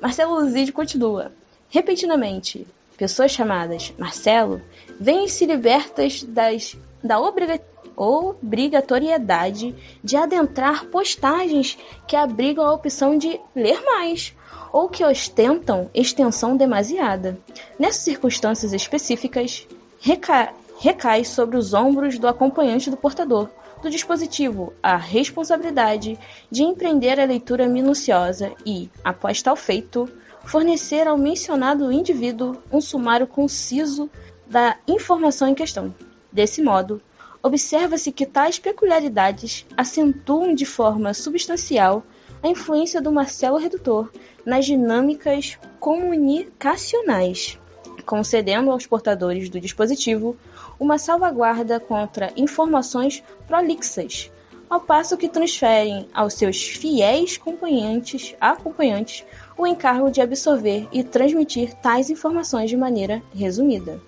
Marcelo 0.02 0.40
Luzide 0.40 0.72
continua. 0.72 1.32
Repentinamente, 1.70 2.66
pessoas 2.98 3.32
chamadas 3.32 3.94
Marcelo 3.98 4.62
veem-se 5.00 5.46
libertas 5.46 6.24
das, 6.24 6.78
da 7.04 7.20
obriga- 7.20 7.60
obrigatoriedade 7.96 9.76
de 10.04 10.16
adentrar 10.16 10.86
postagens 10.86 11.78
que 12.08 12.16
abrigam 12.16 12.66
a 12.66 12.74
opção 12.74 13.18
de 13.18 13.40
ler 13.56 13.82
mais 13.84 14.34
ou 14.72 14.88
que 14.90 15.04
ostentam 15.04 15.90
extensão 15.94 16.56
demasiada. 16.56 17.38
Nessas 17.80 18.04
circunstâncias 18.04 18.74
específicas, 18.74 19.68
reca- 20.00 20.54
recai 20.80 21.24
sobre 21.24 21.58
os 21.58 21.74
ombros 21.74 22.18
do 22.20 22.28
acompanhante 22.28 22.90
do 22.90 22.98
portador 22.98 23.50
do 23.82 23.90
dispositivo 23.90 24.74
a 24.82 24.96
responsabilidade 24.96 26.18
de 26.50 26.64
empreender 26.64 27.20
a 27.20 27.26
leitura 27.26 27.68
minuciosa 27.68 28.54
e, 28.66 28.90
após 29.04 29.42
tal 29.42 29.56
feito, 29.56 30.10
fornecer 30.46 31.08
ao 31.08 31.18
mencionado 31.18 31.92
indivíduo 31.92 32.58
um 32.72 32.82
sumário 32.82 33.28
conciso 33.28 34.10
da 34.48 34.78
informação 34.88 35.48
em 35.48 35.56
questão. 35.56 35.94
Desse 36.32 36.62
modo, 36.62 37.02
observa-se 37.44 38.12
que 38.12 38.26
tais 38.26 38.58
peculiaridades 38.58 39.66
acentuam 39.76 40.54
de 40.54 40.66
forma 40.66 41.14
substancial 41.14 42.04
a 42.42 42.48
influência 42.48 43.02
do 43.02 43.12
Marcelo 43.12 43.58
Redutor 43.58 44.12
nas 44.46 44.66
dinâmicas 44.66 45.58
comunicacionais, 45.80 47.60
concedendo 48.06 48.72
aos 48.72 48.86
portadores 48.86 49.50
do 49.50 49.60
dispositivo 49.60 50.38
uma 50.80 50.98
salvaguarda 50.98 51.80
contra 51.80 52.32
informações 52.36 53.24
prolixas, 53.48 54.32
ao 54.70 54.82
passo 54.82 55.18
que 55.18 55.30
transferem 55.30 56.08
aos 56.14 56.34
seus 56.34 56.62
fiéis 56.62 57.38
acompanhantes, 57.42 58.36
acompanhantes 58.40 59.24
o 59.58 59.66
encargo 59.66 60.12
de 60.12 60.22
absorver 60.22 60.88
e 60.92 61.04
transmitir 61.04 61.74
tais 61.76 62.10
informações 62.10 62.70
de 62.70 62.78
maneira 62.78 63.22
resumida. 63.34 64.00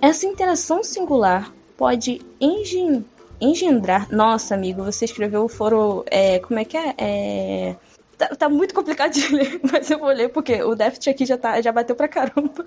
Essa 0.00 0.26
interação 0.26 0.82
singular 0.82 1.52
pode 1.76 2.20
engen- 2.40 3.04
engendrar. 3.40 4.08
Nossa, 4.10 4.54
amigo, 4.54 4.82
você 4.82 5.04
escreveu 5.04 5.44
o 5.44 5.48
foro. 5.48 6.04
É, 6.10 6.38
como 6.40 6.58
é 6.58 6.64
que 6.64 6.76
é? 6.76 6.94
É, 6.98 7.76
Tá, 8.18 8.28
tá 8.28 8.48
muito 8.48 8.74
complicado 8.74 9.12
de 9.12 9.28
ler, 9.28 9.60
mas 9.70 9.90
eu 9.90 9.98
vou 9.98 10.08
ler 10.08 10.30
porque 10.30 10.62
o 10.62 10.74
déficit 10.74 11.10
aqui 11.10 11.26
já, 11.26 11.36
tá, 11.36 11.60
já 11.60 11.70
bateu 11.70 11.94
pra 11.94 12.08
caramba. 12.08 12.64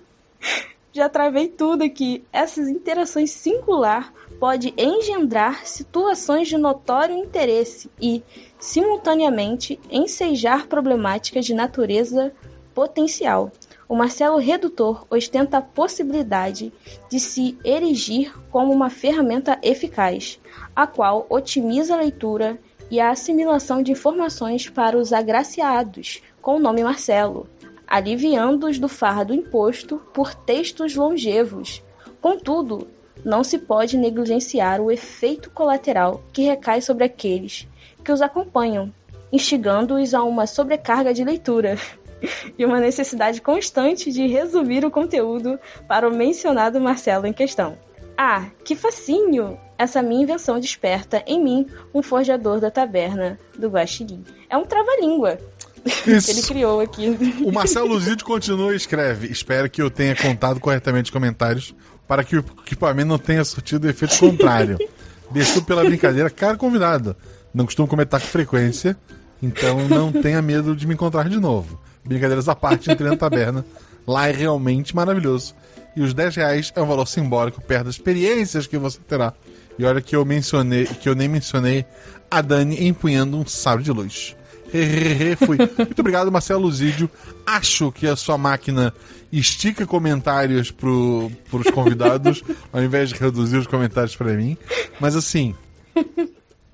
Já 0.91 1.07
travei 1.07 1.47
tudo 1.47 1.83
aqui. 1.83 2.23
Essas 2.33 2.67
interações 2.67 3.31
singular 3.31 4.11
pode 4.39 4.73
engendrar 4.75 5.65
situações 5.65 6.47
de 6.47 6.57
notório 6.57 7.15
interesse 7.15 7.89
e, 8.01 8.23
simultaneamente, 8.57 9.79
ensejar 9.91 10.67
problemáticas 10.67 11.45
de 11.45 11.53
natureza 11.53 12.33
potencial. 12.73 13.51
O 13.87 13.95
Marcelo 13.95 14.37
Redutor 14.37 15.05
ostenta 15.09 15.57
a 15.57 15.61
possibilidade 15.61 16.71
de 17.09 17.19
se 17.19 17.57
erigir 17.63 18.33
como 18.49 18.71
uma 18.71 18.89
ferramenta 18.89 19.59
eficaz, 19.61 20.39
a 20.75 20.87
qual 20.87 21.25
otimiza 21.29 21.93
a 21.93 21.97
leitura 21.97 22.59
e 22.89 22.99
a 22.99 23.11
assimilação 23.11 23.83
de 23.83 23.91
informações 23.91 24.69
para 24.69 24.97
os 24.97 25.13
agraciados 25.13 26.21
com 26.41 26.55
o 26.55 26.59
nome 26.59 26.83
Marcelo, 26.83 27.47
aliviando-os 27.89 28.77
do 28.77 28.87
fardo 28.87 29.33
imposto 29.33 29.97
por 30.13 30.35
textos 30.35 30.95
longevos. 30.95 31.83
Contudo, 32.21 32.87
não 33.25 33.43
se 33.43 33.57
pode 33.57 33.97
negligenciar 33.97 34.79
o 34.79 34.91
efeito 34.91 35.49
colateral 35.49 36.21
que 36.31 36.43
recai 36.43 36.81
sobre 36.81 37.03
aqueles 37.03 37.67
que 38.03 38.11
os 38.11 38.21
acompanham, 38.21 38.93
instigando-os 39.31 40.13
a 40.13 40.23
uma 40.23 40.45
sobrecarga 40.45 41.13
de 41.13 41.23
leitura 41.23 41.77
e 42.57 42.65
uma 42.65 42.79
necessidade 42.79 43.41
constante 43.41 44.11
de 44.11 44.27
resumir 44.27 44.85
o 44.85 44.91
conteúdo 44.91 45.59
para 45.87 46.07
o 46.07 46.13
mencionado 46.13 46.79
Marcelo 46.79 47.25
em 47.25 47.33
questão. 47.33 47.77
Ah, 48.17 48.47
que 48.65 48.75
fascínio! 48.75 49.57
Essa 49.77 50.01
minha 50.01 50.23
invenção 50.23 50.59
desperta 50.59 51.23
em 51.25 51.41
mim 51.41 51.65
um 51.93 52.03
forjador 52.03 52.59
da 52.59 52.69
taberna 52.69 53.39
do 53.57 53.69
Guaxinim. 53.69 54.25
É 54.49 54.57
um 54.57 54.65
trava-língua. 54.65 55.37
Que 55.79 56.09
ele 56.09 56.17
Isso. 56.17 56.47
criou 56.47 56.81
aqui. 56.81 57.17
O 57.43 57.51
Marcelo 57.51 57.87
Luzide 57.87 58.23
continua 58.23 58.73
e 58.73 58.77
escreve. 58.77 59.27
Espero 59.27 59.69
que 59.69 59.81
eu 59.81 59.89
tenha 59.89 60.15
contado 60.15 60.59
corretamente 60.59 61.05
os 61.05 61.09
comentários 61.11 61.73
para 62.07 62.23
que 62.23 62.37
o 62.37 62.45
equipamento 62.65 63.07
não 63.07 63.19
tenha 63.19 63.43
surtido 63.43 63.89
efeito 63.89 64.17
contrário. 64.17 64.77
Desculpe 65.31 65.67
pela 65.67 65.83
brincadeira, 65.83 66.29
cara 66.29 66.57
convidado. 66.57 67.15
Não 67.53 67.65
costumo 67.65 67.87
comentar 67.87 68.19
com 68.19 68.27
frequência, 68.27 68.97
então 69.41 69.87
não 69.87 70.11
tenha 70.11 70.41
medo 70.41 70.75
de 70.75 70.87
me 70.87 70.93
encontrar 70.93 71.29
de 71.29 71.39
novo. 71.39 71.79
Brincadeiras 72.03 72.49
à 72.49 72.55
parte, 72.55 72.91
entrei 72.91 73.09
na 73.09 73.15
taberna. 73.15 73.63
Lá 74.07 74.27
é 74.27 74.31
realmente 74.31 74.95
maravilhoso. 74.95 75.53
E 75.95 76.01
os 76.01 76.13
10 76.13 76.35
reais 76.35 76.73
é 76.75 76.81
um 76.81 76.87
valor 76.87 77.07
simbólico 77.07 77.61
perto 77.61 77.85
das 77.85 77.95
experiências 77.95 78.65
que 78.65 78.77
você 78.77 78.99
terá. 79.07 79.33
E 79.77 79.85
olha 79.85 80.01
que 80.01 80.15
eu 80.15 80.25
mencionei, 80.25 80.85
que 80.85 81.07
eu 81.07 81.15
nem 81.15 81.27
mencionei 81.27 81.85
a 82.29 82.41
Dani 82.41 82.87
empunhando 82.87 83.37
um 83.37 83.45
sabre 83.45 83.83
de 83.83 83.91
luz. 83.91 84.35
Fui. 85.45 85.57
Muito 85.57 85.99
obrigado, 85.99 86.31
Marcelo 86.31 86.61
Luzídio. 86.61 87.09
Acho 87.45 87.91
que 87.91 88.07
a 88.07 88.15
sua 88.15 88.37
máquina 88.37 88.93
estica 89.31 89.85
comentários 89.85 90.71
pro, 90.71 91.31
pros 91.49 91.69
convidados, 91.71 92.43
ao 92.73 92.81
invés 92.81 93.09
de 93.09 93.15
reduzir 93.15 93.57
os 93.57 93.67
comentários 93.67 94.15
pra 94.15 94.33
mim. 94.33 94.57
Mas 94.99 95.15
assim, 95.15 95.55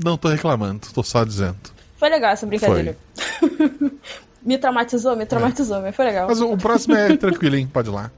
não 0.03 0.17
tô 0.17 0.29
reclamando, 0.29 0.87
tô 0.93 1.03
só 1.03 1.23
dizendo. 1.23 1.57
Foi 1.97 2.09
legal 2.09 2.31
essa 2.31 2.45
brincadeira. 2.45 2.97
me 4.43 4.57
traumatizou, 4.57 5.15
me 5.15 5.25
traumatizou, 5.25 5.81
mas 5.81 5.95
foi 5.95 6.05
legal. 6.05 6.27
Mas 6.27 6.41
o, 6.41 6.51
o 6.51 6.57
próximo 6.57 6.95
é 6.95 7.15
tranquilinho, 7.15 7.67
pode 7.67 7.89
ir 7.89 7.91
lá. 7.91 8.11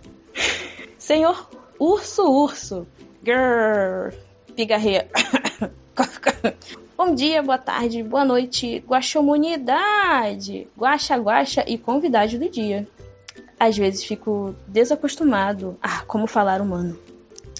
Senhor 0.97 1.49
Urso 1.79 2.23
Urso. 2.23 2.87
Grrr. 3.23 4.13
Pigarreia. 4.55 5.07
Bom 6.97 7.13
dia, 7.13 7.43
boa 7.43 7.59
tarde, 7.59 8.01
boa 8.01 8.25
noite, 8.25 8.83
guaxomunidade, 8.87 10.67
guaxa, 10.75 11.15
guaxa 11.15 11.63
e 11.67 11.77
convidado 11.77 12.39
do 12.39 12.49
dia. 12.49 12.87
Às 13.59 13.77
vezes 13.77 14.03
fico 14.03 14.55
desacostumado 14.67 15.77
a 15.79 16.01
como 16.01 16.25
falar 16.25 16.59
humano. 16.59 16.97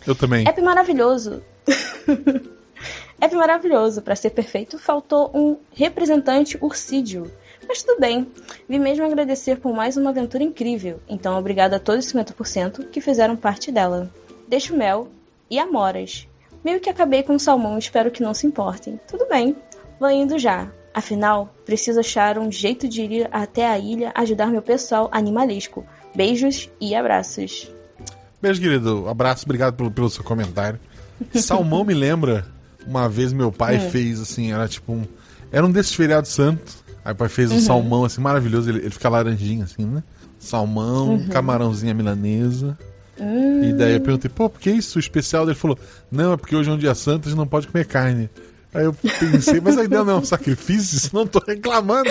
Eu 0.08 0.16
também. 0.16 0.44
App 0.48 0.60
maravilhoso. 0.60 1.44
App 3.22 3.36
maravilhoso. 3.36 4.02
Para 4.02 4.16
ser 4.16 4.32
perfeito, 4.32 4.80
faltou 4.80 5.30
um 5.32 5.58
representante 5.72 6.58
ursídio. 6.60 7.32
Mas 7.68 7.84
tudo 7.84 8.00
bem. 8.00 8.28
Vim 8.68 8.80
mesmo 8.80 9.06
agradecer 9.06 9.58
por 9.58 9.72
mais 9.72 9.98
uma 9.98 10.10
aventura 10.10 10.44
incrível. 10.44 11.00
Então, 11.08 11.38
obrigado 11.38 11.76
a 11.76 11.80
todos 11.80 12.08
os 12.08 12.12
50% 12.12 12.90
que 12.90 13.00
fizeram 13.00 13.36
parte 13.36 13.72
dela. 13.72 14.12
Deixo 14.48 14.76
mel 14.76 15.10
e 15.48 15.60
amoras. 15.60 16.28
Meio 16.64 16.80
que 16.80 16.89
acabei 16.89 17.24
com 17.24 17.36
o 17.36 17.39
salmão, 17.39 17.78
espero 17.78 18.12
que 18.12 18.22
não 18.24 18.34
se 18.34 18.45
importem. 18.47 18.99
Tudo 19.08 19.26
bem. 19.28 19.55
Vou 19.99 20.10
indo 20.10 20.38
já. 20.38 20.68
Afinal, 20.93 21.53
preciso 21.66 21.99
achar 21.99 22.38
um 22.38 22.51
jeito 22.51 22.88
de 22.88 23.01
ir 23.03 23.30
até 23.32 23.68
a 23.68 23.78
ilha 23.78 24.12
ajudar 24.16 24.47
meu 24.47 24.62
pessoal 24.62 25.08
animalesco. 25.12 25.86
Beijos 26.16 26.70
e 26.82 26.95
abraços. 26.95 27.72
Beijo, 28.41 28.62
querido. 28.62 29.08
Abraço, 29.08 29.45
obrigado 29.45 29.76
pelo, 29.76 29.91
pelo 29.91 30.10
seu 30.10 30.24
comentário. 30.24 30.80
Salmão 31.34 31.84
me 31.84 31.93
lembra, 31.93 32.45
uma 32.86 33.08
vez 33.08 33.32
meu 33.34 33.51
pai 33.51 33.78
Hum. 33.78 33.89
fez 33.89 34.20
assim, 34.20 34.51
era 34.51 34.68
tipo 34.68 34.91
um. 34.91 35.03
Era 35.51 35.66
um 35.66 35.72
desses 35.72 35.93
feriados 35.93 36.32
santos. 36.32 36.84
Aí 37.05 37.14
o 37.14 37.16
pai 37.16 37.30
fez 37.30 37.51
um 37.51 37.55
Uhum. 37.55 37.62
salmão 37.62 38.03
assim 38.05 38.20
maravilhoso, 38.22 38.70
ele, 38.70 38.80
ele 38.80 38.89
fica 38.89 39.08
laranjinho 39.10 39.64
assim, 39.64 39.86
né? 39.86 40.03
Salmão, 40.39 41.10
Uhum. 41.16 41.28
camarãozinha 41.30 41.93
milanesa. 41.93 42.78
Hum. 43.20 43.63
E 43.63 43.74
daí 43.74 43.93
eu 43.93 44.01
perguntei, 44.01 44.30
pô, 44.30 44.49
por 44.49 44.59
que 44.59 44.70
isso? 44.70 44.97
O 44.97 44.99
especial 44.99 45.45
dele 45.45 45.57
falou, 45.57 45.78
não, 46.11 46.34
é 46.34 46.38
porque 46.38 46.55
hoje 46.55 46.70
é 46.70 46.74
um 46.74 46.78
dia 46.78 46.95
santo, 46.95 47.28
a 47.28 47.30
gente 47.30 47.38
não 47.38 47.47
pode 47.47 47.68
comer 47.68 47.86
carne. 47.86 48.30
Aí 48.74 48.86
eu 48.86 48.93
pensei, 48.93 49.59
mas 49.59 49.78
a 49.78 49.84
ideia 49.86 50.03
não 50.03 50.13
é 50.13 50.18
um 50.18 50.26
sacrifício, 50.26 50.97
isso 50.97 51.09
não 51.13 51.26
tô 51.26 51.39
reclamando. 51.39 52.09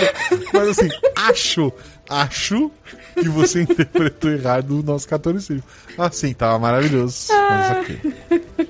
Mas 0.52 0.68
assim, 0.70 0.88
acho, 1.14 1.72
acho 2.08 2.70
que 3.14 3.28
você 3.28 3.62
interpretou 3.62 4.30
errado 4.30 4.80
o 4.80 4.82
nosso 4.82 5.06
catolicismo. 5.06 5.62
Assim, 5.96 6.32
tava 6.34 6.58
maravilhoso. 6.58 7.28
Mas 7.30 7.78
ok. 7.78 8.65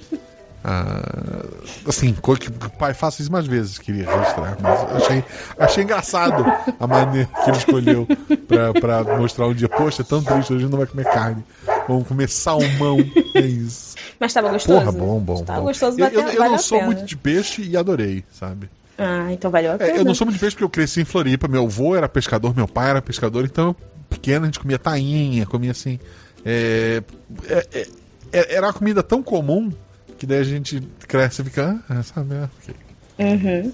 Ah, 0.69 1.45
assim, 1.87 2.13
coisa 2.15 2.41
que 2.41 2.49
o 2.49 2.71
pai 2.71 2.93
faça 2.93 3.23
isso 3.23 3.31
mais 3.31 3.47
vezes, 3.47 3.79
queria 3.79 4.05
registrar. 4.05 4.57
Mas 4.61 4.81
achei, 5.03 5.25
achei 5.57 5.85
engraçado 5.85 6.45
a 6.81 6.87
maneira 6.89 7.29
que 7.45 7.51
ele 7.51 7.57
escolheu 7.59 8.09
pra, 8.49 8.75
pra 9.05 9.17
mostrar 9.17 9.47
um 9.47 9.55
dia, 9.55 9.69
poxa, 9.69 10.03
é 10.03 10.05
tão 10.05 10.21
triste, 10.21 10.53
hoje 10.53 10.67
não 10.67 10.77
vai 10.79 10.87
comer 10.89 11.05
carne. 11.05 11.45
Vamos 11.87 12.09
comer 12.09 12.29
salmão. 12.29 12.99
É 13.33 13.41
isso. 13.43 13.95
Mas 14.19 14.33
tava 14.35 14.49
gostoso? 14.51 14.81
Porra, 14.81 14.91
bom, 14.91 15.21
bom. 15.21 15.45
Tava 15.45 15.61
bom. 15.61 15.67
gostoso, 15.67 16.01
eu, 16.01 16.05
bateu, 16.05 16.21
eu, 16.21 16.51
não 16.51 16.59
sou 16.59 16.79
pena. 16.79 16.91
muito 16.91 17.05
de 17.07 17.17
peixe 17.17 17.63
e 17.63 17.77
adorei, 17.77 18.25
sabe? 18.33 18.69
Ah, 18.99 19.29
então 19.33 19.53
valeu 19.53 19.71
a 19.71 19.75
É, 19.75 19.79
pena. 19.79 19.99
eu 19.99 20.05
não 20.05 20.15
sou 20.17 20.25
muito 20.27 20.35
de 20.35 20.41
peixe 20.41 20.57
porque 20.57 20.65
eu 20.65 20.71
cresci 20.71 21.03
em 21.03 21.05
Floripa. 21.05 21.47
Meu 21.47 21.63
avô 21.65 21.95
era 21.95 22.09
pescador, 22.09 22.57
meu 22.57 22.67
pai 22.67 22.91
era 22.91 23.01
pescador, 23.01 23.45
então, 23.45 23.77
pequeno, 24.11 24.45
a 24.45 24.47
gente 24.47 24.59
comia 24.59 24.81
tainha, 24.81 25.47
comia 25.47 25.71
assim. 25.71 26.01
é, 26.45 27.05
é, 27.49 27.67
é, 27.73 27.87
é- 28.33 28.55
era 28.57 28.67
uma 28.67 28.73
comida 28.73 29.01
tão 29.01 29.23
comum 29.23 29.71
que 30.19 30.27
daí 30.27 30.39
a 30.41 30.45
gente 30.45 30.81
cresce 31.07 31.43
e 31.43 31.45
fica. 31.45 31.79
Ah, 31.89 32.03
sabe? 32.03 32.35
ah, 32.35 32.49
ok. 32.63 32.75
Uhum. 33.19 33.73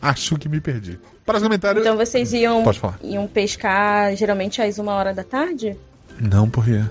Acho 0.00 0.36
que 0.36 0.48
me 0.48 0.60
perdi. 0.60 0.98
Para 1.24 1.36
os 1.36 1.42
comentários. 1.42 1.84
Então 1.84 1.96
vocês 1.96 2.32
iam, 2.32 2.62
Pode 2.64 2.80
falar. 2.80 2.98
iam 3.02 3.26
pescar 3.26 4.14
geralmente 4.16 4.60
às 4.62 4.78
uma 4.78 4.92
hora 4.94 5.12
da 5.14 5.22
tarde? 5.22 5.76
Não, 6.20 6.48
por 6.48 6.64
quê? 6.64 6.82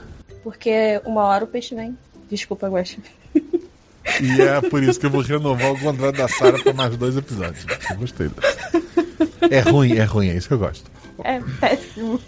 Porque 0.44 1.02
uma 1.06 1.24
hora 1.24 1.44
o 1.44 1.48
peixe 1.48 1.76
vem. 1.76 1.98
Desculpa, 2.30 2.68
Guaxa. 2.70 2.98
E 4.22 4.42
é 4.42 4.62
por 4.62 4.82
isso 4.82 5.00
que 5.00 5.06
eu 5.06 5.10
vou 5.10 5.22
renovar 5.22 5.72
o 5.72 5.80
contrato 5.80 6.16
da 6.18 6.28
Sarah 6.28 6.58
para 6.64 6.74
mais 6.74 6.96
dois 6.98 7.16
episódios. 7.18 7.66
Eu 7.90 7.98
gostei 7.98 8.30
dessa. 8.30 8.70
É 9.52 9.60
ruim, 9.60 9.94
é 9.98 10.04
ruim, 10.04 10.30
é 10.30 10.36
isso 10.36 10.48
que 10.48 10.54
eu 10.54 10.60
gosto. 10.60 10.90
É 11.24 11.40
péssimo. 11.60 12.20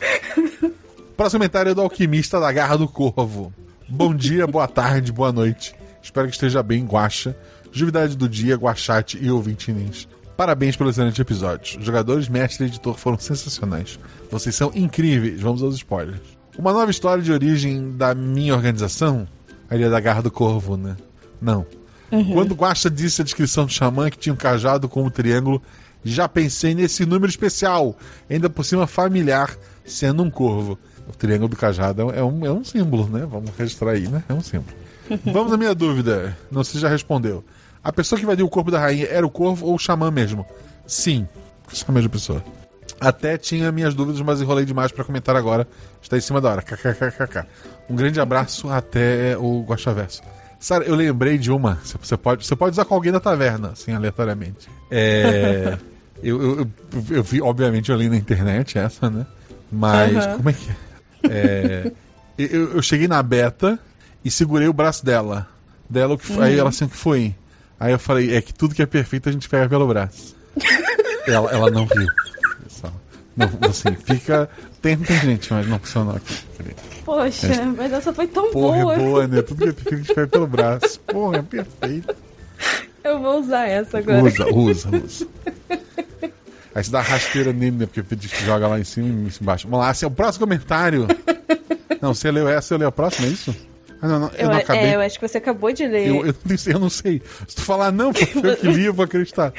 Próximo 1.16 1.39
comentário 1.39 1.72
é 1.72 1.74
do 1.74 1.82
Alquimista 1.82 2.39
da 2.39 2.51
Garra 2.51 2.78
do 2.78 2.88
Corvo. 2.88 3.53
Bom 3.88 4.14
dia, 4.14 4.45
boa 4.47 4.68
tarde, 4.68 5.12
boa 5.12 5.32
noite. 5.32 5.74
Espero 6.02 6.28
que 6.28 6.34
esteja 6.34 6.64
bem, 6.64 6.86
Guaxa. 6.86 7.36
Juvidade 7.72 8.18
do 8.18 8.28
dia, 8.28 8.56
Guachate 8.56 9.18
e 9.22 9.32
ouvintinins. 9.32 10.08
Parabéns 10.36 10.76
pelo 10.76 10.89
excelente 10.89 11.22
episódio. 11.22 11.80
Os 11.80 11.86
jogadores, 11.86 12.28
mestre 12.28 12.66
e 12.66 12.68
editor 12.68 12.97
foram 12.97 13.20
sensacionais. 13.20 13.99
Vocês 14.30 14.56
são 14.56 14.72
incríveis. 14.74 15.39
Vamos 15.39 15.62
aos 15.62 15.76
spoilers. 15.76 16.20
Uma 16.58 16.74
nova 16.74 16.91
história 16.91 17.24
de 17.24 17.32
origem 17.32 17.91
da 17.95 18.14
minha 18.16 18.54
organização. 18.56 19.28
A 19.70 19.76
Ilha 19.76 19.89
da 19.89 19.99
Garra 19.99 20.22
do 20.22 20.32
Corvo, 20.32 20.76
né? 20.76 20.97
Não. 21.41 21.66
Quando 22.34 22.56
Guaxa 22.56 22.89
disse 22.89 23.22
a 23.22 23.24
descrição 23.24 23.66
do 23.66 23.72
xamã 23.72 24.10
que 24.10 24.18
tinha 24.18 24.34
um 24.34 24.38
cajado 24.38 24.89
com 24.89 25.04
um 25.04 25.10
triângulo, 25.10 25.62
já 26.04 26.28
pensei 26.28 26.76
nesse 26.76 27.06
número 27.06 27.30
especial, 27.30 27.95
ainda 28.30 28.49
por 28.49 28.66
cima 28.66 28.86
familiar, 28.86 29.56
sendo 29.86 30.22
um 30.22 30.30
corvo. 30.30 30.78
O 31.08 31.16
triângulo 31.16 31.49
do 31.49 31.56
cajado 31.56 32.12
é 32.12 32.22
um, 32.22 32.45
é 32.45 32.52
um 32.52 32.64
símbolo, 32.64 33.08
né? 33.08 33.26
Vamos 33.30 33.52
registrar 33.58 33.91
aí, 33.91 34.08
né? 34.08 34.24
É 34.28 34.34
um 34.34 34.41
símbolo. 34.41 34.80
Vamos 35.26 35.51
à 35.53 35.57
minha 35.57 35.74
dúvida. 35.76 36.38
Não 36.51 36.64
sei 36.64 36.74
se 36.76 36.80
já 36.80 36.89
respondeu. 36.89 37.43
A 37.84 37.91
pessoa 37.91 38.18
que 38.20 38.26
invadiu 38.26 38.45
o 38.45 38.49
corpo 38.49 38.70
da 38.72 38.80
rainha 38.80 39.07
era 39.07 39.26
o 39.26 39.30
corvo 39.30 39.66
ou 39.68 39.76
o 39.76 39.80
xamã 39.80 40.12
mesmo? 40.12 40.45
Sim, 40.86 41.28
essa 41.72 41.86
é 41.86 41.89
a 41.89 41.91
mesma 41.91 42.09
pessoa. 42.09 42.43
Até 42.99 43.38
tinha 43.38 43.72
minhas 43.72 43.95
dúvidas, 43.95 44.22
mas 44.22 44.41
enrolei 44.41 44.64
demais 44.66 44.91
pra 44.91 45.03
comentar 45.03 45.35
agora. 45.35 45.68
Está 46.02 46.18
em 46.18 46.22
cima 46.22 46.40
da 46.40 46.49
hora. 46.52 46.61
KKKKK. 46.61 47.45
Um 47.90 47.95
grande 47.95 48.19
abraço 48.19 48.69
até 48.69 49.35
o 49.38 49.64
Guaxaverso. 49.64 50.22
Sara, 50.60 50.84
eu 50.85 50.94
lembrei 50.94 51.40
de 51.40 51.52
uma. 51.52 51.80
Você- 51.84 52.15
pode, 52.15 52.45
você 52.45 52.56
pode 52.56 52.73
usar 52.73 52.85
com 52.85 52.94
alguém 52.94 53.11
da 53.11 53.19
taverna, 53.19 53.69
assim, 53.69 53.94
aleatoriamente. 53.94 54.69
É. 54.91 55.76
eu, 56.22 56.40
eu, 56.41 56.60
eu, 56.60 56.68
eu 57.10 57.23
vi, 57.23 57.41
obviamente, 57.41 57.90
eu 57.90 57.98
li 57.98 58.07
na 58.07 58.15
internet 58.18 58.77
essa, 58.77 59.10
né? 59.10 59.26
Mas, 59.72 60.15
Aham. 60.18 60.38
como 60.38 60.49
é 60.49 60.53
que 60.53 60.69
é? 60.69 60.76
É, 61.23 61.91
eu, 62.38 62.73
eu 62.76 62.81
cheguei 62.84 63.07
na 63.07 63.23
beta 63.23 63.80
e 64.23 64.31
segurei 64.31 64.68
o 64.68 64.73
braço 64.73 65.06
dela. 65.06 65.48
Dela, 65.89 66.18
que 66.18 66.26
foi- 66.26 66.45
aí 66.45 66.53
Uhum. 66.53 66.60
ela 66.61 66.69
assim, 66.69 66.88
que 66.88 66.95
foi? 66.98 67.35
Aí 67.80 67.91
eu 67.91 67.99
falei, 67.99 68.35
é 68.35 68.41
que 68.41 68.53
tudo 68.53 68.76
que 68.76 68.81
é 68.81 68.85
perfeito 68.85 69.27
a 69.27 69.31
gente 69.31 69.49
pega 69.49 69.68
pelo 69.68 69.88
braço. 69.88 70.35
ela, 71.27 71.52
ela 71.52 71.69
não 71.72 71.85
riu. 71.85 72.07
pessoal. 72.64 72.93
Não, 73.35 73.49
assim, 73.69 73.95
fica. 74.06 74.49
Tem, 74.81 74.98
tem 74.98 75.18
gente, 75.19 75.52
mas 75.53 75.68
não 75.68 75.80
funcionou 75.80 76.15
aqui. 76.15 76.35
Poxa, 77.06 77.48
É. 77.48 77.65
mas 77.65 77.91
essa 77.93 78.14
foi 78.14 78.27
tão 78.27 78.52
Porra, 78.52 78.81
boa. 78.81 78.93
é 78.93 78.98
boa, 78.98 79.27
né? 79.27 79.41
Tudo 79.41 79.64
que 79.64 79.69
é 79.69 79.72
perfeito 79.73 79.93
a 79.95 79.98
gente 79.98 80.14
pega 80.14 80.27
pelo 80.27 80.48
braço. 80.48 80.99
Porra, 81.02 81.38
é 81.38 81.41
perfeito. 81.41 82.15
Eu 83.03 83.19
vou 83.19 83.39
usar 83.41 83.65
essa 83.68 83.98
agora. 83.98 84.23
Usa, 84.23 84.45
usa, 84.53 84.89
usa. 85.03 85.27
Aí 86.73 86.84
você 86.84 86.91
dá 86.91 87.02
rasteira 87.02 87.52
nele, 87.52 87.77
né? 87.77 87.85
Porque 87.91 88.15
diz 88.15 88.31
que 88.31 88.45
joga 88.45 88.68
lá 88.68 88.80
em 88.80 88.84
cima 88.84 89.07
e 89.07 89.31
embaixo. 89.41 89.68
Vamos 89.68 89.84
lá, 89.85 89.91
esse 89.91 90.06
é 90.06 90.07
o 90.07 90.11
próximo 90.11 90.45
comentário. 90.45 91.07
Não, 92.02 92.14
você 92.14 92.31
leu 92.31 92.48
essa, 92.48 92.73
eu 92.73 92.77
leio 92.77 92.89
a 92.89 92.91
próxima, 92.91 93.27
é 93.27 93.31
isso? 93.31 93.56
Ah, 94.02 94.07
não, 94.07 94.19
não, 94.19 94.28
eu, 94.30 94.40
Eu, 94.40 94.49
não 94.49 94.57
acabei. 94.57 94.82
é, 94.84 94.95
eu 94.95 95.02
acho 95.02 95.19
que 95.19 95.28
você 95.28 95.38
acabou 95.38 95.72
de 95.72 95.86
ler. 95.88 96.07
Eu, 96.07 96.26
eu, 96.26 96.36
não 96.44 96.57
sei, 96.57 96.73
eu 96.73 96.80
não 96.80 96.90
sei. 96.90 97.22
Se 97.48 97.56
tu 97.56 97.61
falar 97.61 97.91
não, 97.91 98.07
eu 98.44 98.57
que 98.57 98.68
li, 98.68 98.86
eu 98.86 98.94
vou 98.94 99.06
acreditar. 99.06 99.53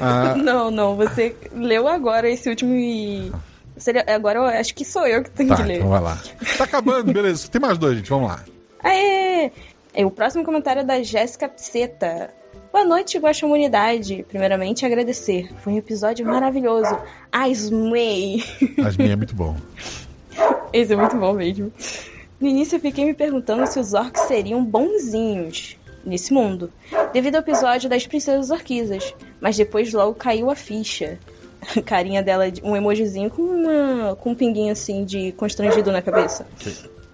Ah, 0.00 0.34
Não, 0.38 0.70
não, 0.70 0.96
você 0.96 1.34
leu 1.54 1.86
agora 1.88 2.28
esse 2.28 2.48
último 2.48 2.74
e. 2.74 3.30
Seria, 3.76 4.04
agora 4.08 4.40
eu 4.40 4.44
acho 4.44 4.74
que 4.74 4.84
sou 4.84 5.06
eu 5.06 5.22
que 5.22 5.30
tenho 5.30 5.50
tá, 5.50 5.56
que 5.56 5.62
ler. 5.62 5.76
então 5.76 5.88
vai 5.88 6.00
lá. 6.00 6.18
Tá 6.56 6.64
acabando, 6.64 7.12
beleza. 7.12 7.46
Tem 7.48 7.60
mais 7.60 7.78
dois, 7.78 7.96
gente. 7.96 8.10
Vamos 8.10 8.28
lá. 8.28 8.44
Aê! 8.82 9.52
E 9.94 10.04
o 10.04 10.10
próximo 10.10 10.44
comentário 10.44 10.80
é 10.80 10.84
da 10.84 11.00
Jéssica 11.02 11.48
Pseta. 11.48 12.30
Boa 12.72 12.84
noite, 12.84 13.18
Guaxa 13.18 13.46
Humanidade. 13.46 14.24
Primeiramente, 14.28 14.84
agradecer. 14.84 15.48
Foi 15.62 15.72
um 15.72 15.78
episódio 15.78 16.26
maravilhoso. 16.26 16.98
Asmei. 17.32 18.42
Asmei 18.84 19.12
é 19.12 19.16
muito 19.16 19.34
bom. 19.34 19.56
Esse 20.72 20.92
é 20.92 20.96
muito 20.96 21.16
bom 21.16 21.32
mesmo. 21.34 21.72
No 22.40 22.46
início, 22.46 22.76
eu 22.76 22.80
fiquei 22.80 23.04
me 23.04 23.14
perguntando 23.14 23.66
se 23.66 23.80
os 23.80 23.94
orcs 23.94 24.22
seriam 24.22 24.64
bonzinhos 24.64 25.76
nesse 26.04 26.32
mundo, 26.32 26.72
devido 27.12 27.36
ao 27.36 27.42
episódio 27.42 27.90
das 27.90 28.06
princesas 28.06 28.50
orquisas. 28.50 29.14
Mas 29.40 29.56
depois 29.56 29.92
logo 29.92 30.14
caiu 30.14 30.50
a 30.50 30.54
ficha. 30.54 31.18
Carinha 31.84 32.22
dela, 32.22 32.44
um 32.62 32.76
emojizinho 32.76 33.28
com, 33.30 33.42
uma, 33.42 34.16
com 34.16 34.30
um 34.30 34.34
pinguinho 34.34 34.72
assim 34.72 35.04
de 35.04 35.32
constrangido 35.32 35.90
na 35.90 36.00
cabeça. 36.00 36.46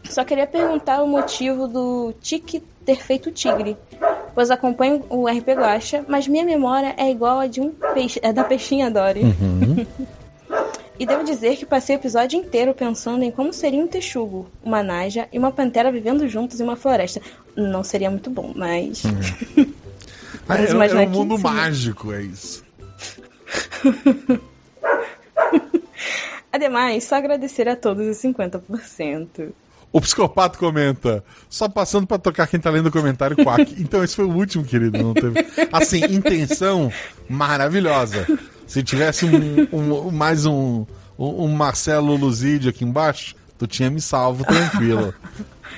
Só 0.04 0.22
queria 0.22 0.46
perguntar 0.46 1.02
o 1.02 1.08
motivo 1.08 1.66
do 1.66 2.12
Tique 2.20 2.62
ter 2.84 3.02
feito 3.02 3.30
tigre, 3.30 3.76
pois 4.34 4.50
acompanho 4.50 5.02
o 5.08 5.26
RP 5.26 5.48
Guacha, 5.56 6.04
mas 6.06 6.28
minha 6.28 6.44
memória 6.44 6.94
é 6.98 7.10
igual 7.10 7.38
a 7.38 7.46
de 7.46 7.60
um 7.62 7.70
peixe, 7.94 8.20
é 8.22 8.32
da 8.32 8.44
peixinha 8.44 8.90
Dory. 8.90 9.22
Uhum. 9.22 9.86
e 10.98 11.04
devo 11.06 11.24
dizer 11.24 11.56
que 11.56 11.66
passei 11.66 11.96
o 11.96 11.98
episódio 11.98 12.38
inteiro 12.38 12.72
pensando 12.72 13.24
em 13.24 13.30
como 13.30 13.52
seria 13.52 13.82
um 13.82 13.88
texugo, 13.88 14.48
uma 14.62 14.82
naja 14.82 15.28
e 15.32 15.38
uma 15.38 15.50
pantera 15.50 15.90
vivendo 15.90 16.28
juntos 16.28 16.60
em 16.60 16.62
uma 16.62 16.76
floresta. 16.76 17.20
Não 17.56 17.82
seria 17.82 18.10
muito 18.10 18.30
bom, 18.30 18.52
mas. 18.54 19.02
Ah, 20.48 20.58
é, 20.60 21.02
é 21.02 21.06
um 21.06 21.10
mundo 21.10 21.38
mágico, 21.38 22.12
é 22.12 22.22
isso. 22.22 22.64
Ademais, 26.52 27.02
só 27.04 27.16
agradecer 27.16 27.68
a 27.68 27.74
todos 27.74 28.06
os 28.06 28.16
50%. 28.18 29.52
O 29.92 30.00
psicopata 30.00 30.58
comenta, 30.58 31.24
só 31.48 31.68
passando 31.68 32.06
para 32.06 32.18
tocar 32.18 32.46
quem 32.48 32.58
tá 32.58 32.70
lendo 32.70 32.86
o 32.86 32.92
comentário 32.92 33.36
quack. 33.36 33.74
Então 33.80 34.02
esse 34.02 34.16
foi 34.16 34.24
o 34.24 34.32
último, 34.32 34.64
querido. 34.64 35.00
Não 35.00 35.14
teve... 35.14 35.34
Assim, 35.72 36.04
intenção 36.04 36.92
maravilhosa. 37.28 38.26
Se 38.66 38.82
tivesse 38.82 39.24
um, 39.24 39.68
um, 39.72 40.10
mais 40.10 40.46
um, 40.46 40.86
um 41.18 41.48
Marcelo 41.48 42.16
Luzide 42.16 42.68
aqui 42.68 42.84
embaixo, 42.84 43.34
tu 43.58 43.66
tinha 43.66 43.90
me 43.90 44.00
salvo 44.00 44.44
tranquilo. 44.44 45.14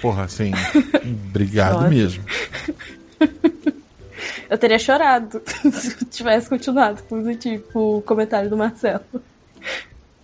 Porra, 0.00 0.24
assim, 0.24 0.52
obrigado 1.28 1.74
Nossa. 1.74 1.88
mesmo. 1.88 2.24
Eu 4.48 4.56
teria 4.56 4.78
chorado 4.78 5.42
se 5.72 6.04
tivesse 6.06 6.48
continuado 6.48 7.02
positivo 7.04 7.64
o 7.74 8.02
comentário 8.02 8.48
do 8.48 8.56
Marcelo. 8.56 9.02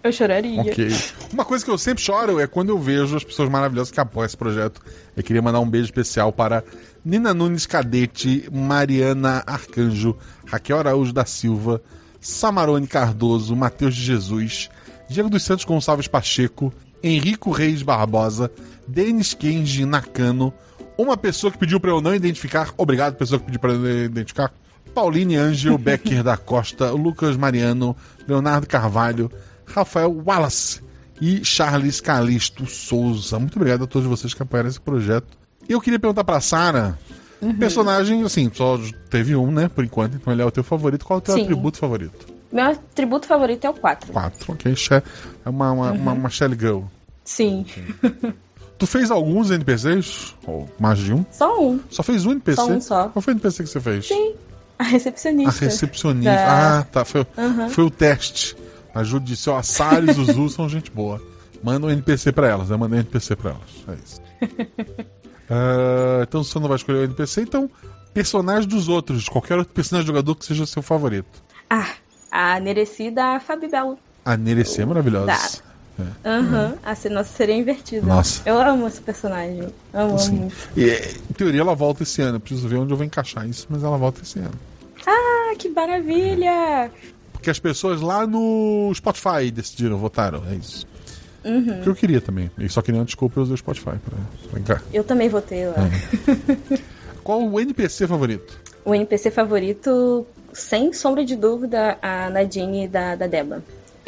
Eu 0.02 0.12
choraria. 0.12 0.60
Ok. 0.60 0.88
Uma 1.32 1.44
coisa 1.44 1.64
que 1.64 1.70
eu 1.70 1.78
sempre 1.78 2.02
choro 2.02 2.40
é 2.40 2.46
quando 2.46 2.70
eu 2.70 2.78
vejo 2.78 3.16
as 3.16 3.22
pessoas 3.22 3.48
maravilhosas 3.48 3.92
que 3.92 4.00
apoiam 4.00 4.26
esse 4.26 4.36
projeto. 4.36 4.80
Eu 5.16 5.22
queria 5.22 5.40
mandar 5.40 5.60
um 5.60 5.68
beijo 5.68 5.84
especial 5.86 6.32
para 6.32 6.64
Nina 7.04 7.32
Nunes 7.32 7.66
Cadete, 7.66 8.48
Mariana 8.52 9.44
Arcanjo, 9.46 10.16
Raquel 10.44 10.78
Araújo 10.78 11.12
da 11.12 11.24
Silva, 11.24 11.80
Samarone 12.22 12.86
Cardoso, 12.86 13.54
Matheus 13.54 13.94
de 13.94 14.02
Jesus, 14.02 14.70
Diego 15.08 15.28
dos 15.28 15.42
Santos 15.42 15.64
Gonçalves 15.64 16.06
Pacheco, 16.08 16.72
Henrico 17.02 17.50
Reis 17.50 17.82
Barbosa, 17.82 18.50
Denis 18.86 19.34
Kenji 19.34 19.84
Nakano, 19.84 20.54
uma 20.96 21.16
pessoa 21.16 21.50
que 21.50 21.58
pediu 21.58 21.80
para 21.80 21.90
eu 21.90 22.00
não 22.00 22.14
identificar, 22.14 22.72
obrigado 22.78 23.16
pessoa 23.16 23.38
que 23.38 23.46
pediu 23.46 23.60
para 23.60 23.72
eu 23.72 23.78
não 23.78 24.04
identificar, 24.04 24.52
Pauline 24.94 25.36
Angel 25.36 25.76
Becker 25.78 26.22
da 26.22 26.36
Costa, 26.36 26.90
Lucas 26.92 27.36
Mariano, 27.36 27.96
Leonardo 28.26 28.66
Carvalho, 28.66 29.30
Rafael 29.66 30.12
Wallace 30.24 30.80
e 31.20 31.44
Charles 31.44 32.00
Calisto 32.00 32.66
Souza. 32.66 33.38
Muito 33.38 33.56
obrigado 33.56 33.84
a 33.84 33.86
todos 33.86 34.06
vocês 34.06 34.32
que 34.32 34.42
apoiaram 34.42 34.68
esse 34.68 34.80
projeto. 34.80 35.38
Eu 35.68 35.80
queria 35.80 35.98
perguntar 35.98 36.24
pra 36.24 36.40
Sara. 36.40 36.98
Uhum. 37.42 37.56
Personagem, 37.56 38.22
assim, 38.22 38.50
só 38.54 38.78
teve 39.10 39.34
um, 39.34 39.50
né, 39.50 39.68
por 39.68 39.84
enquanto, 39.84 40.14
então 40.14 40.32
ele 40.32 40.42
é 40.42 40.44
o 40.44 40.50
teu 40.50 40.62
favorito. 40.62 41.04
Qual 41.04 41.18
é 41.18 41.18
o 41.18 41.20
teu 41.20 41.34
Sim. 41.34 41.42
atributo 41.42 41.76
favorito? 41.76 42.32
Meu 42.52 42.66
atributo 42.66 43.26
favorito 43.26 43.66
é 43.66 43.70
o 43.70 43.74
4. 43.74 44.12
4, 44.12 44.52
ok. 44.52 44.74
É 45.44 45.48
uma, 45.48 45.72
uma, 45.72 45.90
uhum. 45.90 45.96
uma, 45.98 46.12
uma 46.12 46.30
Shelly 46.30 46.56
Girl. 46.58 46.82
Sim. 47.24 47.66
tu 48.78 48.86
fez 48.86 49.10
alguns 49.10 49.50
NPCs? 49.50 50.36
Ou 50.46 50.70
mais 50.78 50.98
de 50.98 51.12
um? 51.12 51.24
Só 51.32 51.60
um. 51.60 51.80
Só 51.90 52.02
fez 52.02 52.24
um 52.24 52.32
NPC? 52.32 52.56
Só 52.56 52.66
um 52.68 52.80
só. 52.80 53.08
Qual 53.08 53.22
foi 53.22 53.32
o 53.32 53.36
NPC 53.36 53.64
que 53.64 53.70
você 53.70 53.80
fez? 53.80 54.06
Sim. 54.06 54.34
A 54.78 54.84
recepcionista. 54.84 55.64
A 55.64 55.68
recepcionista. 55.68 56.30
Da... 56.30 56.78
Ah, 56.78 56.82
tá. 56.84 57.04
Foi, 57.04 57.26
uhum. 57.36 57.68
foi 57.70 57.84
o 57.84 57.90
teste. 57.90 58.56
Ajude 58.94 59.26
disse, 59.26 59.48
ó, 59.48 59.56
a 59.56 59.62
Sara 59.62 60.04
e 60.04 60.10
o 60.10 60.12
Zuzu 60.12 60.48
são 60.54 60.68
gente 60.68 60.90
boa. 60.90 61.20
Manda 61.62 61.86
um 61.86 61.90
NPC 61.90 62.32
pra 62.32 62.48
elas, 62.48 62.68
né? 62.68 62.76
Manda 62.76 62.96
um 62.96 62.98
NPC 62.98 63.34
pra 63.34 63.50
elas. 63.50 63.62
É 63.88 63.94
isso. 63.94 65.06
uh, 65.50 66.22
então 66.22 66.42
você 66.42 66.58
não 66.58 66.68
vai 66.68 66.76
escolher 66.76 66.98
o 66.98 67.04
NPC, 67.04 67.42
então 67.42 67.70
personagem 68.12 68.68
dos 68.68 68.88
outros, 68.88 69.28
qualquer 69.28 69.58
outro 69.58 69.72
personagem 69.72 70.06
jogador 70.06 70.34
que 70.34 70.44
seja 70.44 70.66
seu 70.66 70.82
favorito. 70.82 71.42
Ah, 71.68 71.94
a 72.30 72.60
Nereci 72.60 73.10
da 73.10 73.40
Fabi 73.40 73.68
Belo. 73.68 73.98
A 74.24 74.36
Nereci 74.36 74.82
é 74.82 74.86
maravilhosa. 74.86 75.32
É. 75.98 76.28
Aham, 76.28 76.72
uhum. 76.72 76.78
a 76.82 77.10
nossa 77.10 77.36
seria 77.36 77.54
invertida. 77.54 78.06
Nossa. 78.06 78.42
Eu 78.46 78.60
amo 78.60 78.86
essa 78.86 79.02
personagem. 79.02 79.68
Amo, 79.92 80.18
amo 80.18 80.32
muito. 80.32 80.54
E, 80.76 80.90
em 81.30 81.32
teoria 81.34 81.60
ela 81.60 81.74
volta 81.74 82.02
esse 82.02 82.22
ano. 82.22 82.36
Eu 82.36 82.40
preciso 82.40 82.66
ver 82.68 82.76
onde 82.76 82.92
eu 82.92 82.96
vou 82.96 83.04
encaixar 83.04 83.46
isso, 83.46 83.66
mas 83.68 83.82
ela 83.82 83.98
volta 83.98 84.22
esse 84.22 84.38
ano. 84.38 84.58
Ah, 85.06 85.54
que 85.58 85.68
maravilha! 85.68 86.90
Porque 87.32 87.50
as 87.50 87.58
pessoas 87.58 88.00
lá 88.00 88.26
no 88.26 88.92
Spotify 88.94 89.50
decidiram, 89.50 89.98
votaram. 89.98 90.42
É 90.48 90.54
isso. 90.54 90.86
Uhum. 91.44 91.80
Que 91.82 91.88
eu 91.88 91.94
queria 91.94 92.20
também. 92.20 92.50
E 92.58 92.68
só 92.68 92.82
queria 92.82 93.00
uma 93.00 93.04
desculpa 93.04 93.38
eu 93.38 93.42
usei 93.42 93.54
o 93.54 93.58
Spotify 93.58 93.96
pra 94.50 94.60
cá. 94.60 94.82
Eu 94.92 95.04
também 95.04 95.28
votei 95.28 95.66
lá. 95.66 95.74
É. 95.76 96.78
Qual 97.22 97.42
o 97.42 97.60
NPC 97.60 98.06
favorito? 98.06 98.58
O 98.84 98.94
NPC 98.94 99.30
favorito, 99.30 100.26
sem 100.52 100.92
sombra 100.92 101.24
de 101.24 101.36
dúvida, 101.36 101.98
a 102.02 102.30
Nadine 102.30 102.88
da, 102.88 103.14
da 103.14 103.26
Deba. 103.26 103.62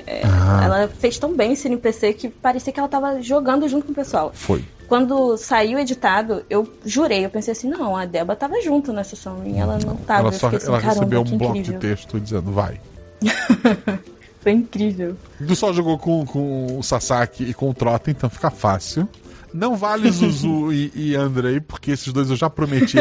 É, 0.07 0.23
ah. 0.25 0.61
Ela 0.65 0.89
fez 0.89 1.19
tão 1.19 1.35
bem 1.35 1.53
esse 1.53 1.69
NPC 1.69 2.13
que 2.15 2.29
parecia 2.29 2.73
que 2.73 2.79
ela 2.79 2.89
tava 2.89 3.23
jogando 3.23 3.69
junto 3.69 3.87
com 3.87 3.93
o 3.93 3.95
pessoal. 3.95 4.33
Foi. 4.35 4.65
Quando 4.89 5.37
saiu 5.37 5.79
editado, 5.79 6.45
eu 6.51 6.69
jurei, 6.85 7.25
eu 7.25 7.31
pensei 7.31 7.53
assim, 7.53 7.69
não, 7.69 7.97
a 7.97 8.05
Deba 8.05 8.37
tava 8.37 8.61
junto 8.61 8.93
na 8.93 9.03
sessão 9.03 9.43
e 9.47 9.57
ela 9.57 9.79
não 9.79 9.97
tava. 9.97 10.21
Ela, 10.21 10.33
só, 10.33 10.49
assim, 10.49 10.67
ela 10.67 10.79
recebeu 10.79 11.21
um 11.21 11.39
bloco 11.39 11.63
de 11.63 11.73
texto 11.75 12.21
dizendo, 12.21 12.53
vai. 12.53 12.81
Foi 14.45 14.53
incrível. 14.53 15.17
Tu 15.49 15.57
só 15.57 15.73
jogou 15.73 15.99
com, 15.99 16.27
com 16.27 16.79
o 16.79 16.83
Sasaki 16.83 17.45
e 17.45 17.55
com 17.55 17.71
o 17.71 17.75
Trota, 17.75 18.11
então 18.11 18.29
fica 18.29 18.51
fácil. 18.51 19.09
Não 19.55 19.75
vale 19.75 20.11
Zuzu 20.11 20.71
e, 20.75 20.93
e 20.95 21.17
Andrei, 21.17 21.61
porque 21.61 21.93
esses 21.93 22.13
dois 22.13 22.29
eu 22.29 22.37
já 22.37 22.51
prometi 22.51 22.99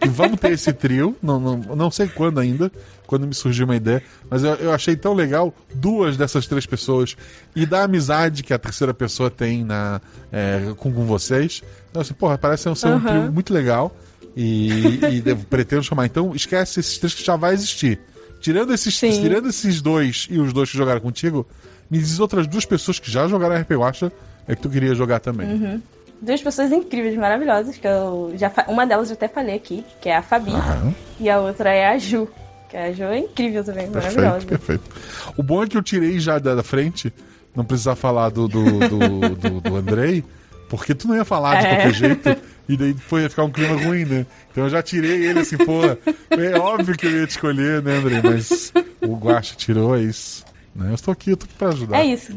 que 0.00 0.08
vamos 0.08 0.40
ter 0.40 0.50
esse 0.50 0.72
trio. 0.72 1.14
Não, 1.22 1.38
não, 1.38 1.58
não 1.76 1.90
sei 1.92 2.08
quando 2.08 2.40
ainda, 2.40 2.72
quando 3.06 3.24
me 3.24 3.34
surgiu 3.34 3.66
uma 3.66 3.76
ideia. 3.76 4.02
Mas 4.28 4.42
eu, 4.42 4.54
eu 4.54 4.72
achei 4.72 4.96
tão 4.96 5.14
legal 5.14 5.54
duas 5.72 6.16
dessas 6.16 6.48
três 6.48 6.66
pessoas 6.66 7.16
e 7.54 7.64
da 7.64 7.84
amizade 7.84 8.42
que 8.42 8.52
a 8.52 8.58
terceira 8.58 8.92
pessoa 8.92 9.30
tem 9.30 9.62
na, 9.62 10.00
é, 10.32 10.74
com, 10.76 10.92
com 10.92 11.04
vocês. 11.04 11.62
Então, 11.88 12.02
assim, 12.02 12.14
porra, 12.14 12.36
parece 12.36 12.74
ser 12.74 12.88
um, 12.88 12.94
uhum. 12.94 13.00
trio 13.00 13.32
muito 13.32 13.54
legal. 13.54 13.96
E, 14.36 14.98
e 15.12 15.34
pretendo 15.48 15.84
chamar. 15.84 16.06
Então, 16.06 16.34
esquece 16.34 16.80
esses 16.80 16.98
três 16.98 17.14
que 17.14 17.24
já 17.24 17.36
vai 17.36 17.54
existir. 17.54 18.00
Tirando 18.40 18.72
esses, 18.72 18.98
tirando 18.98 19.48
esses 19.48 19.82
dois 19.82 20.26
e 20.30 20.38
os 20.38 20.52
dois 20.52 20.70
que 20.70 20.76
jogaram 20.76 21.00
contigo, 21.00 21.46
me 21.90 21.98
diz 21.98 22.18
outras 22.18 22.46
duas 22.46 22.64
pessoas 22.64 22.98
que 22.98 23.10
já 23.10 23.28
jogaram 23.28 23.60
RP 23.60 23.72
Watcha 23.72 24.10
é 24.48 24.56
que 24.56 24.62
tu 24.62 24.70
queria 24.70 24.94
jogar 24.94 25.20
também. 25.20 25.46
Uhum. 25.46 25.82
Duas 26.22 26.42
pessoas 26.42 26.72
incríveis, 26.72 27.16
maravilhosas, 27.16 27.76
que 27.76 27.86
eu 27.86 28.32
já 28.36 28.52
uma 28.68 28.86
delas 28.86 29.10
eu 29.10 29.14
até 29.14 29.28
falei 29.28 29.56
aqui, 29.56 29.84
que 30.00 30.08
é 30.08 30.16
a 30.16 30.22
Fabi, 30.22 30.52
uhum. 30.52 30.94
e 31.18 31.28
a 31.30 31.38
outra 31.38 31.70
é 31.70 31.88
a 31.88 31.98
Ju. 31.98 32.28
Que 32.68 32.76
a 32.76 32.92
Ju 32.92 33.04
é 33.04 33.18
incrível 33.18 33.64
também, 33.64 33.90
perfeito, 33.90 34.16
maravilhosa. 34.16 34.46
Perfeito. 34.46 34.84
O 35.36 35.42
bom 35.42 35.62
é 35.62 35.66
que 35.66 35.76
eu 35.76 35.82
tirei 35.82 36.18
já 36.18 36.38
da 36.38 36.62
frente, 36.62 37.12
não 37.54 37.64
precisar 37.64 37.96
falar 37.96 38.30
do, 38.30 38.48
do, 38.48 38.64
do, 38.64 39.28
do, 39.36 39.60
do 39.60 39.76
Andrei, 39.76 40.24
porque 40.70 40.94
tu 40.94 41.08
não 41.08 41.16
ia 41.16 41.24
falar 41.24 41.60
de 41.60 41.66
é. 41.66 41.68
qualquer 41.68 41.94
jeito. 41.94 42.36
E 42.68 42.76
daí 42.76 42.94
foi 42.94 43.28
ficar 43.28 43.42
um 43.42 43.50
clima 43.50 43.74
ruim, 43.74 44.04
né? 44.04 44.24
Então 44.48 44.62
eu 44.62 44.70
já 44.70 44.80
tirei 44.80 45.26
ele 45.26 45.40
assim, 45.40 45.56
pô. 45.56 45.80
É 46.30 46.56
óbvio 46.56 46.96
que 46.96 47.04
eu 47.04 47.10
ia 47.10 47.26
te 47.26 47.30
escolher, 47.30 47.82
né, 47.82 47.96
André? 47.96 48.22
Mas 48.22 48.72
o 49.02 49.16
Guacha 49.16 49.56
tirou, 49.56 49.96
é 49.96 50.02
isso. 50.02 50.44
Né? 50.72 50.90
Eu 50.90 50.94
estou 50.94 51.10
aqui, 51.10 51.32
eu 51.32 51.36
tô 51.36 51.46
aqui 51.46 51.54
pra 51.54 51.70
ajudar. 51.70 51.98
É 51.98 52.04
isso. 52.04 52.32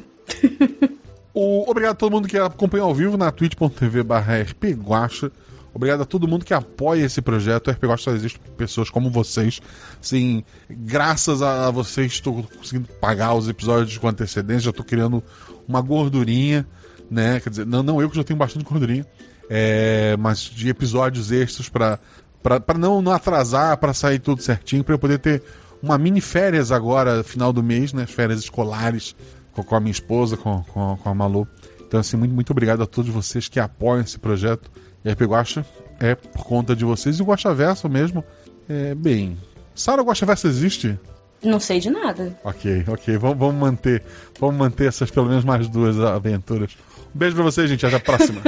o, 1.35 1.69
obrigado 1.69 1.91
a 1.91 1.95
todo 1.95 2.11
mundo 2.11 2.27
que 2.27 2.35
acompanha 2.35 2.83
ao 2.83 2.95
vivo 2.95 3.15
na 3.15 3.31
twitch.tv 3.31 4.01
barra 4.01 4.41
rpguacha. 4.41 5.31
Obrigado 5.71 6.01
a 6.01 6.05
todo 6.05 6.27
mundo 6.27 6.45
que 6.45 6.53
apoia 6.53 7.05
esse 7.05 7.21
projeto. 7.21 7.67
O 7.67 7.71
RP 7.71 7.83
Guacha 7.83 8.03
só 8.03 8.11
existe 8.11 8.39
por 8.39 8.51
pessoas 8.53 8.89
como 8.89 9.11
vocês. 9.11 9.59
Sim, 10.01 10.43
graças 10.67 11.43
a 11.43 11.71
vocês 11.71 12.11
estou 12.11 12.43
conseguindo 12.57 12.87
pagar 12.99 13.33
os 13.33 13.49
episódios 13.49 13.97
com 13.97 14.07
antecedência. 14.07 14.61
Já 14.61 14.69
estou 14.69 14.85
criando 14.85 15.23
uma 15.67 15.81
gordurinha, 15.81 16.67
né? 17.13 17.39
Quer 17.39 17.49
dizer, 17.49 17.65
não, 17.65 17.83
não 17.83 18.01
eu 18.01 18.09
que 18.09 18.15
já 18.15 18.23
tenho 18.23 18.37
bastante 18.37 18.65
gordurinha 18.65 19.05
é, 19.49 20.15
mas 20.17 20.39
de 20.39 20.69
episódios 20.69 21.31
extras 21.31 21.69
para 21.69 21.99
para 22.41 22.77
não, 22.77 23.01
não 23.01 23.13
atrasar, 23.13 23.77
para 23.77 23.93
sair 23.93 24.19
tudo 24.19 24.41
certinho, 24.41 24.83
para 24.83 24.95
eu 24.95 24.99
poder 24.99 25.17
ter 25.17 25.41
uma 25.81 25.97
mini 25.97 26.19
férias 26.19 26.73
agora, 26.73 27.23
final 27.23 27.53
do 27.53 27.63
mês, 27.63 27.93
né? 27.93 28.05
Férias 28.05 28.41
escolares 28.41 29.15
com, 29.53 29.63
com 29.63 29.73
a 29.73 29.79
minha 29.79 29.93
esposa, 29.93 30.35
com, 30.35 30.61
com, 30.63 30.97
com, 30.97 31.09
a 31.09 31.13
Malu. 31.15 31.47
Então, 31.87 32.01
assim, 32.01 32.17
muito, 32.17 32.35
muito 32.35 32.51
obrigado 32.51 32.83
a 32.83 32.85
todos 32.85 33.09
vocês 33.09 33.47
que 33.47 33.61
apoiam 33.61 34.01
esse 34.01 34.19
projeto. 34.19 34.69
E 35.05 35.09
a 35.09 35.13
Guacha 35.13 35.65
é 36.01 36.15
por 36.15 36.43
conta 36.43 36.75
de 36.75 36.83
vocês 36.83 37.17
e 37.17 37.21
o 37.21 37.25
Guacha 37.25 37.53
Verso 37.53 37.87
mesmo 37.87 38.25
É, 38.67 38.93
bem. 38.93 39.37
Sara 39.73 40.01
Guaxaverso 40.01 40.45
existe? 40.47 40.99
Não 41.41 41.61
sei 41.61 41.79
de 41.79 41.89
nada. 41.89 42.37
Ok, 42.43 42.83
ok. 42.89 43.17
Vamos, 43.17 43.37
vamos 43.37 43.55
manter. 43.55 44.03
Vamos 44.37 44.57
manter 44.57 44.89
essas 44.89 45.09
pelo 45.09 45.27
menos 45.27 45.45
mais 45.45 45.69
duas 45.69 45.97
aventuras. 45.97 46.75
Beijo 47.13 47.35
pra 47.35 47.43
vocês, 47.43 47.69
gente. 47.69 47.85
Até 47.85 47.95
a 47.95 47.99
próxima. 47.99 48.41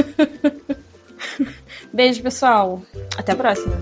Beijo, 1.93 2.21
pessoal. 2.21 2.81
Até 3.17 3.31
a 3.31 3.35
próxima. 3.35 3.75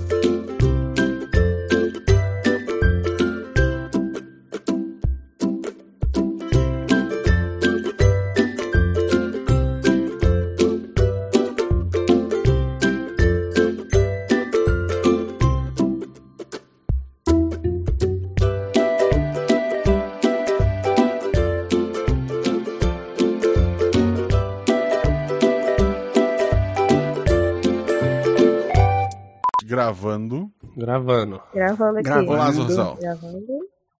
Gravando. 29.93 30.51
Gravando. 30.75 31.41
Gravando 31.53 31.99
aqui. 31.99 32.09
Gravando. 32.09 32.31
Olá, 32.31 32.51
Zorzal. 32.51 32.97
Gravando. 32.99 33.45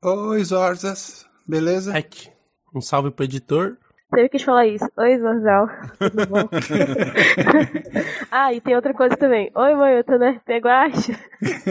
Oi, 0.02 0.44
Zorzas. 0.44 1.26
Beleza? 1.48 1.94
Hack. 1.94 2.32
Um 2.74 2.82
salve 2.82 3.12
pro 3.12 3.26
editor. 3.26 3.78
Sempre 4.10 4.30
quis 4.30 4.42
falar 4.42 4.66
isso. 4.66 4.90
Oi, 4.98 5.20
Zorzal. 5.20 5.70
Tudo 6.00 6.28
bom? 6.28 6.50
ah, 8.32 8.52
e 8.52 8.60
tem 8.60 8.76
outra 8.76 8.92
coisa 8.92 9.16
também. 9.16 9.52
Oi, 9.54 9.76
mãe, 9.76 9.94
eu 9.94 10.04
tô 10.04 10.18
no 10.18 10.32
RP 10.32 10.50
Guacha. 10.64 11.14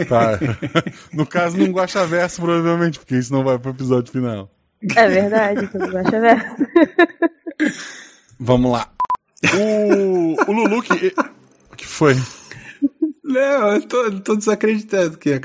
Tá. 0.07 0.39
No 1.13 1.27
caso, 1.27 1.57
não 1.57 1.71
Guaxaverso, 1.73 2.41
provavelmente, 2.41 2.99
porque 2.99 3.15
isso 3.15 3.33
não 3.33 3.43
vai 3.43 3.59
pro 3.59 3.71
episódio 3.71 4.09
final. 4.09 4.49
É 4.95 5.07
verdade, 5.09 5.67
tô 5.67 5.79
no 5.79 5.87
Guacha 5.87 6.19
Verso. 6.21 6.67
Vamos 8.39 8.71
lá. 8.71 8.89
O, 9.53 10.49
o 10.49 10.53
Lulu 10.53 10.81
que. 10.81 11.13
O 11.71 11.75
que 11.75 11.85
foi? 11.85 12.15
Não, 13.33 13.73
eu 13.73 13.81
tô, 13.81 14.11
tô 14.21 14.35
desacreditando 14.35 15.17
que 15.17 15.39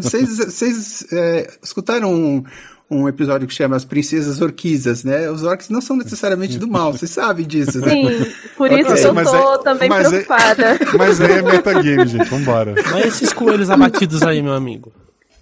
vocês, 0.00 1.06
é, 1.12 1.50
escutaram 1.62 2.12
um, 2.12 2.42
um 2.90 3.08
episódio 3.08 3.46
que 3.46 3.54
chama 3.54 3.76
As 3.76 3.84
Princesas 3.84 4.40
Orquisas, 4.40 5.04
né? 5.04 5.30
Os 5.30 5.42
orcs 5.42 5.68
não 5.68 5.80
são 5.80 5.96
necessariamente 5.96 6.58
do 6.58 6.68
mal, 6.68 6.92
vocês 6.92 7.10
sabem 7.10 7.46
disso, 7.46 7.80
né? 7.80 7.90
Sim, 7.90 8.32
por 8.56 8.70
isso 8.72 8.80
Ok, 8.90 8.94
que 9.02 9.06
eu 9.06 9.14
mas 9.14 9.30
tô 9.30 9.54
é- 9.54 9.58
também 9.62 9.88
mas 9.88 10.06
é- 10.06 10.10
preocupada. 10.22 10.78
Mas 10.98 11.20
aí 11.20 11.32
é 11.32 11.42
metagame, 11.42 12.06
gente. 12.06 12.28
Vambora. 12.28 12.74
Olha 12.94 13.06
esses 13.06 13.32
coelhos 13.32 13.70
abatidos 13.70 14.22
aí, 14.22 14.40
meu 14.42 14.54
amigo. 14.54 14.92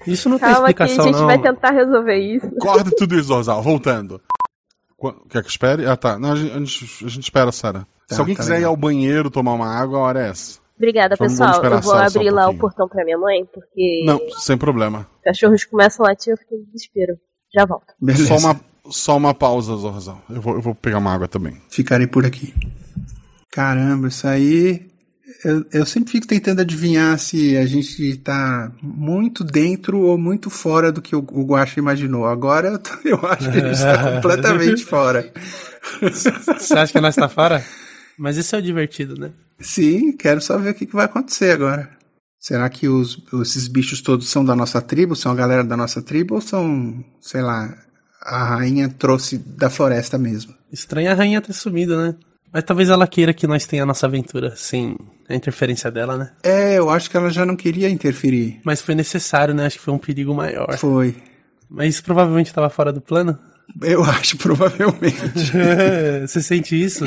Isso 0.07 0.29
não 0.29 0.39
tem 0.39 0.53
Calma 0.53 0.73
que 0.73 0.83
a 0.83 0.87
explicação, 0.87 1.05
gente 1.13 1.21
não. 1.21 1.27
vai 1.27 1.41
tentar 1.41 1.71
resolver 1.71 2.17
isso. 2.19 2.51
Corta 2.61 2.91
tudo 2.97 3.15
isso, 3.15 3.29
Zorzal. 3.29 3.63
Voltando. 3.63 4.21
Qu- 4.97 5.15
Quer 5.31 5.43
que 5.43 5.49
espere? 5.51 5.87
Ah, 5.87 5.97
tá. 5.97 6.19
Não, 6.19 6.33
a 6.33 6.37
gente, 6.37 7.05
a 7.05 7.09
gente- 7.09 7.23
espera, 7.25 7.51
Sara. 7.53 7.87
Tá, 8.07 8.15
Se 8.17 8.21
alguém 8.21 8.35
tá 8.37 8.43
quiser 8.43 8.55
ir 8.55 8.57
legal. 8.59 8.71
ao 8.73 8.77
banheiro 8.77 9.31
tomar 9.31 9.55
uma 9.55 9.67
água, 9.67 9.99
a 9.99 10.03
hora 10.03 10.27
é 10.27 10.29
essa. 10.31 10.59
Obrigada, 10.77 11.15
Vamos- 11.17 11.33
pessoal. 11.35 11.53
vamos 11.63 11.65
eu 11.65 11.71
vou 11.71 11.83
só- 11.83 11.91
só 11.91 11.97
um 11.97 12.07
abrir 12.21 12.31
lá 12.31 12.49
o 12.49 12.59
portão 12.59 12.89
pra 12.89 13.05
minha 13.05 13.17
mãe, 13.19 13.45
porque 13.53 14.03
Não, 14.05 14.19
sem 14.41 14.57
problema. 14.59 15.07
os 15.19 15.23
cachorros 15.23 15.65
começam 15.65 16.05
a 16.05 16.09
latir 16.09 16.33
eu 16.33 16.37
fico 16.37 16.55
em 16.55 16.65
desespero. 16.65 17.15
Já 17.55 17.65
volto. 17.65 17.95
Beleza. 18.01 18.27
Só 18.27 18.37
uma, 18.39 18.61
só 18.91 19.17
uma 19.17 19.33
pausa, 19.35 19.77
Zorzal. 19.77 20.21
Eu 20.29 20.41
vou, 20.41 20.55
eu 20.55 20.61
vou 20.61 20.75
pegar 20.75 20.99
uma 20.99 21.15
água 21.15 21.29
também. 21.29 21.57
Ficarei 21.71 22.07
por 22.09 22.27
aqui. 22.27 22.53
Caramba, 23.53 24.09
isso 24.09 24.27
aí. 24.27 24.89
Eu, 25.45 25.65
eu 25.73 25.87
sempre 25.87 26.11
fico 26.13 26.27
tentando 26.27 26.61
adivinhar 26.61 27.19
se 27.19 27.57
a 27.57 27.67
gente 27.67 28.17
tá 28.19 28.73
muito 28.83 29.45
dentro 29.45 30.01
ou 30.01 30.19
muito 30.19 30.49
fora 30.51 30.91
do 30.91 31.01
que 31.03 31.15
o, 31.15 31.21
o 31.33 31.45
Guaxa 31.45 31.79
imaginou. 31.79 32.25
Agora 32.27 32.69
eu, 32.69 32.79
tô- 32.79 32.91
eu 33.05 33.17
acho 33.27 33.51
que 33.51 33.59
a 33.59 33.73
gente 33.73 33.81
tá 33.81 34.13
completamente 34.15 34.85
fora. 34.85 35.33
Você 36.03 36.75
acha 36.77 36.93
que 36.93 37.01
nós 37.01 37.15
tá 37.15 37.29
fora? 37.29 37.63
Mas 38.19 38.37
isso 38.37 38.55
é 38.55 38.59
o 38.59 38.63
divertido, 38.63 39.19
né? 39.19 39.33
Sim, 39.61 40.13
quero 40.13 40.41
só 40.41 40.59
ver 40.59 40.71
o 40.71 40.75
que, 40.75 40.87
que 40.87 40.95
vai 40.95 41.07
acontecer 41.07 41.53
agora. 41.53 41.91
Será 42.39 42.69
que 42.69 42.89
os, 42.89 43.23
esses 43.41 43.69
bichos 43.69 44.03
todos 44.03 44.29
são 44.29 44.45
da 44.45 44.55
nossa 44.55 44.83
tribo? 44.83 45.17
São 45.17 45.33
a 45.33 45.35
galera 45.35 45.65
da 45.65 45.77
nossa 45.77 46.03
tribo? 46.03 46.35
Ou 46.35 46.41
são, 46.41 47.03
sei 47.21 47.41
lá, 47.41 47.75
a 48.21 48.45
rainha 48.45 48.89
trouxe 48.89 49.39
da 49.39 49.71
floresta 49.71 50.19
mesmo? 50.19 50.55
Estranha 50.71 51.13
a 51.13 51.15
rainha 51.15 51.41
ter 51.41 51.55
sumido, 51.55 51.97
né? 51.97 52.15
Mas 52.53 52.65
talvez 52.65 52.89
ela 52.89 53.07
queira 53.07 53.33
que 53.33 53.47
nós 53.47 53.67
tenha 53.67 53.83
a 53.83 53.87
nossa 53.87 54.07
aventura 54.07 54.55
sem 54.57 54.97
a 55.29 55.35
interferência 55.35 55.91
dela, 55.91 56.17
né? 56.17 56.33
É, 56.43 56.79
eu 56.79 56.91
acho 56.91 57.11
que 57.11 57.17
ela 57.17 57.31
já 57.31 57.45
não 57.47 57.57
queria 57.57 57.89
interferir. 57.89 58.61
Mas 58.63 58.81
foi 58.81 58.95
necessário, 58.95 59.55
né? 59.55 59.67
Acho 59.67 59.79
que 59.79 59.85
foi 59.85 59.95
um 59.95 59.99
perigo 59.99 60.35
maior. 60.35 60.77
Foi. 60.77 61.17
Mas 61.69 61.95
isso 61.95 62.05
provavelmente 62.05 62.49
estava 62.49 62.69
fora 62.71 62.93
do 62.93 63.01
plano. 63.01 63.39
Eu 63.83 64.03
acho, 64.05 64.37
provavelmente. 64.39 65.17
Você 66.27 66.43
sente 66.43 66.81
isso? 66.81 67.05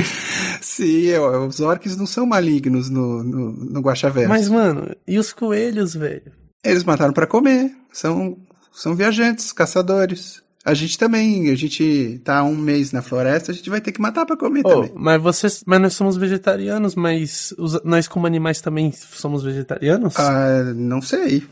Sim, 0.61 1.11
os 1.47 1.59
orcs 1.59 1.95
não 1.95 2.05
são 2.05 2.25
malignos 2.25 2.89
no, 2.89 3.23
no, 3.23 3.51
no 3.51 3.79
Guaxaverso. 3.81 4.29
Mas, 4.29 4.49
mano, 4.49 4.95
e 5.07 5.17
os 5.17 5.31
coelhos, 5.33 5.93
velho? 5.95 6.31
Eles 6.63 6.83
mataram 6.83 7.13
pra 7.13 7.27
comer. 7.27 7.71
São, 7.91 8.37
são 8.73 8.95
viajantes, 8.95 9.51
caçadores. 9.53 10.41
A 10.65 10.73
gente 10.73 10.97
também, 10.97 11.49
a 11.49 11.55
gente 11.55 12.19
tá 12.25 12.43
um 12.43 12.53
mês 12.53 12.91
na 12.91 13.01
floresta, 13.01 13.53
a 13.53 13.55
gente 13.55 13.69
vai 13.69 13.79
ter 13.79 13.93
que 13.93 14.01
matar 14.01 14.25
pra 14.25 14.35
comer 14.35 14.65
Ô, 14.65 14.69
também. 14.69 14.91
mas 14.95 15.21
vocês. 15.21 15.63
Mas 15.65 15.79
nós 15.79 15.93
somos 15.93 16.17
vegetarianos, 16.17 16.93
mas 16.93 17.53
os- 17.57 17.81
nós 17.85 18.05
como 18.09 18.27
animais 18.27 18.59
também 18.59 18.91
somos 18.91 19.43
vegetarianos? 19.43 20.13
Ah, 20.17 20.63
não 20.75 21.01
sei. 21.01 21.43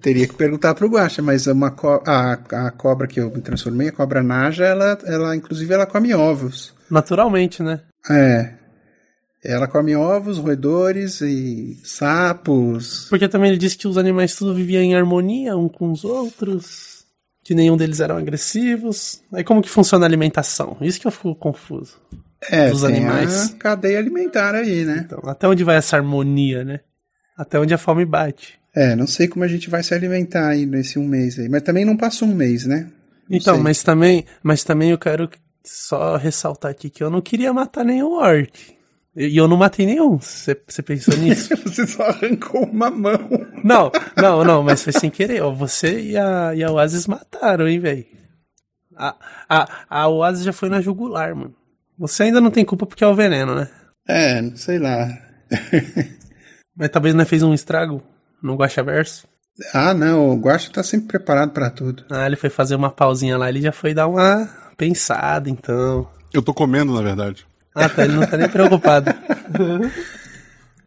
Teria 0.00 0.26
que 0.26 0.34
perguntar 0.34 0.74
pro 0.74 0.88
Guaxa, 0.88 1.20
mas 1.20 1.46
uma 1.46 1.70
co 1.70 2.02
a, 2.06 2.32
a 2.32 2.70
cobra 2.70 3.06
que 3.06 3.20
eu 3.20 3.30
me 3.30 3.40
transformei, 3.40 3.88
a 3.88 3.92
cobra 3.92 4.22
Naja, 4.22 4.64
ela, 4.64 4.98
ela 5.04 5.36
inclusive 5.36 5.72
ela 5.72 5.86
come 5.86 6.14
ovos. 6.14 6.72
Naturalmente, 6.90 7.62
né? 7.62 7.80
É. 8.08 8.54
Ela 9.42 9.66
come 9.66 9.96
ovos, 9.96 10.38
roedores 10.38 11.20
e 11.22 11.78
sapos. 11.82 13.06
Porque 13.08 13.28
também 13.28 13.50
ele 13.50 13.58
disse 13.58 13.76
que 13.76 13.88
os 13.88 13.96
animais 13.96 14.36
tudo 14.36 14.54
viviam 14.54 14.82
em 14.82 14.94
harmonia 14.94 15.56
um 15.56 15.68
com 15.68 15.90
os 15.90 16.04
outros, 16.04 17.04
que 17.42 17.54
nenhum 17.54 17.76
deles 17.76 18.00
eram 18.00 18.16
agressivos. 18.18 19.22
Aí 19.32 19.42
como 19.42 19.62
que 19.62 19.70
funciona 19.70 20.04
a 20.04 20.08
alimentação? 20.08 20.76
Isso 20.80 21.00
que 21.00 21.06
eu 21.06 21.10
fico 21.10 21.34
confuso. 21.34 21.96
É, 22.50 22.70
Dos 22.70 22.82
tem 22.82 22.96
animais. 22.96 23.52
a 23.52 23.56
cadeia 23.56 23.98
alimentar 23.98 24.54
aí, 24.54 24.84
né? 24.84 25.02
Então, 25.06 25.20
até 25.24 25.46
onde 25.48 25.64
vai 25.64 25.76
essa 25.76 25.96
harmonia, 25.96 26.64
né? 26.64 26.80
Até 27.36 27.58
onde 27.58 27.72
a 27.72 27.78
fome 27.78 28.04
bate. 28.04 28.59
É, 28.74 28.94
não 28.94 29.06
sei 29.06 29.26
como 29.28 29.44
a 29.44 29.48
gente 29.48 29.68
vai 29.68 29.82
se 29.82 29.92
alimentar 29.94 30.48
aí 30.48 30.64
nesse 30.66 30.98
um 30.98 31.06
mês 31.06 31.38
aí. 31.38 31.48
Mas 31.48 31.62
também 31.62 31.84
não 31.84 31.96
passou 31.96 32.28
um 32.28 32.34
mês, 32.34 32.66
né? 32.66 32.88
Não 33.28 33.36
Então, 33.36 33.54
sei. 33.54 33.62
mas 33.64 33.82
também, 33.82 34.24
mas 34.42 34.62
também 34.64 34.90
eu 34.90 34.98
quero 34.98 35.28
só 35.64 36.16
ressaltar 36.16 36.70
aqui 36.70 36.88
que 36.88 37.02
eu 37.02 37.10
não 37.10 37.20
queria 37.20 37.52
matar 37.52 37.84
nenhum 37.84 38.12
orc. 38.12 38.52
E 39.16 39.36
eu 39.36 39.48
não 39.48 39.56
matei 39.56 39.86
nenhum. 39.86 40.18
Você 40.18 40.54
pensou 40.84 41.16
nisso? 41.16 41.54
Você 41.66 41.84
só 41.86 42.04
arrancou 42.04 42.64
uma 42.64 42.90
mão. 42.90 43.18
não, 43.64 43.90
não, 44.16 44.44
não, 44.44 44.62
mas 44.62 44.84
foi 44.84 44.92
sem 44.92 45.10
querer. 45.10 45.42
Ó. 45.42 45.50
Você 45.52 46.00
e 46.00 46.16
a, 46.16 46.54
e 46.54 46.62
a 46.62 46.70
Oasis 46.70 47.08
mataram, 47.08 47.66
hein, 47.68 47.80
velho? 47.80 48.06
A, 48.96 49.16
a, 49.48 49.68
a 49.90 50.08
Oasis 50.08 50.44
já 50.44 50.52
foi 50.52 50.68
na 50.68 50.80
jugular, 50.80 51.34
mano. 51.34 51.54
Você 51.98 52.22
ainda 52.22 52.40
não 52.40 52.50
tem 52.52 52.64
culpa 52.64 52.86
porque 52.86 53.02
é 53.02 53.06
o 53.06 53.14
veneno, 53.14 53.54
né? 53.54 53.68
É, 54.06 54.40
não 54.40 54.56
sei 54.56 54.78
lá. 54.78 55.08
Mas 56.76 56.88
talvez 56.90 57.14
não 57.14 57.26
fez 57.26 57.42
um 57.42 57.52
estrago 57.52 58.02
no 58.42 58.54
Guaxaverso. 58.56 59.26
Ah, 59.74 59.92
não, 59.92 60.30
o 60.30 60.36
Guaxa 60.36 60.70
tá 60.72 60.82
sempre 60.82 61.08
preparado 61.08 61.50
pra 61.52 61.68
tudo. 61.70 62.04
Ah, 62.10 62.26
ele 62.26 62.36
foi 62.36 62.48
fazer 62.50 62.74
uma 62.76 62.90
pausinha 62.90 63.36
lá, 63.36 63.48
ele 63.48 63.60
já 63.60 63.72
foi 63.72 63.92
dar 63.92 64.06
uma 64.06 64.48
pensada, 64.76 65.50
então. 65.50 66.08
Eu 66.32 66.40
tô 66.42 66.54
comendo, 66.54 66.94
na 66.94 67.02
verdade. 67.02 67.46
Ah, 67.74 67.88
tá, 67.88 68.04
ele 68.04 68.14
não 68.14 68.26
tá 68.26 68.36
nem 68.36 68.48
preocupado. 68.48 69.10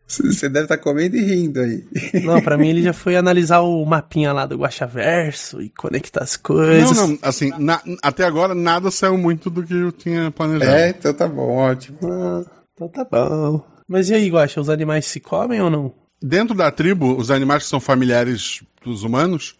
Você 0.08 0.48
deve 0.50 0.66
estar 0.66 0.78
comendo 0.78 1.16
e 1.16 1.24
rindo 1.24 1.60
aí. 1.60 1.84
Não, 2.24 2.40
pra 2.42 2.58
mim 2.58 2.70
ele 2.70 2.84
já 2.84 2.94
foi 2.94 3.16
analisar 3.16 3.62
o 3.62 3.84
mapinha 3.86 4.32
lá 4.32 4.46
do 4.46 4.58
Guaxaverso 4.58 5.60
e 5.62 5.70
conectar 5.70 6.22
as 6.22 6.36
coisas. 6.38 6.96
Não, 6.96 7.08
não, 7.08 7.18
assim, 7.22 7.52
na- 7.58 7.82
até 8.02 8.24
agora 8.24 8.54
nada 8.54 8.92
saiu 8.92 9.18
muito 9.18 9.50
do 9.50 9.64
que 9.64 9.74
eu 9.74 9.92
tinha 9.92 10.30
planejado. 10.30 10.72
É, 10.72 10.90
então 10.90 11.14
tá 11.14 11.28
bom, 11.28 11.56
ótimo. 11.56 11.98
Ah, 12.04 12.44
então 12.76 12.88
tá 12.90 13.08
bom. 13.10 13.66
Mas 13.88 14.10
e 14.10 14.14
aí, 14.14 14.30
Guaxa, 14.30 14.62
os 14.62 14.70
animais 14.70 15.06
se 15.06 15.20
comem 15.20 15.62
ou 15.62 15.70
não? 15.70 15.94
Dentro 16.26 16.56
da 16.56 16.72
tribo, 16.72 17.18
os 17.18 17.30
animais 17.30 17.64
que 17.64 17.70
são 17.70 17.82
familiares 17.82 18.62
dos 18.82 19.04
humanos, 19.04 19.56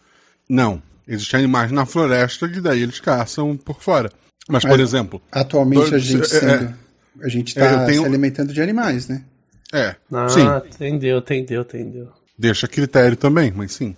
não. 0.48 0.82
Existem 1.06 1.40
animais 1.40 1.70
na 1.70 1.84
floresta 1.84 2.48
que 2.48 2.58
daí 2.58 2.80
eles 2.82 2.98
caçam 3.00 3.54
por 3.54 3.82
fora. 3.82 4.10
Mas, 4.48 4.62
por 4.62 4.70
Mas, 4.70 4.80
exemplo. 4.80 5.20
Atualmente 5.30 5.94
a 5.94 5.98
gente 5.98 6.22
é, 6.22 6.24
sendo, 6.24 6.74
a 7.22 7.28
gente 7.28 7.58
É, 7.58 7.68
tá 7.68 7.84
tenho- 7.84 8.00
se 8.02 8.08
alimentando 8.08 8.52
de 8.52 8.62
animais, 8.62 9.08
né? 9.08 9.22
É, 9.72 9.94
Ah, 10.10 10.28
sim. 10.28 10.46
entendeu, 10.74 11.18
entendeu, 11.18 11.60
entendeu. 11.62 12.08
Deixa 12.38 12.66
critério 12.66 13.16
também, 13.16 13.52
mas 13.54 13.72
sim. 13.72 13.94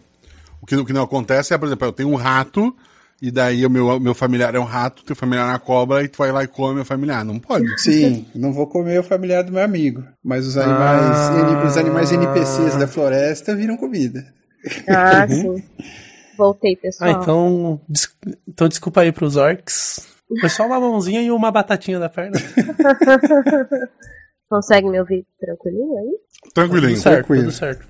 O 0.60 0.66
que, 0.66 0.74
o 0.74 0.84
que 0.84 0.92
não 0.92 1.02
acontece 1.04 1.54
é, 1.54 1.58
por 1.58 1.66
exemplo, 1.66 1.86
eu 1.86 1.92
tenho 1.92 2.08
um 2.08 2.16
rato, 2.16 2.74
e 3.20 3.30
daí 3.30 3.64
o 3.64 3.70
meu, 3.70 3.98
meu 3.98 4.14
familiar 4.14 4.54
é 4.54 4.60
um 4.60 4.64
rato, 4.64 5.04
teu 5.04 5.16
familiar 5.16 5.46
é 5.46 5.52
uma 5.52 5.58
cobra, 5.58 6.02
e 6.02 6.08
tu 6.08 6.18
vai 6.18 6.30
lá 6.32 6.44
e 6.44 6.48
come 6.48 6.80
o 6.80 6.84
familiar. 6.84 7.24
Não 7.24 7.38
pode. 7.38 7.66
Sim, 7.80 8.26
não 8.34 8.52
vou 8.52 8.66
comer 8.66 8.98
o 9.00 9.02
familiar 9.02 9.42
do 9.42 9.52
meu 9.52 9.62
amigo. 9.62 10.04
Mas 10.24 10.46
os 10.46 10.56
animais, 10.56 11.16
Ah. 11.16 11.64
Os 11.66 11.76
animais 11.76 12.12
NPCs 12.12 12.76
da 12.76 12.86
floresta 12.86 13.54
viram 13.56 13.76
comida. 13.76 14.24
Ah, 14.88 15.26
Uhum. 15.30 15.56
sim. 15.58 15.64
Voltei, 16.36 16.76
pessoal. 16.76 17.10
Ah, 17.10 17.18
então, 17.22 17.80
des- 17.88 18.14
então 18.46 18.68
desculpa 18.68 19.00
aí 19.00 19.12
pros 19.12 19.36
orcs. 19.36 20.06
Foi 20.40 20.48
só 20.50 20.66
uma 20.66 20.80
mãozinha 20.80 21.22
e 21.22 21.30
uma 21.30 21.50
batatinha 21.52 21.98
da 21.98 22.08
perna. 22.08 22.36
Consegue 24.50 24.88
me 24.88 24.98
ouvir 25.00 25.24
tranquilinho 25.40 25.98
aí? 25.98 26.18
Tranquilinho. 26.54 26.90
Tudo 26.94 27.02
certo, 27.02 27.14
tranquilo. 27.16 27.44
tudo 27.44 27.52
certo. 27.54 27.86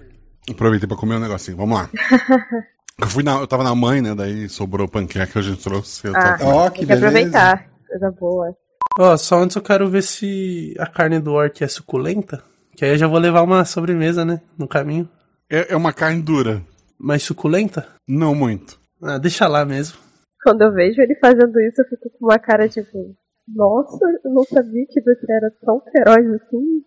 Aproveitei 0.50 0.86
pra 0.88 0.96
comer 0.96 1.16
um 1.16 1.20
negocinho. 1.20 1.56
Vamos 1.56 1.78
lá. 1.78 1.90
Eu, 3.00 3.06
fui 3.08 3.22
na, 3.22 3.38
eu 3.40 3.46
tava 3.46 3.62
na 3.62 3.74
mãe, 3.74 4.00
né? 4.00 4.14
Daí 4.14 4.48
sobrou 4.48 4.88
panqueca, 4.88 5.38
a 5.38 5.42
gente 5.42 5.62
trouxe. 5.62 6.08
Ah. 6.08 6.38
Ó, 6.42 6.62
tem 6.64 6.72
que 6.72 6.78
que 6.80 6.86
beleza. 6.86 7.06
aproveitar. 7.06 7.70
Coisa 7.86 8.10
boa. 8.10 8.56
Ó, 8.98 9.16
só 9.16 9.38
antes 9.42 9.56
eu 9.56 9.62
quero 9.62 9.88
ver 9.90 10.02
se 10.02 10.74
a 10.78 10.86
carne 10.86 11.20
do 11.20 11.32
orc 11.32 11.62
é 11.62 11.68
suculenta. 11.68 12.42
Que 12.74 12.84
aí 12.84 12.92
eu 12.92 12.98
já 12.98 13.06
vou 13.06 13.18
levar 13.18 13.42
uma 13.42 13.64
sobremesa, 13.64 14.24
né? 14.24 14.40
No 14.58 14.66
caminho. 14.66 15.08
É, 15.50 15.72
é 15.72 15.76
uma 15.76 15.92
carne 15.92 16.22
dura. 16.22 16.62
Mas 16.98 17.22
suculenta? 17.22 17.86
Não 18.08 18.34
muito. 18.34 18.78
Ah, 19.02 19.18
deixa 19.18 19.46
lá 19.46 19.64
mesmo. 19.64 19.98
Quando 20.42 20.62
eu 20.62 20.72
vejo 20.72 21.00
ele 21.00 21.14
fazendo 21.16 21.60
isso, 21.60 21.82
eu 21.82 21.88
fico 21.88 22.10
com 22.18 22.26
uma 22.26 22.38
cara 22.38 22.68
tipo, 22.68 23.14
nossa, 23.48 24.04
eu 24.24 24.32
não 24.32 24.44
sabia 24.44 24.86
que 24.88 25.00
você 25.02 25.26
era 25.30 25.52
tão 25.64 25.82
feroz 25.92 26.26
assim. 26.40 26.82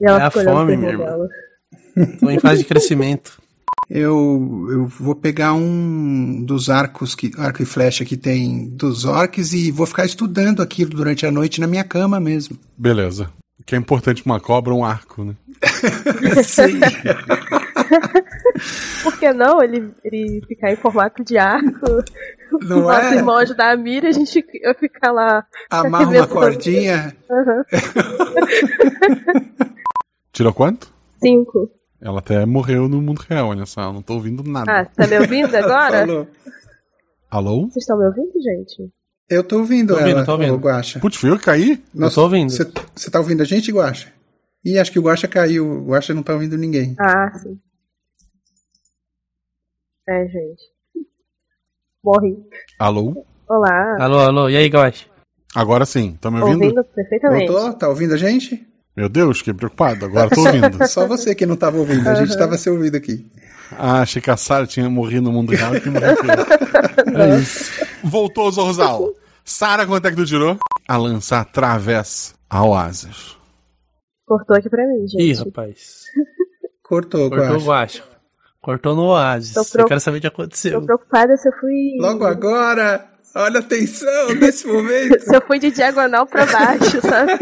E 0.00 0.06
ela 0.06 0.20
É 0.20 0.26
a 0.26 0.30
fome, 0.30 0.76
minha 0.76 0.90
irmão 0.90 1.28
irmã. 1.94 2.18
Tô 2.20 2.30
em 2.30 2.38
fase 2.38 2.62
de 2.62 2.68
crescimento. 2.68 3.40
Eu, 3.94 4.68
eu 4.70 4.86
vou 4.86 5.14
pegar 5.14 5.52
um 5.52 6.42
dos 6.42 6.70
arcos, 6.70 7.14
que, 7.14 7.30
arco 7.36 7.62
e 7.62 7.66
flecha 7.66 8.06
que 8.06 8.16
tem 8.16 8.66
dos 8.70 9.04
orcs 9.04 9.52
e 9.52 9.70
vou 9.70 9.84
ficar 9.84 10.06
estudando 10.06 10.62
aquilo 10.62 10.92
durante 10.92 11.26
a 11.26 11.30
noite 11.30 11.60
na 11.60 11.66
minha 11.66 11.84
cama 11.84 12.18
mesmo. 12.18 12.58
Beleza. 12.74 13.28
O 13.60 13.64
que 13.64 13.74
é 13.74 13.78
importante 13.78 14.22
pra 14.22 14.32
uma 14.32 14.40
cobra 14.40 14.72
é 14.72 14.76
um 14.76 14.82
arco, 14.82 15.22
né? 15.24 15.34
Sim. 16.42 16.80
Por 19.02 19.18
que 19.18 19.30
não 19.34 19.62
ele, 19.62 19.90
ele 20.02 20.40
ficar 20.48 20.72
em 20.72 20.76
formato 20.76 21.22
de 21.22 21.36
arco? 21.36 22.02
Não 22.62 22.78
o 22.78 22.82
nosso 22.84 23.12
é? 23.12 23.16
irmão 23.16 23.36
ajudar 23.36 23.72
a 23.72 23.76
mira 23.76 24.06
e 24.06 24.08
a 24.08 24.12
gente 24.12 24.42
eu 24.62 24.74
ficar 24.74 25.12
lá. 25.12 25.44
Amarra 25.70 26.08
uma 26.08 26.26
cordinha. 26.26 27.14
Aham. 27.30 27.64
Tirou 30.32 30.54
quanto? 30.54 30.90
Cinco. 31.20 31.70
Ela 32.02 32.18
até 32.18 32.44
morreu 32.44 32.88
no 32.88 33.00
mundo 33.00 33.20
real, 33.20 33.50
olha 33.50 33.64
só. 33.64 33.82
Eu 33.82 33.92
não 33.92 34.02
tô 34.02 34.14
ouvindo 34.14 34.42
nada. 34.42 34.80
Ah, 34.80 34.84
tá 34.84 35.06
me 35.06 35.20
ouvindo 35.20 35.54
agora? 35.54 36.02
Alô? 37.30 37.68
Vocês 37.68 37.84
estão 37.84 37.96
me 37.96 38.06
ouvindo, 38.06 38.32
gente? 38.42 38.92
Eu 39.30 39.44
tô 39.44 39.60
ouvindo 39.60 39.94
Tô 39.94 40.00
ouvindo, 40.00 40.16
ela, 40.16 40.26
tô 40.26 40.32
ouvindo. 40.32 40.56
Guaxa. 40.56 40.98
Putz, 40.98 41.16
fui 41.16 41.30
eu 41.30 41.38
que 41.38 41.44
caí? 41.44 41.82
Nossa, 41.94 42.16
tô 42.16 42.22
ouvindo. 42.22 42.50
Você 42.50 43.10
tá 43.10 43.20
ouvindo 43.20 43.40
a 43.40 43.44
gente, 43.44 43.70
Guaxa? 43.70 44.12
Ih, 44.64 44.78
acho 44.78 44.90
que 44.90 44.98
o 44.98 45.02
Guaxa 45.02 45.28
caiu. 45.28 45.64
O 45.64 45.86
Guaxa 45.86 46.12
não 46.12 46.24
tá 46.24 46.34
ouvindo 46.34 46.58
ninguém. 46.58 46.96
Ah, 46.98 47.32
sim. 47.38 47.58
É, 50.08 50.26
gente. 50.26 50.62
Morri. 52.04 52.36
Alô? 52.80 53.24
Olá. 53.48 53.96
Alô, 54.00 54.18
alô, 54.18 54.48
e 54.48 54.56
aí, 54.56 54.68
Gosh? 54.68 55.08
Agora 55.54 55.86
sim. 55.86 56.18
Tá 56.20 56.32
me 56.32 56.40
ouvindo? 56.40 56.64
ouvindo 56.64 56.84
perfeitamente. 56.84 57.46
Voltou? 57.46 57.72
Tá 57.74 57.88
ouvindo 57.88 58.14
a 58.14 58.16
gente? 58.16 58.66
Meu 58.96 59.08
Deus, 59.08 59.38
fiquei 59.38 59.54
preocupado. 59.54 60.04
Agora 60.04 60.28
tô 60.30 60.40
ouvindo. 60.44 60.84
Só 60.86 61.06
você 61.06 61.34
que 61.34 61.46
não 61.46 61.56
tava 61.56 61.78
ouvindo. 61.78 62.06
A 62.08 62.14
gente 62.14 62.36
tava 62.36 62.58
se 62.58 62.68
ouvindo 62.68 62.96
aqui. 62.96 63.26
Ah, 63.78 64.02
achei 64.02 64.20
que 64.20 64.30
a 64.30 64.36
Sarah 64.36 64.66
tinha 64.66 64.88
morrido 64.90 65.22
no 65.22 65.32
mundo 65.32 65.52
real 65.52 65.74
e 65.74 65.80
que 65.80 65.88
morreu. 65.90 66.14
É 67.14 67.38
isso. 67.38 67.84
Voltou, 68.04 68.50
Zorzal. 68.50 69.12
Sarah, 69.44 69.86
quanto 69.86 70.06
é 70.06 70.10
que 70.10 70.16
tu 70.16 70.24
tirou? 70.26 70.58
A 70.88 70.96
lança 70.96 71.38
atravessa 71.38 72.34
a 72.48 72.64
oásis. 72.64 73.36
Cortou 74.26 74.56
aqui 74.56 74.68
pra 74.68 74.86
mim, 74.86 75.06
gente. 75.08 75.22
Ih, 75.22 75.32
rapaz. 75.34 76.04
Cortou, 76.82 77.28
Cortou 77.30 77.56
o 77.56 77.60
Guaxa. 77.60 77.64
Guacho. 77.66 78.02
Cortou 78.60 78.94
no 78.94 79.06
Oasis. 79.06 79.54
Tô 79.54 79.80
Eu 79.80 79.86
quero 79.86 80.00
saber 80.00 80.18
o 80.18 80.20
que 80.20 80.30
Tô 80.30 80.34
aconteceu. 80.42 80.82
preocupada 80.82 81.36
se 81.36 81.48
eu 81.48 81.52
fui. 81.60 81.96
Logo 82.00 82.24
agora. 82.24 83.04
Olha 83.34 83.58
a 83.58 83.60
atenção 83.60 84.34
nesse 84.34 84.66
momento. 84.66 85.20
Se 85.20 85.34
eu 85.34 85.40
fui 85.42 85.58
de 85.58 85.70
diagonal 85.70 86.26
pra 86.26 86.44
baixo, 86.46 87.00
sabe? 87.02 87.32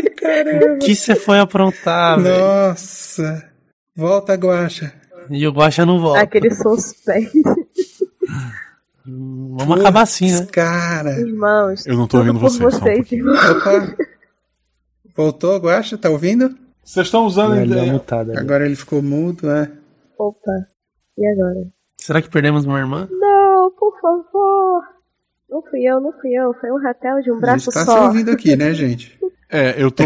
O 0.74 0.78
que 0.78 0.94
você 0.94 1.16
foi 1.16 1.40
aprontar, 1.40 2.20
velho? 2.20 2.38
Nossa. 2.38 3.50
Volta, 3.96 4.34
Guaxa. 4.34 4.92
E 5.28 5.46
o 5.46 5.52
Guacha 5.52 5.84
não 5.84 6.00
volta. 6.00 6.20
Aquele 6.20 6.50
suspense. 6.54 7.42
Vamos 9.04 9.80
acabar 9.80 10.02
assim, 10.02 10.30
né? 10.32 10.46
Cara. 10.52 11.18
Irmãos. 11.18 11.86
Eu 11.86 11.96
não 11.96 12.06
tô 12.06 12.18
ouvindo 12.18 12.38
vocês, 12.38 12.74
um 12.74 12.78
vocês. 12.78 13.08
Opa. 13.50 13.96
Voltou, 15.16 15.58
Guaxa? 15.58 15.98
Tá 15.98 16.08
ouvindo? 16.08 16.54
Vocês 16.84 17.06
estão 17.06 17.26
usando 17.26 17.52
uma 17.52 17.64
ideia. 17.64 17.92
mutada 17.92 18.32
ali. 18.32 18.40
Agora 18.40 18.64
ele 18.64 18.76
ficou 18.76 19.02
mudo, 19.02 19.46
né? 19.46 19.70
Opa. 20.18 20.52
E 21.18 21.26
agora? 21.26 21.66
Será 21.98 22.22
que 22.22 22.30
perdemos 22.30 22.64
uma 22.64 22.78
irmã? 22.78 23.08
Não, 23.10 23.70
por 23.72 23.92
favor. 24.00 24.82
Não 25.50 25.62
fui 25.62 25.82
eu, 25.82 26.00
não 26.00 26.12
fui 26.12 26.32
eu. 26.32 26.54
Foi 26.54 26.70
um 26.70 26.80
ratel 26.80 27.20
de 27.20 27.30
um 27.30 27.36
A 27.36 27.40
braço 27.40 27.64
gente 27.64 27.74
tá 27.74 27.80
se 27.80 27.86
só. 27.86 28.06
ouvindo 28.06 28.30
aqui, 28.30 28.56
né, 28.56 28.72
gente? 28.74 29.18
É, 29.50 29.74
eu 29.82 29.90
tô. 29.90 30.04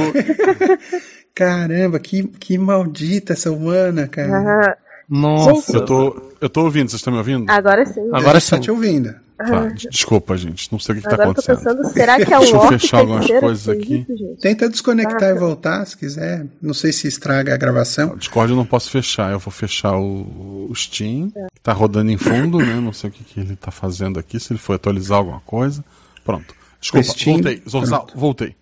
Caramba, 1.35 1.99
que, 1.99 2.27
que 2.29 2.57
maldita 2.57 3.33
essa 3.33 3.51
humana, 3.51 4.09
cara. 4.09 4.71
Ah, 4.71 4.77
Nossa. 5.09 5.77
Eu 5.77 5.85
tô. 5.85 6.33
Eu 6.41 6.49
tô 6.49 6.63
ouvindo, 6.63 6.89
vocês 6.89 7.01
estão 7.01 7.13
me 7.13 7.19
ouvindo? 7.19 7.51
agora 7.51 7.85
sim. 7.85 8.09
Agora 8.13 8.37
a 8.37 8.41
gente 8.41 8.51
tá 8.51 8.57
sim. 8.57 8.63
te 8.63 8.71
ouvindo. 8.71 9.15
Tá, 9.37 9.67
des- 9.67 9.91
desculpa, 9.91 10.37
gente. 10.37 10.71
Não 10.71 10.79
sei 10.79 10.95
o 10.95 10.99
que, 10.99 11.09
tá 11.09 11.17
tô 11.17 11.23
acontecendo. 11.23 11.57
pensando, 11.57 11.85
será 11.93 12.25
que 12.25 12.33
é 12.33 12.37
um 12.39 12.41
Deixa 12.41 12.57
eu 12.57 12.69
fechar 12.69 12.99
algumas 12.99 13.27
coisas 13.27 13.69
aqui. 13.69 14.07
isso? 14.09 14.37
Tenta 14.41 14.69
desconectar 14.69 15.25
Ah, 15.25 15.31
e 15.31 15.39
voltar, 15.39 15.85
se 15.87 15.97
quiser. 15.97 16.47
Não 16.63 16.73
sei 16.73 16.93
se 16.93 17.09
estraga 17.09 17.53
a 17.53 17.57
gravação. 17.57 18.13
O 18.13 18.17
Discord 18.17 18.53
eu 18.53 18.57
não 18.57 18.65
posso 18.65 18.91
fechar. 18.91 19.33
Eu 19.33 19.41
vou 19.41 19.51
fechar 19.53 19.97
o, 19.97 20.69
o 20.71 20.75
Steam, 20.75 21.31
que 21.53 21.61
tá 21.61 21.73
rodando 21.73 22.11
em 22.13 22.17
fundo, 22.17 22.59
né? 22.59 22.75
Não 22.77 22.93
sei 22.93 23.11
o 23.11 23.13
que, 23.13 23.25
que 23.25 23.41
ele 23.41 23.57
tá 23.57 23.71
fazendo 23.73 24.19
aqui, 24.21 24.39
se 24.39 24.53
ele 24.53 24.61
foi 24.61 24.77
atualizar 24.77 25.19
alguma 25.19 25.41
coisa. 25.41 25.85
Pronto. 26.25 26.55
Desculpa, 26.81 27.05
Steam, 27.09 27.35
voltei. 27.37 27.63
Zorzal, 27.69 28.07
voltei. 28.15 28.55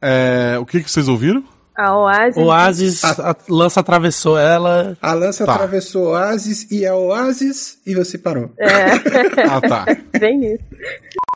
É, 0.00 0.56
o 0.58 0.66
que, 0.66 0.82
que 0.82 0.90
vocês 0.90 1.06
ouviram? 1.06 1.44
A 1.76 1.96
Oasis. 1.96 2.36
Oasis, 2.36 3.04
a 3.04 3.36
lança 3.48 3.80
atravessou 3.80 4.38
ela. 4.38 4.96
A 5.00 5.12
lança 5.14 5.44
Tá. 5.46 5.54
atravessou 5.54 6.04
o 6.06 6.10
Oasis 6.10 6.70
e 6.70 6.84
a 6.86 6.94
Oasis 6.94 7.78
e 7.86 7.94
você 7.94 8.18
parou. 8.18 8.50
É, 8.58 8.92
Ah, 9.48 9.60
tá. 9.60 9.86
bem 10.18 10.38
nisso. 10.38 10.64